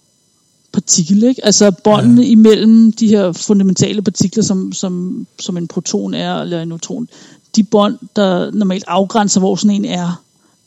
partikel. 0.72 1.22
Ikke? 1.22 1.44
Altså 1.44 1.70
båndene 1.70 2.22
ja. 2.22 2.28
imellem 2.28 2.92
de 2.92 3.08
her 3.08 3.32
fundamentale 3.32 4.02
partikler, 4.02 4.42
som, 4.42 4.72
som, 4.72 5.26
som 5.38 5.56
en 5.56 5.68
proton 5.68 6.14
er, 6.14 6.34
eller 6.34 6.62
en 6.62 6.68
neutron, 6.68 7.08
de 7.56 7.64
bånd, 7.64 7.98
der 8.16 8.50
normalt 8.50 8.84
afgrænser, 8.86 9.40
hvor 9.40 9.56
sådan 9.56 9.70
en 9.70 9.84
er, 9.84 10.22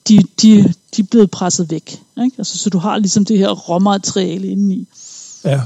de, 0.07 0.23
de, 0.41 0.73
de 0.95 1.01
er 1.01 1.07
blevet 1.11 1.31
presset 1.31 1.71
væk. 1.71 2.01
Ikke? 2.23 2.35
Altså, 2.37 2.57
så 2.57 2.69
du 2.69 2.77
har 2.77 2.97
ligesom 2.97 3.25
det 3.25 3.37
her 3.37 3.49
råmateriale 3.49 4.47
indeni. 4.47 4.87
ja. 5.45 5.61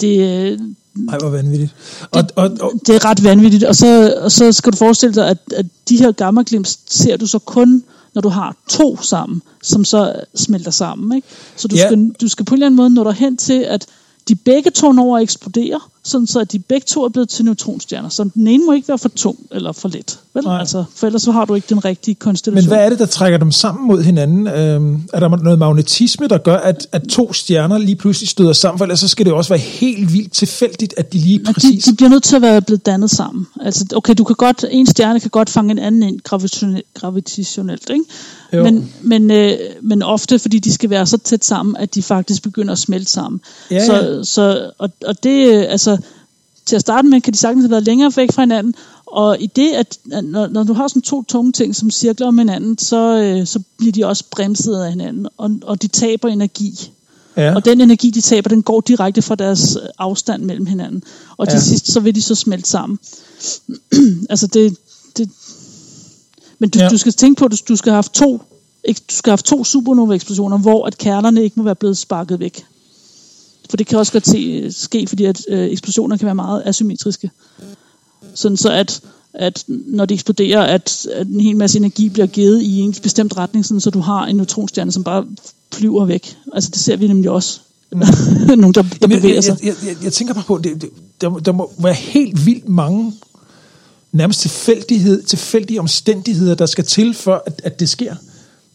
Det, 0.00 0.18
øh, 0.20 0.58
Ej, 1.08 1.18
hvor 1.18 1.28
vanvittigt. 1.28 1.74
Og, 2.10 2.24
og, 2.36 2.50
og, 2.60 2.72
det 2.86 2.94
er 2.94 3.04
ret 3.04 3.24
vanvittigt. 3.24 3.64
Og 3.64 3.76
så, 3.76 4.18
og 4.20 4.32
så 4.32 4.52
skal 4.52 4.72
du 4.72 4.76
forestille 4.76 5.14
dig, 5.14 5.28
at, 5.28 5.38
at 5.56 5.66
de 5.88 5.96
her 5.96 6.12
gammaglimt 6.12 6.78
ser 6.86 7.16
du 7.16 7.26
så 7.26 7.38
kun, 7.38 7.84
når 8.14 8.22
du 8.22 8.28
har 8.28 8.56
to 8.68 9.02
sammen, 9.02 9.42
som 9.62 9.84
så 9.84 10.20
smelter 10.34 10.70
sammen. 10.70 11.16
Ikke? 11.16 11.28
Så 11.56 11.68
du, 11.68 11.76
ja. 11.76 11.86
skal, 11.86 12.10
du 12.20 12.28
skal 12.28 12.44
på 12.44 12.54
en 12.54 12.56
eller 12.56 12.66
anden 12.66 12.76
måde 12.76 12.90
nå 12.90 13.04
dig 13.04 13.12
hen 13.12 13.36
til, 13.36 13.60
at 13.62 13.86
de 14.28 14.34
begge 14.34 14.70
to 14.70 14.92
når 14.92 15.16
at 15.16 15.22
eksplodere, 15.22 15.80
sådan 16.04 16.26
så 16.26 16.40
at 16.40 16.52
de 16.52 16.58
begge 16.58 16.84
to 16.84 17.04
er 17.04 17.08
blevet 17.08 17.28
til 17.28 17.44
neutronstjerner. 17.44 18.08
Så 18.08 18.30
den 18.34 18.46
ene 18.46 18.64
må 18.64 18.72
ikke 18.72 18.88
være 18.88 18.98
for 18.98 19.08
tung 19.08 19.38
eller 19.50 19.72
for 19.72 19.88
let. 19.88 20.18
Vel? 20.34 20.44
Nej. 20.44 20.58
Altså, 20.58 20.84
for 20.94 21.06
ellers 21.06 21.22
så 21.22 21.32
har 21.32 21.44
du 21.44 21.54
ikke 21.54 21.66
den 21.68 21.84
rigtige 21.84 22.14
konstellation. 22.14 22.64
men 22.64 22.76
hvad 22.76 22.84
er 22.84 22.88
det, 22.88 22.98
der 22.98 23.06
trækker 23.06 23.38
dem 23.38 23.50
sammen 23.50 23.86
mod 23.86 24.02
hinanden? 24.02 24.46
Øhm, 24.46 25.02
er 25.12 25.20
der 25.20 25.28
noget 25.28 25.58
magnetisme, 25.58 26.28
der 26.28 26.38
gør, 26.38 26.56
at, 26.56 26.86
at 26.92 27.02
to 27.02 27.32
stjerner 27.32 27.78
lige 27.78 27.96
pludselig 27.96 28.28
støder 28.28 28.52
sammen? 28.52 28.78
For 28.78 28.84
ellers 28.84 29.00
så 29.00 29.08
skal 29.08 29.26
det 29.26 29.30
jo 29.30 29.36
også 29.36 29.50
være 29.50 29.58
helt 29.58 30.12
vildt 30.12 30.32
tilfældigt, 30.32 30.94
at 30.96 31.12
de 31.12 31.18
lige 31.18 31.38
Men 31.38 31.46
de, 31.46 31.52
præcis... 31.52 31.84
de 31.84 31.94
bliver 31.96 32.10
nødt 32.10 32.22
til 32.22 32.36
at 32.36 32.42
være 32.42 32.62
blevet 32.62 32.86
dannet 32.86 33.10
sammen. 33.10 33.46
Altså, 33.60 33.84
okay, 33.96 34.14
du 34.18 34.24
kan 34.24 34.36
godt, 34.36 34.64
en 34.70 34.86
stjerne 34.86 35.20
kan 35.20 35.30
godt 35.30 35.50
fange 35.50 35.70
en 35.70 35.78
anden 35.78 36.02
ind 36.02 36.20
gravitationelt, 36.20 36.86
gravitationelt 36.94 37.90
ikke? 37.90 38.04
Jo. 38.52 38.62
Men, 38.64 38.92
men, 39.02 39.30
øh, 39.30 39.52
men 39.82 40.02
ofte, 40.02 40.38
fordi 40.38 40.58
de 40.58 40.72
skal 40.72 40.90
være 40.90 41.06
så 41.06 41.18
tæt 41.18 41.44
sammen, 41.44 41.76
at 41.76 41.94
de 41.94 42.02
faktisk 42.02 42.42
begynder 42.42 42.72
at 42.72 42.78
smelte 42.78 43.10
sammen. 43.10 43.40
Ja, 43.70 43.74
ja. 43.74 43.86
Så, 43.86 44.20
så, 44.22 44.70
og, 44.78 44.90
og 45.06 45.22
det, 45.22 45.54
øh, 45.54 45.64
altså, 45.68 45.93
til 46.66 46.76
at 46.76 46.80
starte 46.80 47.08
med, 47.08 47.20
kan 47.20 47.32
de 47.32 47.38
sagtens 47.38 47.62
have 47.64 47.70
været 47.70 47.84
længere 47.84 48.12
væk 48.16 48.32
fra 48.32 48.42
hinanden, 48.42 48.74
og 49.06 49.36
i 49.40 49.46
det, 49.46 49.70
at, 49.72 49.98
at 50.12 50.24
når, 50.24 50.46
når 50.46 50.62
du 50.64 50.72
har 50.72 50.88
sådan 50.88 51.02
to 51.02 51.22
tunge 51.22 51.52
ting, 51.52 51.76
som 51.76 51.90
cirkler 51.90 52.26
om 52.26 52.38
hinanden, 52.38 52.78
så, 52.78 53.18
øh, 53.20 53.46
så 53.46 53.60
bliver 53.78 53.92
de 53.92 54.04
også 54.06 54.24
bremset 54.30 54.74
af 54.82 54.90
hinanden, 54.90 55.26
og, 55.36 55.50
og 55.62 55.82
de 55.82 55.88
taber 55.88 56.28
energi. 56.28 56.90
ja. 57.36 57.54
Og 57.54 57.64
den 57.64 57.80
energi, 57.80 58.10
de 58.10 58.20
taber, 58.20 58.48
den 58.48 58.62
går 58.62 58.80
direkte 58.80 59.22
fra 59.22 59.34
deres 59.34 59.76
øh, 59.82 59.88
afstand 59.98 60.44
mellem 60.44 60.66
hinanden. 60.66 61.02
Og 61.36 61.48
til 61.48 61.56
Ja. 61.56 61.62
sidst, 61.62 61.92
så 61.92 62.00
vil 62.00 62.14
de 62.14 62.22
så 62.22 62.34
smelte 62.34 62.68
sammen. 62.70 62.98
altså 64.30 64.46
det... 64.46 64.76
det 65.16 65.30
men 66.58 66.70
du, 66.70 66.78
Ja. 66.78 66.88
du 66.88 66.96
skal 66.98 67.12
tænke 67.12 67.38
på, 67.38 67.44
at 67.44 67.50
du, 67.52 67.56
du 67.68 67.76
skal 67.76 67.90
have 67.90 67.96
haft 67.96 68.12
to 68.14 68.42
du 68.88 68.92
skal 69.14 69.30
have 69.30 69.32
haft 69.32 69.44
to 69.46 69.64
supernova-eksplosioner, 69.64 70.58
hvor 70.58 70.86
at 70.86 70.98
kernerne 70.98 71.42
ikke 71.42 71.56
må 71.56 71.62
være 71.62 71.74
blevet 71.74 71.98
sparket 71.98 72.40
væk. 72.40 72.64
For 73.70 73.76
det 73.76 73.86
kan 73.86 73.98
også 73.98 74.12
godt 74.12 74.26
se, 74.28 74.72
ske, 74.72 75.06
fordi 75.06 75.24
at 75.24 75.40
øh, 75.48 75.70
eksplosioner 75.70 76.16
kan 76.16 76.26
være 76.26 76.34
meget 76.34 76.62
asymmetriske. 76.66 77.30
Sådan 78.34 78.56
så 78.56 78.70
at, 78.72 79.00
at 79.34 79.64
når 79.68 80.04
de 80.06 80.14
eksploderer, 80.14 80.62
at, 80.62 81.06
at 81.12 81.26
en 81.26 81.40
hel 81.40 81.56
masse 81.56 81.78
energi 81.78 82.08
bliver 82.08 82.26
givet 82.26 82.62
i 82.62 82.78
en 82.80 82.94
bestemt 83.02 83.36
retning, 83.36 83.66
sådan 83.66 83.80
så 83.80 83.90
du 83.90 84.00
har 84.00 84.26
en 84.26 84.36
neutronstjerne, 84.36 84.92
som 84.92 85.04
bare 85.04 85.26
flyver 85.74 86.04
væk. 86.04 86.36
Altså 86.52 86.70
det 86.70 86.78
ser 86.80 86.96
vi 86.96 87.06
nemlig 87.08 87.30
også. 87.30 87.60
Nogle, 88.46 88.72
der, 88.74 88.82
der 88.82 88.88
Jamen, 89.02 89.16
bevæger 89.16 89.40
sig. 89.40 89.56
jeg, 89.62 89.66
jeg, 89.82 89.88
jeg, 89.88 90.04
jeg 90.04 90.12
tænker 90.12 90.34
bare 90.34 90.44
på, 90.46 90.58
det, 90.58 90.82
det, 90.82 90.90
der, 91.20 91.28
må- 91.28 91.38
der 91.38 91.52
må 91.52 91.72
være 91.78 91.94
helt 91.94 92.46
vildt 92.46 92.68
mange 92.68 93.12
nærmest 94.12 94.40
tilfældighed, 94.40 95.22
tilfældige 95.22 95.80
omstændigheder, 95.80 96.54
der 96.54 96.66
skal 96.66 96.84
til, 96.84 97.14
for 97.14 97.42
at, 97.46 97.60
at 97.64 97.80
det 97.80 97.88
sker. 97.88 98.14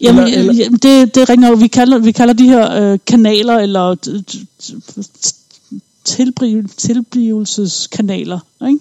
Jamen, 0.02 0.24
Eller- 0.24 0.38
eller- 0.39 0.54
jamen 0.54 0.80
det, 0.80 1.16
det 1.16 1.22
er 1.22 1.30
rigtigt 1.30 1.39
nok. 1.39 1.60
Vi 1.62 1.68
kalder, 1.68 1.97
vi 1.97 2.12
kalder 2.12 2.34
de 2.34 2.43
her 2.47 2.91
øh, 2.91 3.00
kanaler, 3.08 3.58
eller 3.58 3.95
tilbliv, 6.04 6.68
tilblivelseskanaler. 6.78 8.39
Ikke? 8.68 8.80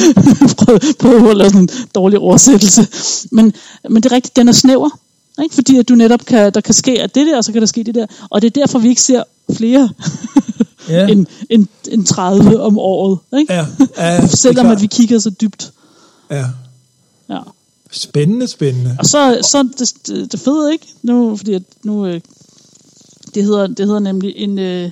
prøv, 0.58 0.78
prøv 0.98 1.30
at 1.30 1.36
lave 1.36 1.50
sådan 1.50 1.62
en 1.62 1.68
dårlig 1.94 2.18
oversættelse. 2.18 2.88
Men, 3.32 3.52
men 3.90 4.02
det 4.02 4.12
er 4.12 4.14
rigtigt, 4.16 4.36
den 4.36 4.48
er 4.48 4.52
snæver. 4.52 4.90
Ikke? 5.42 5.54
Fordi 5.54 5.76
at 5.76 5.88
du 5.88 5.94
netop 5.94 6.24
kan, 6.24 6.52
der 6.54 6.60
kan 6.60 6.74
ske 6.74 7.02
at 7.02 7.14
det 7.14 7.26
der, 7.26 7.36
og 7.36 7.44
så 7.44 7.52
kan 7.52 7.60
der 7.62 7.66
ske 7.66 7.84
det 7.84 7.94
der. 7.94 8.06
Og 8.30 8.42
det 8.42 8.46
er 8.56 8.60
derfor, 8.60 8.78
vi 8.78 8.88
ikke 8.88 9.02
ser 9.02 9.22
flere 9.56 9.88
Ja. 10.88 11.06
end, 11.12 11.26
end, 11.50 11.66
end 11.90 12.06
30 12.06 12.60
om 12.60 12.78
året. 12.78 13.18
Ikke? 13.38 13.52
Ja, 13.52 13.66
ja, 13.98 14.26
Selvom 14.36 14.66
at 14.66 14.82
vi 14.82 14.86
kigger 14.86 15.18
så 15.18 15.30
dybt. 15.30 15.72
Ja. 16.30 16.44
Ja. 17.30 17.38
Spændende, 17.92 18.48
spændende. 18.48 18.96
Og 18.98 19.06
så, 19.06 19.38
så 19.42 19.68
det, 19.78 19.92
det, 20.32 20.40
fede, 20.40 20.72
ikke? 20.72 20.86
Nu, 21.02 21.36
fordi 21.36 21.54
at 21.54 21.62
nu, 21.84 22.06
øh, 22.06 22.20
det, 23.34 23.44
hedder, 23.44 23.66
det 23.66 23.86
hedder 23.86 24.00
nemlig 24.00 24.32
en, 24.36 24.58
øh, 24.58 24.90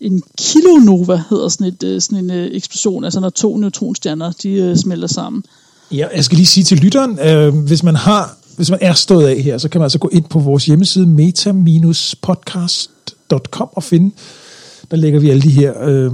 en 0.00 0.22
kilonova, 0.38 1.22
hedder 1.30 1.48
sådan, 1.48 1.66
et, 1.66 1.82
øh, 1.82 2.00
sådan 2.00 2.30
en 2.30 2.32
eksplosion, 2.52 3.04
altså 3.04 3.20
når 3.20 3.30
to 3.30 3.56
neutronstjerner, 3.56 4.32
de 4.42 4.78
smelter 4.78 5.08
sammen. 5.08 5.44
Ja, 5.92 6.06
jeg 6.14 6.24
skal 6.24 6.36
lige 6.36 6.46
sige 6.46 6.64
til 6.64 6.78
lytteren, 6.78 7.18
øh, 7.18 7.54
hvis 7.66 7.82
man 7.82 7.96
har, 7.96 8.36
hvis 8.56 8.70
man 8.70 8.78
er 8.82 8.92
stået 8.92 9.26
af 9.26 9.42
her, 9.42 9.58
så 9.58 9.68
kan 9.68 9.78
man 9.78 9.84
altså 9.84 9.98
gå 9.98 10.08
ind 10.12 10.24
på 10.24 10.38
vores 10.38 10.66
hjemmeside 10.66 11.06
meta-podcast.com 11.06 13.68
og 13.72 13.82
finde, 13.82 14.14
der 14.90 14.96
lægger 14.96 15.20
vi 15.20 15.30
alle 15.30 15.42
de 15.42 15.50
her 15.50 15.84
øh, 15.84 16.12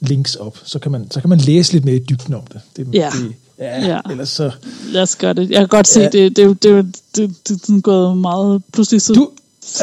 links 0.00 0.34
op, 0.34 0.58
så 0.64 0.78
kan, 0.78 0.92
man, 0.92 1.10
så 1.10 1.20
kan 1.20 1.30
man 1.30 1.38
læse 1.38 1.72
lidt 1.72 1.84
mere 1.84 1.96
i 1.96 2.04
dybden 2.10 2.34
om 2.34 2.42
det. 2.52 2.60
det, 2.76 2.94
Ja. 2.94 3.10
det 3.22 3.32
ja, 3.62 3.86
Ja. 3.86 3.98
Ellers 4.10 4.28
så... 4.28 4.50
Lad 4.88 5.02
os 5.02 5.16
gøre 5.16 5.32
det. 5.32 5.50
Jeg 5.50 5.58
kan 5.58 5.68
godt 5.68 5.88
se, 5.88 6.00
Ja. 6.00 6.08
det, 6.08 6.36
det, 6.36 6.62
det, 6.62 6.62
det, 6.62 6.94
det, 7.16 7.30
det, 7.48 7.66
det 7.66 7.76
er 7.76 7.80
gået 7.80 8.16
meget 8.16 8.62
pludselig 8.72 9.02
så 9.02 9.12
Du, 9.12 9.30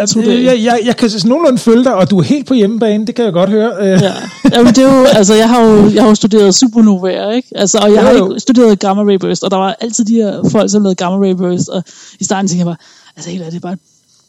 to 0.08 0.20
øh, 0.22 0.44
jeg, 0.44 0.64
jeg, 0.64 0.80
jeg 0.86 0.98
kan 0.98 1.10
nogenlunde 1.26 1.58
følge 1.58 1.84
dig, 1.84 1.96
og 1.96 2.10
du 2.10 2.20
er 2.20 2.24
helt 2.24 2.48
på 2.48 2.54
hjemmebane, 2.54 3.08
det 3.08 3.16
kan 3.16 3.26
jeg 3.26 3.34
godt 3.34 3.50
høre. 3.50 3.72
Øh, 3.80 4.02
Ja. 4.02 4.14
Jamen, 4.54 4.74
det 4.76 4.84
er 4.84 4.98
jo, 5.00 5.04
altså, 5.06 5.34
jeg 5.34 5.50
har 5.50 5.62
jo, 5.64 5.90
jeg 5.90 6.02
har 6.04 6.10
jo 6.10 6.16
studeret 6.16 6.56
supernovaer, 6.56 7.32
ikke? 7.32 7.48
Altså, 7.56 7.78
og 7.78 7.94
jeg 7.94 8.02
har 8.02 8.12
Jo, 8.12 8.18
jo. 8.18 8.30
ikke 8.32 8.40
studeret 8.40 8.80
gamma 8.80 9.04
ray 9.04 9.16
burst, 9.16 9.44
og 9.44 9.52
der 9.52 9.58
var 9.58 9.76
altid 9.82 10.06
de 10.06 10.14
her 10.14 10.50
folk, 10.52 10.72
som 10.72 10.84
lavede 10.84 10.96
gamma 10.96 11.26
ray 11.28 11.32
burst, 11.34 11.70
og 11.70 11.84
i 12.20 12.24
starten 12.24 12.48
tænkte 12.48 12.60
jeg 12.60 12.66
bare, 12.66 12.76
altså 13.16 13.30
helt 13.30 13.42
ærligt, 13.44 13.64
det 13.64 13.68
er 13.70 13.70
bare, 13.70 13.78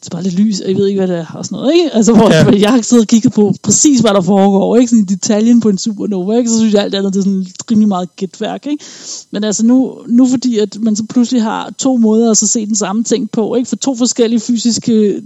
det 0.03 0.07
er 0.07 0.09
bare 0.15 0.23
lidt 0.23 0.35
lys, 0.39 0.59
og 0.59 0.69
jeg 0.69 0.77
ved 0.77 0.87
ikke, 0.87 0.99
hvad 0.99 1.07
det 1.07 1.17
er, 1.17 1.25
og 1.33 1.45
sådan 1.45 1.55
noget, 1.55 1.73
ikke? 1.73 1.93
Altså, 1.93 2.13
hvor 2.13 2.29
Ja. 2.33 2.59
jeg 2.59 2.71
har 2.71 2.81
siddet 2.81 3.03
og 3.03 3.07
kigget 3.07 3.33
på 3.33 3.53
præcis, 3.63 3.99
hvad 3.99 4.11
der 4.11 4.21
foregår, 4.21 4.75
ikke? 4.75 4.89
Sådan 4.89 5.03
i 5.03 5.05
detaljen 5.05 5.59
på 5.61 5.69
en 5.69 5.77
supernova, 5.77 6.37
ikke? 6.37 6.49
Så 6.49 6.57
synes 6.57 6.73
jeg 6.73 6.83
alt 6.83 6.95
andet, 6.95 7.13
det 7.13 7.19
er 7.19 7.23
sådan 7.23 7.45
rimelig 7.71 7.87
meget 7.87 8.15
gætværk, 8.15 8.65
ikke? 8.67 8.83
Men 9.31 9.43
altså 9.43 9.65
nu, 9.65 9.97
nu 10.07 10.27
fordi, 10.27 10.57
at 10.57 10.77
man 10.81 10.95
så 10.95 11.03
pludselig 11.09 11.41
har 11.43 11.73
to 11.77 11.97
måder 11.97 12.31
at 12.31 12.37
så 12.37 12.47
se 12.47 12.65
den 12.65 12.75
samme 12.75 13.03
ting 13.03 13.31
på, 13.31 13.55
ikke? 13.55 13.69
For 13.69 13.75
to 13.75 13.95
forskellige 13.95 14.39
fysiske 14.39 15.21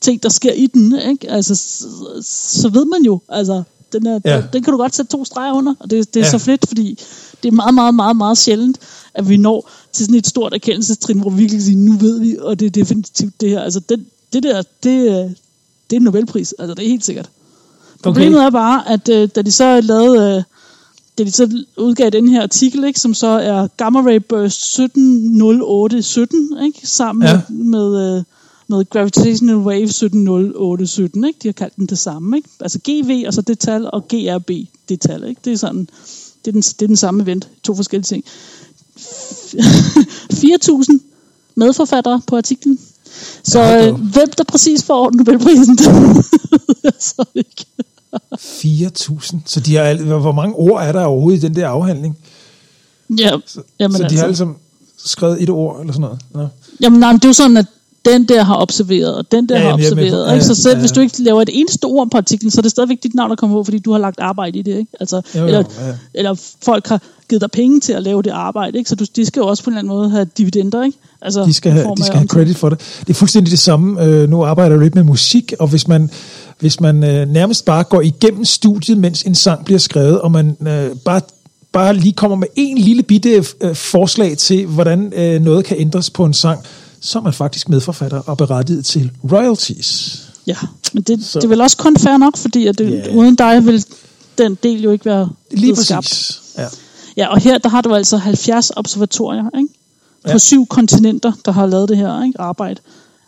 ting, 0.00 0.22
der 0.22 0.28
sker 0.28 0.52
i 0.52 0.66
den, 0.66 0.94
ikke? 1.10 1.30
Altså, 1.30 1.54
så, 1.54 1.84
så 2.60 2.68
ved 2.68 2.84
man 2.84 3.02
jo, 3.06 3.20
altså, 3.28 3.62
den, 3.92 4.06
er, 4.06 4.20
Ja. 4.24 4.36
den, 4.36 4.44
den 4.52 4.62
kan 4.62 4.72
du 4.72 4.76
godt 4.78 4.94
sætte 4.94 5.12
to 5.12 5.24
streger 5.24 5.52
under, 5.52 5.74
og 5.78 5.90
det, 5.90 6.14
det 6.14 6.20
er 6.20 6.24
Ja. 6.24 6.30
så 6.30 6.38
fedt, 6.38 6.68
fordi 6.68 6.98
det 7.42 7.48
er 7.48 7.52
meget, 7.52 7.74
meget, 7.74 7.94
meget, 7.94 8.16
meget 8.16 8.38
sjældent, 8.38 8.78
at 9.14 9.28
vi 9.28 9.36
når 9.36 9.70
til 9.92 10.04
sådan 10.04 10.18
et 10.18 10.26
stort 10.26 10.54
erkendelsestrin, 10.54 11.20
hvor 11.20 11.30
vi 11.30 11.36
virkelig 11.36 11.58
kan 11.58 11.64
sige, 11.64 11.76
nu 11.76 11.92
ved 11.92 12.20
vi, 12.20 12.36
og 12.40 12.60
det 12.60 12.66
er 12.66 12.70
definitivt 12.70 13.40
det 13.40 13.48
her. 13.50 13.60
Altså, 13.60 13.80
det, 13.80 14.04
det 14.32 14.42
der, 14.42 14.62
det, 14.82 15.00
øh, 15.00 15.30
det 15.90 15.92
er 15.92 15.96
en 15.96 16.02
Nobelpris, 16.02 16.54
altså 16.58 16.74
det 16.74 16.84
er 16.84 16.88
helt 16.88 17.04
sikkert. 17.04 17.30
Problemet 18.02 18.42
er 18.42 18.50
bare, 18.50 18.88
at 18.88 19.08
øh, 19.08 19.28
da 19.34 19.42
de 19.42 19.52
så 19.52 19.80
lavede, 19.80 20.36
øh, 20.36 20.42
da 21.18 21.24
de 21.24 21.30
så 21.30 21.64
udgav 21.76 22.10
den 22.10 22.28
her 22.28 22.42
artikel, 22.42 22.84
ikke, 22.84 23.00
som 23.00 23.14
så 23.14 23.26
er 23.26 23.68
Gamma 23.76 24.00
Ray 24.00 24.20
Burst 24.28 24.78
170817, 24.78 26.64
ikke, 26.64 26.88
sammen 26.88 27.28
ja. 27.28 27.40
med, 27.48 27.64
med, 27.64 28.16
øh, 28.16 28.22
med 28.68 28.90
Gravitational 28.90 29.56
Wave 29.56 29.84
170817, 29.84 31.24
ikke? 31.24 31.38
De 31.42 31.48
har 31.48 31.52
kaldt 31.52 31.76
den 31.76 31.86
det 31.86 31.98
samme, 31.98 32.36
ikke? 32.36 32.48
Altså 32.60 32.78
GV 32.78 33.24
og 33.26 33.34
så 33.34 33.42
det 33.42 33.58
tal, 33.58 33.90
og 33.92 34.08
GRB, 34.08 34.50
det 34.88 35.00
tal, 35.00 35.28
ikke? 35.28 35.40
Det 35.44 35.52
er 35.52 35.56
sådan, 35.56 35.88
det 36.44 36.48
er 36.48 36.52
den, 36.52 36.62
det 36.62 36.82
er 36.82 36.86
den 36.86 36.96
samme 36.96 37.22
event, 37.22 37.48
to 37.62 37.74
forskellige 37.74 38.06
ting. 38.06 38.24
4.000 38.96 40.98
medforfattere 41.54 42.20
på 42.26 42.36
artiklen. 42.36 42.78
Så 43.44 43.60
Ja, 43.60 43.88
øh, 43.88 43.94
hvem 43.94 44.28
der 44.38 44.44
præcis 44.44 44.84
får 44.84 45.10
Nobelprisen, 45.10 45.76
det 45.78 45.86
ved 45.86 46.74
jeg 46.84 46.92
så 47.00 47.24
ikke. 47.34 47.64
4.000. 48.34 49.36
Så 49.46 49.60
de 49.60 49.76
har, 49.76 49.94
hvor 50.20 50.32
mange 50.32 50.54
ord 50.54 50.82
er 50.82 50.92
der 50.92 51.04
overhovedet 51.04 51.44
i 51.44 51.46
den 51.46 51.56
der 51.56 51.68
afhandling? 51.68 52.18
Ja, 53.18 53.30
jamen, 53.80 53.96
så 53.96 54.02
de 54.02 54.04
altså, 54.04 54.16
har 54.16 54.24
alle 54.24 54.36
sammen 54.36 54.56
skrevet 55.04 55.42
et 55.42 55.50
ord 55.50 55.80
eller 55.80 55.92
sådan 55.92 56.00
noget? 56.00 56.20
Nå. 56.34 56.46
jamen 56.80 57.00
nej, 57.00 57.12
men 57.12 57.18
det 57.18 57.24
er 57.24 57.28
jo 57.28 57.32
sådan, 57.32 57.56
at 57.56 57.66
den 58.04 58.24
der 58.28 58.42
har 58.42 58.56
observeret, 58.62 59.14
og 59.14 59.32
den 59.32 59.48
der 59.48 59.56
Ja, 59.56 59.62
har 59.62 59.68
er 59.70 59.74
observeret. 59.74 60.28
på- 60.28 60.34
ikke? 60.34 60.44
Så 60.44 60.50
ja, 60.50 60.54
selv 60.54 60.74
ja. 60.74 60.80
hvis 60.80 60.92
du 60.92 61.00
ikke 61.00 61.22
laver 61.22 61.42
et 61.42 61.50
eneste 61.52 61.84
ord 61.84 62.10
på 62.10 62.16
artiklen, 62.16 62.50
så 62.50 62.60
er 62.60 62.62
det 62.62 62.70
stadigvæk 62.70 63.02
dit 63.02 63.14
navn, 63.14 63.30
der 63.30 63.36
kommer 63.36 63.56
på, 63.56 63.64
fordi 63.64 63.78
du 63.78 63.92
har 63.92 63.98
lagt 63.98 64.20
arbejde 64.20 64.58
i 64.58 64.62
det. 64.62 64.78
Ikke? 64.78 64.90
Altså, 65.00 65.16
Jo, 65.34 65.40
jo, 65.40 65.46
eller, 65.46 65.64
ja. 65.86 65.94
eller 66.14 66.34
folk 66.62 66.86
har 66.86 67.02
givet 67.28 67.40
dig 67.42 67.50
penge 67.50 67.80
til 67.80 67.92
at 67.92 68.02
lave 68.02 68.22
det 68.22 68.30
arbejde, 68.30 68.78
ikke? 68.78 68.90
så 68.90 68.94
du, 68.96 69.04
de 69.16 69.26
skal 69.26 69.40
jo 69.40 69.46
også 69.46 69.64
på 69.64 69.70
en 69.70 69.74
eller 69.76 69.78
anden 69.92 69.98
måde 69.98 70.10
have 70.10 70.26
dividender. 70.38 70.84
Ikke? 70.84 70.98
Altså, 71.22 71.44
De 71.44 71.54
skal, 71.54 71.72
have, 71.72 71.94
de 71.96 72.04
skal 72.04 72.16
have 72.18 72.28
credit 72.28 72.56
for 72.56 72.68
det. 72.68 72.78
Det 73.00 73.10
er 73.10 73.14
fuldstændig 73.14 73.50
det 73.50 73.58
samme. 73.58 74.04
Øh, 74.04 74.30
nu 74.30 74.44
arbejder 74.44 74.74
jeg 74.76 74.82
lidt 74.82 74.94
med 74.94 75.02
musik, 75.04 75.52
og 75.58 75.68
hvis 75.68 75.88
man, 75.88 76.10
hvis 76.60 76.80
man 76.80 77.04
øh, 77.04 77.28
nærmest 77.28 77.64
bare 77.64 77.84
går 77.84 78.00
igennem 78.00 78.44
studiet, 78.44 78.98
mens 78.98 79.22
en 79.22 79.34
sang 79.34 79.64
bliver 79.64 79.78
skrevet, 79.78 80.20
og 80.20 80.32
man 80.32 80.56
øh, 80.68 80.96
bare, 81.04 81.20
bare 81.72 81.94
lige 81.94 82.12
kommer 82.12 82.36
med 82.36 82.46
en 82.56 82.78
lille 82.78 83.02
bitte 83.02 83.44
øh, 83.60 83.74
forslag 83.74 84.38
til, 84.38 84.66
hvordan 84.66 85.12
øh, 85.16 85.42
noget 85.42 85.64
kan 85.64 85.76
ændres 85.80 86.10
på 86.10 86.24
en 86.24 86.34
sang, 86.34 86.60
så 87.00 87.18
er 87.18 87.22
man 87.22 87.32
faktisk 87.32 87.68
medforfatter 87.68 88.18
og 88.18 88.36
berettiget 88.38 88.84
til 88.84 89.10
royalties. 89.32 90.22
Ja, 90.46 90.56
men 90.92 91.02
det, 91.02 91.24
Så- 91.24 91.38
det 91.38 91.44
er 91.44 91.48
vel 91.48 91.60
også 91.60 91.76
kun 91.76 91.96
fair 91.96 92.16
nok, 92.16 92.36
fordi 92.36 92.66
at 92.66 92.78
det, 92.78 92.90
Ja. 92.90 93.14
uden 93.14 93.34
dig 93.34 93.66
vil 93.66 93.84
den 94.38 94.58
del 94.62 94.82
jo 94.82 94.90
ikke 94.90 95.04
være 95.04 95.28
Lige 95.50 95.72
præcis. 95.74 95.86
skabt. 95.86 96.40
Ja. 96.58 96.66
Ja, 97.16 97.26
og 97.26 97.40
her 97.40 97.58
der 97.58 97.68
har 97.68 97.80
du 97.80 97.94
altså 97.94 98.16
70 98.16 98.70
observatorier 98.76 99.58
ikke? 99.58 99.68
på 100.24 100.30
Ja. 100.30 100.38
syv 100.38 100.66
kontinenter, 100.66 101.32
der 101.44 101.52
har 101.52 101.66
lavet 101.66 101.88
det 101.88 101.96
her 101.96 102.22
ikke? 102.22 102.40
arbejde. 102.40 102.80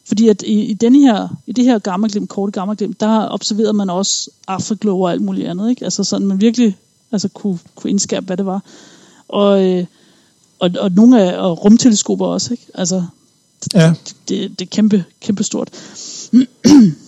Fordi 0.05 0.28
at 0.28 0.43
i, 0.43 0.61
i, 0.61 0.74
denne 0.74 1.01
her, 1.01 1.28
i 1.47 1.53
det 1.53 1.64
her 1.64 1.78
gammelglimt, 1.78 2.28
korte 2.28 2.53
gammelglimt, 2.53 3.01
der 3.01 3.28
observerede 3.28 3.72
man 3.72 3.91
også 3.91 4.30
afterglow 4.47 4.97
og 4.97 5.12
alt 5.12 5.22
muligt 5.22 5.49
andet. 5.49 5.70
Ikke? 5.70 5.84
Altså 5.84 6.05
sådan, 6.05 6.26
man 6.26 6.41
virkelig 6.41 6.76
altså, 7.12 7.28
kunne, 7.28 7.59
kunne 7.74 7.91
indskærpe, 7.91 8.26
hvad 8.26 8.36
det 8.36 8.47
var. 8.47 8.62
Og, 9.28 9.64
øh, 9.64 9.86
og, 10.59 10.70
og 10.80 10.93
nogle 10.93 11.22
af 11.22 11.39
og 11.39 11.64
rumteleskoper 11.64 12.26
også. 12.26 12.53
Ikke? 12.53 12.66
Altså, 12.74 13.05
ja. 13.74 13.95
det, 14.28 14.59
det 14.59 14.61
er 14.61 14.68
kæmpe, 14.70 15.05
kæmpe 15.20 15.45
stort. 15.45 15.70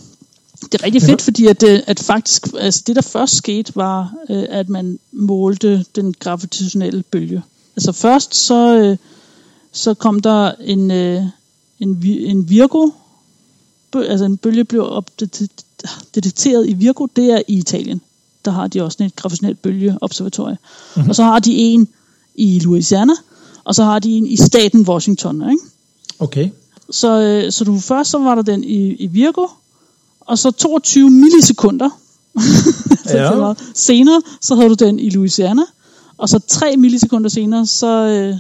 Det 0.63 0.75
er 0.75 0.85
rigtig 0.85 1.03
fedt, 1.03 1.23
fordi 1.23 1.47
at, 1.47 1.63
øh, 1.63 1.81
at 1.87 2.01
faktisk, 2.01 2.47
altså 2.59 2.83
det 2.87 2.97
der 2.97 3.03
først 3.03 3.37
skete, 3.37 3.77
var, 3.77 4.15
øh, 4.31 4.45
at 4.49 4.69
man 4.69 4.99
målte 5.13 5.85
den 5.97 6.15
gravitationelle 6.19 7.03
bølge. 7.03 7.43
Altså 7.77 7.93
først 7.93 8.35
så, 8.35 8.77
øh, 8.77 8.97
så 9.73 9.95
kom 9.95 10.21
der 10.21 10.53
en, 10.61 10.91
øh, 10.91 11.23
en, 11.81 12.03
en 12.05 12.49
Virgo, 12.49 12.91
altså 13.95 14.25
en 14.25 14.37
bølge 14.37 14.65
blev 14.65 15.05
detekteret 16.15 16.69
i 16.69 16.73
Virgo, 16.73 17.07
det 17.17 17.25
er 17.25 17.43
i 17.49 17.55
Italien. 17.55 18.01
Der 18.45 18.51
har 18.51 18.67
de 18.67 18.83
også 18.83 19.05
et 19.05 19.17
gravitationelt 19.17 19.63
bølgeobservatorie. 19.63 20.59
Mm-hmm. 20.97 21.09
Og 21.09 21.17
så 21.17 21.23
har 21.23 21.39
de 21.39 21.57
en 21.57 21.89
i 22.35 22.59
Louisiana, 22.59 23.13
og 23.65 23.75
så 23.75 23.85
har 23.85 23.99
de 23.99 24.11
en 24.11 24.27
i 24.27 24.37
staten 24.37 24.89
Washington, 24.89 25.51
ikke? 25.51 25.63
Okay. 26.19 26.51
Så, 26.91 27.21
øh, 27.21 27.53
så 27.53 27.65
du 27.65 27.79
først 27.79 28.11
så 28.11 28.19
var 28.19 28.35
der 28.35 28.43
den 28.43 28.65
i, 28.65 28.93
i 28.93 29.07
Virgo, 29.07 29.47
og 30.31 30.39
så 30.39 30.51
22 30.51 31.11
millisekunder 31.11 31.89
Ja. 33.15 33.31
var- 33.35 33.59
senere, 33.75 34.23
så 34.41 34.55
havde 34.55 34.69
du 34.69 34.75
den 34.85 34.99
i 34.99 35.11
Louisiana, 35.11 35.63
og 36.19 36.29
så 36.29 36.39
3 36.49 36.77
millisekunder 36.77 37.29
senere, 37.31 37.67
så... 37.67 37.87
Øh, 38.07 38.35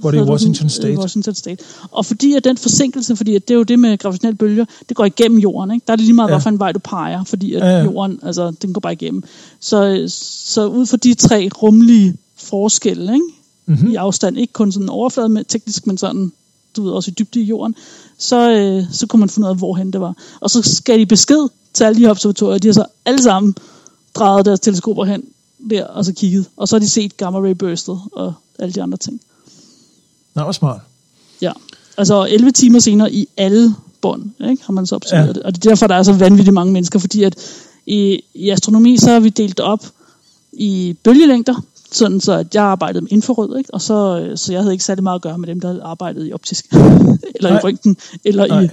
Hvor 0.00 0.10
det 0.10 0.20
du 0.20 0.30
Washington 0.30 0.60
den, 0.60 0.66
øh, 0.66 0.70
State. 0.70 0.98
Washington 0.98 1.34
State. 1.34 1.64
Og 1.90 2.06
fordi 2.06 2.34
at 2.34 2.44
den 2.44 2.56
forsinkelse, 2.56 3.16
fordi 3.16 3.34
at 3.34 3.48
det 3.48 3.54
er 3.54 3.58
jo 3.58 3.62
det 3.62 3.78
med 3.78 3.98
gravitationelle 3.98 4.36
bølger, 4.36 4.64
det 4.88 4.96
går 4.96 5.04
igennem 5.04 5.38
jorden, 5.38 5.70
ikke? 5.74 5.84
Der 5.86 5.92
er 5.92 5.96
det 5.96 6.04
lige 6.04 6.14
meget, 6.14 6.28
Ja. 6.28 6.34
ja. 6.34 6.40
hvilken 6.42 6.58
vej 6.58 6.72
du 6.72 6.78
peger, 6.78 7.24
fordi 7.24 7.54
at 7.54 7.62
Ja, 7.62 7.78
ja, 7.78 7.84
jorden, 7.84 8.18
altså, 8.22 8.52
den 8.62 8.72
går 8.72 8.80
bare 8.80 8.92
igennem. 8.92 9.22
Så, 9.60 10.04
så 10.54 10.66
ud 10.66 10.86
fra 10.86 10.96
de 10.96 11.14
tre 11.14 11.48
rumlige 11.62 12.16
forskelle, 12.36 13.12
ikke? 13.12 13.24
Mm-hmm. 13.66 13.90
i 13.90 13.94
afstand, 13.94 14.38
ikke 14.38 14.52
kun 14.52 14.72
sådan 14.72 14.88
overflade 14.88 15.28
med 15.28 15.44
teknisk, 15.44 15.86
men 15.86 15.98
sådan, 15.98 16.32
du 16.78 16.84
ved, 16.84 16.92
også 16.92 17.10
i 17.10 17.14
dybde 17.18 17.40
i 17.40 17.44
jorden, 17.44 17.74
så, 18.18 18.50
øh, 18.50 18.84
så 18.92 19.06
kunne 19.06 19.20
man 19.20 19.28
finde 19.28 19.46
ud 19.46 19.50
af, 19.50 19.56
hvorhen 19.58 19.92
det 19.92 20.00
var. 20.00 20.14
Og 20.40 20.50
så 20.50 20.62
skal 20.62 20.98
de 20.98 21.06
besked 21.06 21.48
til 21.72 21.84
alle 21.84 21.96
de 21.96 22.04
her 22.04 22.10
observatorier, 22.10 22.58
de 22.58 22.68
har 22.68 22.72
så 22.72 22.84
alle 23.04 23.22
sammen 23.22 23.54
drejet 24.14 24.46
deres 24.46 24.60
teleskoper 24.60 25.04
hen 25.04 25.22
der, 25.70 25.84
og 25.84 26.04
så 26.04 26.12
kigget. 26.12 26.46
Og 26.56 26.68
så 26.68 26.76
har 26.76 26.80
de 26.80 26.88
set 26.88 27.16
gamma 27.16 27.38
ray 27.38 27.50
burstet 27.50 28.00
og 28.12 28.34
alle 28.58 28.72
de 28.72 28.82
andre 28.82 28.98
ting. 28.98 29.20
Nå, 30.34 30.42
hvor 30.42 30.52
smart. 30.52 30.80
Ja. 31.42 31.52
Altså 31.96 32.26
11 32.30 32.52
timer 32.52 32.78
senere 32.78 33.12
i 33.12 33.28
alle 33.36 33.74
bånd, 34.00 34.30
ikke, 34.50 34.62
har 34.66 34.72
man 34.72 34.86
så 34.86 34.94
observeret 34.94 35.26
ja. 35.26 35.32
det. 35.32 35.42
Og 35.42 35.54
det 35.54 35.66
er 35.66 35.70
derfor, 35.70 35.86
der 35.86 35.94
er 35.94 36.02
så 36.02 36.12
vanvittigt 36.12 36.54
mange 36.54 36.72
mennesker, 36.72 36.98
fordi 36.98 37.22
at 37.22 37.34
i, 37.86 38.20
i 38.34 38.50
astronomi, 38.50 38.96
så 38.96 39.10
har 39.10 39.20
vi 39.20 39.28
delt 39.28 39.60
op 39.60 39.86
i 40.52 40.96
bølgelængder, 41.02 41.54
sådan 41.92 42.20
så 42.20 42.32
at 42.32 42.54
jeg 42.54 42.64
arbejdede 42.64 43.00
med 43.00 43.12
infrarød, 43.12 43.58
ikke? 43.58 43.74
og 43.74 43.82
så, 43.82 44.20
øh, 44.20 44.38
så 44.38 44.52
jeg 44.52 44.62
havde 44.62 44.74
ikke 44.74 44.84
særlig 44.84 45.04
meget 45.04 45.14
at 45.14 45.22
gøre 45.22 45.38
med 45.38 45.48
dem, 45.48 45.60
der 45.60 45.84
arbejdede 45.84 46.28
i 46.28 46.32
optisk, 46.32 46.66
eller 47.36 47.50
Nej. 47.50 47.58
i 47.58 47.62
røntgen, 47.64 47.96
eller 48.24 48.46
Nej. 48.46 48.60
i, 48.60 48.68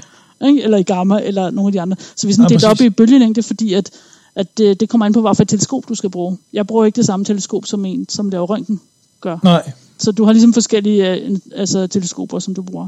ikke? 0.48 0.64
eller 0.64 0.78
i 0.78 0.84
gamma, 0.84 1.20
eller 1.24 1.50
nogle 1.50 1.68
af 1.68 1.72
de 1.72 1.82
andre. 1.82 1.98
Så 2.16 2.28
vi 2.28 2.34
sådan 2.34 2.50
Ja, 2.50 2.54
delt 2.54 2.64
op 2.66 2.82
i 2.82 2.90
bølgelængde, 2.90 3.44
fordi 3.44 3.74
at, 3.74 3.92
at 4.36 4.58
det, 4.58 4.80
det 4.80 4.90
kommer 4.90 5.06
an 5.06 5.14
på, 5.14 5.22
hvad 5.22 5.36
for 5.36 5.44
et 5.44 5.50
teleskop 5.50 5.84
du 5.90 5.96
skal 5.96 6.10
bruge. 6.10 6.38
Jeg 6.54 6.68
bruger 6.68 6.86
ikke 6.86 6.96
det 6.96 7.06
samme 7.06 7.26
teleskop 7.26 7.66
som 7.66 7.86
en, 7.86 8.10
som 8.10 8.30
laver 8.30 8.46
røntgen 8.46 8.82
gør. 9.22 9.38
Nej. 9.44 9.72
Så 9.98 10.12
du 10.12 10.26
har 10.26 10.32
ligesom 10.32 10.54
forskellige 10.54 11.16
øh, 11.16 11.38
altså, 11.56 11.88
teleskoper, 11.88 12.40
som 12.40 12.56
du 12.56 12.62
bruger. 12.62 12.88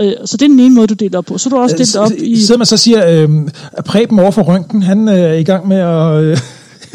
Øh, 0.00 0.12
så 0.24 0.36
det 0.36 0.42
er 0.42 0.48
den 0.48 0.60
ene 0.60 0.74
måde, 0.74 0.86
du 0.86 0.94
deler 0.94 1.18
op 1.18 1.24
på. 1.24 1.38
Så 1.38 1.48
er 1.48 1.50
du 1.50 1.56
også 1.56 1.76
delt 1.76 1.96
op 1.96 2.12
i... 2.18 2.40
Sidder 2.40 2.58
man 2.58 2.66
så 2.66 2.76
siger, 2.76 3.22
øh, 3.22 3.48
at 3.72 3.84
Preben 3.84 4.18
over 4.18 4.30
for 4.30 4.42
Røntgen, 4.42 4.82
han 4.82 5.08
øh, 5.08 5.14
er 5.14 5.32
i 5.32 5.42
gang 5.42 5.68
med 5.68 5.76
at... 5.76 6.42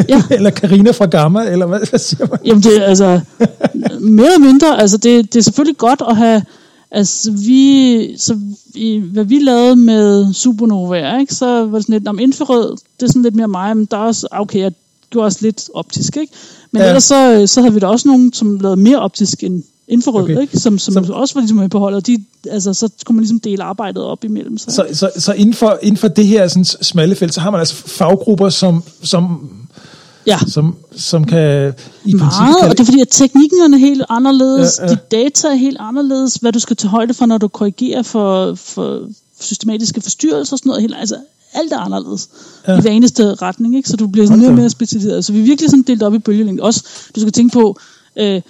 Ja. 0.09 0.23
eller 0.35 0.49
Karina 0.49 0.91
fra 0.91 1.05
Gamma, 1.05 1.43
eller 1.51 1.65
hvad, 1.65 1.79
hvad 1.89 1.99
siger 1.99 2.27
man? 2.29 2.39
Jamen 2.45 2.63
det 2.63 2.77
er 2.77 2.83
altså 2.83 3.19
mere 3.99 4.25
eller 4.33 4.39
mindre, 4.39 4.81
altså 4.81 4.97
det, 4.97 5.33
det 5.33 5.39
er 5.39 5.43
selvfølgelig 5.43 5.77
godt 5.77 6.01
at 6.09 6.15
have, 6.17 6.43
altså 6.91 7.31
vi, 7.31 8.17
så 8.17 8.39
i, 8.75 8.97
hvad 9.13 9.23
vi 9.23 9.39
lavede 9.39 9.75
med 9.75 10.33
supernovaer, 10.33 11.19
ikke, 11.19 11.33
så 11.33 11.45
var 11.65 11.77
det 11.77 11.83
sådan 11.85 11.93
lidt, 11.93 12.07
om 12.07 12.19
infrarød, 12.19 12.71
det 12.99 13.03
er 13.03 13.07
sådan 13.07 13.21
lidt 13.21 13.35
mere 13.35 13.47
mig, 13.47 13.77
men 13.77 13.85
der 13.91 13.97
er 13.97 14.01
også, 14.01 14.27
okay, 14.31 14.59
jeg 14.59 14.71
gjorde 15.09 15.25
også 15.25 15.39
lidt 15.41 15.63
optisk, 15.73 16.17
ikke? 16.17 16.33
Men 16.71 16.81
Ja. 16.81 16.87
ellers 16.87 17.03
så, 17.03 17.43
så 17.47 17.61
havde 17.61 17.73
vi 17.73 17.79
da 17.79 17.87
også 17.87 18.07
nogen, 18.07 18.33
som 18.33 18.59
lavede 18.59 18.77
mere 18.77 18.99
optisk 18.99 19.43
end 19.43 19.63
infrarød, 19.87 20.23
Okay. 20.23 20.41
ikke? 20.41 20.59
Som, 20.59 20.79
som 20.79 21.05
Så- 21.05 21.13
også 21.13 21.33
var 21.33 21.41
ligesom 21.41 21.57
med 21.57 21.69
på 21.69 21.79
holdet, 21.79 22.07
de, 22.07 22.23
altså 22.51 22.73
så 22.73 22.89
kunne 23.05 23.15
man 23.15 23.21
ligesom 23.23 23.39
dele 23.39 23.63
arbejdet 23.63 24.03
op 24.03 24.23
imellem 24.23 24.57
sig. 24.57 24.73
Så, 24.73 24.85
så, 24.93 25.09
så 25.17 25.33
inden, 25.33 25.53
for, 25.53 25.79
inden 25.81 25.97
for 25.97 26.07
det 26.07 26.27
her 26.27 26.47
sådan, 26.47 26.65
smalle 26.65 27.15
felt, 27.15 27.33
så 27.33 27.39
har 27.41 27.51
man 27.51 27.59
altså 27.59 27.75
faggrupper, 27.75 28.49
som, 28.49 28.83
som, 29.03 29.49
ja. 30.27 30.37
som, 30.47 30.75
som 30.95 31.23
kan 31.25 31.67
i 32.05 32.11
princippet... 32.11 32.19
Meget, 32.19 32.55
Kan, 32.61 32.69
og 32.69 32.77
det 32.77 32.79
er 32.79 32.85
fordi, 32.85 33.01
at 33.01 33.07
teknikken 33.11 33.73
er 33.73 33.77
helt 33.77 34.03
anderledes, 34.09 34.79
Ja, 34.79 34.83
ja, 34.85 34.91
ja. 34.91 34.91
ja. 34.91 34.95
dit 34.95 35.11
data 35.33 35.47
er 35.47 35.53
helt 35.55 35.77
anderledes, 35.79 36.35
hvad 36.35 36.51
du 36.51 36.59
skal 36.59 36.75
tage 36.75 36.89
højde 36.89 37.13
for, 37.13 37.25
når 37.25 37.37
du 37.37 37.47
korrigerer 37.47 38.01
for, 38.03 38.55
for 38.55 39.01
systematiske 39.39 40.01
forstyrrelser 40.01 40.53
og 40.53 40.59
sådan 40.59 40.69
noget. 40.69 40.81
Helt, 40.81 40.95
altså, 40.99 41.15
alt 41.53 41.73
er 41.73 41.77
anderledes 41.79 42.29
Ja. 42.67 42.71
ja. 42.71 42.77
i 42.77 42.81
hver 42.81 42.91
eneste 42.91 43.33
retning, 43.33 43.75
ikke? 43.75 43.89
så 43.89 43.95
du 43.97 44.07
bliver 44.07 44.27
sådan 44.27 44.39
mere 44.39 44.49
og 44.49 44.55
mere 44.55 44.69
specialiseret. 44.69 45.25
Så 45.25 45.33
vi 45.33 45.39
er 45.39 45.43
virkelig 45.43 45.69
sådan 45.69 45.83
delt 45.87 46.03
op 46.03 46.13
i 46.13 46.19
bølgelængde. 46.19 46.63
Også, 46.63 46.83
du 47.15 47.19
skal 47.19 47.31
tænke 47.33 47.53
på, 47.53 47.77
øh, 48.15 48.41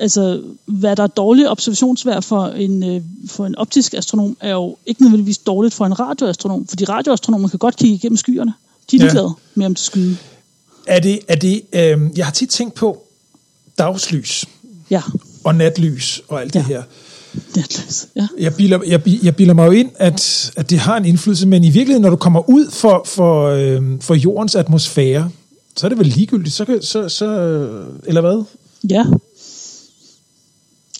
altså, 0.00 0.40
hvad 0.66 0.96
der 0.96 1.02
er 1.02 1.06
dårligt 1.06 1.48
observationsvær 1.48 2.20
for 2.20 2.46
en, 2.46 2.82
øh, 2.82 3.00
for 3.28 3.46
en 3.46 3.54
optisk 3.56 3.94
astronom, 3.94 4.36
er 4.40 4.52
jo 4.52 4.76
ikke 4.86 5.02
nødvendigvis 5.02 5.38
dårligt 5.38 5.74
for 5.74 5.86
en 5.86 6.00
radioastronom, 6.00 6.66
fordi 6.66 6.84
radioastronomer 6.84 7.48
kan 7.48 7.58
godt 7.58 7.76
kigge 7.76 7.94
igennem 7.94 8.16
skyerne. 8.16 8.52
De 8.90 8.96
er 8.96 9.00
Ja. 9.00 9.04
ligeglade 9.04 9.30
med, 9.54 9.66
om 9.66 9.74
det 9.74 9.84
skyde. 9.84 10.16
Er 10.86 11.00
det, 11.00 11.20
er 11.28 11.36
det, 11.36 11.62
øh, 11.72 12.00
jeg 12.16 12.26
har 12.26 12.32
tit 12.32 12.48
tænkt 12.50 12.74
på 12.74 13.02
dagslys 13.78 14.44
Ja, 14.90 15.02
og 15.44 15.54
natlys 15.54 16.22
og 16.28 16.40
alt 16.40 16.54
det 16.54 16.60
Ja. 16.60 16.64
her. 16.64 16.82
det 17.54 17.56
er 17.56 17.82
løs. 17.86 18.08
Ja. 18.16 18.28
Jeg 18.38 18.54
bilder, 18.54 18.78
jeg, 18.86 19.02
jeg 19.22 19.36
bilder 19.36 19.54
mig 19.54 19.66
jo 19.66 19.70
ind, 19.72 19.90
at, 19.96 20.52
at 20.56 20.70
det 20.70 20.78
har 20.78 20.96
en 20.96 21.04
indflydelse, 21.04 21.46
men 21.46 21.64
i 21.64 21.70
virkeligheden, 21.70 22.02
når 22.02 22.10
du 22.10 22.16
kommer 22.16 22.48
ud 22.50 22.70
for, 22.70 23.02
for, 23.06 23.46
øh, 23.48 23.82
for 24.00 24.14
jordens 24.14 24.54
atmosfære, 24.54 25.30
så 25.76 25.86
er 25.86 25.88
det 25.88 25.98
vel 25.98 26.06
ligegyldigt, 26.06 26.54
så, 26.54 26.78
så, 26.82 27.08
så 27.08 27.26
øh, 27.26 27.86
eller 28.06 28.20
hvad? 28.20 28.44
Ja. 28.90 29.04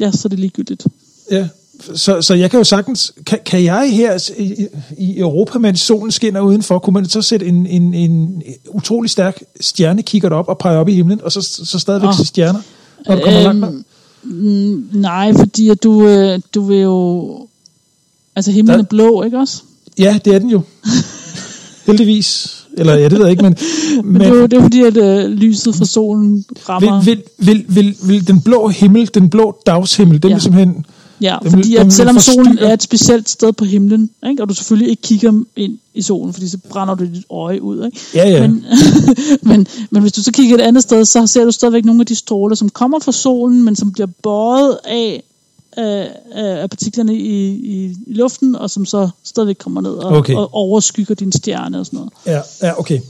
Ja, 0.00 0.10
så 0.12 0.20
er 0.24 0.28
det 0.30 0.38
ligegyldigt. 0.38 0.86
Ja. 1.30 1.48
Så, 1.94 2.22
så 2.22 2.34
jeg 2.34 2.50
kan 2.50 2.58
jo 2.60 2.64
sagtens, 2.64 3.12
kan, 3.26 3.38
kan 3.46 3.64
jeg 3.64 3.90
her 3.92 4.30
i, 4.38 4.66
i 4.98 5.18
Europa, 5.18 5.58
mens 5.58 5.80
solen 5.80 6.10
skinner 6.10 6.40
udenfor, 6.40 6.78
kunne 6.78 6.94
man 6.94 7.08
så 7.08 7.22
sætte 7.22 7.46
en, 7.46 7.66
en, 7.66 7.94
en 7.94 8.42
utrolig 8.68 9.10
stærk 9.10 9.42
stjernekikkert 9.60 10.32
op 10.32 10.48
og 10.48 10.58
pege 10.58 10.78
op 10.78 10.88
i 10.88 10.94
himlen, 10.94 11.20
og 11.24 11.32
så, 11.32 11.40
så 11.64 11.78
stadigvæk 11.78 12.08
Ah. 12.08 12.14
se 12.14 12.24
stjerner, 12.26 12.60
når 13.08 13.14
du 13.14 13.20
kommer 13.20 13.68
Øhm, 14.24 14.88
langt 14.92 14.92
nej, 14.92 15.32
fordi 15.38 15.68
at 15.68 15.82
du, 15.82 16.06
øh, 16.06 16.40
du 16.54 16.62
vil 16.64 16.78
jo... 16.78 17.38
Altså 18.36 18.50
himlen 18.52 18.76
Der- 18.76 18.82
er 18.82 18.86
blå, 18.86 19.22
ikke 19.22 19.38
også? 19.38 19.62
Ja, 19.98 20.18
det 20.24 20.34
er 20.34 20.38
den 20.38 20.50
jo. 20.50 20.60
Heldigvis. 21.86 22.58
Eller 22.78 22.94
ja, 22.94 23.04
det 23.04 23.12
ved 23.12 23.20
jeg 23.20 23.30
ikke, 23.30 23.42
men, 23.42 23.56
Men, 24.12 24.20
det, 24.20 24.28
er 24.28 24.34
jo, 24.34 24.46
det 24.46 24.52
er 24.52 24.62
fordi, 24.62 24.80
at 24.82 24.96
øh, 24.96 25.30
lyset 25.30 25.74
fra 25.76 25.84
solen 25.84 26.44
rammer... 26.68 27.02
vil, 27.02 27.22
vil, 27.38 27.64
vil, 27.68 27.84
vil, 27.84 27.96
vil 28.08 28.26
den 28.28 28.40
blå 28.40 28.68
himmel, 28.68 29.10
den 29.14 29.30
blå 29.30 29.56
dagshimmel, 29.66 30.22
den 30.22 30.28
Ja. 30.30 30.34
vil 30.34 30.42
simpelthen... 30.42 30.86
ja, 31.22 31.38
den 31.42 31.50
fordi 31.50 31.68
vil 31.68 31.78
at 31.78 31.92
selvom 31.92 32.18
solen 32.18 32.58
er 32.58 32.72
et 32.72 32.82
specielt 32.82 33.28
sted 33.28 33.52
på 33.52 33.64
himlen, 33.64 34.10
ikke, 34.26 34.42
og 34.42 34.48
du 34.48 34.54
selvfølgelig 34.54 34.90
ikke 34.90 35.02
kigger 35.02 35.42
ind 35.56 35.78
i 35.94 36.02
solen, 36.02 36.32
fordi 36.32 36.48
så 36.48 36.58
brænder 36.68 36.94
du 36.94 37.04
dit 37.04 37.24
øje 37.30 37.62
ud. 37.62 37.84
Ikke? 37.86 38.00
Ja, 38.14 38.28
ja. 38.28 38.40
Men, 38.40 38.64
men, 39.50 39.66
men 39.90 40.02
hvis 40.02 40.12
du 40.12 40.22
så 40.22 40.32
kigger 40.32 40.54
et 40.54 40.60
andet 40.60 40.82
sted, 40.82 41.04
så 41.04 41.26
ser 41.26 41.44
du 41.44 41.50
stadigvæk 41.50 41.84
nogle 41.84 42.00
af 42.00 42.06
de 42.06 42.14
stråler, 42.14 42.54
som 42.54 42.68
kommer 42.68 42.98
fra 42.98 43.12
solen, 43.12 43.64
men 43.64 43.76
som 43.76 43.92
bliver 43.92 44.08
båret 44.22 44.78
af 44.84 45.22
af, 45.76 46.08
af, 46.32 46.62
af 46.62 46.70
partiklerne 46.70 47.14
i, 47.14 47.48
i, 47.50 47.96
i 48.06 48.14
luften, 48.14 48.56
og 48.56 48.70
som 48.70 48.86
så 48.86 49.08
stadigvæk 49.24 49.56
kommer 49.56 49.80
ned 49.80 49.90
og, 49.90 50.12
Okay. 50.12 50.34
og 50.34 50.54
overskygger 50.54 51.14
din 51.14 51.32
stjerne 51.32 51.80
og 51.80 51.86
sådan 51.86 51.96
noget. 51.96 52.12
Ja, 52.26 52.66
ja 52.66 52.78
okay. 52.80 53.00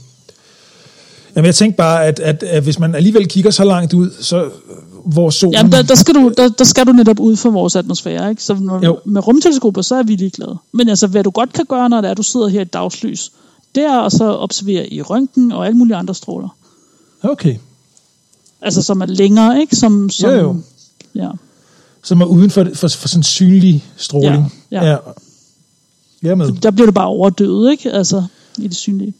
Jamen, 1.35 1.45
jeg 1.45 1.55
tænkte 1.55 1.77
bare, 1.77 2.05
at, 2.05 2.19
at, 2.19 2.43
at 2.43 2.63
hvis 2.63 2.79
man 2.79 2.95
alligevel 2.95 3.27
kigger 3.27 3.51
så 3.51 3.63
langt 3.63 3.93
ud, 3.93 4.11
så 4.21 4.43
øh, 4.43 4.51
hvor 5.05 5.29
solen... 5.29 5.53
Jamen, 5.53 5.71
der, 5.71 5.81
der, 5.81 5.95
skal 5.95 6.15
du, 6.15 6.33
der, 6.37 6.49
der 6.49 6.63
skal 6.63 6.87
du 6.87 6.91
netop 6.91 7.19
ud 7.19 7.35
for 7.35 7.49
vores 7.49 7.75
atmosfære, 7.75 8.29
ikke? 8.29 8.43
Så 8.43 8.53
når, 8.53 8.85
Jo. 8.85 8.99
med 9.05 9.27
rumteleskoper, 9.27 9.81
så 9.81 9.95
er 9.95 10.03
vi 10.03 10.15
ligeglade. 10.15 10.57
Men 10.71 10.89
altså, 10.89 11.07
hvad 11.07 11.23
du 11.23 11.29
godt 11.29 11.53
kan 11.53 11.65
gøre, 11.65 11.89
når 11.89 12.01
det 12.01 12.09
er, 12.09 12.13
du 12.13 12.23
sidder 12.23 12.47
her 12.47 12.61
i 12.61 12.63
dagslys, 12.63 13.31
det 13.75 13.83
er 13.83 13.99
at 13.99 14.11
så 14.11 14.35
observere 14.37 14.93
i 14.93 15.01
røntgen 15.01 15.51
og 15.51 15.65
alle 15.65 15.77
mulige 15.77 15.95
andre 15.95 16.15
stråler. 16.15 16.49
Okay. 17.23 17.55
Altså, 18.61 18.81
som 18.81 19.01
er 19.01 19.05
længere, 19.05 19.61
ikke? 19.61 19.75
Som, 19.75 20.09
som, 20.09 20.29
Jo, 20.29 20.35
jo. 20.35 20.55
Ja. 21.15 21.29
Som 22.03 22.21
er 22.21 22.25
uden 22.25 22.49
for, 22.49 22.67
for, 22.73 22.87
for 22.87 23.07
sådan 23.07 23.23
synlig 23.23 23.85
stråling. 23.97 24.53
Ja, 24.71 24.83
ja. 24.83 24.89
ja. 24.91 24.97
Jeg 26.23 26.31
er 26.31 26.35
med. 26.35 26.51
Der 26.51 26.71
bliver 26.71 26.85
du 26.85 26.91
bare 26.91 27.07
overdøvet, 27.07 27.71
ikke? 27.71 27.91
Altså, 27.91 28.23
i 28.57 28.67
det 28.67 28.75
synlige. 28.75 29.13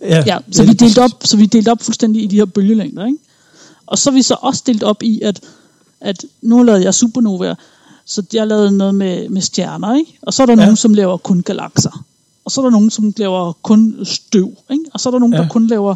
Ja, 0.00 0.22
Ja, 0.26 0.38
så 0.52 0.64
vi 0.64 0.72
delt 0.72 0.98
op, 0.98 1.10
så 1.24 1.36
vi 1.36 1.46
delt 1.46 1.68
op 1.68 1.82
fuldstændig 1.82 2.22
i 2.22 2.26
de 2.26 2.36
her 2.36 2.44
bølgelængder, 2.44 3.06
ikke? 3.06 3.18
Og 3.86 3.98
så 3.98 4.10
er 4.10 4.14
vi 4.14 4.22
så 4.22 4.36
også 4.40 4.62
delt 4.66 4.82
op 4.82 5.02
i, 5.02 5.20
at, 5.20 5.40
at 6.00 6.24
nu 6.42 6.62
lavede 6.62 6.84
jeg 6.84 6.94
supernovaer, 6.94 7.54
så 8.06 8.22
jeg 8.32 8.46
lavede 8.46 8.76
noget 8.76 8.94
med, 8.94 9.28
med 9.28 9.42
stjerner, 9.42 9.94
ikke? 9.94 10.18
Og 10.22 10.34
så 10.34 10.42
er 10.42 10.46
der 10.46 10.52
Ja. 10.52 10.60
nogen, 10.60 10.76
som 10.76 10.94
laver 10.94 11.16
kun 11.16 11.42
galakser. 11.42 12.04
Og 12.44 12.50
så 12.50 12.60
er 12.60 12.64
der 12.64 12.70
nogen, 12.70 12.90
som 12.90 13.14
laver 13.16 13.52
kun 13.62 13.96
støv, 14.04 14.50
ikke? 14.70 14.84
Og 14.94 15.00
så 15.00 15.08
er 15.08 15.10
der 15.10 15.18
nogen, 15.18 15.34
Ja. 15.34 15.40
der 15.40 15.48
kun 15.48 15.66
laver 15.66 15.94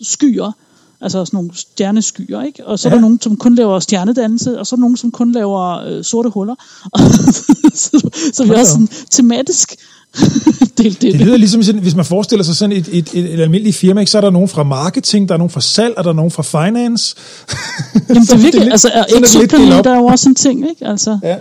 skyer, 0.00 0.52
altså 1.00 1.24
sådan 1.24 1.36
nogle 1.36 1.50
stjerneskyer, 1.54 2.42
ikke? 2.42 2.66
Og 2.66 2.78
så 2.78 2.88
er 2.88 2.92
Ja. 2.92 2.94
der 2.94 3.00
nogen, 3.00 3.20
som 3.20 3.36
kun 3.36 3.54
laver 3.54 3.80
stjernedannelse, 3.80 4.58
og 4.58 4.66
så 4.66 4.74
er 4.74 4.76
der 4.76 4.80
nogen, 4.80 4.96
som 4.96 5.10
kun 5.10 5.32
laver 5.32 5.80
øh, 5.86 6.04
sorte 6.04 6.28
huller. 6.28 6.54
så, 7.74 8.10
så 8.32 8.44
vi 8.44 8.50
er 8.50 8.64
sådan 8.64 8.88
tematisk 9.10 9.74
delt 10.78 11.02
det. 11.02 11.12
Det 11.12 11.20
lyder 11.20 11.36
ligesom, 11.36 11.62
sådan, 11.62 11.80
hvis 11.80 11.94
man 11.94 12.04
forestiller 12.04 12.44
sig 12.44 12.56
sådan 12.56 12.76
et, 12.76 12.88
et, 12.92 13.08
et, 13.14 13.34
et 13.34 13.40
almindeligt 13.40 13.76
firma, 13.76 14.00
ikke, 14.00 14.10
så 14.10 14.18
er 14.18 14.22
der 14.22 14.30
nogen 14.30 14.48
fra 14.48 14.62
marketing, 14.62 15.28
der 15.28 15.34
er 15.34 15.38
nogen 15.38 15.50
fra 15.50 15.60
salg, 15.60 15.94
og 15.98 16.04
der 16.04 16.10
er 16.10 16.14
nogen 16.14 16.30
fra 16.30 16.42
finance. 16.42 17.16
Jamen, 18.08 18.22
det 18.22 18.30
er 18.32 18.36
virkelig, 18.46 18.70
altså, 18.70 18.90
er 18.94 19.04
sådan 19.08 19.22
det 19.22 19.34
lidt 19.34 19.50
delt 19.50 19.62
op. 19.62 19.68
exoplanet 19.78 19.86
er 19.86 19.96
jo 19.96 20.04
også 20.06 20.28
en 20.28 20.34
ting, 20.34 20.68
ikke? 20.70 20.86
Altså, 20.86 21.18
Ja. 21.22 21.36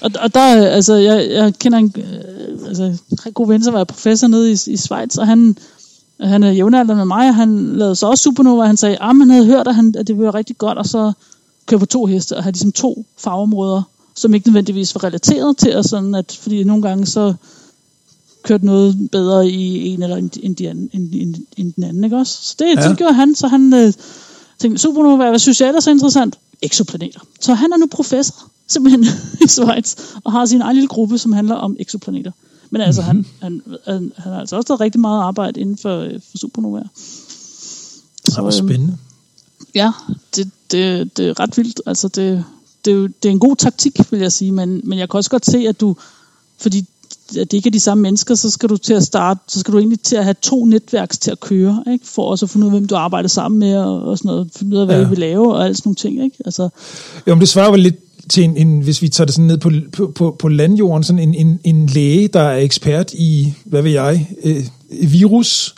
og, 0.00 0.10
og 0.20 0.34
der, 0.34 0.40
er, 0.40 0.68
altså, 0.68 0.94
jeg, 0.94 1.28
jeg 1.30 1.52
kender 1.58 1.78
en, 1.78 1.94
øh, 1.96 2.68
altså, 2.68 2.84
en 3.26 3.32
god 3.34 3.48
ven, 3.48 3.62
som 3.64 3.74
var 3.74 3.84
professor 3.84 4.26
nede 4.28 4.50
i, 4.50 4.56
i 4.66 4.76
Schweiz, 4.76 5.16
og 5.16 5.26
han, 5.26 5.56
han 6.20 6.42
er 6.42 6.50
jævnaldrende 6.50 6.96
med 6.96 7.04
mig, 7.04 7.28
og 7.28 7.34
han 7.34 7.76
lavede 7.76 7.96
så 7.96 8.06
også 8.06 8.22
supernova, 8.22 8.60
og 8.60 8.66
han 8.66 8.76
sagde, 8.76 8.96
at 9.00 9.06
han 9.06 9.30
havde 9.30 9.46
hørt, 9.46 9.68
at, 9.68 9.74
han, 9.74 9.94
at 9.98 10.06
det 10.06 10.14
ville 10.16 10.22
være 10.24 10.34
rigtig 10.34 10.58
godt, 10.58 10.78
og 10.78 10.86
så 10.86 11.12
køre 11.66 11.80
på 11.80 11.86
to 11.86 12.06
heste, 12.06 12.36
og 12.36 12.42
have 12.42 12.52
ligesom 12.52 12.72
to 12.72 13.04
fagområder, 13.18 13.82
som 14.16 14.34
ikke 14.34 14.48
nødvendigvis 14.48 14.94
var 14.94 15.04
relateret 15.04 15.56
til 15.56 15.76
os, 15.76 15.86
sådan 15.86 16.14
at, 16.14 16.38
fordi 16.42 16.64
nogle 16.64 16.82
gange 16.82 17.06
så 17.06 17.34
kørte 18.46 18.66
noget 18.66 19.08
bedre 19.12 19.48
i 19.48 19.88
en 19.88 20.02
eller 20.02 20.16
de 20.58 20.68
anden, 20.68 20.90
end, 20.92 21.10
end, 21.14 21.34
end 21.56 21.72
den 21.72 21.84
anden, 21.84 22.04
ikke 22.04 22.16
også? 22.16 22.38
Så 22.42 22.56
det, 22.58 22.66
ja. 22.76 22.88
Det 22.88 22.98
gjorde 22.98 23.14
han, 23.14 23.34
så 23.34 23.48
han 23.48 23.74
øh, 23.74 23.92
tænkte, 24.58 24.82
supernova, 24.82 25.28
hvad 25.28 25.38
synes 25.38 25.60
jeg 25.60 25.68
ellers 25.68 25.86
er 25.86 25.90
interessant? 25.90 26.38
Eksoplaneter. 26.62 27.20
Så 27.40 27.54
han 27.54 27.72
er 27.72 27.76
nu 27.76 27.86
professor, 27.86 28.34
simpelthen, 28.68 29.04
i 29.44 29.48
Schweiz, 29.48 29.96
og 30.24 30.32
har 30.32 30.46
sin 30.46 30.60
egen 30.60 30.76
lille 30.76 30.88
gruppe, 30.88 31.18
som 31.18 31.32
handler 31.32 31.54
om 31.54 31.76
eksoplaneter. 31.78 32.32
Men 32.70 32.80
altså, 32.80 33.02
Mhm. 33.02 33.06
han, 33.06 33.26
han, 33.42 33.62
han, 33.86 34.12
han 34.16 34.32
har 34.32 34.40
altså 34.40 34.56
også 34.56 34.72
lavet 34.72 34.80
rigtig 34.80 35.00
meget 35.00 35.22
arbejde 35.22 35.60
inden 35.60 35.76
for, 35.76 35.98
øh, 36.00 36.20
for 36.30 36.38
supernovaer. 36.38 36.88
Det 38.26 38.36
var 38.36 38.42
øhm, 38.44 38.52
spændende. 38.52 38.96
Ja, 39.74 39.92
det, 40.36 40.50
det, 40.70 41.16
det 41.16 41.28
er 41.28 41.40
ret 41.40 41.56
vildt. 41.56 41.80
Altså, 41.86 42.08
det, 42.08 42.44
det, 42.84 43.22
det 43.22 43.28
er 43.28 43.32
en 43.32 43.38
god 43.38 43.56
taktik, 43.56 44.12
vil 44.12 44.20
jeg 44.20 44.32
sige, 44.32 44.52
men, 44.52 44.80
men 44.84 44.98
jeg 44.98 45.10
kan 45.10 45.18
også 45.18 45.30
godt 45.30 45.46
se, 45.46 45.58
at 45.58 45.80
du, 45.80 45.96
fordi 46.58 46.84
at 47.30 47.50
det 47.50 47.52
ikke 47.56 47.66
er 47.66 47.70
de 47.72 47.80
samme 47.80 48.02
mennesker, 48.02 48.34
så 48.34 48.50
skal 48.50 48.68
du 48.68 48.76
til 48.76 48.94
at 48.94 49.02
starte, 49.02 49.40
så 49.48 49.60
skal 49.60 49.72
du 49.74 49.78
egentlig 49.78 50.00
til 50.00 50.16
at 50.16 50.24
have 50.24 50.34
to 50.42 50.64
netværks 50.64 51.18
til 51.18 51.30
at 51.30 51.40
køre, 51.40 51.84
ikke? 51.92 52.06
for 52.06 52.30
også 52.30 52.46
at 52.46 52.50
finde 52.50 52.66
ud 52.66 52.72
af, 52.72 52.78
hvem 52.78 52.88
du 52.88 52.94
arbejder 52.94 53.28
sammen 53.28 53.58
med, 53.58 53.76
og, 53.76 54.02
og 54.02 54.18
sådan 54.18 54.28
noget, 54.28 54.50
finde 54.56 54.76
ud 54.76 54.80
af, 54.80 54.86
hvad 54.86 54.96
Ja. 54.96 55.00
ja. 55.00 55.06
I 55.06 55.10
vil 55.10 55.18
lave, 55.18 55.54
og 55.54 55.64
alt 55.64 55.76
sådan 55.76 55.88
nogle 55.88 55.96
ting. 55.96 56.24
Ikke? 56.24 56.36
Altså, 56.44 56.68
Jo, 57.26 57.34
men 57.34 57.40
det 57.40 57.48
svarer 57.48 57.70
vel 57.70 57.80
lidt 57.80 57.96
til 58.30 58.44
en, 58.44 58.56
en 58.56 58.80
hvis 58.80 59.02
vi 59.02 59.08
tager 59.08 59.26
det 59.26 59.34
sådan 59.34 59.46
ned 59.46 59.58
på, 59.58 59.70
på, 59.92 60.12
på, 60.14 60.36
på 60.38 60.48
landjorden, 60.48 61.04
sådan 61.04 61.18
en, 61.28 61.34
en, 61.34 61.60
en 61.64 61.86
læge, 61.86 62.28
der 62.28 62.40
er 62.40 62.56
ekspert 62.58 63.12
i, 63.12 63.54
hvad 63.64 63.82
ved 63.82 63.90
jeg, 63.90 64.28
øh, 64.44 64.64
virus, 65.12 65.74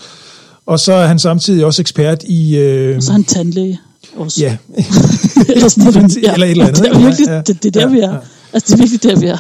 og 0.67 0.81
så 0.81 0.93
er 0.93 1.07
han 1.07 1.19
samtidig 1.19 1.65
også 1.65 1.83
ekspert 1.83 2.23
i... 2.23 2.57
Øh, 2.57 2.97
og 2.97 3.03
så 3.03 3.11
er 3.11 3.13
han 3.13 3.25
tandlæge 3.25 3.79
også. 4.17 4.41
ja, 4.41 4.57
eller, 5.55 5.69
sådan 5.69 5.93
noget. 5.95 6.17
Eller 6.17 6.47
et 6.47 6.51
eller 6.51 6.67
andet, 6.67 6.83
Det 6.83 6.93
er 6.93 6.99
virkelig, 6.99 7.27
Ja, 7.27 7.35
ja. 7.35 7.41
det, 7.41 7.63
det 7.63 7.77
er 7.77 7.81
der, 7.81 7.87
Ja, 7.89 7.93
vi 7.93 7.99
er. 8.01 8.13
ja. 8.13 8.19
Altså, 8.53 8.67
det 8.67 8.73
er 8.73 8.89
virkelig 8.89 9.03
der, 9.03 9.21
vi 9.21 9.27
er. 9.27 9.39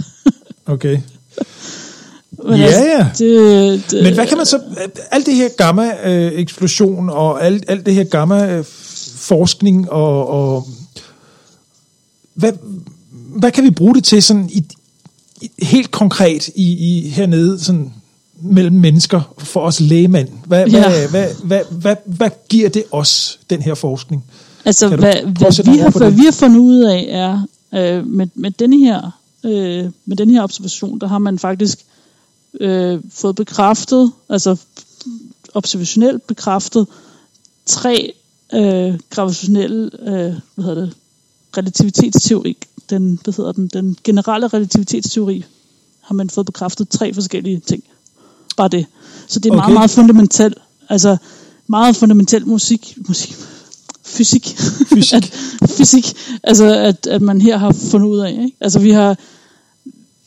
okay. 0.66 0.98
Men 2.44 2.60
Ja, 2.60 2.82
ja. 2.82 3.08
Det, 3.18 3.82
det, 3.90 4.02
Men 4.02 4.14
hvad 4.14 4.26
kan 4.26 4.36
man 4.36 4.46
så... 4.46 4.60
Alt 5.10 5.26
det 5.26 5.34
her 5.34 5.48
gamma-eksplosion 5.48 7.10
og 7.10 7.44
alt, 7.44 7.64
alt 7.68 7.86
det 7.86 7.94
her 7.94 8.04
gamma-forskning 8.04 9.90
og... 9.90 10.28
og 10.28 10.68
hvad, 12.34 12.52
hvad 13.38 13.50
kan 13.50 13.64
vi 13.64 13.70
bruge 13.70 13.94
det 13.94 14.04
til 14.04 14.22
sådan 14.22 14.48
i, 14.52 14.64
i, 15.40 15.50
helt 15.62 15.90
konkret 15.90 16.48
i, 16.48 16.72
i 16.72 17.08
hernede 17.08 17.60
sådan 17.60 17.92
mellem 18.42 18.76
mennesker 18.76 19.34
for 19.38 19.60
os 19.60 19.80
lægemænd? 19.80 20.28
Hvad, 20.46 20.66
Ja. 20.66 20.88
hvad, 20.88 21.08
hvad, 21.08 21.28
hvad, 21.44 21.60
hvad, 21.70 21.96
hvad 22.06 22.30
giver 22.48 22.68
det 22.68 22.84
os, 22.92 23.38
den 23.50 23.62
her 23.62 23.74
forskning? 23.74 24.24
Altså, 24.64 24.88
hvad, 24.88 24.98
hvad, 24.98 25.72
vi 25.72 25.78
har, 25.78 25.90
hvad 25.90 26.10
det? 26.10 26.18
vi 26.18 26.24
har 26.24 26.32
fundet 26.32 26.58
ud 26.58 26.80
af 26.80 27.06
er, 27.10 27.42
øh, 27.74 28.06
med, 28.06 28.26
med, 28.34 28.50
denne 28.50 28.78
her, 28.78 29.10
øh, 29.44 29.84
med 30.06 30.16
den 30.16 30.30
her 30.30 30.42
observation, 30.42 30.98
der 30.98 31.08
har 31.08 31.18
man 31.18 31.38
faktisk 31.38 31.78
øh, 32.60 33.00
fået 33.10 33.36
bekræftet, 33.36 34.12
altså 34.28 34.56
observationelt 35.54 36.26
bekræftet, 36.26 36.86
tre 37.66 38.12
øh, 38.54 38.94
gravitationelle, 39.10 39.90
øh, 40.00 40.34
hvad 40.54 40.64
hedder 40.64 40.74
det, 40.74 40.94
relativitetsteori, 41.56 42.56
den, 42.90 43.20
hvad 43.24 43.34
hedder 43.36 43.52
den, 43.52 43.68
den 43.68 43.96
generelle 44.04 44.48
relativitetsteori, 44.48 45.44
har 46.00 46.14
man 46.14 46.30
fået 46.30 46.46
bekræftet 46.46 46.88
tre 46.88 47.14
forskellige 47.14 47.60
ting. 47.60 47.84
Bare 48.56 48.68
det. 48.68 48.86
Så 49.26 49.40
det 49.40 49.48
er 49.48 49.52
okay. 49.52 49.58
Meget, 49.58 49.74
meget 49.74 49.90
fundamentalt. 49.90 50.58
Altså, 50.88 51.16
meget 51.66 51.96
fundamentel 51.96 52.46
musik, 52.46 52.98
musik, 53.08 53.36
fysik. 54.04 54.56
Fysik. 54.88 55.14
at, 55.16 55.24
fysik. 55.70 56.16
Altså, 56.42 56.64
at, 56.64 57.06
at 57.06 57.22
man 57.22 57.40
her 57.40 57.56
har 57.56 57.72
fundet 57.72 58.08
ud 58.08 58.18
af. 58.18 58.30
Ikke? 58.30 58.52
Altså, 58.60 58.78
vi 58.78 58.90
har, 58.90 59.16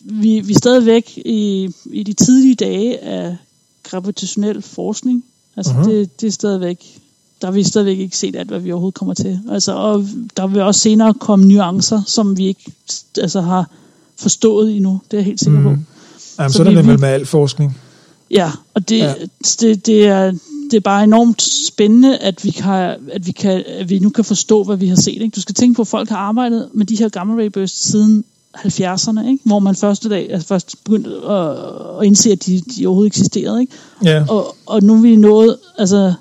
vi, 0.04 0.39
vi 0.39 0.54
er 0.54 0.58
stadigvæk 0.58 1.18
i, 1.18 1.70
i 1.86 2.04
de 2.04 2.14
tidlige 2.14 2.56
dage 2.56 2.99
af 3.04 3.38
gravitationel 3.84 4.62
forskning. 4.62 5.24
Altså, 5.58 5.72
uh-huh. 5.74 5.89
det, 5.89 6.22
det 6.22 6.28
er 6.28 6.32
stadigvæk, 6.32 6.99
der 7.41 7.47
har 7.47 7.52
vi 7.52 7.64
stadigvæk 7.64 7.99
ikke 7.99 8.18
set 8.18 8.36
alt, 8.36 8.47
hvad 8.49 8.60
vi 8.60 8.72
overhovedet 8.72 8.95
kommer 8.99 9.14
til. 9.14 9.39
Altså, 9.52 9.74
og 9.76 10.08
der 10.38 10.47
vil 10.47 10.62
også 10.62 10.82
senere 10.82 11.14
komme 11.14 11.45
nuancer, 11.45 12.02
som 12.08 12.38
vi 12.38 12.47
ikke 12.47 12.72
altså, 13.18 13.41
har 13.41 13.70
forstået 14.18 14.76
endnu. 14.76 15.02
Det 15.12 15.14
er 15.14 15.22
jeg 15.22 15.26
helt 15.26 15.39
sikker 15.39 15.60
mm. 15.60 15.64
på. 15.64 15.70
Jamen, 15.70 15.86
Så 16.20 16.49
så, 16.49 16.58
så 16.58 16.64
er 16.64 16.70
vi- 16.70 16.76
det 16.76 16.86
vel 16.88 16.93
vi- 16.95 17.02
med 17.02 17.10
al 17.10 17.26
forskning. 17.26 17.78
Ja, 18.32 18.52
og 18.74 18.89
det, 18.89 18.97
ja. 18.97 19.14
det, 19.62 19.86
det, 19.86 20.08
er, 20.08 20.32
det 20.72 20.74
er 20.78 20.80
bare 20.80 21.04
enormt 21.04 21.41
spændende, 21.41 22.18
at 22.18 22.43
vi, 22.45 22.49
kan, 22.52 22.95
at, 23.12 23.26
vi 23.28 23.32
kan, 23.32 23.64
at 23.68 23.89
vi 23.89 23.99
nu 23.99 24.10
kan 24.10 24.26
forstå, 24.26 24.64
hvad 24.64 24.78
vi 24.78 24.88
har 24.88 24.95
set. 24.95 25.22
Ikke? 25.22 25.36
Du 25.36 25.41
skal 25.41 25.56
tænke 25.56 25.75
på, 25.75 25.82
at 25.82 25.88
folk 25.88 26.09
har 26.09 26.17
arbejdet 26.17 26.70
med 26.74 26.86
de 26.86 26.96
her 26.97 27.09
gamma 27.09 27.34
ray 27.36 27.46
bursts 27.47 27.89
siden 27.92 28.24
70'erne, 28.57 29.28
ikke? 29.28 29.39
hvor 29.45 29.59
man 29.59 29.75
første 29.75 30.09
dag 30.09 30.32
altså 30.32 30.47
først 30.47 30.83
begyndte 30.83 31.09
at, 31.09 31.57
at 31.99 32.05
indse, 32.05 32.32
at 32.32 32.45
de, 32.45 32.61
de 32.61 32.86
overhovedet 32.87 33.09
eksisterede. 33.09 33.61
Ikke? 33.61 33.73
Ja, 34.03 34.25
Og, 34.29 34.55
og 34.65 34.83
nu 34.83 34.95
er 34.95 35.01
vi 35.01 35.15
nået, 35.15 35.57
altså 35.78 36.13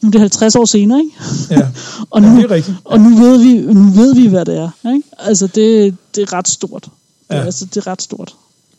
nu 0.00 0.06
er 0.06 0.10
det 0.10 0.20
50 0.20 0.56
år 0.56 0.64
senere, 0.64 1.00
ikke? 1.00 1.12
ja. 1.50 1.68
og, 2.10 2.22
ja 2.22 2.28
nu, 2.28 2.36
det 2.36 2.44
er 2.44 2.50
rigtigt. 2.50 2.76
og 2.84 3.00
nu 3.00 3.16
ved 3.16 3.38
vi, 3.38 3.74
nu 3.74 3.90
ved 3.90 4.14
vi, 4.14 4.26
hvad 4.26 4.44
det 4.44 4.56
er. 4.56 4.88
Ikke? 4.94 5.08
Altså 5.18 5.46
det, 5.46 5.96
det 6.14 6.22
er 6.22 6.32
ret 6.32 6.48
stort. 6.48 6.84
Det, 6.84 6.90
Ja. 7.30 7.36
ja. 7.36 7.44
altså, 7.44 7.64
det 7.64 7.76
er 7.76 7.86
ret 7.86 8.02
stort. 8.02 8.34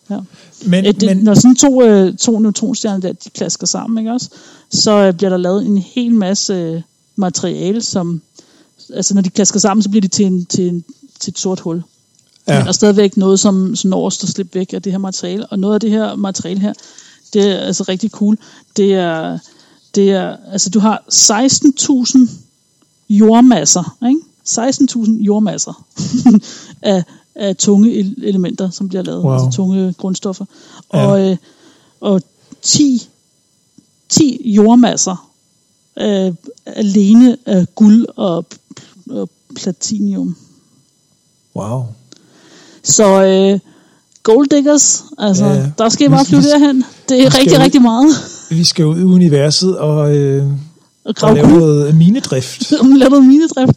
Ja. 0.09 0.17
Men, 0.65 0.85
Et, 0.85 1.01
det, 1.01 1.07
men, 1.07 1.17
når 1.17 1.33
sådan 1.33 1.55
to, 1.55 1.83
øh, 1.83 2.17
to 2.17 2.39
neutronstjerner 2.39 2.99
der, 2.99 3.13
de 3.13 3.29
klasker 3.29 3.67
sammen, 3.67 3.97
ikke 3.97 4.11
også? 4.11 4.29
så 4.71 4.91
øh, 4.91 5.13
bliver 5.13 5.29
der 5.29 5.37
lavet 5.37 5.65
en 5.65 5.77
hel 5.77 6.11
masse 6.13 6.53
øh, 6.53 6.81
materiale, 7.15 7.81
som, 7.81 8.21
altså 8.93 9.13
når 9.13 9.21
de 9.21 9.29
klasker 9.29 9.59
sammen, 9.59 9.83
så 9.83 9.89
bliver 9.89 10.01
de 10.01 10.07
til, 10.07 10.25
en, 10.25 10.45
til, 10.45 10.67
en, 10.67 10.83
til 11.19 11.31
et 11.31 11.39
sort 11.39 11.59
hul. 11.59 11.81
Ja. 12.47 12.53
Men 12.53 12.61
der 12.61 12.67
er 12.67 12.71
stadigvæk 12.71 13.17
noget, 13.17 13.39
som, 13.39 13.75
som 13.75 13.89
når 13.89 14.07
at 14.07 14.13
slippe 14.13 14.55
væk 14.59 14.73
af 14.73 14.81
det 14.81 14.91
her 14.91 14.99
materiale, 14.99 15.47
og 15.47 15.59
noget 15.59 15.73
af 15.73 15.79
det 15.79 15.91
her 15.91 16.15
materiale 16.15 16.59
her, 16.59 16.73
det 17.33 17.45
er 17.51 17.57
altså 17.59 17.83
rigtig 17.83 18.09
cool. 18.09 18.37
Det 18.77 18.93
er, 18.93 19.39
det 19.95 20.11
er 20.11 20.37
altså 20.51 20.69
du 20.69 20.79
har 20.79 21.03
16.000 21.11 22.29
jordmasser, 23.09 23.97
ikke? 24.07 24.21
16.000 25.09 25.23
jordmasser 25.23 25.85
af, 26.81 27.03
af 27.35 27.55
tunge 27.55 27.93
el- 27.93 28.23
elementer, 28.23 28.69
som 28.69 28.89
bliver 28.89 29.03
lavet, 29.03 29.23
Wow. 29.23 29.33
altså 29.33 29.57
tunge 29.57 29.93
grundstoffer. 29.97 30.45
Ja. 30.93 31.05
Og, 31.07 31.29
øh, 31.31 31.37
og 32.01 32.21
10, 32.61 33.09
10 34.09 34.51
jordmasser 34.55 35.29
øh, 35.99 36.33
alene 36.65 37.37
af 37.45 37.65
guld 37.75 38.05
og, 38.15 38.45
og 39.09 39.29
platinium. 39.55 40.35
wow. 41.55 41.83
Så 42.87 43.23
øh, 43.23 43.59
Gold 44.23 44.47
Diggers, 44.49 45.03
altså, 45.17 45.45
Ja, 45.45 45.65
der 45.77 45.89
skal 45.89 46.05
I 46.05 46.09
bare 46.09 46.25
flyve 46.25 46.41
derhen. 46.41 46.83
Det 47.09 47.21
er 47.23 47.39
rigtig, 47.39 47.57
ud. 47.57 47.63
rigtig 47.63 47.81
meget. 47.81 48.09
Vi 48.49 48.63
skal 48.63 48.85
ud 48.85 48.99
i 48.99 49.03
universet 49.03 49.77
og, 49.77 50.15
øh, 50.15 50.45
Og 51.05 51.13
og 51.21 51.33
lave 51.35 51.47
noget 51.47 51.95
minedrift. 51.95 52.73
om 52.81 52.91
lavet 52.95 53.25
minedrift. 53.25 53.71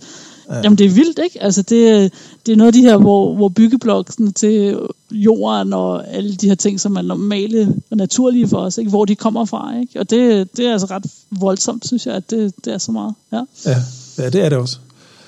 Ja. 0.50 0.56
Jamen 0.64 0.78
det 0.78 0.86
er 0.86 0.90
vildt, 0.90 1.20
ikke? 1.24 1.42
Altså 1.42 1.62
det, 1.62 2.12
det 2.46 2.52
er 2.52 2.56
noget 2.56 2.66
af 2.68 2.72
de 2.72 2.80
her, 2.80 2.96
hvor, 2.96 3.34
hvor 3.36 3.48
byggeblokkene 3.48 4.32
til 4.32 4.78
jorden 5.10 5.72
og 5.72 6.08
alle 6.14 6.34
de 6.34 6.48
her 6.48 6.54
ting, 6.54 6.80
som 6.80 6.96
er 6.96 7.02
normale 7.02 7.74
og 7.90 7.96
naturlige 7.96 8.48
for 8.48 8.56
os, 8.58 8.78
ikke? 8.78 8.90
hvor 8.90 9.04
de 9.04 9.14
kommer 9.14 9.44
fra. 9.44 9.78
Ikke? 9.80 10.00
Og 10.00 10.10
det, 10.10 10.48
det 10.56 10.66
er 10.66 10.72
altså 10.72 10.86
ret 10.86 11.06
voldsomt, 11.30 11.86
synes 11.86 12.06
jeg, 12.06 12.14
at 12.14 12.30
det, 12.30 12.52
det 12.64 12.72
er 12.74 12.78
så 12.78 12.92
meget. 12.92 13.14
Ja. 13.32 13.40
Ja, 13.66 13.76
ja, 14.18 14.30
det 14.30 14.44
er 14.44 14.48
det 14.48 14.58
også. 14.58 14.78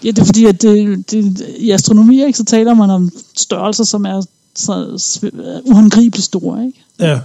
Ja, 0.04 0.10
det 0.10 0.18
er 0.18 0.24
fordi, 0.24 0.44
at 0.44 0.62
det, 0.62 1.10
det, 1.10 1.46
i 1.58 1.70
astronomi 1.70 2.24
ikke, 2.24 2.38
så 2.38 2.44
taler 2.44 2.74
man 2.74 2.90
om 2.90 3.10
størrelser, 3.36 3.84
som 3.84 4.04
er 4.04 4.22
så 4.56 4.98
uhåndgribeligt 5.64 6.24
store. 6.24 6.66
Ikke? 6.66 6.84
Ja. 6.98 7.18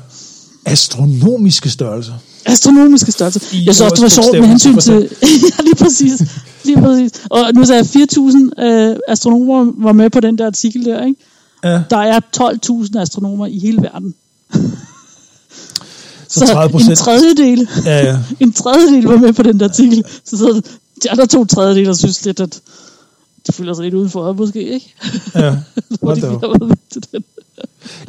Astronomiske 0.65 1.69
størrelser. 1.69 2.13
Astronomiske 2.45 3.11
størrelser. 3.11 3.39
I 3.53 3.65
Jeg 3.65 3.75
synes 3.75 3.91
også, 3.91 3.95
det 3.95 4.01
var 4.17 4.23
sjovt 4.23 4.39
med 4.39 4.47
hensyn 4.47 4.77
til... 4.77 4.93
ja, 5.21 5.63
lige 5.63 5.75
præcis. 5.75 6.21
Lige 6.63 6.81
præcis. 6.81 7.11
Og 7.29 7.53
nu 7.53 7.65
sagde 7.65 7.85
jeg 7.95 8.07
4.000 8.57 8.63
øh, 8.63 8.95
astronomer 9.07 9.71
var 9.77 9.91
med 9.91 10.09
på 10.09 10.19
den 10.19 10.37
der 10.37 10.45
artikel 10.45 10.85
der, 10.85 11.05
ikke? 11.05 11.21
Ja, 11.63 11.81
Der 11.89 11.97
er 11.97 12.19
12.000 12.93 12.99
astronomer 12.99 13.45
i 13.45 13.59
hele 13.59 13.81
verden. 13.81 14.15
så 16.27 16.45
30 16.45 16.71
procent. 16.71 16.89
en 16.89 16.95
tredjedel, 16.95 17.67
Ja, 17.85 18.05
ja. 18.05 18.17
en 18.39 18.53
tredjedel 18.53 19.03
var 19.03 19.17
med 19.17 19.33
på 19.33 19.43
den 19.43 19.59
der 19.59 19.67
artikel. 19.69 20.03
Så, 20.25 20.37
så 20.37 20.61
de 21.03 21.11
andre 21.11 21.28
to 21.28 21.45
tredjedele 21.45 21.95
synes 21.95 22.26
lidt, 22.26 22.40
at 22.40 22.61
de 23.48 23.52
føler 23.52 23.74
sig 23.74 23.84
lidt 23.84 23.94
udenfor, 23.94 24.34
måske, 24.34 24.74
ikke? 24.74 24.94
ja. 25.36 25.56
Til 26.91 27.03
den. 27.11 27.24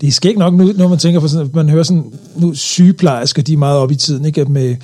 Det 0.01 0.06
er 0.06 0.12
skægt 0.12 0.39
nok 0.39 0.55
nu, 0.55 0.73
når 0.77 0.89
man 0.89 0.98
tænker 0.98 1.20
på 1.20 1.28
sådan, 1.28 1.47
at 1.47 1.55
man 1.55 1.69
hører 1.69 1.82
sådan, 1.82 2.12
nu 2.36 2.55
sygeplejersker, 2.55 3.43
de 3.43 3.52
er 3.52 3.56
meget 3.56 3.78
op 3.78 3.90
i 3.90 3.94
tiden, 3.94 4.24
ikke? 4.24 4.40
At 4.40 4.48
med, 4.48 4.77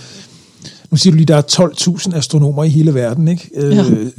nu 0.90 0.96
siger 0.96 1.12
du 1.12 1.16
lige, 1.16 1.26
der 1.26 1.36
er 1.36 1.42
12.000 2.08 2.16
astronomer 2.16 2.64
i 2.64 2.68
hele 2.68 2.94
verden, 2.94 3.28
ikke? 3.28 3.50
Ja. 3.56 3.84
Øh, 3.90 4.10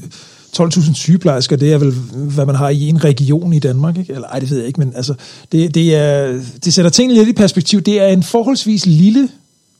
12.000 0.59 0.93
sygeplejersker, 0.93 1.55
det 1.55 1.73
er 1.73 1.77
vel, 1.77 1.91
hvad 2.15 2.45
man 2.45 2.55
har 2.55 2.69
i 2.69 2.89
en 2.89 3.03
region 3.03 3.53
i 3.53 3.59
Danmark, 3.59 3.97
ikke? 3.97 4.13
Eller 4.13 4.27
ej, 4.27 4.39
det 4.39 4.49
ved 4.49 4.57
jeg 4.57 4.67
ikke, 4.67 4.79
men 4.79 4.93
altså, 4.95 5.13
det, 5.51 5.75
det, 5.75 5.95
er, 5.95 6.41
det 6.65 6.73
sætter 6.73 6.91
tingene 6.91 7.19
lidt 7.19 7.29
i 7.29 7.33
perspektiv. 7.33 7.81
Det 7.81 8.01
er 8.01 8.07
en 8.07 8.23
forholdsvis 8.23 8.85
lille, 8.85 9.29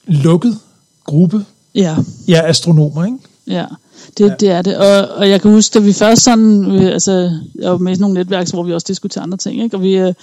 lukket 0.07 0.57
gruppe 1.05 1.45
Ja, 1.75 1.95
ja, 2.27 2.41
astronomer, 2.45 3.05
ikke? 3.05 3.17
ja. 3.47 3.65
Det, 4.17 4.29
ja. 4.29 4.35
det 4.39 4.49
er 4.49 4.61
det. 4.61 4.77
Og, 4.77 5.07
og 5.15 5.29
jeg 5.29 5.41
kan 5.41 5.51
huske, 5.51 5.73
da 5.73 5.79
vi 5.79 5.93
først 5.93 6.23
sådan, 6.23 6.71
altså, 6.71 7.39
jeg 7.55 7.71
var 7.71 7.77
med 7.77 7.97
i 7.97 7.99
nogle 7.99 8.13
netværk, 8.13 8.49
hvor 8.49 8.63
vi 8.63 8.73
også 8.73 8.85
diskuterer 8.87 9.23
andre 9.23 9.37
ting, 9.37 9.63
ikke? 9.63 9.77
Og 9.77 9.81
vi 9.81 9.97
øh, 9.97 10.13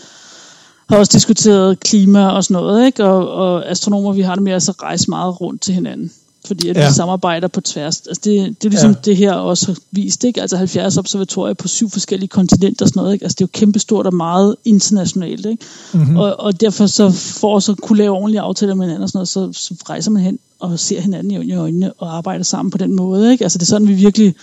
har 0.89 0.99
også 0.99 1.13
diskuteret 1.13 1.81
klima 1.81 2.29
og 2.29 2.45
sådan 2.45 2.63
noget, 2.63 2.87
ikke? 2.87 3.05
Og, 3.05 3.29
og 3.29 3.71
astronomer, 3.71 4.13
vi 4.13 4.21
har 4.21 4.35
det 4.35 4.43
med 4.43 4.53
at 4.53 4.63
så 4.63 4.73
rejse 4.83 5.11
meget 5.11 5.41
rundt 5.41 5.63
til 5.63 5.75
hinanden. 5.75 6.13
Fordi 6.45 6.69
at 6.69 6.77
ja. 6.77 6.89
Vi 6.89 6.95
samarbejder 6.95 7.49
på 7.49 7.61
tværs. 7.61 8.03
Altså 8.07 8.21
det, 8.25 8.63
det 8.63 8.65
er 8.65 8.71
ligesom 8.71 8.91
ja. 8.91 8.97
Det 9.05 9.17
her 9.17 9.33
også 9.33 9.67
har 9.67 9.77
vist, 9.91 10.25
ikke? 10.25 10.41
Altså 10.41 10.57
70 10.57 10.97
observatorier 10.97 11.55
på 11.55 11.69
syv 11.69 11.91
forskellige 11.91 12.29
kontinenter 12.29 12.85
og 12.85 12.89
sådan 12.89 13.01
noget, 13.01 13.13
ikke? 13.13 13.25
Altså 13.25 13.37
det 13.39 13.45
er 13.45 13.47
jo 13.47 13.59
kæmpestort 13.61 14.07
og 14.07 14.15
meget 14.15 14.57
internationalt, 14.65 15.47
ikke? 15.47 15.65
Mm-hmm. 15.93 16.17
Og, 16.17 16.41
og 16.41 16.61
derfor 16.61 16.87
så 16.87 17.11
for 17.11 17.57
at 17.57 17.63
så 17.63 17.75
kunne 17.75 17.99
lave 17.99 18.15
ordentlige 18.17 18.41
aftaler 18.41 18.75
med 18.75 18.85
hinanden 18.87 19.03
og 19.03 19.09
sådan 19.09 19.19
noget, 19.39 19.57
så, 19.57 19.61
så 19.61 19.75
rejser 19.89 20.11
man 20.11 20.23
hen 20.23 20.39
og 20.61 20.79
ser 20.79 21.01
hinanden 21.01 21.43
i 21.43 21.55
øjnene 21.55 21.93
og 21.93 22.17
arbejder 22.17 22.45
sammen 22.45 22.71
på 22.71 22.79
den 22.79 22.97
måde, 22.97 23.33
ikke? 23.33 23.45
Altså 23.45 23.59
det 23.59 23.65
er 23.65 23.67
sådan, 23.67 23.89
vi 23.89 23.95
virkelig 23.95 24.35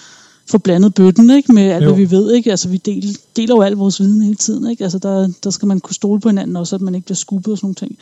får 0.49 0.57
blandet 0.57 0.93
bøtten, 0.93 1.30
ikke? 1.30 1.53
Med 1.53 1.63
alt, 1.63 1.85
Jo. 1.85 1.89
hvad 1.89 1.97
vi 1.97 2.11
ved, 2.11 2.34
ikke? 2.34 2.51
Altså 2.51 2.69
vi 2.69 2.77
deler, 2.77 3.13
deler 3.35 3.55
jo 3.55 3.61
al 3.61 3.73
vores 3.73 3.99
viden 3.99 4.21
hele 4.21 4.35
tiden, 4.35 4.69
ikke? 4.69 4.84
Altså 4.84 4.99
der, 4.99 5.30
der 5.43 5.49
skal 5.49 5.67
man 5.67 5.80
kunne 5.80 5.95
stole 5.95 6.21
på 6.21 6.30
hinanden 6.30 6.55
også, 6.55 6.76
at 6.76 6.81
man 6.81 6.95
ikke 6.95 7.05
bliver 7.05 7.15
skubbet 7.15 7.51
og 7.51 7.57
sådan 7.57 7.65
nogle 7.65 7.76
ting. 7.76 7.97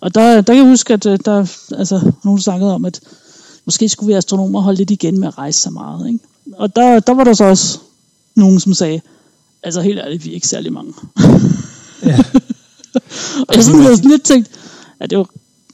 Og 0.00 0.14
der, 0.14 0.34
der 0.34 0.42
kan 0.42 0.56
jeg 0.56 0.64
huske, 0.64 0.92
at 0.92 1.06
øh, 1.06 1.18
der 1.24 1.46
altså, 1.78 2.12
nogen 2.24 2.40
snakkede 2.40 2.74
om, 2.74 2.84
at 2.84 3.00
måske 3.70 3.88
skulle 3.88 4.08
vi 4.08 4.14
astronomer 4.14 4.60
holde 4.60 4.78
lidt 4.78 4.90
igen 4.90 5.20
med 5.20 5.28
at 5.28 5.38
rejse 5.38 5.60
så 5.60 5.70
meget. 5.70 6.06
Ikke? 6.08 6.18
Og 6.52 6.76
der, 6.76 7.00
der 7.00 7.14
var 7.14 7.24
der 7.24 7.32
så 7.32 7.44
også 7.44 7.78
nogen, 8.34 8.60
som 8.60 8.74
sagde, 8.74 9.00
altså 9.62 9.80
helt 9.80 9.98
ærligt, 9.98 10.24
vi 10.24 10.30
er 10.30 10.34
ikke 10.34 10.48
særlig 10.48 10.72
mange. 10.72 10.92
Ja. 12.02 12.18
Og 13.48 13.54
jeg 13.54 13.64
sådan 13.64 13.80
havde 13.80 13.96
sådan 13.96 14.10
lidt 14.10 14.22
tænkt, 14.22 14.50
at 15.00 15.10
det 15.10 15.18
var, 15.18 15.24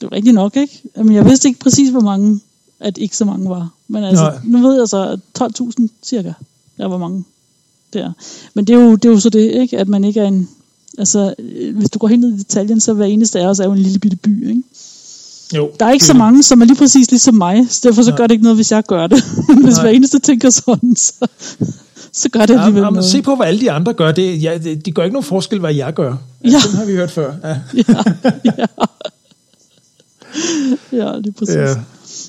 det 0.01 0.03
var 0.03 0.13
rigtigt 0.13 0.35
nok, 0.35 0.57
ikke? 0.57 0.83
Men 0.97 1.15
jeg 1.15 1.25
vidste 1.25 1.49
ikke 1.49 1.61
præcis, 1.61 1.91
hvor 1.91 2.01
mange, 2.01 2.41
at 2.81 2.99
ikke 2.99 3.17
så 3.17 3.25
mange 3.25 3.51
var. 3.51 3.69
Men 3.89 4.05
altså, 4.05 4.25
Nej. 4.25 4.41
nu 4.45 4.69
ved 4.69 4.79
jeg 4.79 4.89
så, 4.89 5.09
at 5.09 5.21
12.000 5.39 5.87
cirka, 6.03 6.33
der 6.79 6.87
var 6.87 6.99
mange 6.99 7.25
der. 7.93 8.13
Men 8.55 8.67
det 8.67 8.75
er, 8.75 8.81
jo, 8.81 8.95
det 8.95 9.05
er 9.05 9.13
jo 9.13 9.21
så 9.21 9.31
det, 9.31 9.53
ikke? 9.53 9.79
At 9.79 9.89
man 9.89 10.05
ikke 10.05 10.21
er 10.21 10.29
en... 10.29 10.49
Altså, 10.99 11.35
øh, 11.39 11.77
hvis 11.77 11.91
du 11.91 11.99
går 11.99 12.09
helt 12.09 12.21
ned 12.21 12.35
i 12.35 12.39
detaljen, 12.39 12.81
så 12.81 12.93
hver 12.93 13.05
eneste 13.05 13.41
af 13.41 13.47
os 13.47 13.61
er 13.61 13.65
jo 13.65 13.73
en 13.73 13.79
lille 13.79 13.99
bitte 13.99 14.17
by, 14.17 14.49
ikke? 14.49 14.63
Jo. 15.55 15.71
Der 15.81 15.87
er 15.87 15.93
ikke 15.93 16.05
så 16.05 16.15
mange, 16.15 16.43
som 16.43 16.61
er 16.61 16.65
lige 16.67 16.77
præcis 16.77 17.11
ligesom 17.11 17.35
mig, 17.35 17.67
så 17.71 17.81
derfor 17.89 18.03
så 18.03 18.11
Ja. 18.11 18.17
gør 18.17 18.27
det 18.27 18.35
ikke 18.35 18.43
noget, 18.43 18.57
hvis 18.59 18.73
jeg 18.73 18.83
gør 18.85 19.07
det. 19.07 19.23
Hvis 19.65 19.75
Nej. 19.77 19.83
hver 19.85 19.91
eneste 19.91 20.19
tænker 20.19 20.51
sådan, 20.51 20.97
så, 20.97 21.27
så 22.13 22.29
gør 22.29 22.47
det 22.47 22.55
Ja, 22.55 22.59
alligevel 22.61 22.83
ja, 22.83 22.91
noget. 22.91 23.05
se 23.05 23.23
på, 23.23 23.35
hvad 23.37 23.47
alle 23.47 23.61
de 23.61 23.71
andre 23.71 23.93
gør. 23.93 24.13
Det, 24.13 24.43
ja, 24.43 24.59
det, 24.59 24.87
de 24.87 24.93
gør 24.93 25.03
ikke 25.03 25.15
nogen 25.15 25.25
forskel, 25.25 25.59
hvad 25.61 25.75
jeg 25.75 25.95
gør. 25.95 26.17
Ja. 26.45 26.49
Ja. 26.51 26.59
Den 26.69 26.77
har 26.77 26.85
vi 26.85 26.93
hørt 26.93 27.11
før. 27.11 27.33
Ja. 27.45 27.57
Ja, 30.93 31.19
lige 31.19 31.33
præcis. 31.33 31.55
Ja. 31.55 31.69
Ja. 31.69 31.75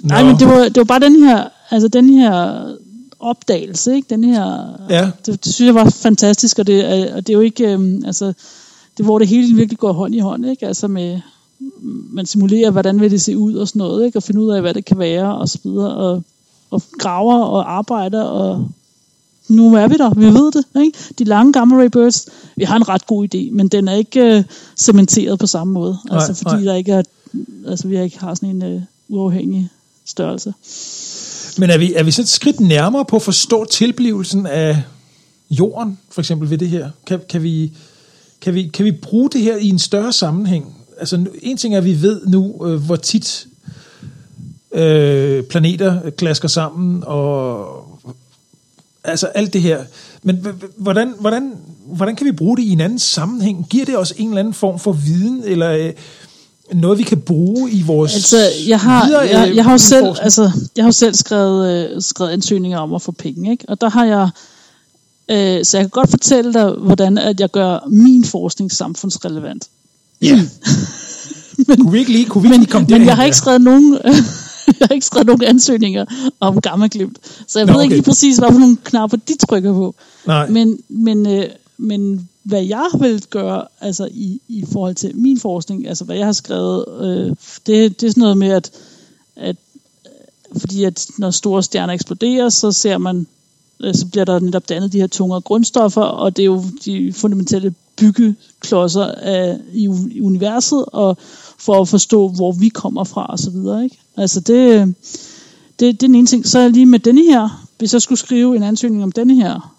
Nej, 0.03 0.23
men 0.23 0.39
det 0.39 0.48
var, 0.48 0.64
det 0.64 0.77
var 0.77 0.84
bare 0.84 0.99
den 0.99 1.23
her, 1.23 1.44
altså 1.72 1.88
den 1.88 2.10
her 2.10 2.64
opdagelse, 3.19 3.95
ikke? 3.95 4.07
Den 4.10 4.23
her, 4.23 4.77
Ja. 4.89 5.10
det, 5.26 5.45
det 5.45 5.53
synes 5.53 5.68
jeg 5.68 5.76
var 5.76 5.89
fantastisk, 5.89 6.60
og 6.60 6.68
det, 6.68 6.85
og 7.11 7.27
det 7.27 7.30
er 7.30 7.34
jo 7.34 7.39
ikke, 7.41 7.72
øhm, 7.73 8.03
altså, 8.06 8.26
det 8.98 9.06
hvor 9.06 9.19
det 9.19 9.27
hele 9.27 9.56
virkelig 9.56 9.77
går 9.80 9.94
hånd 9.94 10.15
i 10.15 10.19
hånd, 10.19 10.45
ikke? 10.45 10.68
Altså 10.68 10.88
med, 10.88 11.19
man 12.11 12.25
simulerer, 12.25 12.71
hvordan 12.71 13.01
vil 13.01 13.11
det 13.11 13.21
se 13.21 13.38
ud 13.38 13.55
og 13.55 13.67
sådan 13.67 13.79
noget, 13.79 14.05
ikke? 14.05 14.17
Og 14.17 14.23
finde 14.23 14.41
ud 14.41 14.51
af, 14.51 14.61
hvad 14.61 14.73
det 14.73 14.85
kan 14.85 14.99
være 14.99 15.38
og 15.38 15.49
så 15.49 15.59
videre, 15.63 15.95
og, 15.95 16.23
og 16.71 16.81
graver 16.99 17.39
og 17.39 17.77
arbejder, 17.77 18.23
og 18.23 18.67
nu 19.47 19.75
er 19.75 19.88
vi 19.88 19.97
der, 19.97 20.13
vi 20.13 20.25
ved 20.25 20.51
det, 20.51 20.81
ikke? 20.81 20.97
De 21.19 21.23
lange 21.23 21.53
gamma 21.53 21.75
ray 21.75 21.89
bursts, 21.91 22.29
vi 22.55 22.63
har 22.63 22.75
en 22.75 22.89
ret 22.89 23.07
god 23.07 23.27
idé, 23.35 23.51
men 23.51 23.67
den 23.67 23.88
er 23.88 23.93
ikke 23.93 24.38
øh, 24.38 24.43
cementeret 24.77 25.39
på 25.39 25.47
samme 25.47 25.73
måde, 25.73 25.97
altså 26.11 26.31
Nej, 26.31 26.38
fordi 26.38 26.63
nej. 26.63 26.71
der 26.71 26.77
ikke 26.77 26.91
er, 26.91 27.03
altså 27.67 27.88
vi 27.88 28.01
ikke 28.01 28.19
har 28.19 28.35
sådan 28.35 28.49
en 28.49 28.63
øh, 28.63 28.81
uafhængig 29.07 29.69
størrelse. 30.05 30.53
Men 31.57 31.69
er 31.69 31.77
vi, 31.77 31.93
er 31.93 32.03
vi 32.03 32.11
så 32.11 32.21
et 32.21 32.27
skridt 32.27 32.59
nærmere 32.59 33.05
på 33.05 33.15
at 33.15 33.21
forstå 33.21 33.65
tilblivelsen 33.65 34.45
af 34.45 34.84
jorden, 35.49 35.97
for 36.09 36.21
eksempel 36.21 36.49
ved 36.49 36.57
det 36.57 36.69
her? 36.69 36.89
Kan, 37.07 37.19
kan, 37.29 37.43
vi, 37.43 37.73
kan, 38.41 38.53
vi, 38.53 38.67
kan 38.67 38.85
vi 38.85 38.91
bruge 38.91 39.29
det 39.29 39.41
her 39.41 39.57
i 39.57 39.69
en 39.69 39.79
større 39.79 40.13
sammenhæng? 40.13 40.77
Altså, 40.99 41.26
en 41.41 41.57
ting 41.57 41.74
er, 41.74 41.78
at 41.78 41.86
vi 41.86 42.02
ved 42.02 42.22
nu, 42.26 42.65
øh, 42.65 42.86
hvor 42.86 42.95
tit 42.95 43.48
øh, 44.72 45.44
planeter 45.44 46.10
klasker 46.10 46.48
sammen, 46.48 47.03
og 47.06 47.68
altså 49.03 49.28
alt 49.28 49.53
det 49.53 49.61
her. 49.61 49.84
Men 50.24 50.48
hvordan, 50.78 51.14
hvordan, 51.19 51.53
hvordan 51.86 52.15
kan 52.15 52.26
vi 52.26 52.32
bruge 52.32 52.57
det 52.57 52.64
i 52.64 52.72
en 52.72 52.82
anden 52.82 52.99
sammenhæng? 52.99 53.68
Giver 53.69 53.86
det 53.86 53.98
os 53.98 54.14
en 54.18 54.28
eller 54.28 54.40
anden 54.40 54.53
form 54.53 54.80
for 54.80 54.91
viden, 54.91 55.44
eller 55.45 55.72
øh, 55.72 55.94
noget, 56.74 56.98
vi 56.98 57.03
kan 57.03 57.22
bruge 57.22 57.72
i 57.72 57.82
vores 57.82 58.15
Altså, 58.15 58.38
jeg 58.68 58.80
har, 58.80 59.06
videre, 59.06 59.22
jeg, 59.22 59.49
øh, 59.49 59.56
jeg 59.56 59.64
har 59.64 59.72
jo 59.72 59.78
selv, 59.78 60.06
altså, 60.22 60.52
jeg 60.76 60.84
har 60.84 60.91
selv 60.91 61.14
skrevet, 61.14 61.91
øh, 61.91 62.02
skrevet 62.02 62.32
ansøgninger 62.32 62.80
om 62.80 62.94
at 62.94 63.02
få 63.02 63.11
penge, 63.11 63.52
ikke? 63.52 63.65
Og 63.68 63.82
der 63.82 63.90
har 63.90 64.06
jeg, 64.06 64.30
øh, 65.30 65.65
så 65.65 65.78
jeg 65.78 65.84
kan 65.84 65.90
godt 65.90 66.10
fortælle 66.10 66.53
dig, 66.53 66.72
hvordan 66.72 67.18
at 67.18 67.40
jeg 67.40 67.49
gør 67.49 67.88
min 67.88 68.26
forskning 68.26 68.72
samfundsrelevant. 68.72 69.68
Ja. 70.22 70.41
kunne 71.81 71.91
vi 71.91 71.99
ikke 71.99 72.11
lige, 72.11 72.26
kunne 72.26 72.41
vi 72.41 72.48
ikke 72.48 72.57
lige 72.57 72.72
komme 72.72 72.88
Men 72.89 73.06
jeg 73.06 73.15
har 73.15 73.23
ikke 73.23 73.38
skrevet 73.38 73.61
nogen, 73.61 73.94
jeg 74.80 74.88
har 74.88 74.94
ikke 74.94 75.06
skrevet 75.06 75.27
nogen 75.27 75.44
ansøgninger 75.44 76.06
om 76.39 76.61
gammaglimt. 76.61 77.18
Så 77.48 77.60
jeg 77.60 77.65
Nå, 77.65 77.73
ved 77.73 77.81
ikke 77.81 77.91
okay. 77.91 77.95
lige 77.95 78.06
præcis, 78.06 78.38
hvad 78.38 78.52
for 78.52 78.60
nogle 78.60 78.77
knapper 78.84 79.18
de 79.18 79.38
trykker 79.38 79.73
på. 79.73 79.95
Nej. 80.26 80.49
Men, 80.49 80.80
men, 80.89 81.27
øh, 81.27 81.45
men 81.77 82.30
hvad 82.44 82.64
jeg 82.64 82.89
vil 82.99 83.23
gøre 83.30 83.65
altså 83.81 84.10
i, 84.11 84.41
i 84.48 84.65
forhold 84.72 84.95
til 84.95 85.15
min 85.15 85.39
forskning, 85.39 85.88
altså 85.88 86.06
hvad 86.06 86.15
jeg 86.15 86.26
har 86.26 86.34
skrevet, 86.34 86.85
øh, 87.02 87.35
det, 87.65 88.02
det 88.02 88.07
er 88.07 88.11
sådan 88.11 88.22
noget 88.22 88.38
med, 88.38 88.52
at, 88.52 88.72
at 89.35 89.56
øh, 90.06 90.60
fordi 90.60 90.84
at 90.84 91.07
når 91.18 91.31
store 91.31 91.64
stjerner 91.64 91.94
eksploderer, 91.94 92.49
så 92.49 92.72
ser 92.72 92.98
man, 92.98 93.27
øh, 93.84 93.95
så 93.95 94.06
bliver 94.06 94.26
der 94.26 94.39
netop 94.39 94.69
dannet 94.69 94.94
de 94.94 94.99
her 94.99 95.07
tungere 95.07 95.41
grundstoffer, 95.41 96.02
og 96.02 96.38
det 96.38 96.44
er 96.44 96.45
jo 96.45 96.64
de 96.85 97.14
fundamentale 97.14 97.73
byggeklodser 97.98 99.06
af, 99.06 99.53
øh, 99.53 99.76
i, 99.76 99.90
i 100.11 100.22
universet, 100.22 100.86
og 100.88 101.18
for 101.57 101.82
at 101.82 101.88
forstå, 101.88 102.28
hvor 102.28 102.52
vi 102.52 102.69
kommer 102.69 103.03
fra 103.03 103.26
og 103.26 103.40
så 103.40 103.49
videre. 103.49 103.84
Ikke? 103.84 103.99
Altså 104.18 104.40
det, 104.40 104.53
øh, 104.53 104.88
det, 104.88 104.95
det 105.80 105.88
er 105.88 105.94
den 105.94 106.15
ene 106.15 106.28
ting. 106.28 106.48
Så 106.48 106.60
er 106.60 106.68
lige 106.68 106.86
med 106.86 106.99
denne 106.99 107.24
her, 107.24 107.68
hvis 107.78 107.94
jeg 107.94 108.02
skulle 108.02 108.19
skrive 108.19 108.56
en 108.56 108.64
ansøgning 108.64 109.03
om 109.03 109.11
denne 109.11 109.36
her 109.36 109.74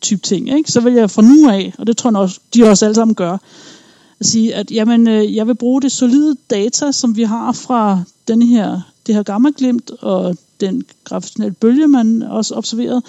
type 0.00 0.22
ting, 0.22 0.56
ikke? 0.56 0.72
så 0.72 0.80
vil 0.80 0.92
jeg 0.92 1.10
fra 1.10 1.22
nu 1.22 1.48
af, 1.48 1.74
og 1.78 1.86
det 1.86 1.96
tror 1.96 2.10
jeg 2.10 2.16
også, 2.16 2.40
de 2.54 2.64
også 2.64 2.84
alle 2.84 2.94
sammen 2.94 3.14
gør, 3.14 3.38
at 4.20 4.26
sige, 4.26 4.54
at 4.54 4.70
jamen, 4.70 5.08
øh, 5.08 5.36
jeg 5.36 5.46
vil 5.46 5.54
bruge 5.54 5.82
det 5.82 5.92
solide 5.92 6.36
data, 6.50 6.92
som 6.92 7.16
vi 7.16 7.22
har 7.22 7.52
fra 7.52 8.02
denne 8.28 8.46
her, 8.46 8.80
det 9.06 9.14
her 9.14 9.22
gammaglimt, 9.22 9.90
og 10.00 10.36
den 10.60 10.84
gravitationelle 11.04 11.54
bølge, 11.54 11.88
man 11.88 12.22
også 12.22 12.54
observerede, 12.54 13.02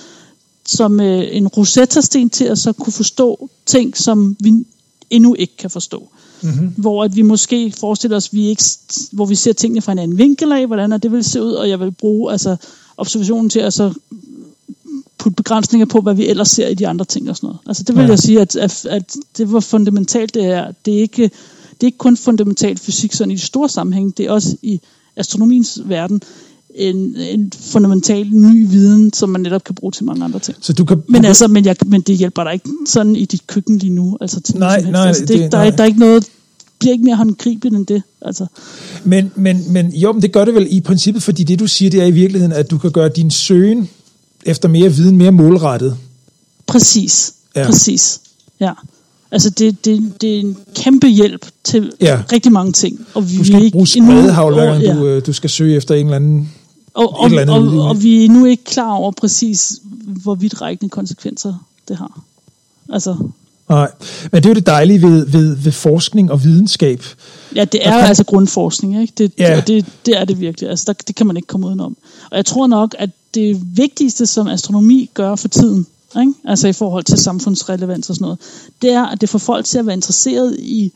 som 0.65 0.99
øh, 0.99 1.27
en 1.31 1.47
Rosetta-sten 1.47 2.29
til 2.29 2.45
at 2.45 2.57
så 2.57 2.73
kunne 2.73 2.93
forstå 2.93 3.49
ting, 3.65 3.97
som 3.97 4.37
vi 4.39 4.65
endnu 5.09 5.35
ikke 5.39 5.57
kan 5.57 5.69
forstå. 5.69 6.09
Mm-hmm. 6.41 6.73
Hvor 6.77 7.03
at 7.03 7.15
vi 7.15 7.21
måske 7.21 7.73
forestiller 7.79 8.17
os, 8.17 8.33
vi 8.33 8.47
ikke, 8.47 8.63
hvor 9.11 9.25
vi 9.25 9.35
ser 9.35 9.53
tingene 9.53 9.81
fra 9.81 9.91
en 9.91 9.99
anden 9.99 10.17
vinkel 10.17 10.51
af, 10.51 10.67
hvordan 10.67 10.91
det 10.91 11.11
vil 11.11 11.23
se 11.23 11.43
ud, 11.43 11.51
og 11.51 11.69
jeg 11.69 11.79
vil 11.79 11.91
bruge 11.91 12.31
altså, 12.31 12.55
observationen 12.97 13.49
til 13.49 13.59
at 13.59 13.73
så 13.73 13.93
putte 15.17 15.35
begrænsninger 15.35 15.85
på, 15.85 16.01
hvad 16.01 16.13
vi 16.13 16.27
ellers 16.27 16.49
ser 16.49 16.67
i 16.67 16.73
de 16.73 16.87
andre 16.87 17.05
ting 17.05 17.29
og 17.29 17.35
sådan 17.35 17.47
noget. 17.47 17.59
Altså 17.65 17.83
det 17.83 17.95
vil 17.95 18.03
ja. 18.03 18.09
jeg 18.09 18.19
sige, 18.19 18.41
at, 18.41 18.55
at, 18.55 18.85
at 18.85 19.15
det 19.37 19.51
var 19.51 19.59
fundamentalt, 19.59 20.33
det 20.33 20.45
er, 20.45 20.71
det 20.85 20.93
er 20.93 20.99
ikke, 20.99 21.23
det 21.71 21.83
er 21.83 21.85
ikke 21.85 21.97
kun 21.97 22.17
fundamentalt 22.17 22.79
fysik 22.79 23.13
sådan 23.13 23.31
i 23.31 23.35
de 23.35 23.41
store 23.41 23.69
sammenhæng, 23.69 24.17
det 24.17 24.25
er 24.25 24.31
også 24.31 24.57
i 24.61 24.79
astronomiens 25.15 25.81
verden 25.85 26.21
en, 26.75 27.15
en 27.15 27.51
fundamental 27.59 28.27
ny 28.31 28.69
viden, 28.69 29.13
som 29.13 29.29
man 29.29 29.41
netop 29.41 29.63
kan 29.63 29.75
bruge 29.75 29.91
til 29.91 30.05
mange 30.05 30.23
andre 30.23 30.39
ting. 30.39 30.57
Så 30.61 30.73
du 30.73 30.85
kan, 30.85 31.03
men, 31.07 31.25
altså, 31.25 31.47
men, 31.47 31.65
jeg, 31.65 31.75
men 31.85 32.01
det 32.01 32.17
hjælper 32.17 32.43
dig 32.43 32.53
ikke 32.53 32.69
sådan 32.85 33.15
i 33.15 33.25
dit 33.25 33.47
køkken 33.47 33.77
lige 33.77 33.93
nu. 33.93 34.17
Altså, 34.21 34.41
til 34.41 34.57
nej, 34.57 34.81
nej, 34.81 35.07
altså, 35.07 35.21
det, 35.21 35.29
det, 35.29 35.51
der, 35.51 35.57
nej. 35.57 35.67
Er, 35.67 35.71
der 35.71 35.83
er 35.83 35.87
ikke 35.87 35.99
noget, 35.99 36.25
bliver 36.79 36.93
ikke 36.93 37.05
mere 37.05 37.15
håndgribeligt 37.15 37.75
end 37.75 37.85
det. 37.85 38.03
Altså. 38.21 38.45
Men, 39.03 39.31
men, 39.35 39.73
men 39.73 39.93
jo, 39.93 40.11
men 40.11 40.21
det 40.21 40.31
gør 40.31 40.45
det 40.45 40.55
vel 40.55 40.67
i 40.69 40.81
princippet, 40.81 41.23
fordi 41.23 41.43
det 41.43 41.59
du 41.59 41.67
siger, 41.67 41.91
det 41.91 42.01
er 42.01 42.05
i 42.05 42.11
virkeligheden, 42.11 42.53
at 42.53 42.71
du 42.71 42.77
kan 42.77 42.91
gøre 42.91 43.09
din 43.09 43.31
søgen 43.31 43.89
efter 44.45 44.69
mere 44.69 44.93
viden 44.93 45.17
mere 45.17 45.31
målrettet. 45.31 45.97
Præcis, 46.67 47.33
ja. 47.55 47.65
præcis. 47.65 48.19
Ja. 48.59 48.71
Altså 49.31 49.49
det, 49.49 49.85
det, 49.85 50.13
det 50.21 50.35
er 50.35 50.39
en 50.39 50.57
kæmpe 50.75 51.07
hjælp 51.07 51.45
til 51.63 51.91
ja. 52.01 52.23
rigtig 52.31 52.51
mange 52.51 52.71
ting. 52.71 53.05
Og 53.13 53.31
vi 53.31 53.37
du 53.37 53.45
skal 53.45 53.63
ikke 53.63 53.75
bruge 53.75 53.87
spredehavl, 53.87 54.53
hver 54.53 54.65
gang 54.65 54.83
ja. 54.83 54.93
du, 54.93 55.07
øh, 55.07 55.25
du 55.25 55.33
skal 55.33 55.49
søge 55.49 55.75
efter 55.75 55.95
en 55.95 56.05
eller 56.05 56.15
anden 56.15 56.53
og, 56.95 57.19
og, 57.19 57.25
andet 57.25 57.49
og, 57.49 57.87
og 57.87 58.03
vi 58.03 58.25
er 58.25 58.29
nu 58.29 58.45
ikke 58.45 58.63
klar 58.63 58.91
over 58.91 59.11
præcis, 59.11 59.79
hvor 60.23 60.35
vidtrækkende 60.35 60.89
konsekvenser 60.89 61.53
det 61.87 61.97
har. 61.97 62.23
Altså, 62.89 63.15
Nej, 63.69 63.91
men 64.31 64.43
det 64.43 64.45
er 64.45 64.49
jo 64.49 64.55
det 64.55 64.65
dejlige 64.65 65.01
ved, 65.01 65.25
ved, 65.25 65.55
ved 65.55 65.71
forskning 65.71 66.31
og 66.31 66.43
videnskab. 66.43 67.03
Ja, 67.55 67.65
det 67.65 67.87
er 67.87 67.91
kan... 67.91 68.07
altså 68.07 68.23
grundforskning, 68.23 69.01
ikke? 69.01 69.13
Det, 69.17 69.31
ja. 69.37 69.61
det, 69.67 69.85
det 70.05 70.17
er 70.17 70.25
det 70.25 70.39
virkelig. 70.39 70.69
Altså, 70.69 70.83
der, 70.87 70.93
det 70.93 71.15
kan 71.15 71.27
man 71.27 71.37
ikke 71.37 71.47
komme 71.47 71.67
udenom. 71.67 71.97
Og 72.31 72.37
jeg 72.37 72.45
tror 72.45 72.67
nok, 72.67 72.95
at 72.99 73.09
det 73.33 73.77
vigtigste, 73.77 74.25
som 74.25 74.47
astronomi 74.47 75.09
gør 75.13 75.35
for 75.35 75.47
tiden, 75.47 75.85
ikke? 76.19 76.33
altså 76.43 76.67
i 76.67 76.73
forhold 76.73 77.03
til 77.03 77.17
samfundsrelevans 77.17 78.09
og 78.09 78.15
sådan 78.15 78.25
noget, 78.25 78.39
det 78.81 78.91
er, 78.91 79.05
at 79.05 79.21
det 79.21 79.29
får 79.29 79.39
folk 79.39 79.65
til 79.65 79.77
at 79.77 79.85
være 79.85 79.95
interesseret 79.95 80.55
i 80.59 80.91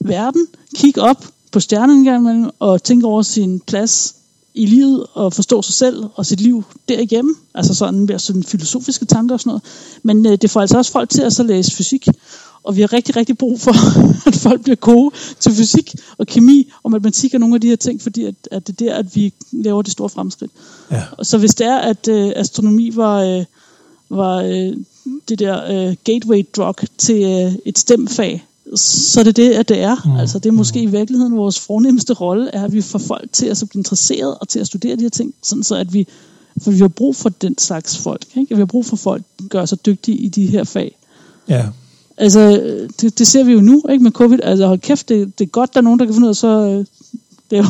verden, 0.00 0.46
kigge 0.76 1.02
op 1.02 1.24
på 1.52 1.60
stjernen 1.60 2.50
og 2.58 2.82
tænke 2.82 3.06
over 3.06 3.22
sin 3.22 3.60
plads 3.60 4.14
i 4.54 4.66
livet 4.66 5.06
og 5.12 5.32
forstå 5.32 5.62
sig 5.62 5.74
selv 5.74 6.04
og 6.14 6.26
sit 6.26 6.40
liv 6.40 6.64
derigennem, 6.88 7.36
altså 7.54 7.74
sådan 7.74 8.06
mere 8.06 8.18
sådan 8.18 8.42
filosofiske 8.42 9.04
tanker 9.04 9.34
og 9.34 9.40
sådan 9.40 9.50
noget. 9.50 9.62
Men 10.02 10.26
øh, 10.26 10.38
det 10.42 10.50
får 10.50 10.60
altså 10.60 10.78
også 10.78 10.92
folk 10.92 11.10
til 11.10 11.22
at 11.22 11.32
så 11.32 11.42
læse 11.42 11.76
fysik, 11.76 12.08
og 12.62 12.76
vi 12.76 12.80
har 12.80 12.92
rigtig, 12.92 13.16
rigtig 13.16 13.38
brug 13.38 13.60
for, 13.60 13.74
at 14.28 14.34
folk 14.34 14.62
bliver 14.62 14.76
gode 14.76 15.14
til 15.40 15.52
fysik 15.52 15.94
og 16.18 16.26
kemi 16.26 16.72
og 16.82 16.90
matematik 16.90 17.34
og 17.34 17.40
nogle 17.40 17.54
af 17.54 17.60
de 17.60 17.68
her 17.68 17.76
ting, 17.76 18.02
fordi 18.02 18.24
at, 18.24 18.34
at 18.50 18.66
det 18.66 18.80
er 18.80 18.86
der, 18.86 18.94
at 18.94 19.16
vi 19.16 19.32
laver 19.52 19.82
de 19.82 19.90
store 19.90 20.08
fremskridt. 20.08 20.52
Ja. 20.90 21.02
Og 21.18 21.26
så 21.26 21.38
hvis 21.38 21.54
det 21.54 21.66
er, 21.66 21.78
at 21.78 22.08
øh, 22.08 22.32
astronomi 22.36 22.90
var, 22.94 23.22
øh, 23.22 23.44
var 24.10 24.42
øh, 24.42 24.76
det 25.28 25.38
der 25.38 25.88
øh, 25.88 25.96
gateway 26.04 26.46
drug 26.56 26.76
til 26.98 27.22
øh, 27.22 27.52
et 27.64 27.78
stemfag, 27.78 28.46
så 28.76 29.20
er 29.20 29.24
det 29.24 29.36
det, 29.36 29.50
at 29.50 29.68
det 29.68 29.80
er. 29.80 29.96
Mm. 30.04 30.16
Altså, 30.16 30.38
det 30.38 30.48
er 30.48 30.52
måske 30.52 30.80
mm. 30.80 30.88
i 30.88 30.90
virkeligheden 30.90 31.36
vores 31.36 31.60
fornemmeste 31.60 32.14
rolle, 32.14 32.50
er, 32.54 32.64
at 32.64 32.72
vi 32.72 32.80
får 32.80 32.98
folk 32.98 33.32
til 33.32 33.46
at 33.46 33.64
blive 33.70 33.80
interesseret 33.80 34.38
og 34.40 34.48
til 34.48 34.58
at 34.60 34.66
studere 34.66 34.96
de 34.96 35.02
her 35.02 35.08
ting, 35.08 35.34
sådan 35.42 35.62
så 35.62 35.76
at 35.76 35.94
vi, 35.94 36.06
for 36.62 36.70
vi 36.70 36.78
har 36.78 36.88
brug 36.88 37.16
for 37.16 37.28
den 37.28 37.58
slags 37.58 37.98
folk. 37.98 38.26
Ikke? 38.36 38.54
Vi 38.54 38.60
har 38.60 38.66
brug 38.66 38.86
for 38.86 38.96
folk, 38.96 39.22
der 39.38 39.48
gør 39.48 39.64
sig 39.64 39.86
dygtige 39.86 40.16
i 40.16 40.28
de 40.28 40.46
her 40.46 40.64
fag. 40.64 40.96
Ja. 41.48 41.66
Altså, 42.16 42.60
det, 43.00 43.18
det 43.18 43.26
ser 43.26 43.44
vi 43.44 43.52
jo 43.52 43.60
nu, 43.60 43.82
ikke 43.90 44.04
med 44.04 44.12
covid. 44.12 44.38
Altså, 44.42 44.66
hold 44.66 44.78
kæft, 44.78 45.08
det, 45.08 45.38
det 45.38 45.44
er 45.44 45.48
godt, 45.48 45.74
der 45.74 45.80
er 45.80 45.84
nogen, 45.84 45.98
der 45.98 46.04
kan 46.04 46.14
finde 46.14 46.26
ud 46.26 46.30
af 46.30 46.36
så 46.36 46.48
øh, 46.48 46.84
lave, 47.52 47.64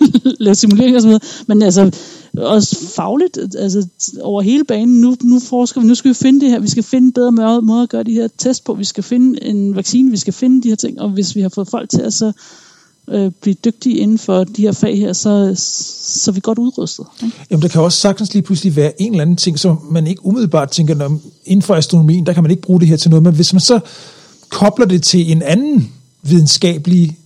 lave 0.44 0.54
simulering 0.54 0.96
og 0.96 1.02
så 1.02 1.08
videre. 1.08 1.20
Men 1.46 1.62
altså, 1.62 1.90
også 2.38 2.76
fagligt, 2.96 3.38
altså 3.58 3.88
over 4.22 4.42
hele 4.42 4.64
banen, 4.64 5.00
nu, 5.00 5.16
nu 5.22 5.40
forsker 5.40 5.80
vi, 5.80 5.86
nu 5.86 5.94
skal 5.94 6.08
vi 6.08 6.14
finde 6.14 6.40
det 6.40 6.50
her, 6.50 6.60
vi 6.60 6.68
skal 6.68 6.82
finde 6.82 7.12
bedre 7.12 7.62
måder 7.62 7.82
at 7.82 7.88
gøre 7.88 8.02
de 8.02 8.12
her 8.12 8.28
test 8.38 8.64
på, 8.64 8.74
vi 8.74 8.84
skal 8.84 9.04
finde 9.04 9.44
en 9.44 9.76
vaccine, 9.76 10.10
vi 10.10 10.16
skal 10.16 10.32
finde 10.32 10.62
de 10.62 10.68
her 10.68 10.76
ting, 10.76 11.00
og 11.00 11.08
hvis 11.08 11.36
vi 11.36 11.40
har 11.40 11.48
fået 11.48 11.68
folk 11.68 11.90
til 11.90 12.00
at 12.00 12.12
så 12.12 12.32
øh, 13.08 13.30
blive 13.40 13.54
dygtige 13.64 13.96
inden 13.96 14.18
for 14.18 14.44
de 14.44 14.62
her 14.62 14.72
fag 14.72 14.98
her, 14.98 15.12
så, 15.12 15.52
så 15.56 16.30
er 16.30 16.32
vi 16.32 16.40
godt 16.42 16.58
udrustet. 16.58 17.06
Ikke? 17.22 17.36
Jamen, 17.50 17.62
der 17.62 17.68
kan 17.68 17.80
også 17.80 18.00
sagtens 18.00 18.34
lige 18.34 18.42
pludselig 18.42 18.76
være 18.76 19.02
en 19.02 19.12
eller 19.12 19.22
anden 19.22 19.36
ting, 19.36 19.58
som 19.58 19.78
man 19.90 20.06
ikke 20.06 20.26
umiddelbart 20.26 20.70
tænker, 20.70 21.04
om 21.04 21.20
inden 21.44 21.62
for 21.62 21.74
astronomien, 21.74 22.26
der 22.26 22.32
kan 22.32 22.42
man 22.42 22.50
ikke 22.50 22.62
bruge 22.62 22.80
det 22.80 22.88
her 22.88 22.96
til 22.96 23.10
noget, 23.10 23.22
men 23.22 23.34
hvis 23.34 23.52
man 23.52 23.60
så 23.60 23.80
kobler 24.48 24.86
det 24.86 25.02
til 25.02 25.32
en 25.32 25.42
anden 25.42 25.92
videnskabelig, 26.22 27.18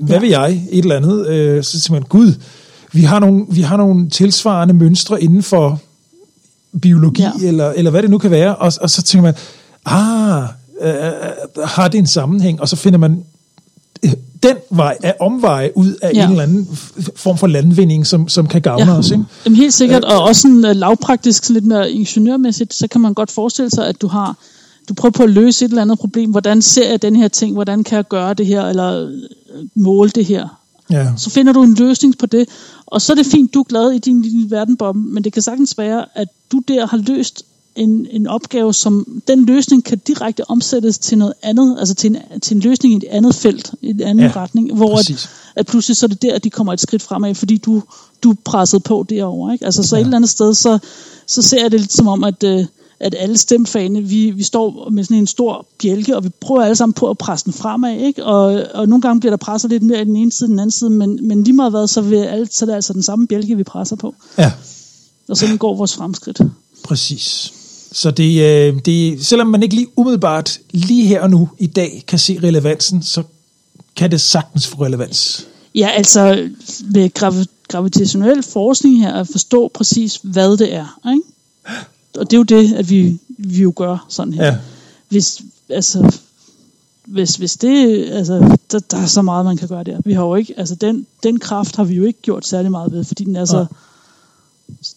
hvad 0.00 0.16
ja. 0.16 0.20
ved 0.20 0.28
jeg, 0.28 0.62
et 0.70 0.78
eller 0.78 0.96
andet, 0.96 1.26
øh, 1.26 1.64
så 1.64 1.80
siger 1.80 1.92
man, 1.92 2.02
gud, 2.02 2.32
vi 2.92 3.02
har 3.02 3.18
nogle, 3.18 3.46
vi 3.50 3.60
har 3.60 3.76
nogle 3.76 4.10
tilsvarende 4.10 4.74
mønstre 4.74 5.22
inden 5.22 5.42
for 5.42 5.80
biologi, 6.82 7.22
ja. 7.22 7.32
eller, 7.42 7.70
eller 7.70 7.90
hvad 7.90 8.02
det 8.02 8.10
nu 8.10 8.18
kan 8.18 8.30
være, 8.30 8.56
og, 8.56 8.72
og 8.80 8.90
så 8.90 9.02
tænker 9.02 9.22
man, 9.22 9.34
ah, 9.84 10.42
øh, 10.80 10.94
øh, 10.94 11.64
har 11.64 11.88
det 11.88 11.98
en 11.98 12.06
sammenhæng, 12.06 12.60
og 12.60 12.68
så 12.68 12.76
finder 12.76 12.98
man 12.98 13.24
øh, 14.04 14.12
den 14.42 14.56
vej 14.70 14.96
af 15.02 15.14
omveje 15.20 15.70
ud 15.76 15.94
af 16.02 16.10
ja. 16.14 16.24
en 16.24 16.30
eller 16.30 16.42
anden 16.42 16.78
form 17.16 17.38
for 17.38 17.46
landvinding, 17.46 18.06
som, 18.06 18.28
som 18.28 18.46
kan 18.46 18.62
gavne 18.62 18.92
ja. 18.92 18.98
os. 18.98 19.10
Ikke? 19.10 19.24
Jamen 19.44 19.56
helt 19.56 19.74
sikkert, 19.74 20.04
og 20.04 20.22
også 20.22 20.42
sådan 20.42 20.64
uh, 20.64 20.76
lavpraktisk, 20.76 21.44
sådan 21.44 21.54
lidt 21.54 21.64
mere 21.64 21.90
ingeniørmæssigt, 21.90 22.74
så 22.74 22.88
kan 22.88 23.00
man 23.00 23.14
godt 23.14 23.30
forestille 23.30 23.70
sig, 23.70 23.88
at 23.88 24.02
du 24.02 24.06
har 24.06 24.36
du 24.90 24.94
prøver 24.94 25.12
på 25.12 25.22
at 25.22 25.30
løse 25.30 25.64
et 25.64 25.68
eller 25.68 25.82
andet 25.82 25.98
problem. 25.98 26.30
Hvordan 26.30 26.62
ser 26.62 26.90
jeg 26.90 27.02
den 27.02 27.16
her 27.16 27.28
ting? 27.28 27.54
Hvordan 27.54 27.84
kan 27.84 27.96
jeg 27.96 28.08
gøre 28.08 28.34
det 28.34 28.46
her? 28.46 28.62
Eller 28.62 29.18
måle 29.74 30.10
det 30.10 30.24
her? 30.24 30.48
Ja. 30.90 31.12
Så 31.16 31.30
finder 31.30 31.52
du 31.52 31.62
en 31.62 31.74
løsning 31.74 32.18
på 32.18 32.26
det, 32.26 32.48
og 32.86 33.02
så 33.02 33.12
er 33.12 33.14
det 33.14 33.26
fint, 33.26 33.54
du 33.54 33.60
er 33.60 33.64
glad 33.64 33.90
i 33.90 33.98
din 33.98 34.22
lille 34.22 34.50
verdenbom, 34.50 34.96
men 34.96 35.24
det 35.24 35.32
kan 35.32 35.42
sagtens 35.42 35.78
være, 35.78 36.04
at 36.14 36.28
du 36.52 36.62
der 36.68 36.86
har 36.86 36.96
løst 36.96 37.44
en, 37.76 38.06
en 38.10 38.26
opgave, 38.26 38.74
som 38.74 39.22
den 39.28 39.46
løsning 39.46 39.84
kan 39.84 39.98
direkte 39.98 40.50
omsættes 40.50 40.98
til 40.98 41.18
noget 41.18 41.34
andet, 41.42 41.76
altså 41.78 41.94
til 41.94 42.10
en, 42.10 42.40
til 42.40 42.54
en 42.54 42.60
løsning 42.60 42.94
i 42.94 42.96
et 42.96 43.04
andet 43.10 43.34
felt, 43.34 43.74
i 43.82 43.90
en 43.90 44.00
anden 44.00 44.24
ja, 44.24 44.32
retning, 44.36 44.74
hvor 44.74 44.98
at, 44.98 45.30
at 45.56 45.66
pludselig 45.66 45.96
så 45.96 46.06
er 46.06 46.08
det 46.08 46.22
der, 46.22 46.34
at 46.34 46.44
de 46.44 46.50
kommer 46.50 46.72
et 46.72 46.80
skridt 46.80 47.02
fremad, 47.02 47.34
fordi 47.34 47.56
du, 47.56 47.82
du 48.22 48.34
pressede 48.44 48.80
på 48.80 49.06
derovre. 49.08 49.52
Ikke? 49.52 49.64
Altså 49.64 49.82
så 49.82 49.96
ja. 49.96 50.00
et 50.00 50.04
eller 50.04 50.16
andet 50.16 50.30
sted, 50.30 50.54
så, 50.54 50.78
så 51.26 51.42
ser 51.42 51.62
jeg 51.62 51.72
det 51.72 51.80
lidt 51.80 51.92
som 51.92 52.08
om, 52.08 52.24
at, 52.24 52.44
øh, 52.44 52.64
at 53.00 53.14
alle 53.18 53.38
stemfagene, 53.38 54.02
vi, 54.02 54.30
vi 54.30 54.42
står 54.42 54.88
med 54.90 55.04
sådan 55.04 55.16
en 55.16 55.26
stor 55.26 55.66
bjælke, 55.82 56.16
og 56.16 56.24
vi 56.24 56.28
prøver 56.40 56.62
alle 56.62 56.76
sammen 56.76 56.92
på 56.94 57.10
at 57.10 57.18
presse 57.18 57.44
den 57.44 57.52
fremad, 57.52 58.00
ikke? 58.00 58.24
Og, 58.24 58.64
og 58.74 58.88
nogle 58.88 59.02
gange 59.02 59.20
bliver 59.20 59.30
der 59.30 59.36
presset 59.36 59.70
lidt 59.70 59.82
mere 59.82 60.02
i 60.02 60.04
den 60.04 60.16
ene 60.16 60.32
side 60.32 60.46
end 60.46 60.52
den 60.52 60.58
anden 60.58 60.70
side, 60.70 60.90
men, 60.90 61.28
men 61.28 61.44
lige 61.44 61.54
meget 61.54 61.72
hvad, 61.72 61.86
så, 61.86 62.00
vil 62.00 62.16
alle, 62.16 62.48
så 62.50 62.64
er 62.64 62.66
det 62.66 62.74
altså 62.74 62.92
den 62.92 63.02
samme 63.02 63.26
bjælke, 63.26 63.56
vi 63.56 63.64
presser 63.64 63.96
på. 63.96 64.14
Ja. 64.38 64.52
Og 65.28 65.36
sådan 65.36 65.56
går 65.56 65.74
vores 65.74 65.94
fremskridt. 65.94 66.40
Præcis. 66.84 67.52
Så 67.92 68.10
det, 68.10 68.42
øh, 68.42 68.80
det, 68.84 69.26
selvom 69.26 69.46
man 69.46 69.62
ikke 69.62 69.74
lige 69.74 69.86
umiddelbart 69.96 70.58
lige 70.70 71.06
her 71.06 71.22
og 71.22 71.30
nu 71.30 71.48
i 71.58 71.66
dag 71.66 72.04
kan 72.08 72.18
se 72.18 72.40
relevansen, 72.42 73.02
så 73.02 73.22
kan 73.96 74.10
det 74.10 74.20
sagtens 74.20 74.66
få 74.66 74.84
relevans. 74.84 75.46
Ja, 75.74 75.88
altså 75.88 76.48
grav- 77.18 77.46
gravitationel 77.68 78.42
forskning 78.42 79.00
her, 79.00 79.12
at 79.12 79.28
forstå 79.28 79.70
præcis, 79.74 80.20
hvad 80.22 80.56
det 80.56 80.74
er. 80.74 81.00
Ikke? 81.12 81.22
Og 82.16 82.30
det 82.30 82.32
er 82.32 82.38
jo 82.38 82.42
det, 82.42 82.72
at 82.72 82.90
vi, 82.90 83.18
vi 83.28 83.62
jo 83.62 83.72
gør 83.76 84.06
sådan 84.08 84.32
her. 84.32 84.46
Ja. 84.46 84.56
Hvis, 85.08 85.42
altså, 85.68 86.16
hvis, 87.04 87.36
hvis 87.36 87.56
det, 87.56 88.06
altså, 88.10 88.56
der, 88.72 88.78
der 88.78 88.96
er 88.96 89.06
så 89.06 89.22
meget, 89.22 89.44
man 89.44 89.56
kan 89.56 89.68
gøre 89.68 89.84
der. 89.84 90.00
Vi 90.04 90.12
har 90.12 90.22
jo 90.22 90.34
ikke, 90.34 90.54
altså 90.56 90.74
den, 90.74 91.06
den 91.22 91.38
kraft 91.38 91.76
har 91.76 91.84
vi 91.84 91.94
jo 91.94 92.04
ikke 92.04 92.22
gjort 92.22 92.46
særlig 92.46 92.70
meget 92.70 92.92
ved, 92.92 93.04
fordi 93.04 93.24
den 93.24 93.36
er 93.36 93.44
så, 93.44 93.58
ja. 93.58 93.66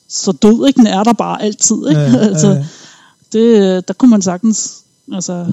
så 0.08 0.32
død, 0.32 0.68
ikke? 0.68 0.78
Den 0.78 0.88
er 0.88 1.04
der 1.04 1.14
bare 1.14 1.42
altid, 1.42 1.76
ikke? 1.90 2.02
Ja, 2.02 2.08
ja, 2.08 2.18
ja. 2.18 2.20
altså, 2.20 2.66
det, 3.34 3.88
der 3.88 3.94
kunne 3.94 4.12
man 4.12 4.22
sagtens, 4.22 4.82
altså, 5.14 5.52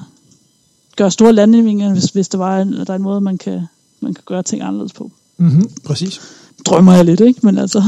gøre 0.97 1.11
store 1.11 1.32
landvindinger, 1.32 1.93
hvis, 1.93 2.05
hvis 2.05 2.28
der 2.28 2.39
var 2.39 2.61
en, 2.61 2.73
der 2.73 2.91
er 2.91 2.97
en 2.97 3.03
måde, 3.03 3.20
man 3.20 3.39
kan, 3.39 3.62
man 4.01 4.15
kan 4.15 4.24
gøre 4.27 4.43
ting 4.43 4.62
anderledes 4.62 4.93
på. 4.93 5.11
Mm-hmm, 5.37 5.70
præcis. 5.85 6.20
Drømmer 6.66 6.93
jeg 6.93 7.05
lidt, 7.05 7.20
ikke? 7.20 7.41
Men 7.43 7.59
altså... 7.59 7.82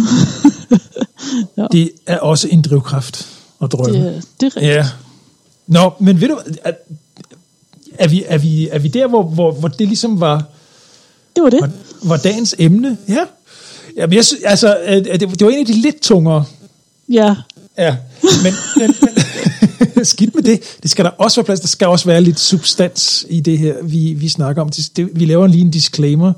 ja. 1.57 1.67
Det 1.73 1.91
er 2.07 2.19
også 2.19 2.49
en 2.49 2.63
drivkraft 2.63 3.32
at 3.63 3.73
drømme. 3.73 4.15
Det, 4.15 4.25
det 4.41 4.47
er 4.47 4.57
rigtigt. 4.57 4.75
Ja. 4.75 4.87
Nå, 5.67 5.93
men 6.01 6.21
ved 6.21 6.29
du, 6.29 6.39
er, 6.65 6.73
er, 7.99 8.09
vi, 8.09 8.25
er, 8.27 8.39
vi, 8.39 8.69
er 8.69 8.79
vi 8.79 8.89
der, 8.89 9.07
hvor, 9.07 9.23
hvor, 9.23 9.53
hvor 9.53 9.69
det 9.69 9.87
ligesom 9.89 10.21
var... 10.21 10.45
Det 11.37 11.45
var 11.45 11.51
det. 11.51 11.61
Var, 11.61 11.71
var 12.03 12.17
dagens 12.17 12.55
emne, 12.59 12.97
ja. 13.09 13.25
ja 13.97 14.07
men 14.07 14.17
jeg 14.17 14.25
synes, 14.25 14.43
altså, 14.43 14.79
det, 14.89 15.21
det 15.21 15.47
var 15.47 15.51
en 15.51 15.59
af 15.59 15.67
de 15.67 15.73
lidt 15.73 16.01
tungere. 16.01 16.45
Ja. 17.09 17.37
Ja, 17.79 17.97
men, 18.43 18.55
men, 18.77 18.95
men 19.95 20.05
skidt 20.05 20.35
med 20.35 20.43
det. 20.43 20.61
Det 20.83 20.91
skal 20.91 21.05
der 21.05 21.11
også 21.11 21.41
være 21.41 21.45
plads. 21.45 21.61
Der 21.61 21.67
skal 21.67 21.89
også 21.89 22.07
være 22.07 22.21
lidt 22.21 22.41
substans 22.41 23.27
i 23.29 23.41
det 23.41 23.59
her, 23.59 23.75
vi, 23.83 24.13
vi 24.13 24.29
snakker 24.29 24.63
om. 24.63 24.69
Det, 24.69 25.21
vi 25.21 25.25
laver 25.25 25.47
lige 25.47 25.61
en 25.61 25.71
disclaimer 25.71 26.33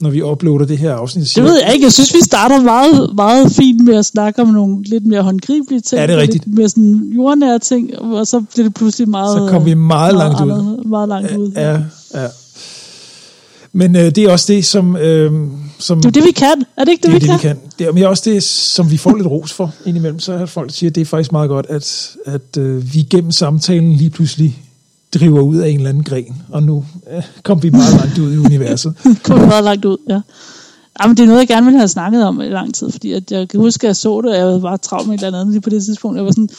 når 0.00 0.10
vi 0.10 0.22
uploader 0.22 0.66
det 0.66 0.78
her 0.78 0.94
afsnit. 0.94 1.32
Det 1.36 1.44
ved 1.44 1.60
jeg 1.64 1.74
ikke. 1.74 1.84
Jeg 1.84 1.92
synes, 1.92 2.14
vi 2.14 2.20
starter 2.24 2.60
meget, 2.60 3.14
meget 3.14 3.52
fint 3.52 3.84
med 3.84 3.94
at 3.94 4.06
snakke 4.06 4.42
om 4.42 4.48
nogle 4.48 4.82
lidt 4.82 5.06
mere 5.06 5.22
håndgribelige 5.22 5.80
ting. 5.80 6.00
Ja, 6.00 6.06
det 6.06 6.14
er 6.14 6.18
rigtigt. 6.18 6.46
Lidt 6.46 6.58
mere 6.58 6.68
sådan 6.68 7.12
jordnære 7.14 7.58
ting, 7.58 7.98
og 7.98 8.26
så 8.26 8.40
bliver 8.52 8.66
det 8.66 8.74
pludselig 8.74 9.08
meget... 9.08 9.38
Så 9.38 9.48
kom 9.50 9.64
vi 9.64 9.74
meget, 9.74 10.14
meget 10.14 10.36
langt 10.38 10.40
ud. 10.40 10.46
Meget, 10.46 10.88
meget 10.88 11.08
langt 11.08 11.36
ud. 11.36 11.52
Ja, 11.52 11.78
ja. 12.14 12.26
Men 13.72 13.96
øh, 13.96 14.02
det 14.02 14.18
er 14.18 14.32
også 14.32 14.52
det, 14.52 14.64
som... 14.64 14.96
Øh, 14.96 15.32
som 15.78 16.00
Det 16.00 16.06
er 16.06 16.10
det, 16.10 16.24
vi 16.24 16.32
kan. 16.32 16.64
Er 16.76 16.84
det 16.84 16.92
ikke 16.92 17.02
det, 17.02 17.22
det, 17.22 17.28
er 17.28 17.32
vi, 17.32 17.32
det, 17.32 17.40
kan? 17.40 17.50
vi 17.50 17.60
kan. 17.60 17.70
Det 17.78 17.86
er 17.86 17.92
men 17.92 18.02
også 18.02 18.30
det, 18.30 18.42
som 18.42 18.90
vi 18.90 18.96
får 18.96 19.16
lidt 19.16 19.26
ros 19.26 19.52
for 19.52 19.74
indimellem. 19.86 20.20
Så 20.20 20.32
er 20.32 20.46
folk, 20.46 20.68
der 20.68 20.74
siger, 20.74 20.90
at 20.90 20.94
det 20.94 21.00
er 21.00 21.04
faktisk 21.04 21.32
meget 21.32 21.48
godt, 21.48 21.66
at, 21.68 22.16
at 22.26 22.56
øh, 22.58 22.94
vi 22.94 23.02
gennem 23.02 23.30
samtalen 23.30 23.92
lige 23.92 24.10
pludselig 24.10 24.58
driver 25.14 25.40
ud 25.40 25.56
af 25.56 25.68
en 25.68 25.76
eller 25.76 25.88
anden 25.88 26.04
gren. 26.04 26.42
Og 26.48 26.62
nu 26.62 26.84
øh, 27.12 27.22
kom 27.42 27.62
vi 27.62 27.70
meget 27.70 27.94
langt 27.96 28.18
ud 28.18 28.32
i 28.32 28.36
universet. 28.36 28.94
Kom 29.24 29.38
meget 29.38 29.64
langt 29.64 29.84
ud, 29.84 29.96
ja. 30.08 30.20
Jamen, 31.02 31.16
det 31.16 31.22
er 31.22 31.26
noget, 31.26 31.40
jeg 31.40 31.48
gerne 31.48 31.64
ville 31.66 31.78
have 31.78 31.88
snakket 31.88 32.24
om 32.24 32.40
i 32.40 32.48
lang 32.48 32.74
tid, 32.74 32.90
fordi 32.90 33.12
at 33.12 33.32
jeg 33.32 33.48
kan 33.48 33.60
huske, 33.60 33.84
at 33.84 33.88
jeg 33.88 33.96
så 33.96 34.20
det, 34.20 34.30
og 34.30 34.36
jeg 34.36 34.46
var 34.46 34.58
bare 34.58 34.78
travlt 34.78 35.08
med 35.08 35.18
et 35.18 35.24
eller 35.24 35.40
andet 35.40 35.52
lige 35.52 35.60
på 35.60 35.70
det 35.70 35.84
tidspunkt. 35.84 36.16
Jeg 36.16 36.24
var 36.24 36.30
sådan, 36.30 36.50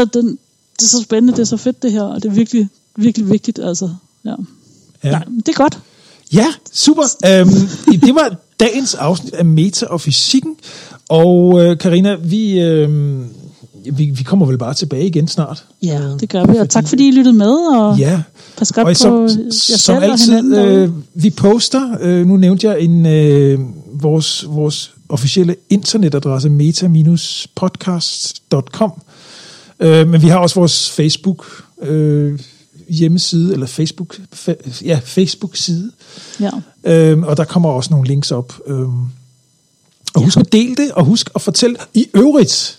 øh, 0.00 0.06
den, 0.14 0.38
det 0.76 0.82
er 0.82 0.88
så 0.88 1.02
spændende, 1.02 1.32
det 1.32 1.40
er 1.40 1.44
så 1.44 1.56
fedt 1.56 1.82
det 1.82 1.92
her, 1.92 2.02
og 2.02 2.22
det 2.22 2.28
er 2.28 2.32
virkelig, 2.32 2.68
virkelig 2.96 3.30
vigtigt, 3.30 3.58
altså. 3.58 3.90
Ja. 4.24 4.34
Ja. 5.04 5.10
Nej, 5.10 5.24
det 5.24 5.48
er 5.48 5.52
godt. 5.52 5.78
Ja, 6.32 6.46
super. 6.72 7.02
Øhm, 7.26 8.00
det 8.00 8.14
var 8.14 8.36
dagens 8.60 8.94
afsnit 8.94 9.34
af 9.34 9.44
Meta 9.44 9.86
og 9.86 10.00
Fysikken. 10.00 10.56
Og 11.08 11.62
øh, 11.62 11.78
Karina, 11.78 12.14
vi, 12.14 12.60
øh, 12.60 13.20
vi, 13.92 14.04
vi 14.04 14.22
kommer 14.22 14.46
vel 14.46 14.58
bare 14.58 14.74
tilbage 14.74 15.06
igen 15.06 15.28
snart. 15.28 15.64
Ja, 15.82 16.00
det 16.20 16.28
gør 16.28 16.44
vi, 16.46 16.56
og 16.56 16.70
tak 16.70 16.88
fordi 16.88 17.08
I 17.08 17.10
lyttede 17.10 17.36
med, 17.36 17.76
og 17.78 17.98
Ja, 17.98 18.22
pas 18.56 18.72
godt 18.72 18.86
og 18.86 18.90
på 18.90 18.94
som, 18.98 19.22
jer 19.22 19.28
som 19.50 19.78
selv 19.78 19.96
og 19.96 20.04
altid, 20.04 20.26
hinanden 20.42 20.54
øh, 20.54 20.90
vi 21.14 21.30
poster, 21.30 21.96
øh, 22.00 22.26
nu 22.26 22.36
nævnte 22.36 22.66
jeg 22.70 22.80
en, 22.80 23.06
øh, 23.06 23.60
vores, 23.92 24.44
vores 24.48 24.92
officielle 25.08 25.56
internetadresse, 25.70 26.48
meta-podcast.com, 26.50 28.92
øh, 29.80 30.08
men 30.08 30.22
vi 30.22 30.28
har 30.28 30.38
også 30.38 30.54
vores 30.60 30.90
Facebook 30.90 31.46
øh, 31.82 32.38
hjemmeside, 32.88 33.52
eller 33.52 33.66
Facebook, 33.66 34.20
fa- 34.34 34.84
ja, 34.84 35.00
Facebook-side, 35.04 35.90
Ja. 36.40 36.50
øh, 36.84 37.18
og 37.22 37.36
der 37.36 37.44
kommer 37.44 37.68
også 37.68 37.90
nogle 37.90 38.06
links 38.08 38.30
op. 38.30 38.54
Øh, 38.66 38.78
og 40.14 40.22
husk 40.24 40.38
at 40.38 40.52
dele 40.52 40.76
det, 40.76 40.92
og 40.92 41.04
husk 41.04 41.30
at 41.34 41.40
fortælle 41.42 41.76
i 41.94 42.06
øvrigt, 42.14 42.78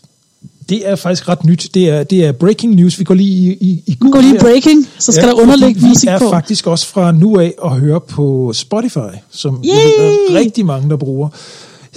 det 0.70 0.90
er 0.90 0.96
faktisk 0.96 1.30
ret 1.30 1.46
nyt, 1.46 1.70
det 1.74 1.90
er, 1.90 2.04
det 2.04 2.26
er 2.26 2.32
breaking 2.32 2.76
news, 2.76 3.00
vi 3.00 3.04
går 3.04 3.14
lige 3.16 3.54
i, 3.54 3.58
i, 3.62 3.84
i 3.88 3.98
Nu 4.04 4.12
går 4.12 4.22
lige 4.22 4.40
breaking, 4.40 4.88
så 5.00 5.12
skal 5.12 5.24
ja, 5.24 5.28
der 5.30 5.34
underlægge 5.42 5.88
musik 5.88 6.08
vi 6.08 6.12
er 6.14 6.20
på. 6.20 6.30
faktisk 6.30 6.68
også 6.68 6.88
fra 6.88 7.12
nu 7.12 7.40
af 7.40 7.54
at 7.66 7.72
høre 7.72 8.02
på 8.02 8.52
Spotify, 8.54 8.98
som 9.32 9.64
ved, 9.64 9.70
der 10.00 10.04
er 10.36 10.40
rigtig 10.40 10.66
mange, 10.66 10.90
der 10.90 10.98
bruger. 10.98 11.30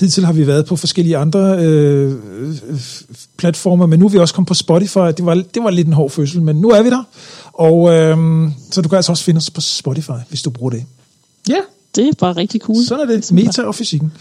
Hidtil 0.00 0.24
har 0.24 0.32
vi 0.32 0.46
været 0.46 0.66
på 0.66 0.76
forskellige 0.76 1.16
andre 1.16 1.58
øh, 1.64 2.14
platformer, 3.36 3.86
men 3.86 3.98
nu 3.98 4.04
er 4.06 4.10
vi 4.10 4.18
også 4.18 4.34
kommet 4.34 4.48
på 4.48 4.54
Spotify. 4.54 4.98
Det 4.98 5.24
var, 5.26 5.34
det 5.34 5.62
var 5.62 5.70
lidt 5.70 5.86
en 5.86 5.92
hård 5.92 6.10
fødsel, 6.10 6.42
men 6.42 6.56
nu 6.56 6.68
er 6.70 6.82
vi 6.82 6.90
der. 6.90 7.02
Og 7.52 7.92
øh, 7.94 8.16
så 8.70 8.82
du 8.82 8.88
kan 8.88 8.96
altså 8.96 9.12
også 9.12 9.24
finde 9.24 9.38
os 9.38 9.50
på 9.50 9.60
Spotify, 9.60 10.10
hvis 10.28 10.42
du 10.42 10.50
bruger 10.50 10.70
det. 10.70 10.84
Ja, 11.48 11.56
Det 11.96 12.08
er 12.08 12.12
bare 12.18 12.32
rigtig 12.32 12.60
cool. 12.60 12.84
sådan 12.84 13.10
er 13.10 13.14
det. 13.16 13.32
Meta 13.32 13.62
og 13.62 13.74
fysikken. 13.74 14.12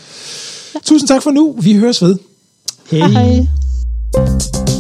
Tusind 0.85 1.07
tak 1.07 1.23
for 1.23 1.31
nu. 1.31 1.55
Vi 1.61 1.73
høres 1.75 2.01
ved. 2.01 2.15
Hej 2.91 3.09
hej. 3.09 3.47
Thank 4.13 4.69
you. 4.69 4.76